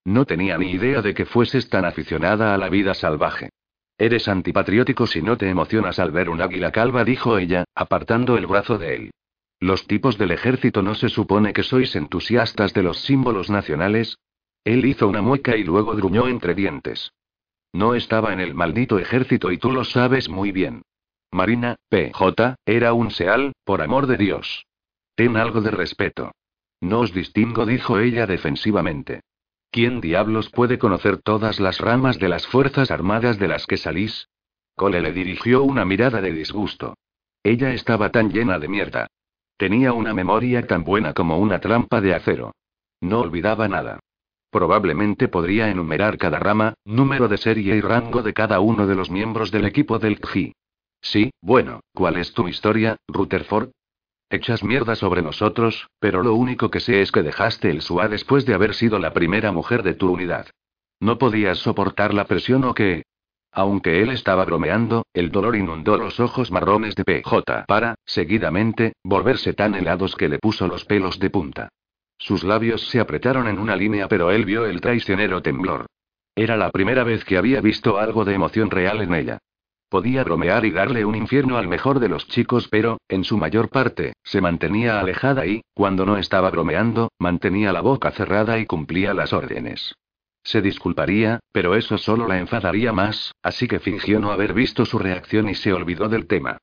No 0.04 0.26
tenía 0.26 0.58
ni 0.58 0.70
idea 0.70 1.00
de 1.00 1.14
que 1.14 1.24
fueses 1.24 1.70
tan 1.70 1.84
aficionada 1.84 2.54
a 2.54 2.58
la 2.58 2.68
vida 2.68 2.94
salvaje. 2.94 3.50
Eres 3.96 4.28
antipatriótico 4.28 5.06
si 5.06 5.22
no 5.22 5.36
te 5.38 5.48
emocionas 5.48 5.98
al 5.98 6.10
ver 6.10 6.28
un 6.28 6.42
águila 6.42 6.72
calva, 6.72 7.04
dijo 7.04 7.38
ella, 7.38 7.64
apartando 7.74 8.36
el 8.36 8.46
brazo 8.46 8.76
de 8.76 8.94
él. 8.96 9.10
Los 9.60 9.86
tipos 9.86 10.18
del 10.18 10.32
ejército 10.32 10.82
no 10.82 10.94
se 10.94 11.08
supone 11.08 11.52
que 11.52 11.62
sois 11.62 11.94
entusiastas 11.96 12.74
de 12.74 12.82
los 12.82 13.00
símbolos 13.02 13.48
nacionales. 13.50 14.18
Él 14.64 14.84
hizo 14.84 15.08
una 15.08 15.22
mueca 15.22 15.56
y 15.56 15.64
luego 15.64 15.94
gruñó 15.94 16.28
entre 16.28 16.54
dientes. 16.54 17.12
No 17.72 17.94
estaba 17.94 18.32
en 18.32 18.40
el 18.40 18.54
maldito 18.54 18.98
ejército 18.98 19.52
y 19.52 19.58
tú 19.58 19.72
lo 19.72 19.84
sabes 19.84 20.28
muy 20.28 20.52
bien. 20.52 20.82
Marina, 21.30 21.76
PJ, 21.88 22.56
era 22.66 22.92
un 22.92 23.10
Seal, 23.10 23.52
por 23.64 23.80
amor 23.80 24.06
de 24.06 24.16
Dios. 24.16 24.66
Ten 25.14 25.36
algo 25.36 25.60
de 25.60 25.70
respeto. 25.70 26.32
No 26.80 27.00
os 27.00 27.12
distingo, 27.12 27.64
dijo 27.64 27.98
ella 27.98 28.26
defensivamente. 28.26 29.22
¿Quién 29.74 30.00
diablos 30.00 30.50
puede 30.50 30.78
conocer 30.78 31.16
todas 31.16 31.58
las 31.58 31.80
ramas 31.80 32.20
de 32.20 32.28
las 32.28 32.46
Fuerzas 32.46 32.92
Armadas 32.92 33.40
de 33.40 33.48
las 33.48 33.66
que 33.66 33.76
salís? 33.76 34.28
Cole 34.76 35.00
le 35.00 35.12
dirigió 35.12 35.64
una 35.64 35.84
mirada 35.84 36.20
de 36.20 36.30
disgusto. 36.30 36.94
Ella 37.42 37.72
estaba 37.72 38.10
tan 38.10 38.30
llena 38.30 38.60
de 38.60 38.68
mierda. 38.68 39.08
Tenía 39.56 39.92
una 39.92 40.14
memoria 40.14 40.64
tan 40.68 40.84
buena 40.84 41.12
como 41.12 41.38
una 41.38 41.58
trampa 41.58 42.00
de 42.00 42.14
acero. 42.14 42.52
No 43.00 43.18
olvidaba 43.18 43.66
nada. 43.66 43.98
Probablemente 44.48 45.26
podría 45.26 45.68
enumerar 45.68 46.18
cada 46.18 46.38
rama, 46.38 46.74
número 46.84 47.26
de 47.26 47.38
serie 47.38 47.74
y 47.74 47.80
rango 47.80 48.22
de 48.22 48.32
cada 48.32 48.60
uno 48.60 48.86
de 48.86 48.94
los 48.94 49.10
miembros 49.10 49.50
del 49.50 49.64
equipo 49.64 49.98
del 49.98 50.20
KGI. 50.20 50.52
Sí, 51.00 51.32
bueno, 51.40 51.80
¿cuál 51.92 52.18
es 52.18 52.32
tu 52.32 52.46
historia, 52.46 52.96
Rutherford? 53.08 53.70
Echas 54.34 54.64
mierda 54.64 54.96
sobre 54.96 55.22
nosotros, 55.22 55.86
pero 56.00 56.24
lo 56.24 56.34
único 56.34 56.68
que 56.68 56.80
sé 56.80 57.02
es 57.02 57.12
que 57.12 57.22
dejaste 57.22 57.70
el 57.70 57.82
SUA 57.82 58.08
después 58.08 58.44
de 58.44 58.54
haber 58.54 58.74
sido 58.74 58.98
la 58.98 59.12
primera 59.12 59.52
mujer 59.52 59.84
de 59.84 59.94
tu 59.94 60.10
unidad. 60.10 60.48
¿No 60.98 61.18
podías 61.18 61.58
soportar 61.58 62.12
la 62.12 62.24
presión 62.24 62.64
o 62.64 62.74
qué? 62.74 63.04
Aunque 63.52 64.02
él 64.02 64.10
estaba 64.10 64.44
bromeando, 64.44 65.06
el 65.14 65.30
dolor 65.30 65.54
inundó 65.54 65.96
los 65.98 66.18
ojos 66.18 66.50
marrones 66.50 66.96
de 66.96 67.04
PJ 67.04 67.64
para, 67.68 67.94
seguidamente, 68.06 68.94
volverse 69.04 69.54
tan 69.54 69.76
helados 69.76 70.16
que 70.16 70.28
le 70.28 70.40
puso 70.40 70.66
los 70.66 70.84
pelos 70.84 71.20
de 71.20 71.30
punta. 71.30 71.68
Sus 72.18 72.42
labios 72.42 72.88
se 72.88 72.98
apretaron 72.98 73.46
en 73.46 73.60
una 73.60 73.76
línea, 73.76 74.08
pero 74.08 74.32
él 74.32 74.44
vio 74.44 74.66
el 74.66 74.80
traicionero 74.80 75.42
temblor. 75.42 75.86
Era 76.34 76.56
la 76.56 76.72
primera 76.72 77.04
vez 77.04 77.24
que 77.24 77.36
había 77.36 77.60
visto 77.60 77.98
algo 77.98 78.24
de 78.24 78.34
emoción 78.34 78.68
real 78.68 79.00
en 79.00 79.14
ella. 79.14 79.38
Podía 79.94 80.24
bromear 80.24 80.64
y 80.64 80.72
darle 80.72 81.04
un 81.04 81.14
infierno 81.14 81.56
al 81.56 81.68
mejor 81.68 82.00
de 82.00 82.08
los 82.08 82.26
chicos, 82.26 82.66
pero, 82.68 82.98
en 83.08 83.22
su 83.22 83.38
mayor 83.38 83.68
parte, 83.68 84.14
se 84.24 84.40
mantenía 84.40 84.98
alejada 84.98 85.46
y, 85.46 85.62
cuando 85.72 86.04
no 86.04 86.16
estaba 86.16 86.50
bromeando, 86.50 87.12
mantenía 87.20 87.72
la 87.72 87.80
boca 87.80 88.10
cerrada 88.10 88.58
y 88.58 88.66
cumplía 88.66 89.14
las 89.14 89.32
órdenes. 89.32 89.94
Se 90.42 90.60
disculparía, 90.60 91.38
pero 91.52 91.76
eso 91.76 91.96
solo 91.96 92.26
la 92.26 92.40
enfadaría 92.40 92.92
más, 92.92 93.36
así 93.40 93.68
que 93.68 93.78
fingió 93.78 94.18
no 94.18 94.32
haber 94.32 94.52
visto 94.52 94.84
su 94.84 94.98
reacción 94.98 95.48
y 95.48 95.54
se 95.54 95.72
olvidó 95.72 96.08
del 96.08 96.26
tema. 96.26 96.58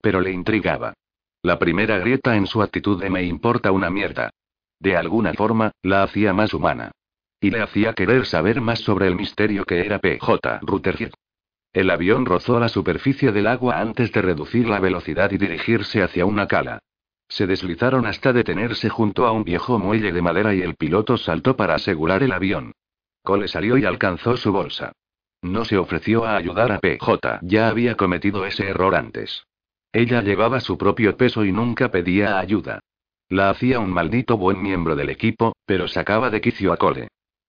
Pero 0.00 0.20
le 0.20 0.30
intrigaba. 0.30 0.94
La 1.42 1.58
primera 1.58 1.98
grieta 1.98 2.36
en 2.36 2.46
su 2.46 2.62
actitud 2.62 3.02
de 3.02 3.10
me 3.10 3.24
importa 3.24 3.72
una 3.72 3.90
mierda. 3.90 4.30
De 4.78 4.96
alguna 4.96 5.34
forma, 5.34 5.72
la 5.82 6.04
hacía 6.04 6.32
más 6.32 6.54
humana. 6.54 6.92
Y 7.40 7.50
le 7.50 7.62
hacía 7.62 7.94
querer 7.94 8.26
saber 8.26 8.60
más 8.60 8.78
sobre 8.78 9.08
el 9.08 9.16
misterio 9.16 9.64
que 9.64 9.84
era 9.84 9.98
PJ 9.98 10.60
Rutherford. 10.62 11.14
El 11.76 11.90
avión 11.90 12.24
rozó 12.24 12.58
la 12.58 12.70
superficie 12.70 13.32
del 13.32 13.46
agua 13.46 13.78
antes 13.78 14.10
de 14.10 14.22
reducir 14.22 14.66
la 14.66 14.80
velocidad 14.80 15.30
y 15.32 15.36
dirigirse 15.36 16.02
hacia 16.02 16.24
una 16.24 16.48
cala. 16.48 16.78
Se 17.28 17.46
deslizaron 17.46 18.06
hasta 18.06 18.32
detenerse 18.32 18.88
junto 18.88 19.26
a 19.26 19.32
un 19.32 19.44
viejo 19.44 19.78
muelle 19.78 20.10
de 20.10 20.22
madera 20.22 20.54
y 20.54 20.62
el 20.62 20.74
piloto 20.74 21.18
saltó 21.18 21.54
para 21.54 21.74
asegurar 21.74 22.22
el 22.22 22.32
avión. 22.32 22.72
Cole 23.22 23.46
salió 23.46 23.76
y 23.76 23.84
alcanzó 23.84 24.38
su 24.38 24.52
bolsa. 24.52 24.92
No 25.42 25.66
se 25.66 25.76
ofreció 25.76 26.24
a 26.24 26.36
ayudar 26.38 26.72
a 26.72 26.78
PJ, 26.78 27.40
ya 27.42 27.68
había 27.68 27.94
cometido 27.94 28.46
ese 28.46 28.66
error 28.70 28.94
antes. 28.94 29.44
Ella 29.92 30.22
llevaba 30.22 30.60
su 30.60 30.78
propio 30.78 31.18
peso 31.18 31.44
y 31.44 31.52
nunca 31.52 31.90
pedía 31.90 32.38
ayuda. 32.38 32.80
La 33.28 33.50
hacía 33.50 33.80
un 33.80 33.90
maldito 33.90 34.38
buen 34.38 34.62
miembro 34.62 34.96
del 34.96 35.10
equipo, 35.10 35.54
pero 35.66 35.88
sacaba 35.88 36.30
de 36.30 36.40
quicio 36.40 36.72
a 36.72 36.78
Cole. 36.78 37.08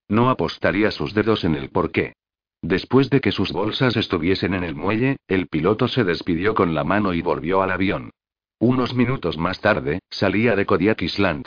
No 0.10 0.30
apostaría 0.30 0.91
sus 0.91 1.14
dedos 1.14 1.45
en 1.45 1.56
el 1.56 1.70
porqué. 1.70 2.12
Después 2.61 3.09
de 3.09 3.21
que 3.21 3.31
sus 3.31 3.51
bolsas 3.51 3.95
estuviesen 3.95 4.53
en 4.53 4.63
el 4.63 4.75
muelle, 4.75 5.17
el 5.27 5.47
piloto 5.47 5.88
se 5.88 6.03
despidió 6.03 6.55
con 6.55 6.73
la 6.73 6.84
mano 6.84 7.13
y 7.13 7.21
volvió 7.21 7.61
al 7.61 7.71
avión. 7.71 8.11
Unos 8.59 8.95
minutos 8.95 9.38
más 9.38 9.61
tarde, 9.61 9.99
salía 10.09 10.55
de 10.55 10.65
Kodiak 10.65 11.01
Island. 11.01 11.45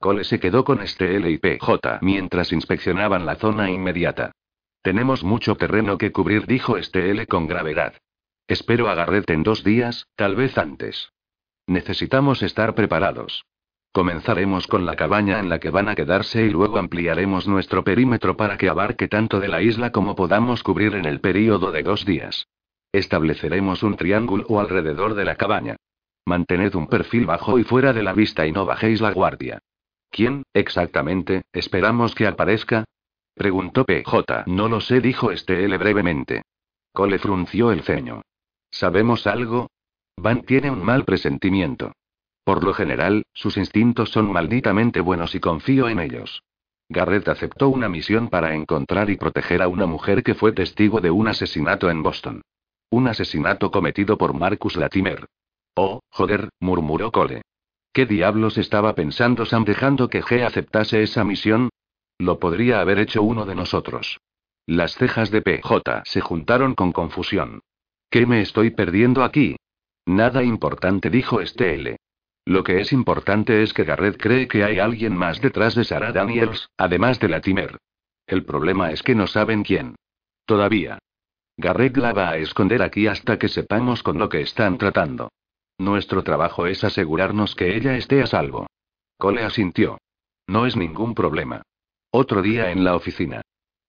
Cole 0.00 0.24
se 0.24 0.40
quedó 0.40 0.64
con 0.64 0.80
este 0.80 1.18
y 1.30 1.38
PJ 1.38 1.98
mientras 2.02 2.52
inspeccionaban 2.52 3.26
la 3.26 3.36
zona 3.36 3.70
inmediata. 3.70 4.32
Tenemos 4.82 5.24
mucho 5.24 5.56
terreno 5.56 5.98
que 5.98 6.12
cubrir, 6.12 6.46
dijo 6.46 6.76
este 6.76 7.26
con 7.26 7.46
gravedad. 7.46 7.94
Espero 8.46 8.88
a 8.88 8.94
en 9.28 9.42
dos 9.42 9.62
días, 9.62 10.06
tal 10.16 10.34
vez 10.36 10.56
antes. 10.56 11.12
Necesitamos 11.66 12.42
estar 12.42 12.74
preparados. 12.74 13.44
Comenzaremos 13.92 14.66
con 14.66 14.86
la 14.86 14.96
cabaña 14.96 15.40
en 15.40 15.48
la 15.48 15.58
que 15.58 15.70
van 15.70 15.88
a 15.88 15.94
quedarse 15.94 16.44
y 16.44 16.50
luego 16.50 16.78
ampliaremos 16.78 17.48
nuestro 17.48 17.82
perímetro 17.84 18.36
para 18.36 18.56
que 18.56 18.68
abarque 18.68 19.08
tanto 19.08 19.40
de 19.40 19.48
la 19.48 19.62
isla 19.62 19.90
como 19.90 20.14
podamos 20.14 20.62
cubrir 20.62 20.94
en 20.94 21.04
el 21.04 21.20
período 21.20 21.72
de 21.72 21.82
dos 21.82 22.04
días. 22.04 22.46
Estableceremos 22.92 23.82
un 23.82 23.96
triángulo 23.96 24.60
alrededor 24.60 25.14
de 25.14 25.24
la 25.24 25.36
cabaña. 25.36 25.76
Mantened 26.26 26.74
un 26.74 26.86
perfil 26.86 27.26
bajo 27.26 27.58
y 27.58 27.64
fuera 27.64 27.92
de 27.92 28.02
la 28.02 28.12
vista 28.12 28.46
y 28.46 28.52
no 28.52 28.66
bajéis 28.66 29.00
la 29.00 29.12
guardia. 29.12 29.58
¿Quién, 30.10 30.44
exactamente, 30.52 31.42
esperamos 31.52 32.14
que 32.14 32.26
aparezca? 32.26 32.84
Preguntó 33.34 33.84
PJ. 33.84 34.44
No 34.46 34.68
lo 34.68 34.80
sé, 34.80 35.00
dijo 35.00 35.30
Estelle 35.30 35.76
brevemente. 35.78 36.42
Cole 36.92 37.18
frunció 37.18 37.72
el 37.72 37.82
ceño. 37.82 38.22
¿Sabemos 38.70 39.26
algo? 39.26 39.68
Van 40.16 40.42
tiene 40.42 40.70
un 40.70 40.84
mal 40.84 41.04
presentimiento. 41.04 41.92
Por 42.48 42.64
lo 42.64 42.72
general, 42.72 43.26
sus 43.34 43.58
instintos 43.58 44.08
son 44.08 44.32
malditamente 44.32 45.02
buenos 45.02 45.34
y 45.34 45.38
confío 45.38 45.86
en 45.86 46.00
ellos. 46.00 46.44
Garrett 46.88 47.28
aceptó 47.28 47.68
una 47.68 47.90
misión 47.90 48.28
para 48.28 48.54
encontrar 48.54 49.10
y 49.10 49.18
proteger 49.18 49.60
a 49.60 49.68
una 49.68 49.84
mujer 49.84 50.22
que 50.22 50.34
fue 50.34 50.52
testigo 50.52 51.02
de 51.02 51.10
un 51.10 51.28
asesinato 51.28 51.90
en 51.90 52.02
Boston. 52.02 52.40
Un 52.88 53.06
asesinato 53.06 53.70
cometido 53.70 54.16
por 54.16 54.32
Marcus 54.32 54.76
Latimer. 54.76 55.26
Oh, 55.74 56.00
joder, 56.08 56.48
murmuró 56.58 57.12
Cole. 57.12 57.42
¿Qué 57.92 58.06
diablos 58.06 58.56
estaba 58.56 58.94
pensando 58.94 59.44
Sam 59.44 59.66
dejando 59.66 60.08
que 60.08 60.22
G 60.22 60.42
aceptase 60.42 61.02
esa 61.02 61.24
misión? 61.24 61.68
Lo 62.16 62.38
podría 62.38 62.80
haber 62.80 62.98
hecho 62.98 63.22
uno 63.22 63.44
de 63.44 63.56
nosotros. 63.56 64.20
Las 64.64 64.94
cejas 64.94 65.30
de 65.30 65.42
PJ 65.42 66.00
se 66.06 66.22
juntaron 66.22 66.74
con 66.74 66.92
confusión. 66.92 67.60
¿Qué 68.08 68.24
me 68.24 68.40
estoy 68.40 68.70
perdiendo 68.70 69.22
aquí? 69.22 69.56
Nada 70.06 70.42
importante, 70.42 71.10
dijo 71.10 71.42
Estelle. 71.42 71.98
Lo 72.48 72.64
que 72.64 72.80
es 72.80 72.94
importante 72.94 73.62
es 73.62 73.74
que 73.74 73.84
Garrett 73.84 74.16
cree 74.18 74.48
que 74.48 74.64
hay 74.64 74.78
alguien 74.78 75.14
más 75.14 75.38
detrás 75.42 75.74
de 75.74 75.84
Sarah 75.84 76.12
Daniels, 76.12 76.70
además 76.78 77.20
de 77.20 77.28
Latimer. 77.28 77.76
El 78.26 78.46
problema 78.46 78.90
es 78.90 79.02
que 79.02 79.14
no 79.14 79.26
saben 79.26 79.62
quién. 79.62 79.96
Todavía. 80.46 80.98
Garrett 81.58 81.98
la 81.98 82.14
va 82.14 82.30
a 82.30 82.36
esconder 82.38 82.80
aquí 82.80 83.06
hasta 83.06 83.38
que 83.38 83.48
sepamos 83.48 84.02
con 84.02 84.18
lo 84.18 84.30
que 84.30 84.40
están 84.40 84.78
tratando. 84.78 85.30
Nuestro 85.76 86.22
trabajo 86.24 86.66
es 86.66 86.84
asegurarnos 86.84 87.54
que 87.54 87.76
ella 87.76 87.98
esté 87.98 88.22
a 88.22 88.26
salvo. 88.26 88.66
Cole 89.18 89.42
asintió. 89.42 89.98
No 90.46 90.64
es 90.64 90.74
ningún 90.74 91.14
problema. 91.14 91.60
Otro 92.10 92.40
día 92.40 92.70
en 92.70 92.82
la 92.82 92.96
oficina. 92.96 93.42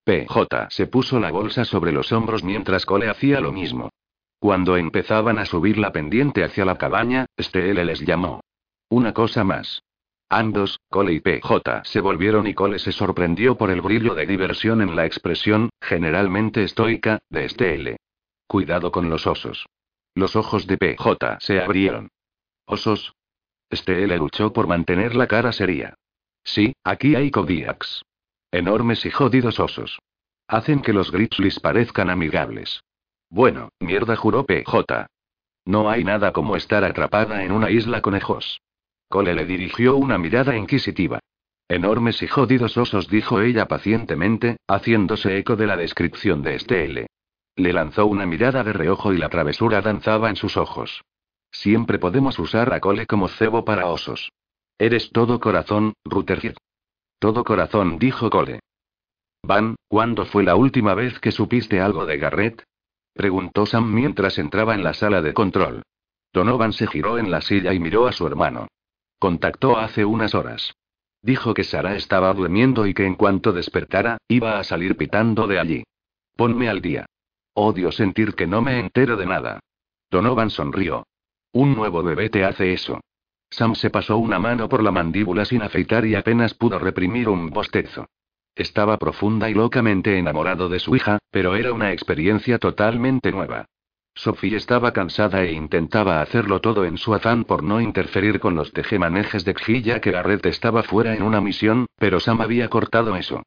PJ 0.03 0.67
se 0.69 0.85
puso 0.85 1.17
la 1.21 1.31
bolsa 1.31 1.63
sobre 1.63 1.93
los 1.93 2.11
hombros 2.11 2.43
mientras 2.43 2.85
Cole 2.85 3.07
hacía 3.07 3.39
lo 3.39 3.53
mismo. 3.53 3.89
Cuando 4.37 4.75
empezaban 4.75 5.37
a 5.37 5.45
subir 5.45 5.77
la 5.77 5.93
pendiente 5.93 6.43
hacia 6.43 6.65
la 6.65 6.77
cabaña, 6.77 7.25
Stelle 7.39 7.85
les 7.85 8.01
llamó. 8.01 8.41
Una 8.89 9.13
cosa 9.13 9.43
más. 9.43 9.83
Ambos, 10.29 10.79
Cole 10.89 11.13
y 11.13 11.19
PJ, 11.19 11.83
se 11.85 12.01
volvieron 12.01 12.47
y 12.47 12.53
Cole 12.53 12.79
se 12.79 12.91
sorprendió 12.91 13.55
por 13.55 13.69
el 13.69 13.81
brillo 13.81 14.15
de 14.15 14.25
diversión 14.25 14.81
en 14.81 14.95
la 14.95 15.05
expresión, 15.05 15.69
generalmente 15.79 16.63
estoica, 16.63 17.19
de 17.29 17.49
Stelle. 17.49 17.97
Cuidado 18.47 18.91
con 18.91 19.09
los 19.09 19.27
osos. 19.27 19.67
Los 20.15 20.35
ojos 20.35 20.65
de 20.65 20.77
PJ 20.77 21.37
se 21.39 21.59
abrieron. 21.59 22.09
¿Osos? 22.65 23.13
Stelle 23.71 24.17
luchó 24.17 24.51
por 24.53 24.67
mantener 24.67 25.15
la 25.15 25.27
cara 25.27 25.51
seria. 25.51 25.93
Sí, 26.43 26.73
aquí 26.83 27.15
hay 27.15 27.29
Kodiaks. 27.29 28.03
Enormes 28.51 29.05
y 29.05 29.11
jodidos 29.11 29.59
osos. 29.59 29.99
Hacen 30.47 30.81
que 30.81 30.93
los 30.93 31.11
Grizzlies 31.11 31.59
parezcan 31.59 32.09
amigables. 32.09 32.81
Bueno, 33.29 33.69
mierda, 33.79 34.15
juró 34.15 34.45
PJ. 34.45 35.05
No 35.65 35.89
hay 35.89 36.03
nada 36.03 36.33
como 36.33 36.55
estar 36.55 36.83
atrapada 36.83 37.43
en 37.43 37.51
una 37.51 37.69
isla 37.69 38.01
conejos. 38.01 38.59
Cole 39.09 39.33
le 39.33 39.45
dirigió 39.45 39.97
una 39.97 40.19
mirada 40.19 40.55
inquisitiva. 40.55 41.19
Enormes 41.67 42.21
y 42.21 42.27
jodidos 42.27 42.77
osos, 42.77 43.09
dijo 43.09 43.41
ella 43.41 43.67
pacientemente, 43.67 44.57
haciéndose 44.67 45.37
eco 45.37 45.55
de 45.55 45.65
la 45.65 45.75
descripción 45.75 46.43
de 46.43 46.59
Stelle. 46.59 47.07
Le 47.55 47.73
lanzó 47.73 48.05
una 48.05 48.27
mirada 48.27 48.63
de 48.63 48.71
reojo 48.71 49.11
y 49.11 49.17
la 49.17 49.29
travesura 49.29 49.81
danzaba 49.81 50.29
en 50.29 50.35
sus 50.35 50.57
ojos. 50.57 51.01
Siempre 51.51 51.97
podemos 51.97 52.37
usar 52.37 52.71
a 52.71 52.79
Cole 52.79 53.07
como 53.07 53.27
cebo 53.27 53.65
para 53.65 53.87
osos. 53.87 54.31
Eres 54.77 55.11
todo 55.11 55.39
corazón, 55.39 55.93
Rutherford. 56.05 56.57
Todo 57.17 57.43
corazón, 57.43 57.97
dijo 57.97 58.29
Cole. 58.29 58.59
Van, 59.43 59.75
¿cuándo 59.87 60.25
fue 60.25 60.43
la 60.43 60.55
última 60.55 60.93
vez 60.93 61.19
que 61.19 61.31
supiste 61.31 61.81
algo 61.81 62.05
de 62.05 62.17
Garrett? 62.17 62.63
Preguntó 63.13 63.65
Sam 63.65 63.91
mientras 63.91 64.37
entraba 64.37 64.75
en 64.75 64.83
la 64.83 64.93
sala 64.93 65.21
de 65.21 65.33
control. 65.33 65.81
Donovan 66.31 66.73
se 66.73 66.85
giró 66.85 67.17
en 67.17 67.31
la 67.31 67.41
silla 67.41 67.73
y 67.73 67.79
miró 67.79 68.07
a 68.07 68.11
su 68.11 68.27
hermano. 68.27 68.67
Contactó 69.19 69.77
hace 69.77 70.05
unas 70.05 70.33
horas. 70.33 70.73
Dijo 71.21 71.53
que 71.53 71.65
Sara 71.65 71.95
estaba 71.95 72.33
durmiendo 72.33 72.87
y 72.87 72.93
que 72.93 73.05
en 73.05 73.15
cuanto 73.15 73.51
despertara, 73.51 74.17
iba 74.29 74.57
a 74.57 74.63
salir 74.63 74.95
pitando 74.95 75.45
de 75.45 75.59
allí. 75.59 75.83
Ponme 76.35 76.69
al 76.69 76.81
día. 76.81 77.05
Odio 77.53 77.91
sentir 77.91 78.33
que 78.33 78.47
no 78.47 78.61
me 78.61 78.79
entero 78.79 79.17
de 79.17 79.25
nada. 79.25 79.59
Donovan 80.09 80.49
sonrió. 80.49 81.05
Un 81.51 81.75
nuevo 81.75 82.01
bebé 82.01 82.29
te 82.29 82.45
hace 82.45 82.71
eso. 82.71 83.01
Sam 83.49 83.75
se 83.75 83.89
pasó 83.89 84.17
una 84.17 84.39
mano 84.39 84.69
por 84.69 84.81
la 84.81 84.91
mandíbula 84.91 85.43
sin 85.43 85.63
afeitar 85.63 86.05
y 86.05 86.15
apenas 86.15 86.53
pudo 86.53 86.79
reprimir 86.79 87.27
un 87.27 87.49
bostezo. 87.49 88.05
Estaba 88.55 88.97
profunda 88.97 89.49
y 89.49 89.53
locamente 89.53 90.17
enamorado 90.17 90.69
de 90.69 90.79
su 90.79 90.95
hija, 90.95 91.19
pero 91.31 91.55
era 91.55 91.73
una 91.73 91.91
experiencia 91.91 92.59
totalmente 92.59 93.31
nueva. 93.31 93.65
Sophie 94.19 94.57
estaba 94.57 94.91
cansada 94.91 95.45
e 95.45 95.53
intentaba 95.53 96.21
hacerlo 96.21 96.59
todo 96.59 96.83
en 96.83 96.97
su 96.97 97.13
afán 97.13 97.45
por 97.45 97.63
no 97.63 97.79
interferir 97.79 98.41
con 98.41 98.53
los 98.53 98.73
tejemanejes 98.73 99.45
de 99.45 99.53
Xi 99.53 99.81
ya 99.81 100.01
que 100.01 100.11
Garrett 100.11 100.45
estaba 100.45 100.83
fuera 100.83 101.15
en 101.15 101.23
una 101.23 101.39
misión, 101.39 101.85
pero 101.97 102.19
Sam 102.19 102.41
había 102.41 102.67
cortado 102.67 103.15
eso. 103.15 103.43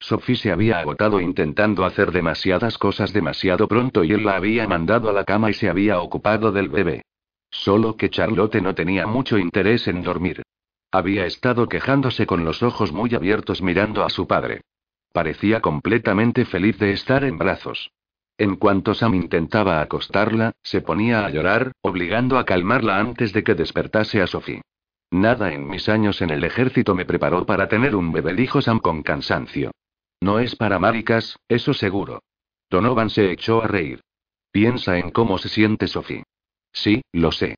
Sophie 0.00 0.34
se 0.34 0.50
había 0.50 0.80
agotado 0.80 1.20
intentando 1.20 1.84
hacer 1.84 2.10
demasiadas 2.10 2.76
cosas 2.76 3.12
demasiado 3.12 3.68
pronto 3.68 4.02
y 4.02 4.14
él 4.14 4.24
la 4.24 4.34
había 4.34 4.66
mandado 4.66 5.10
a 5.10 5.12
la 5.12 5.22
cama 5.22 5.50
y 5.50 5.54
se 5.54 5.68
había 5.68 6.00
ocupado 6.00 6.50
del 6.50 6.70
bebé. 6.70 7.02
Solo 7.52 7.96
que 7.96 8.10
Charlotte 8.10 8.60
no 8.60 8.74
tenía 8.74 9.06
mucho 9.06 9.38
interés 9.38 9.86
en 9.86 10.02
dormir. 10.02 10.42
Había 10.90 11.24
estado 11.24 11.68
quejándose 11.68 12.26
con 12.26 12.44
los 12.44 12.64
ojos 12.64 12.90
muy 12.90 13.14
abiertos 13.14 13.62
mirando 13.62 14.02
a 14.02 14.10
su 14.10 14.26
padre. 14.26 14.62
Parecía 15.12 15.60
completamente 15.60 16.44
feliz 16.46 16.80
de 16.80 16.90
estar 16.90 17.22
en 17.22 17.38
brazos. 17.38 17.92
En 18.38 18.56
cuanto 18.56 18.94
Sam 18.94 19.14
intentaba 19.14 19.80
acostarla, 19.80 20.52
se 20.62 20.82
ponía 20.82 21.24
a 21.24 21.30
llorar, 21.30 21.72
obligando 21.80 22.38
a 22.38 22.44
calmarla 22.44 22.98
antes 22.98 23.32
de 23.32 23.42
que 23.42 23.54
despertase 23.54 24.20
a 24.20 24.26
Sophie. 24.26 24.62
Nada 25.10 25.52
en 25.52 25.68
mis 25.68 25.88
años 25.88 26.20
en 26.20 26.30
el 26.30 26.44
ejército 26.44 26.94
me 26.94 27.06
preparó 27.06 27.46
para 27.46 27.68
tener 27.68 27.96
un 27.96 28.12
bebé, 28.12 28.34
dijo 28.34 28.60
Sam 28.60 28.80
con 28.80 29.02
cansancio. 29.02 29.70
No 30.20 30.38
es 30.38 30.54
para 30.56 30.78
maricas, 30.78 31.38
eso 31.48 31.72
seguro. 31.72 32.22
Donovan 32.68 33.10
se 33.10 33.30
echó 33.30 33.62
a 33.62 33.68
reír. 33.68 34.00
Piensa 34.50 34.98
en 34.98 35.10
cómo 35.10 35.38
se 35.38 35.48
siente 35.48 35.86
Sophie. 35.86 36.24
Sí, 36.72 37.02
lo 37.12 37.32
sé. 37.32 37.56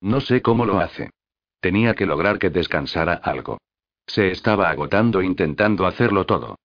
No 0.00 0.20
sé 0.20 0.40
cómo 0.40 0.64
lo 0.64 0.78
hace. 0.78 1.10
Tenía 1.60 1.94
que 1.94 2.06
lograr 2.06 2.38
que 2.38 2.50
descansara 2.50 3.14
algo. 3.14 3.58
Se 4.06 4.30
estaba 4.30 4.70
agotando 4.70 5.22
intentando 5.22 5.86
hacerlo 5.86 6.24
todo. 6.24 6.56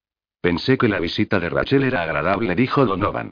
Pensé 0.42 0.78
que 0.78 0.88
la 0.88 1.00
visita 1.00 1.40
de 1.40 1.50
Rachel 1.50 1.84
era 1.84 2.04
agradable, 2.04 2.56
dijo 2.56 2.86
Donovan. 2.86 3.32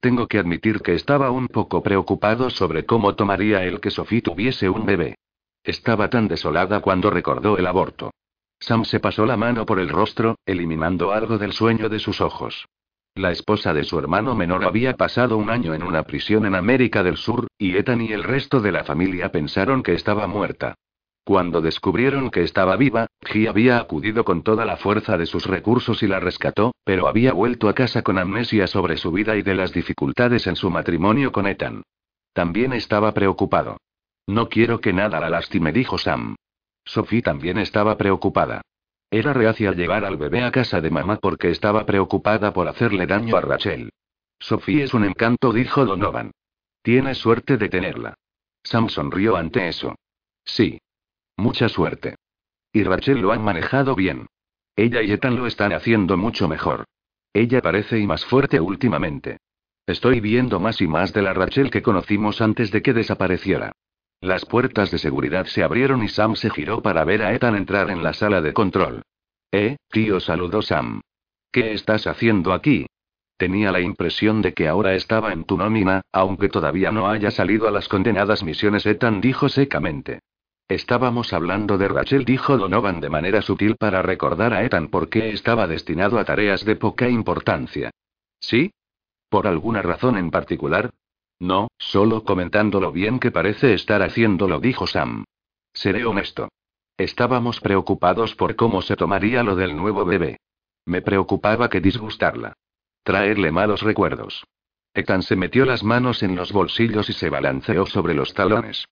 Tengo 0.00 0.26
que 0.26 0.38
admitir 0.38 0.80
que 0.80 0.94
estaba 0.94 1.30
un 1.30 1.48
poco 1.48 1.82
preocupado 1.82 2.50
sobre 2.50 2.84
cómo 2.84 3.14
tomaría 3.14 3.64
el 3.64 3.80
que 3.80 3.90
Sophie 3.90 4.22
tuviese 4.22 4.68
un 4.68 4.86
bebé. 4.86 5.16
Estaba 5.64 6.10
tan 6.10 6.28
desolada 6.28 6.80
cuando 6.80 7.10
recordó 7.10 7.58
el 7.58 7.66
aborto. 7.66 8.12
Sam 8.60 8.84
se 8.84 9.00
pasó 9.00 9.26
la 9.26 9.36
mano 9.36 9.66
por 9.66 9.80
el 9.80 9.88
rostro, 9.88 10.36
eliminando 10.46 11.12
algo 11.12 11.38
del 11.38 11.52
sueño 11.52 11.88
de 11.88 11.98
sus 11.98 12.20
ojos. 12.20 12.66
La 13.14 13.30
esposa 13.30 13.72
de 13.72 13.84
su 13.84 13.98
hermano 13.98 14.34
menor 14.34 14.64
había 14.64 14.94
pasado 14.94 15.38
un 15.38 15.50
año 15.50 15.74
en 15.74 15.82
una 15.82 16.02
prisión 16.02 16.44
en 16.46 16.54
América 16.54 17.02
del 17.02 17.16
Sur, 17.16 17.48
y 17.58 17.76
Ethan 17.76 18.02
y 18.02 18.12
el 18.12 18.22
resto 18.22 18.60
de 18.60 18.72
la 18.72 18.84
familia 18.84 19.32
pensaron 19.32 19.82
que 19.82 19.94
estaba 19.94 20.26
muerta. 20.26 20.74
Cuando 21.26 21.60
descubrieron 21.60 22.30
que 22.30 22.44
estaba 22.44 22.76
viva, 22.76 23.08
G 23.20 23.48
había 23.48 23.78
acudido 23.78 24.24
con 24.24 24.44
toda 24.44 24.64
la 24.64 24.76
fuerza 24.76 25.18
de 25.18 25.26
sus 25.26 25.44
recursos 25.46 26.04
y 26.04 26.06
la 26.06 26.20
rescató, 26.20 26.72
pero 26.84 27.08
había 27.08 27.32
vuelto 27.32 27.68
a 27.68 27.74
casa 27.74 28.02
con 28.02 28.16
amnesia 28.16 28.68
sobre 28.68 28.96
su 28.96 29.10
vida 29.10 29.34
y 29.34 29.42
de 29.42 29.56
las 29.56 29.72
dificultades 29.72 30.46
en 30.46 30.54
su 30.54 30.70
matrimonio 30.70 31.32
con 31.32 31.48
Ethan. 31.48 31.82
También 32.32 32.72
estaba 32.72 33.12
preocupado. 33.12 33.76
No 34.28 34.48
quiero 34.48 34.80
que 34.80 34.92
nada 34.92 35.18
la 35.18 35.28
lastime, 35.28 35.72
dijo 35.72 35.98
Sam. 35.98 36.36
Sophie 36.84 37.22
también 37.22 37.58
estaba 37.58 37.96
preocupada. 37.96 38.62
Era 39.10 39.32
reacia 39.32 39.72
llevar 39.72 40.04
al 40.04 40.18
bebé 40.18 40.44
a 40.44 40.52
casa 40.52 40.80
de 40.80 40.90
mamá 40.90 41.16
porque 41.16 41.50
estaba 41.50 41.86
preocupada 41.86 42.52
por 42.52 42.68
hacerle 42.68 43.08
daño 43.08 43.36
a 43.36 43.40
Rachel. 43.40 43.90
Sophie 44.38 44.84
es 44.84 44.94
un 44.94 45.04
encanto, 45.04 45.52
dijo 45.52 45.84
Donovan. 45.86 46.30
Tienes 46.82 47.18
suerte 47.18 47.56
de 47.56 47.68
tenerla. 47.68 48.14
Sam 48.62 48.88
sonrió 48.88 49.34
ante 49.34 49.66
eso. 49.66 49.96
Sí. 50.44 50.78
Mucha 51.36 51.68
suerte. 51.68 52.16
Y 52.72 52.82
Rachel 52.82 53.20
lo 53.20 53.32
han 53.32 53.42
manejado 53.42 53.94
bien. 53.94 54.26
Ella 54.74 55.02
y 55.02 55.12
Ethan 55.12 55.36
lo 55.36 55.46
están 55.46 55.72
haciendo 55.72 56.16
mucho 56.16 56.48
mejor. 56.48 56.84
Ella 57.32 57.60
parece 57.60 57.98
y 57.98 58.06
más 58.06 58.24
fuerte 58.24 58.60
últimamente. 58.60 59.38
Estoy 59.86 60.20
viendo 60.20 60.58
más 60.58 60.80
y 60.80 60.88
más 60.88 61.12
de 61.12 61.22
la 61.22 61.32
Rachel 61.32 61.70
que 61.70 61.82
conocimos 61.82 62.40
antes 62.40 62.70
de 62.70 62.82
que 62.82 62.92
desapareciera. 62.92 63.72
Las 64.20 64.44
puertas 64.44 64.90
de 64.90 64.98
seguridad 64.98 65.46
se 65.46 65.62
abrieron 65.62 66.02
y 66.02 66.08
Sam 66.08 66.36
se 66.36 66.50
giró 66.50 66.82
para 66.82 67.04
ver 67.04 67.22
a 67.22 67.34
Ethan 67.34 67.54
entrar 67.54 67.90
en 67.90 68.02
la 68.02 68.14
sala 68.14 68.40
de 68.40 68.52
control. 68.52 69.02
Eh, 69.52 69.76
tío, 69.90 70.20
saludó 70.20 70.62
Sam. 70.62 71.02
¿Qué 71.52 71.72
estás 71.72 72.06
haciendo 72.06 72.52
aquí? 72.52 72.86
Tenía 73.36 73.70
la 73.70 73.80
impresión 73.80 74.42
de 74.42 74.54
que 74.54 74.66
ahora 74.66 74.94
estaba 74.94 75.32
en 75.32 75.44
tu 75.44 75.58
nómina, 75.58 76.00
aunque 76.12 76.48
todavía 76.48 76.90
no 76.90 77.08
haya 77.08 77.30
salido 77.30 77.68
a 77.68 77.70
las 77.70 77.88
condenadas 77.88 78.42
misiones, 78.42 78.86
Ethan 78.86 79.20
dijo 79.20 79.48
secamente. 79.48 80.20
Estábamos 80.68 81.32
hablando 81.32 81.78
de 81.78 81.86
Rachel, 81.86 82.24
dijo 82.24 82.58
Donovan 82.58 83.00
de 83.00 83.08
manera 83.08 83.40
sutil 83.40 83.76
para 83.76 84.02
recordar 84.02 84.52
a 84.52 84.64
Ethan 84.64 84.88
por 84.88 85.08
qué 85.08 85.30
estaba 85.30 85.68
destinado 85.68 86.18
a 86.18 86.24
tareas 86.24 86.64
de 86.64 86.74
poca 86.74 87.08
importancia. 87.08 87.90
¿Sí? 88.40 88.72
¿Por 89.28 89.46
alguna 89.46 89.82
razón 89.82 90.18
en 90.18 90.32
particular? 90.32 90.90
No, 91.38 91.68
solo 91.78 92.24
comentando 92.24 92.80
lo 92.80 92.90
bien 92.90 93.20
que 93.20 93.30
parece 93.30 93.74
estar 93.74 94.02
haciéndolo, 94.02 94.58
dijo 94.58 94.88
Sam. 94.88 95.24
Seré 95.72 96.04
honesto. 96.04 96.48
Estábamos 96.96 97.60
preocupados 97.60 98.34
por 98.34 98.56
cómo 98.56 98.82
se 98.82 98.96
tomaría 98.96 99.44
lo 99.44 99.54
del 99.54 99.76
nuevo 99.76 100.04
bebé. 100.04 100.38
Me 100.84 101.00
preocupaba 101.00 101.68
que 101.68 101.80
disgustarla. 101.80 102.54
Traerle 103.04 103.52
malos 103.52 103.82
recuerdos. 103.82 104.44
Ethan 104.94 105.22
se 105.22 105.36
metió 105.36 105.64
las 105.64 105.84
manos 105.84 106.22
en 106.24 106.34
los 106.34 106.52
bolsillos 106.52 107.08
y 107.10 107.12
se 107.12 107.28
balanceó 107.28 107.86
sobre 107.86 108.14
los 108.14 108.34
talones. 108.34 108.86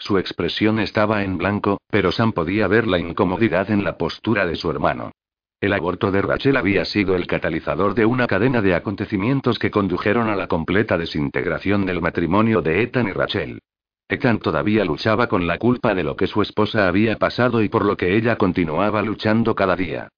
Su 0.00 0.16
expresión 0.16 0.78
estaba 0.78 1.24
en 1.24 1.36
blanco, 1.36 1.78
pero 1.90 2.10
Sam 2.10 2.32
podía 2.32 2.66
ver 2.66 2.86
la 2.86 2.98
incomodidad 2.98 3.70
en 3.70 3.84
la 3.84 3.98
postura 3.98 4.46
de 4.46 4.56
su 4.56 4.70
hermano. 4.70 5.12
El 5.60 5.74
aborto 5.74 6.10
de 6.10 6.22
Rachel 6.22 6.56
había 6.56 6.86
sido 6.86 7.14
el 7.14 7.26
catalizador 7.26 7.94
de 7.94 8.06
una 8.06 8.26
cadena 8.26 8.62
de 8.62 8.74
acontecimientos 8.74 9.58
que 9.58 9.70
condujeron 9.70 10.30
a 10.30 10.36
la 10.36 10.46
completa 10.46 10.96
desintegración 10.96 11.84
del 11.84 12.00
matrimonio 12.00 12.62
de 12.62 12.80
Ethan 12.82 13.08
y 13.08 13.12
Rachel. 13.12 13.60
Ethan 14.08 14.38
todavía 14.38 14.86
luchaba 14.86 15.28
con 15.28 15.46
la 15.46 15.58
culpa 15.58 15.94
de 15.94 16.02
lo 16.02 16.16
que 16.16 16.26
su 16.26 16.40
esposa 16.40 16.88
había 16.88 17.18
pasado 17.18 17.62
y 17.62 17.68
por 17.68 17.84
lo 17.84 17.98
que 17.98 18.16
ella 18.16 18.36
continuaba 18.36 19.02
luchando 19.02 19.54
cada 19.54 19.76
día. 19.76 20.08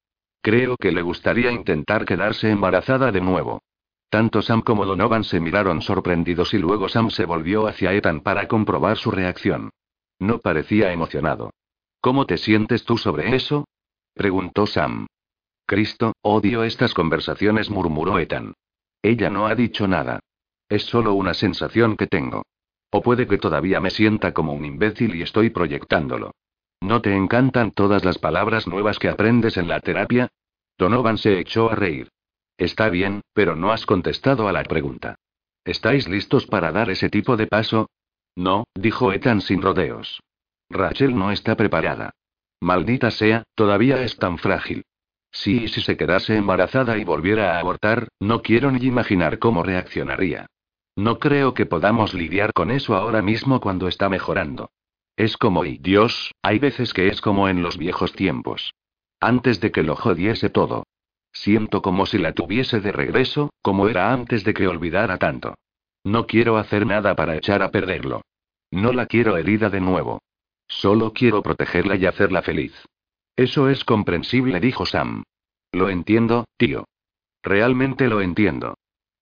Creo 0.42 0.76
que 0.76 0.92
le 0.92 1.02
gustaría 1.02 1.50
intentar 1.50 2.04
quedarse 2.04 2.50
embarazada 2.50 3.10
de 3.10 3.20
nuevo. 3.20 3.60
Tanto 4.12 4.42
Sam 4.42 4.60
como 4.60 4.84
Donovan 4.84 5.24
se 5.24 5.40
miraron 5.40 5.80
sorprendidos 5.80 6.52
y 6.52 6.58
luego 6.58 6.90
Sam 6.90 7.08
se 7.08 7.24
volvió 7.24 7.66
hacia 7.66 7.94
Ethan 7.94 8.20
para 8.20 8.46
comprobar 8.46 8.98
su 8.98 9.10
reacción. 9.10 9.70
No 10.18 10.36
parecía 10.36 10.92
emocionado. 10.92 11.54
¿Cómo 12.02 12.26
te 12.26 12.36
sientes 12.36 12.84
tú 12.84 12.98
sobre 12.98 13.34
eso? 13.34 13.64
preguntó 14.12 14.66
Sam. 14.66 15.06
Cristo, 15.64 16.12
odio 16.20 16.62
estas 16.62 16.92
conversaciones, 16.92 17.70
murmuró 17.70 18.18
Ethan. 18.18 18.52
Ella 19.00 19.30
no 19.30 19.46
ha 19.46 19.54
dicho 19.54 19.88
nada. 19.88 20.20
Es 20.68 20.82
solo 20.82 21.14
una 21.14 21.32
sensación 21.32 21.96
que 21.96 22.06
tengo. 22.06 22.42
O 22.90 23.00
puede 23.00 23.26
que 23.26 23.38
todavía 23.38 23.80
me 23.80 23.88
sienta 23.88 24.34
como 24.34 24.52
un 24.52 24.66
imbécil 24.66 25.14
y 25.14 25.22
estoy 25.22 25.48
proyectándolo. 25.48 26.32
¿No 26.82 27.00
te 27.00 27.16
encantan 27.16 27.70
todas 27.70 28.04
las 28.04 28.18
palabras 28.18 28.66
nuevas 28.66 28.98
que 28.98 29.08
aprendes 29.08 29.56
en 29.56 29.68
la 29.68 29.80
terapia? 29.80 30.28
Donovan 30.76 31.16
se 31.16 31.38
echó 31.38 31.70
a 31.70 31.76
reír. 31.76 32.10
Está 32.62 32.90
bien, 32.90 33.22
pero 33.34 33.56
no 33.56 33.72
has 33.72 33.86
contestado 33.86 34.46
a 34.46 34.52
la 34.52 34.62
pregunta. 34.62 35.16
¿Estáis 35.64 36.08
listos 36.08 36.46
para 36.46 36.70
dar 36.70 36.90
ese 36.90 37.10
tipo 37.10 37.36
de 37.36 37.48
paso? 37.48 37.90
No, 38.36 38.68
dijo 38.76 39.12
Ethan 39.12 39.40
sin 39.40 39.60
rodeos. 39.60 40.20
Rachel 40.70 41.18
no 41.18 41.32
está 41.32 41.56
preparada. 41.56 42.12
Maldita 42.60 43.10
sea, 43.10 43.42
todavía 43.56 44.04
es 44.04 44.16
tan 44.16 44.38
frágil. 44.38 44.84
Sí, 45.32 45.66
si 45.66 45.80
se 45.80 45.96
quedase 45.96 46.36
embarazada 46.36 46.98
y 46.98 47.04
volviera 47.04 47.56
a 47.56 47.58
abortar, 47.58 48.06
no 48.20 48.42
quiero 48.42 48.70
ni 48.70 48.86
imaginar 48.86 49.40
cómo 49.40 49.64
reaccionaría. 49.64 50.46
No 50.94 51.18
creo 51.18 51.54
que 51.54 51.66
podamos 51.66 52.14
lidiar 52.14 52.52
con 52.52 52.70
eso 52.70 52.94
ahora 52.94 53.22
mismo 53.22 53.60
cuando 53.60 53.88
está 53.88 54.08
mejorando. 54.08 54.70
Es 55.16 55.36
como, 55.36 55.64
y 55.64 55.78
Dios, 55.78 56.30
hay 56.42 56.60
veces 56.60 56.94
que 56.94 57.08
es 57.08 57.20
como 57.22 57.48
en 57.48 57.60
los 57.60 57.76
viejos 57.76 58.12
tiempos. 58.12 58.72
Antes 59.18 59.58
de 59.58 59.72
que 59.72 59.82
lo 59.82 59.96
jodiese 59.96 60.48
todo. 60.48 60.84
Siento 61.32 61.82
como 61.82 62.06
si 62.06 62.18
la 62.18 62.32
tuviese 62.32 62.80
de 62.80 62.92
regreso, 62.92 63.50
como 63.62 63.88
era 63.88 64.12
antes 64.12 64.44
de 64.44 64.54
que 64.54 64.68
olvidara 64.68 65.18
tanto. 65.18 65.54
No 66.04 66.26
quiero 66.26 66.56
hacer 66.56 66.86
nada 66.86 67.14
para 67.14 67.36
echar 67.36 67.62
a 67.62 67.70
perderlo. 67.70 68.22
No 68.70 68.92
la 68.92 69.06
quiero 69.06 69.36
herida 69.36 69.70
de 69.70 69.80
nuevo. 69.80 70.20
Solo 70.68 71.12
quiero 71.12 71.42
protegerla 71.42 71.96
y 71.96 72.06
hacerla 72.06 72.42
feliz. 72.42 72.74
Eso 73.36 73.68
es 73.68 73.84
comprensible, 73.84 74.60
dijo 74.60 74.86
Sam. 74.86 75.22
Lo 75.72 75.88
entiendo, 75.88 76.44
tío. 76.56 76.84
Realmente 77.42 78.08
lo 78.08 78.20
entiendo. 78.20 78.74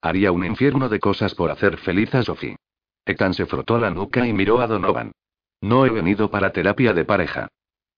Haría 0.02 0.32
un 0.32 0.44
infierno 0.44 0.88
de 0.88 1.00
cosas 1.00 1.34
por 1.34 1.50
hacer 1.50 1.76
feliz 1.78 2.14
a 2.14 2.22
Sophie. 2.22 2.56
Ethan 3.04 3.34
se 3.34 3.46
frotó 3.46 3.78
la 3.78 3.90
nuca 3.90 4.26
y 4.26 4.32
miró 4.32 4.60
a 4.60 4.66
Donovan. 4.66 5.12
No 5.60 5.84
he 5.84 5.90
venido 5.90 6.30
para 6.30 6.52
terapia 6.52 6.92
de 6.92 7.04
pareja. 7.04 7.48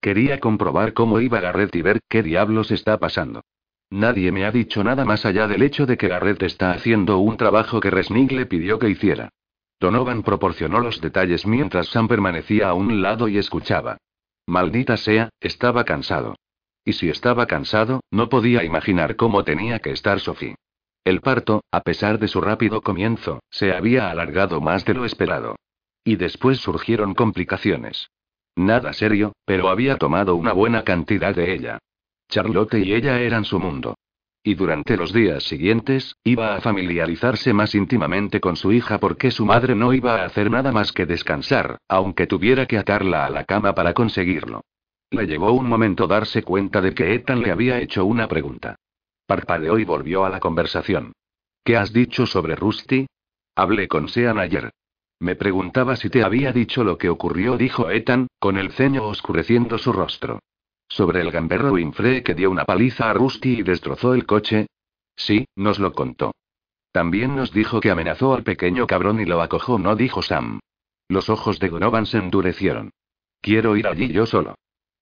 Quería 0.01 0.41
comprobar 0.41 0.95
cómo 0.95 1.21
iba 1.21 1.41
Garrett 1.41 1.75
y 1.77 1.83
ver 1.83 2.01
qué 2.09 2.23
diablos 2.23 2.71
está 2.73 2.99
pasando. 2.99 3.43
Nadie 3.93 4.33
me 4.33 4.47
ha 4.47 4.51
dicho 4.51 4.83
nada 4.83 5.05
más 5.05 5.27
allá 5.27 5.47
del 5.47 5.63
hecho 5.63 5.85
de 5.85 5.99
que 5.99 6.09
Garrett 6.09 6.43
está 6.45 6.71
haciendo 6.71 7.19
un 7.19 7.37
trabajo 7.37 7.79
que 7.79 7.91
Resnick 7.91 8.33
le 8.33 8.47
pidió 8.47 8.79
que 8.79 8.89
hiciera. 8.89 9.29
Donovan 9.79 10.23
proporcionó 10.23 10.81
los 10.81 11.03
detalles 11.03 11.45
mientras 11.45 11.89
Sam 11.89 12.09
permanecía 12.09 12.71
a 12.71 12.73
un 12.73 13.03
lado 13.03 13.29
y 13.29 13.37
escuchaba. 13.37 13.99
Maldita 14.47 14.97
sea, 14.97 15.29
estaba 15.41 15.85
cansado. 15.85 16.37
Y 16.87 16.95
si 16.95 17.11
estaba 17.11 17.45
cansado, 17.47 18.01
no 18.11 18.31
podía 18.31 18.65
imaginar 18.65 19.15
cómo 19.15 19.45
tenía 19.45 19.79
que 19.81 19.91
estar 19.91 20.21
Sophie. 20.21 20.55
El 21.05 21.21
parto, 21.21 21.63
a 21.71 21.83
pesar 21.83 22.19
de 22.19 22.29
su 22.29 22.41
rápido 22.41 22.81
comienzo, 22.81 23.41
se 23.51 23.75
había 23.75 24.11
alargado 24.11 24.63
más 24.63 24.87
de 24.87 24.95
lo 24.95 25.05
esperado. 25.05 25.57
Y 26.03 26.17
después 26.17 26.61
surgieron 26.61 27.13
complicaciones. 27.13 28.09
Nada 28.57 28.95
serio, 28.95 29.35
pero 29.45 29.69
había 29.69 29.99
tomado 29.99 30.35
una 30.35 30.55
buena 30.55 30.83
cantidad 30.83 31.35
de 31.35 31.53
ella. 31.53 31.79
Charlotte 32.33 32.79
y 32.79 32.95
ella 32.95 33.21
eran 33.21 33.45
su 33.45 33.61
mundo. 33.61 33.95
Y 34.43 34.55
durante 34.55 34.97
los 34.97 35.13
días 35.13 35.43
siguientes, 35.45 36.17
iba 36.25 36.57
a 36.57 36.63
familiarizarse 36.63 37.53
más 37.53 37.75
íntimamente 37.75 38.41
con 38.41 38.57
su 38.57 38.73
hija 38.73 38.99
porque 38.99 39.31
su 39.31 39.45
madre 39.45 39.75
no 39.75 39.93
iba 39.93 40.17
a 40.17 40.25
hacer 40.25 40.51
nada 40.51 40.73
más 40.73 40.93
que 40.93 41.05
descansar, 41.05 41.77
aunque 41.89 42.27
tuviera 42.27 42.65
que 42.65 42.79
atarla 42.79 43.27
a 43.27 43.31
la 43.31 43.45
cama 43.45 43.75
para 43.75 43.93
conseguirlo. 43.93 44.63
Le 45.11 45.27
llevó 45.27 45.53
un 45.53 45.69
momento 45.69 46.07
darse 46.07 46.43
cuenta 46.43 46.81
de 46.81 46.95
que 46.95 47.13
Ethan 47.13 47.43
le 47.43 47.51
había 47.51 47.79
hecho 47.79 48.07
una 48.07 48.27
pregunta. 48.29 48.77
Parpadeó 49.27 49.79
y 49.79 49.85
volvió 49.85 50.25
a 50.25 50.31
la 50.31 50.41
conversación. 50.41 51.13
¿Qué 51.63 51.77
has 51.77 51.93
dicho 51.93 52.25
sobre 52.25 52.57
Rusty? 52.57 53.07
Hablé 53.55 53.89
con 53.89 54.09
Sean 54.09 54.39
ayer. 54.39 54.71
Me 55.21 55.37
preguntaba 55.37 55.97
si 55.97 56.09
te 56.09 56.25
había 56.25 56.51
dicho 56.51 56.83
lo 56.83 56.97
que 56.97 57.11
ocurrió, 57.11 57.59
dijo 57.59 57.91
Ethan, 57.91 58.29
con 58.39 58.57
el 58.57 58.73
ceño 58.73 59.05
oscureciendo 59.05 59.77
su 59.77 59.93
rostro. 59.93 60.41
Sobre 60.93 61.23
el 61.23 61.31
gamberro 61.31 61.73
Winfrey 61.73 62.21
que 62.21 62.35
dio 62.35 62.51
una 62.51 62.67
paliza 62.67 63.09
a 63.09 63.15
Rusty 63.15 63.61
y 63.61 63.63
destrozó 63.63 64.13
el 64.13 64.27
coche. 64.27 64.67
Sí, 65.17 65.47
nos 65.57 65.79
lo 65.79 65.95
contó. 65.95 66.35
También 66.93 67.35
nos 67.35 67.51
dijo 67.51 67.81
que 67.81 67.91
amenazó 67.91 68.35
al 68.35 68.43
pequeño 68.43 68.87
cabrón 68.87 69.19
y 69.19 69.25
lo 69.25 69.41
acojó, 69.41 69.79
no 69.79 69.97
dijo 69.97 70.21
Sam. 70.21 70.61
Los 71.09 71.31
ojos 71.31 71.59
de 71.61 71.71
Donovan 71.71 72.05
se 72.05 72.19
endurecieron. 72.19 72.91
Quiero 73.41 73.75
ir 73.79 73.87
allí 73.87 74.13
yo 74.13 74.27
solo. 74.27 74.57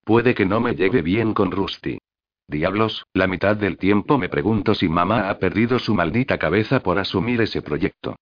Puede 0.04 0.32
que 0.36 0.46
no 0.46 0.60
me 0.60 0.76
lleve 0.76 1.02
bien 1.02 1.34
con 1.34 1.50
Rusty. 1.50 1.98
Diablos, 2.46 3.04
la 3.12 3.26
mitad 3.26 3.56
del 3.56 3.76
tiempo 3.76 4.16
me 4.16 4.28
pregunto 4.28 4.76
si 4.76 4.88
mamá 4.88 5.28
ha 5.28 5.40
perdido 5.40 5.80
su 5.80 5.96
maldita 5.96 6.38
cabeza 6.38 6.84
por 6.84 7.00
asumir 7.00 7.40
ese 7.40 7.62
proyecto. 7.62 8.14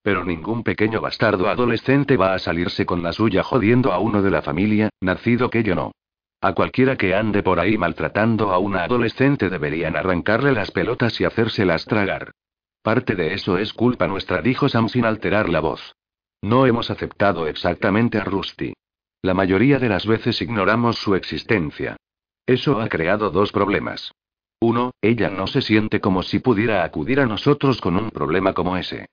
Pero 0.00 0.24
ningún 0.24 0.62
pequeño 0.62 1.00
bastardo 1.00 1.48
adolescente 1.48 2.16
va 2.16 2.34
a 2.34 2.38
salirse 2.38 2.86
con 2.86 3.02
la 3.02 3.12
suya 3.12 3.42
jodiendo 3.42 3.92
a 3.92 3.98
uno 3.98 4.22
de 4.22 4.30
la 4.30 4.42
familia, 4.42 4.90
nacido 5.00 5.50
que 5.50 5.64
yo 5.64 5.74
no. 5.74 5.90
A 6.40 6.52
cualquiera 6.52 6.96
que 6.96 7.14
ande 7.14 7.42
por 7.42 7.58
ahí 7.58 7.78
maltratando 7.78 8.52
a 8.52 8.58
una 8.58 8.84
adolescente 8.84 9.48
deberían 9.48 9.96
arrancarle 9.96 10.52
las 10.52 10.70
pelotas 10.70 11.20
y 11.20 11.24
hacérselas 11.24 11.86
tragar. 11.86 12.32
Parte 12.82 13.14
de 13.14 13.34
eso 13.34 13.58
es 13.58 13.72
culpa 13.72 14.06
nuestra, 14.06 14.42
dijo 14.42 14.68
Sam 14.68 14.88
sin 14.88 15.06
alterar 15.06 15.48
la 15.48 15.60
voz. 15.60 15.96
No 16.42 16.66
hemos 16.66 16.90
aceptado 16.90 17.46
exactamente 17.46 18.18
a 18.18 18.24
Rusty. 18.24 18.74
La 19.22 19.34
mayoría 19.34 19.78
de 19.78 19.88
las 19.88 20.06
veces 20.06 20.40
ignoramos 20.42 20.96
su 20.96 21.14
existencia. 21.14 21.96
Eso 22.46 22.80
ha 22.80 22.88
creado 22.88 23.30
dos 23.30 23.50
problemas. 23.50 24.12
Uno, 24.60 24.92
ella 25.00 25.30
no 25.30 25.46
se 25.46 25.62
siente 25.62 26.00
como 26.00 26.22
si 26.22 26.38
pudiera 26.38 26.84
acudir 26.84 27.18
a 27.18 27.26
nosotros 27.26 27.80
con 27.80 27.96
un 27.96 28.10
problema 28.10 28.52
como 28.52 28.76
ese. 28.76 29.06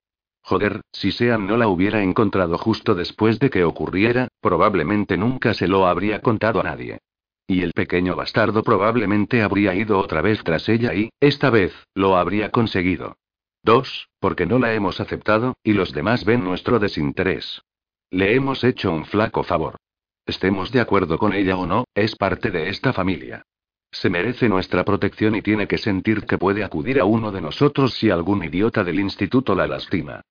Joder, 0.44 0.82
si 0.91 1.12
Sean 1.12 1.48
no 1.48 1.58
la 1.58 1.68
hubiera 1.68 2.04
encontrado 2.04 2.58
justo 2.58 2.95
después 2.95 3.40
de 3.40 3.50
que 3.50 3.64
ocurriera, 3.64 4.28
probablemente 4.41 5.18
nunca 5.18 5.54
se 5.54 5.68
lo 5.68 5.88
habría 5.88 6.22
contado 6.22 6.60
a 6.60 6.64
nadie. 6.64 7.00
Y 7.48 7.61
el 7.61 7.74
pequeño 7.74 8.15
bastardo 8.15 8.64
probablemente 8.64 9.41
habría 9.41 9.76
ido 9.76 9.99
otra 9.99 10.22
vez 10.22 10.44
tras 10.44 10.70
ella 10.70 10.94
y, 10.94 11.10
esta 11.20 11.49
vez, 11.49 11.74
lo 11.94 12.15
habría 12.15 12.52
conseguido. 12.52 13.18
Dos, 13.64 14.10
porque 14.20 14.45
no 14.45 14.60
la 14.60 14.74
hemos 14.74 14.99
aceptado, 14.99 15.56
y 15.64 15.74
los 15.74 15.94
demás 15.94 16.26
ven 16.26 16.44
nuestro 16.44 16.80
desinterés. 16.80 17.61
Le 18.10 18.36
hemos 18.36 18.64
hecho 18.64 18.91
un 18.91 19.06
flaco 19.06 19.44
favor. 19.44 19.78
Estemos 20.26 20.72
de 20.72 20.80
acuerdo 20.80 21.18
con 21.18 21.34
ella 21.34 21.57
o 21.57 21.65
no, 21.65 21.86
es 21.95 22.15
parte 22.15 22.52
de 22.52 22.70
esta 22.70 22.94
familia. 22.94 23.44
Se 23.91 24.10
merece 24.10 24.49
nuestra 24.49 24.84
protección 24.84 25.36
y 25.36 25.41
tiene 25.41 25.68
que 25.68 25.78
sentir 25.78 26.26
que 26.26 26.38
puede 26.38 26.64
acudir 26.64 26.99
a 26.99 27.06
uno 27.06 27.32
de 27.32 27.41
nosotros 27.41 27.94
si 27.94 28.10
algún 28.10 28.44
idiota 28.44 28.84
del 28.84 28.99
instituto 28.99 29.53
la 29.53 29.68
lastima. 29.68 30.22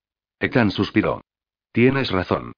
Ethan 0.40 0.70
suspiró. 0.70 1.22
Tienes 1.72 2.10
razón. 2.10 2.52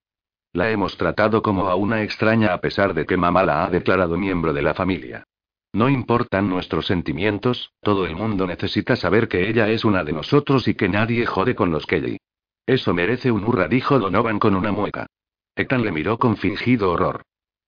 La 0.55 0.71
hemos 0.71 0.97
tratado 0.97 1.43
como 1.43 1.69
a 1.69 1.75
una 1.75 2.05
extraña 2.05 2.55
a 2.55 2.61
pesar 2.61 2.95
de 2.95 3.07
que 3.07 3.17
mamá 3.17 3.43
la 3.43 3.65
ha 3.65 3.71
declarado 3.71 4.17
miembro 4.17 4.53
de 4.53 4.63
la 4.63 4.73
familia. 4.73 5.25
No 5.73 5.89
importan 5.89 6.49
nuestros 6.49 6.87
sentimientos, 6.87 7.73
todo 7.83 8.07
el 8.07 8.15
mundo 8.15 8.47
necesita 8.47 8.95
saber 8.95 9.27
que 9.27 9.49
ella 9.49 9.69
es 9.69 9.85
una 9.85 10.05
de 10.05 10.13
nosotros 10.13 10.69
y 10.69 10.75
que 10.75 10.89
nadie 10.89 11.27
jode 11.27 11.57
con 11.57 11.73
los 11.73 11.87
Kelly. 11.87 12.19
Eso 12.67 12.95
merece 12.95 13.33
un 13.33 13.43
hurra, 13.43 13.67
dijo 13.67 13.99
Donovan 13.99 14.39
con 14.39 14.55
una 14.55 14.71
mueca. 14.71 15.07
Ethan 15.57 15.83
le 15.83 15.91
miró 15.91 16.19
con 16.19 16.37
fingido 16.37 16.93
horror. 16.93 17.23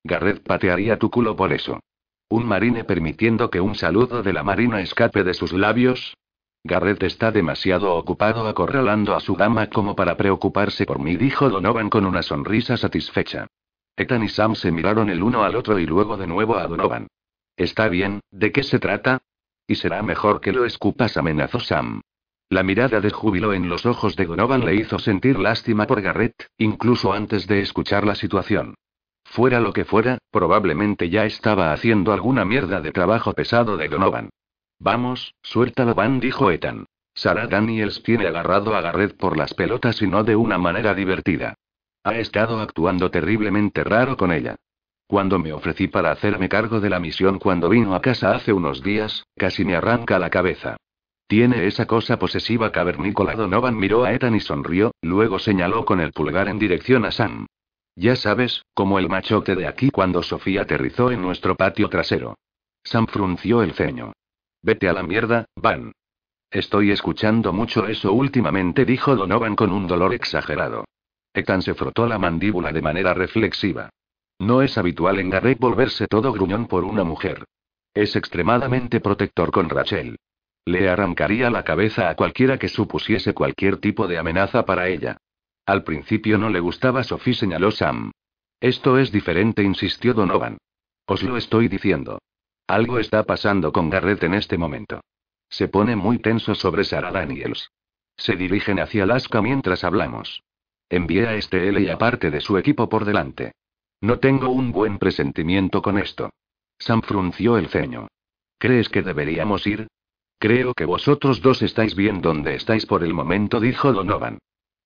Garrett 0.04 0.44
patearía 0.44 0.96
tu 0.96 1.10
culo 1.10 1.34
por 1.34 1.52
eso. 1.52 1.80
¿Un 2.28 2.46
marine 2.46 2.84
permitiendo 2.84 3.50
que 3.50 3.60
un 3.60 3.74
saludo 3.74 4.22
de 4.22 4.32
la 4.32 4.44
marina 4.44 4.80
escape 4.80 5.24
de 5.24 5.34
sus 5.34 5.52
labios? 5.52 6.16
Garrett 6.66 7.02
está 7.02 7.30
demasiado 7.30 7.94
ocupado 7.94 8.47
acorralando 8.47 9.14
a 9.14 9.20
su 9.20 9.36
dama 9.36 9.68
como 9.68 9.94
para 9.94 10.16
preocuparse 10.16 10.86
por 10.86 10.98
mí, 10.98 11.16
dijo 11.16 11.48
Donovan 11.48 11.90
con 11.90 12.05
una 12.05 12.22
sonrisa 12.22 12.76
satisfecha. 12.76 13.47
Ethan 13.97 14.24
y 14.24 14.28
Sam 14.28 14.55
se 14.55 14.70
miraron 14.70 15.09
el 15.09 15.22
uno 15.22 15.44
al 15.44 15.56
otro 15.56 15.78
y 15.78 15.86
luego 15.86 16.16
de 16.16 16.26
nuevo 16.26 16.56
a 16.56 16.66
Donovan. 16.66 17.06
Está 17.56 17.88
bien, 17.88 18.20
¿de 18.30 18.52
qué 18.52 18.62
se 18.62 18.78
trata? 18.78 19.22
Y 19.66 19.76
será 19.76 20.02
mejor 20.02 20.40
que 20.40 20.52
lo 20.52 20.64
escupas, 20.64 21.16
amenazó 21.16 21.60
Sam. 21.60 22.02
La 22.48 22.62
mirada 22.62 23.01
de 23.01 23.10
júbilo 23.10 23.52
en 23.52 23.68
los 23.68 23.86
ojos 23.86 24.14
de 24.14 24.26
Donovan 24.26 24.64
le 24.64 24.74
hizo 24.74 24.98
sentir 24.98 25.38
lástima 25.38 25.86
por 25.86 26.01
Garrett, 26.01 26.47
incluso 26.59 27.12
antes 27.12 27.47
de 27.47 27.60
escuchar 27.60 28.06
la 28.06 28.14
situación. 28.14 28.74
Fuera 29.24 29.59
lo 29.59 29.72
que 29.72 29.84
fuera, 29.84 30.18
probablemente 30.30 31.10
ya 31.10 31.24
estaba 31.24 31.72
haciendo 31.72 32.12
alguna 32.12 32.44
mierda 32.44 32.80
de 32.80 32.93
trabajo 32.93 33.32
pesado 33.32 33.76
de 33.76 33.88
Donovan. 33.88 34.30
Vamos, 34.78 35.35
suéltalo, 35.43 35.94
Van, 35.94 36.20
dijo 36.20 36.51
Ethan. 36.51 36.86
Sarah 37.15 37.47
Daniels 37.47 38.03
tiene 38.03 38.27
agarrado 38.27 38.77
a 38.77 38.82
Garrett 38.82 39.16
por 39.16 39.36
las 39.36 39.55
pelotas 39.55 40.03
y 40.03 40.07
no 40.07 40.23
de 40.23 40.36
una 40.36 40.59
manera 40.59 40.94
divertida. 40.94 41.55
Ha 42.05 42.16
estado 42.16 42.61
actuando 42.61 43.11
terriblemente 43.11 43.82
raro 43.82 44.16
con 44.16 44.32
ella. 44.32 44.57
Cuando 45.07 45.39
me 45.39 45.53
ofrecí 45.53 45.89
para 45.89 46.11
hacerme 46.11 46.48
cargo 46.48 46.81
de 46.81 46.90
la 46.90 47.01
misión 47.01 47.39
cuando 47.39 47.69
vino 47.69 47.94
a 47.94 48.03
casa 48.03 48.32
hace 48.32 48.53
unos 48.53 48.82
días, 48.82 49.24
casi 49.36 49.65
me 49.65 49.77
arranca 49.77 50.19
la 50.19 50.31
cabeza. 50.31 50.77
Tiene 51.27 51.66
esa 51.66 51.86
cosa 51.86 52.19
posesiva 52.19 52.70
cavernícola. 52.70 53.35
Donovan 53.35 53.77
miró 53.77 54.05
a 54.05 54.12
Ethan 54.12 54.35
y 54.36 54.40
sonrió, 54.40 54.93
luego 55.03 55.39
señaló 55.39 55.85
con 55.85 56.01
el 56.01 56.12
pulgar 56.12 56.48
en 56.48 56.59
dirección 56.59 57.05
a 57.05 57.12
Sam. 57.12 57.47
Ya 57.97 58.15
sabes, 58.15 58.62
como 58.74 58.98
el 58.98 59.09
machote 59.09 59.57
de 59.57 59.66
aquí 59.66 59.90
cuando 59.90 60.23
Sofía 60.23 60.62
aterrizó 60.62 61.11
en 61.11 61.23
nuestro 61.23 61.57
patio 61.57 61.89
trasero. 61.89 62.36
Sam 62.85 63.07
frunció 63.07 63.62
el 63.62 63.73
ceño. 63.73 64.12
Vete 64.66 64.88
a 64.88 64.93
la 64.93 65.05
mierda, 65.05 65.47
Van. 65.55 65.93
Estoy 66.51 66.90
escuchando 66.90 67.52
mucho 67.52 67.86
eso 67.86 68.12
últimamente, 68.12 68.84
dijo 68.84 69.14
Donovan 69.14 69.55
con 69.55 69.70
un 69.70 69.86
dolor 69.86 70.12
exagerado. 70.12 70.84
Ethan 71.32 71.62
se 71.62 71.74
frotó 71.74 72.09
la 72.09 72.18
mandíbula 72.18 72.72
de 72.72 72.82
manera 72.82 73.14
reflexiva. 73.14 73.90
No 74.40 74.62
es 74.62 74.76
habitual 74.76 75.20
en 75.20 75.30
Garrett 75.30 75.60
volverse 75.60 76.09
todo 76.09 76.32
gruñón 76.32 76.66
por 76.66 76.82
una 76.82 77.05
mujer. 77.05 77.44
Es 77.94 78.16
extremadamente 78.16 78.98
protector 78.98 79.52
con 79.52 79.68
Rachel. 79.68 80.16
Le 80.64 80.88
arrancaría 80.88 81.48
la 81.48 81.62
cabeza 81.62 82.10
a 82.10 82.16
cualquiera 82.16 82.59
que 82.59 82.66
supusiese 82.66 83.34
cualquier 83.34 83.76
tipo 83.76 84.09
de 84.09 84.18
amenaza 84.18 84.64
para 84.64 84.88
ella. 84.88 85.16
Al 85.64 85.84
principio 85.84 86.38
no 86.38 86.51
le 86.51 86.59
gustaba 86.59 87.05
Sophie, 87.05 87.34
señaló 87.34 87.70
Sam. 87.70 88.10
Esto 88.59 88.98
es 88.98 89.12
diferente, 89.12 89.62
insistió 89.62 90.12
Donovan. 90.12 90.59
Os 91.06 91.22
lo 91.22 91.36
estoy 91.36 91.68
diciendo. 91.68 92.18
Algo 92.66 92.98
está 92.98 93.22
pasando 93.22 93.72
con 93.72 93.90
Garrett 93.90 94.24
en 94.24 94.34
este 94.34 94.59
momento. 94.59 95.01
Se 95.48 95.68
pone 95.68 95.94
muy 95.94 96.18
tenso 96.18 96.55
sobre 96.56 96.82
Sarah 96.82 97.12
Daniels. 97.12 97.70
Se 98.16 98.34
dirigen 98.34 98.80
hacia 98.80 99.05
Alaska 99.05 99.40
mientras 99.40 99.84
hablamos. 99.84 100.43
Envié 100.88 101.28
a 101.28 101.34
este 101.34 101.68
L 101.68 101.80
y 101.80 101.88
a 101.88 101.98
parte 101.98 102.30
de 102.30 102.40
su 102.40 102.59
equipo 102.59 102.88
por 102.88 103.05
delante. 103.05 103.52
No 104.01 104.18
tengo 104.18 104.48
un 104.48 104.72
buen 104.72 104.98
presentimiento 104.98 105.80
con 105.80 105.97
esto. 105.98 106.30
Sam 106.78 107.02
frunció 107.02 107.56
el 107.56 107.68
ceño. 107.68 108.09
¿Crees 108.59 108.88
que 108.88 109.02
deberíamos 109.02 109.66
ir? 109.66 109.86
Creo 110.38 110.74
que 110.74 110.84
vosotros 110.84 111.40
dos 111.43 111.62
estáis 111.62 111.94
bien 111.94 112.20
donde 112.20 112.56
estáis 112.56 112.84
por 112.84 113.05
el 113.05 113.14
momento, 113.14 113.60
dijo 113.60 113.93
Donovan. 113.93 114.38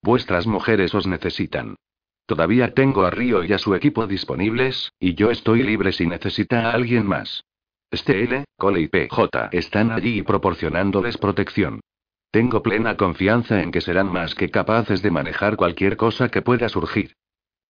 Vuestras 0.02 0.46
mujeres 0.46 0.94
os 0.94 1.06
necesitan. 1.06 1.76
Todavía 2.26 2.74
tengo 2.74 3.04
a 3.04 3.10
Río 3.10 3.42
y 3.42 3.52
a 3.52 3.58
su 3.58 3.74
equipo 3.74 4.06
disponibles, 4.06 4.92
y 5.00 5.14
yo 5.14 5.30
estoy 5.30 5.62
libre 5.62 5.92
si 5.92 6.06
necesita 6.06 6.70
a 6.70 6.72
alguien 6.72 7.06
más. 7.06 7.44
L, 7.92 8.44
Cole 8.56 8.80
y 8.82 8.88
PJ 8.88 9.48
están 9.50 9.90
allí 9.90 10.22
proporcionándoles 10.22 11.18
protección. 11.18 11.80
Tengo 12.30 12.62
plena 12.62 12.96
confianza 12.96 13.62
en 13.62 13.72
que 13.72 13.80
serán 13.80 14.12
más 14.12 14.36
que 14.36 14.50
capaces 14.50 15.02
de 15.02 15.10
manejar 15.10 15.56
cualquier 15.56 15.96
cosa 15.96 16.28
que 16.28 16.40
pueda 16.40 16.68
surgir. 16.68 17.14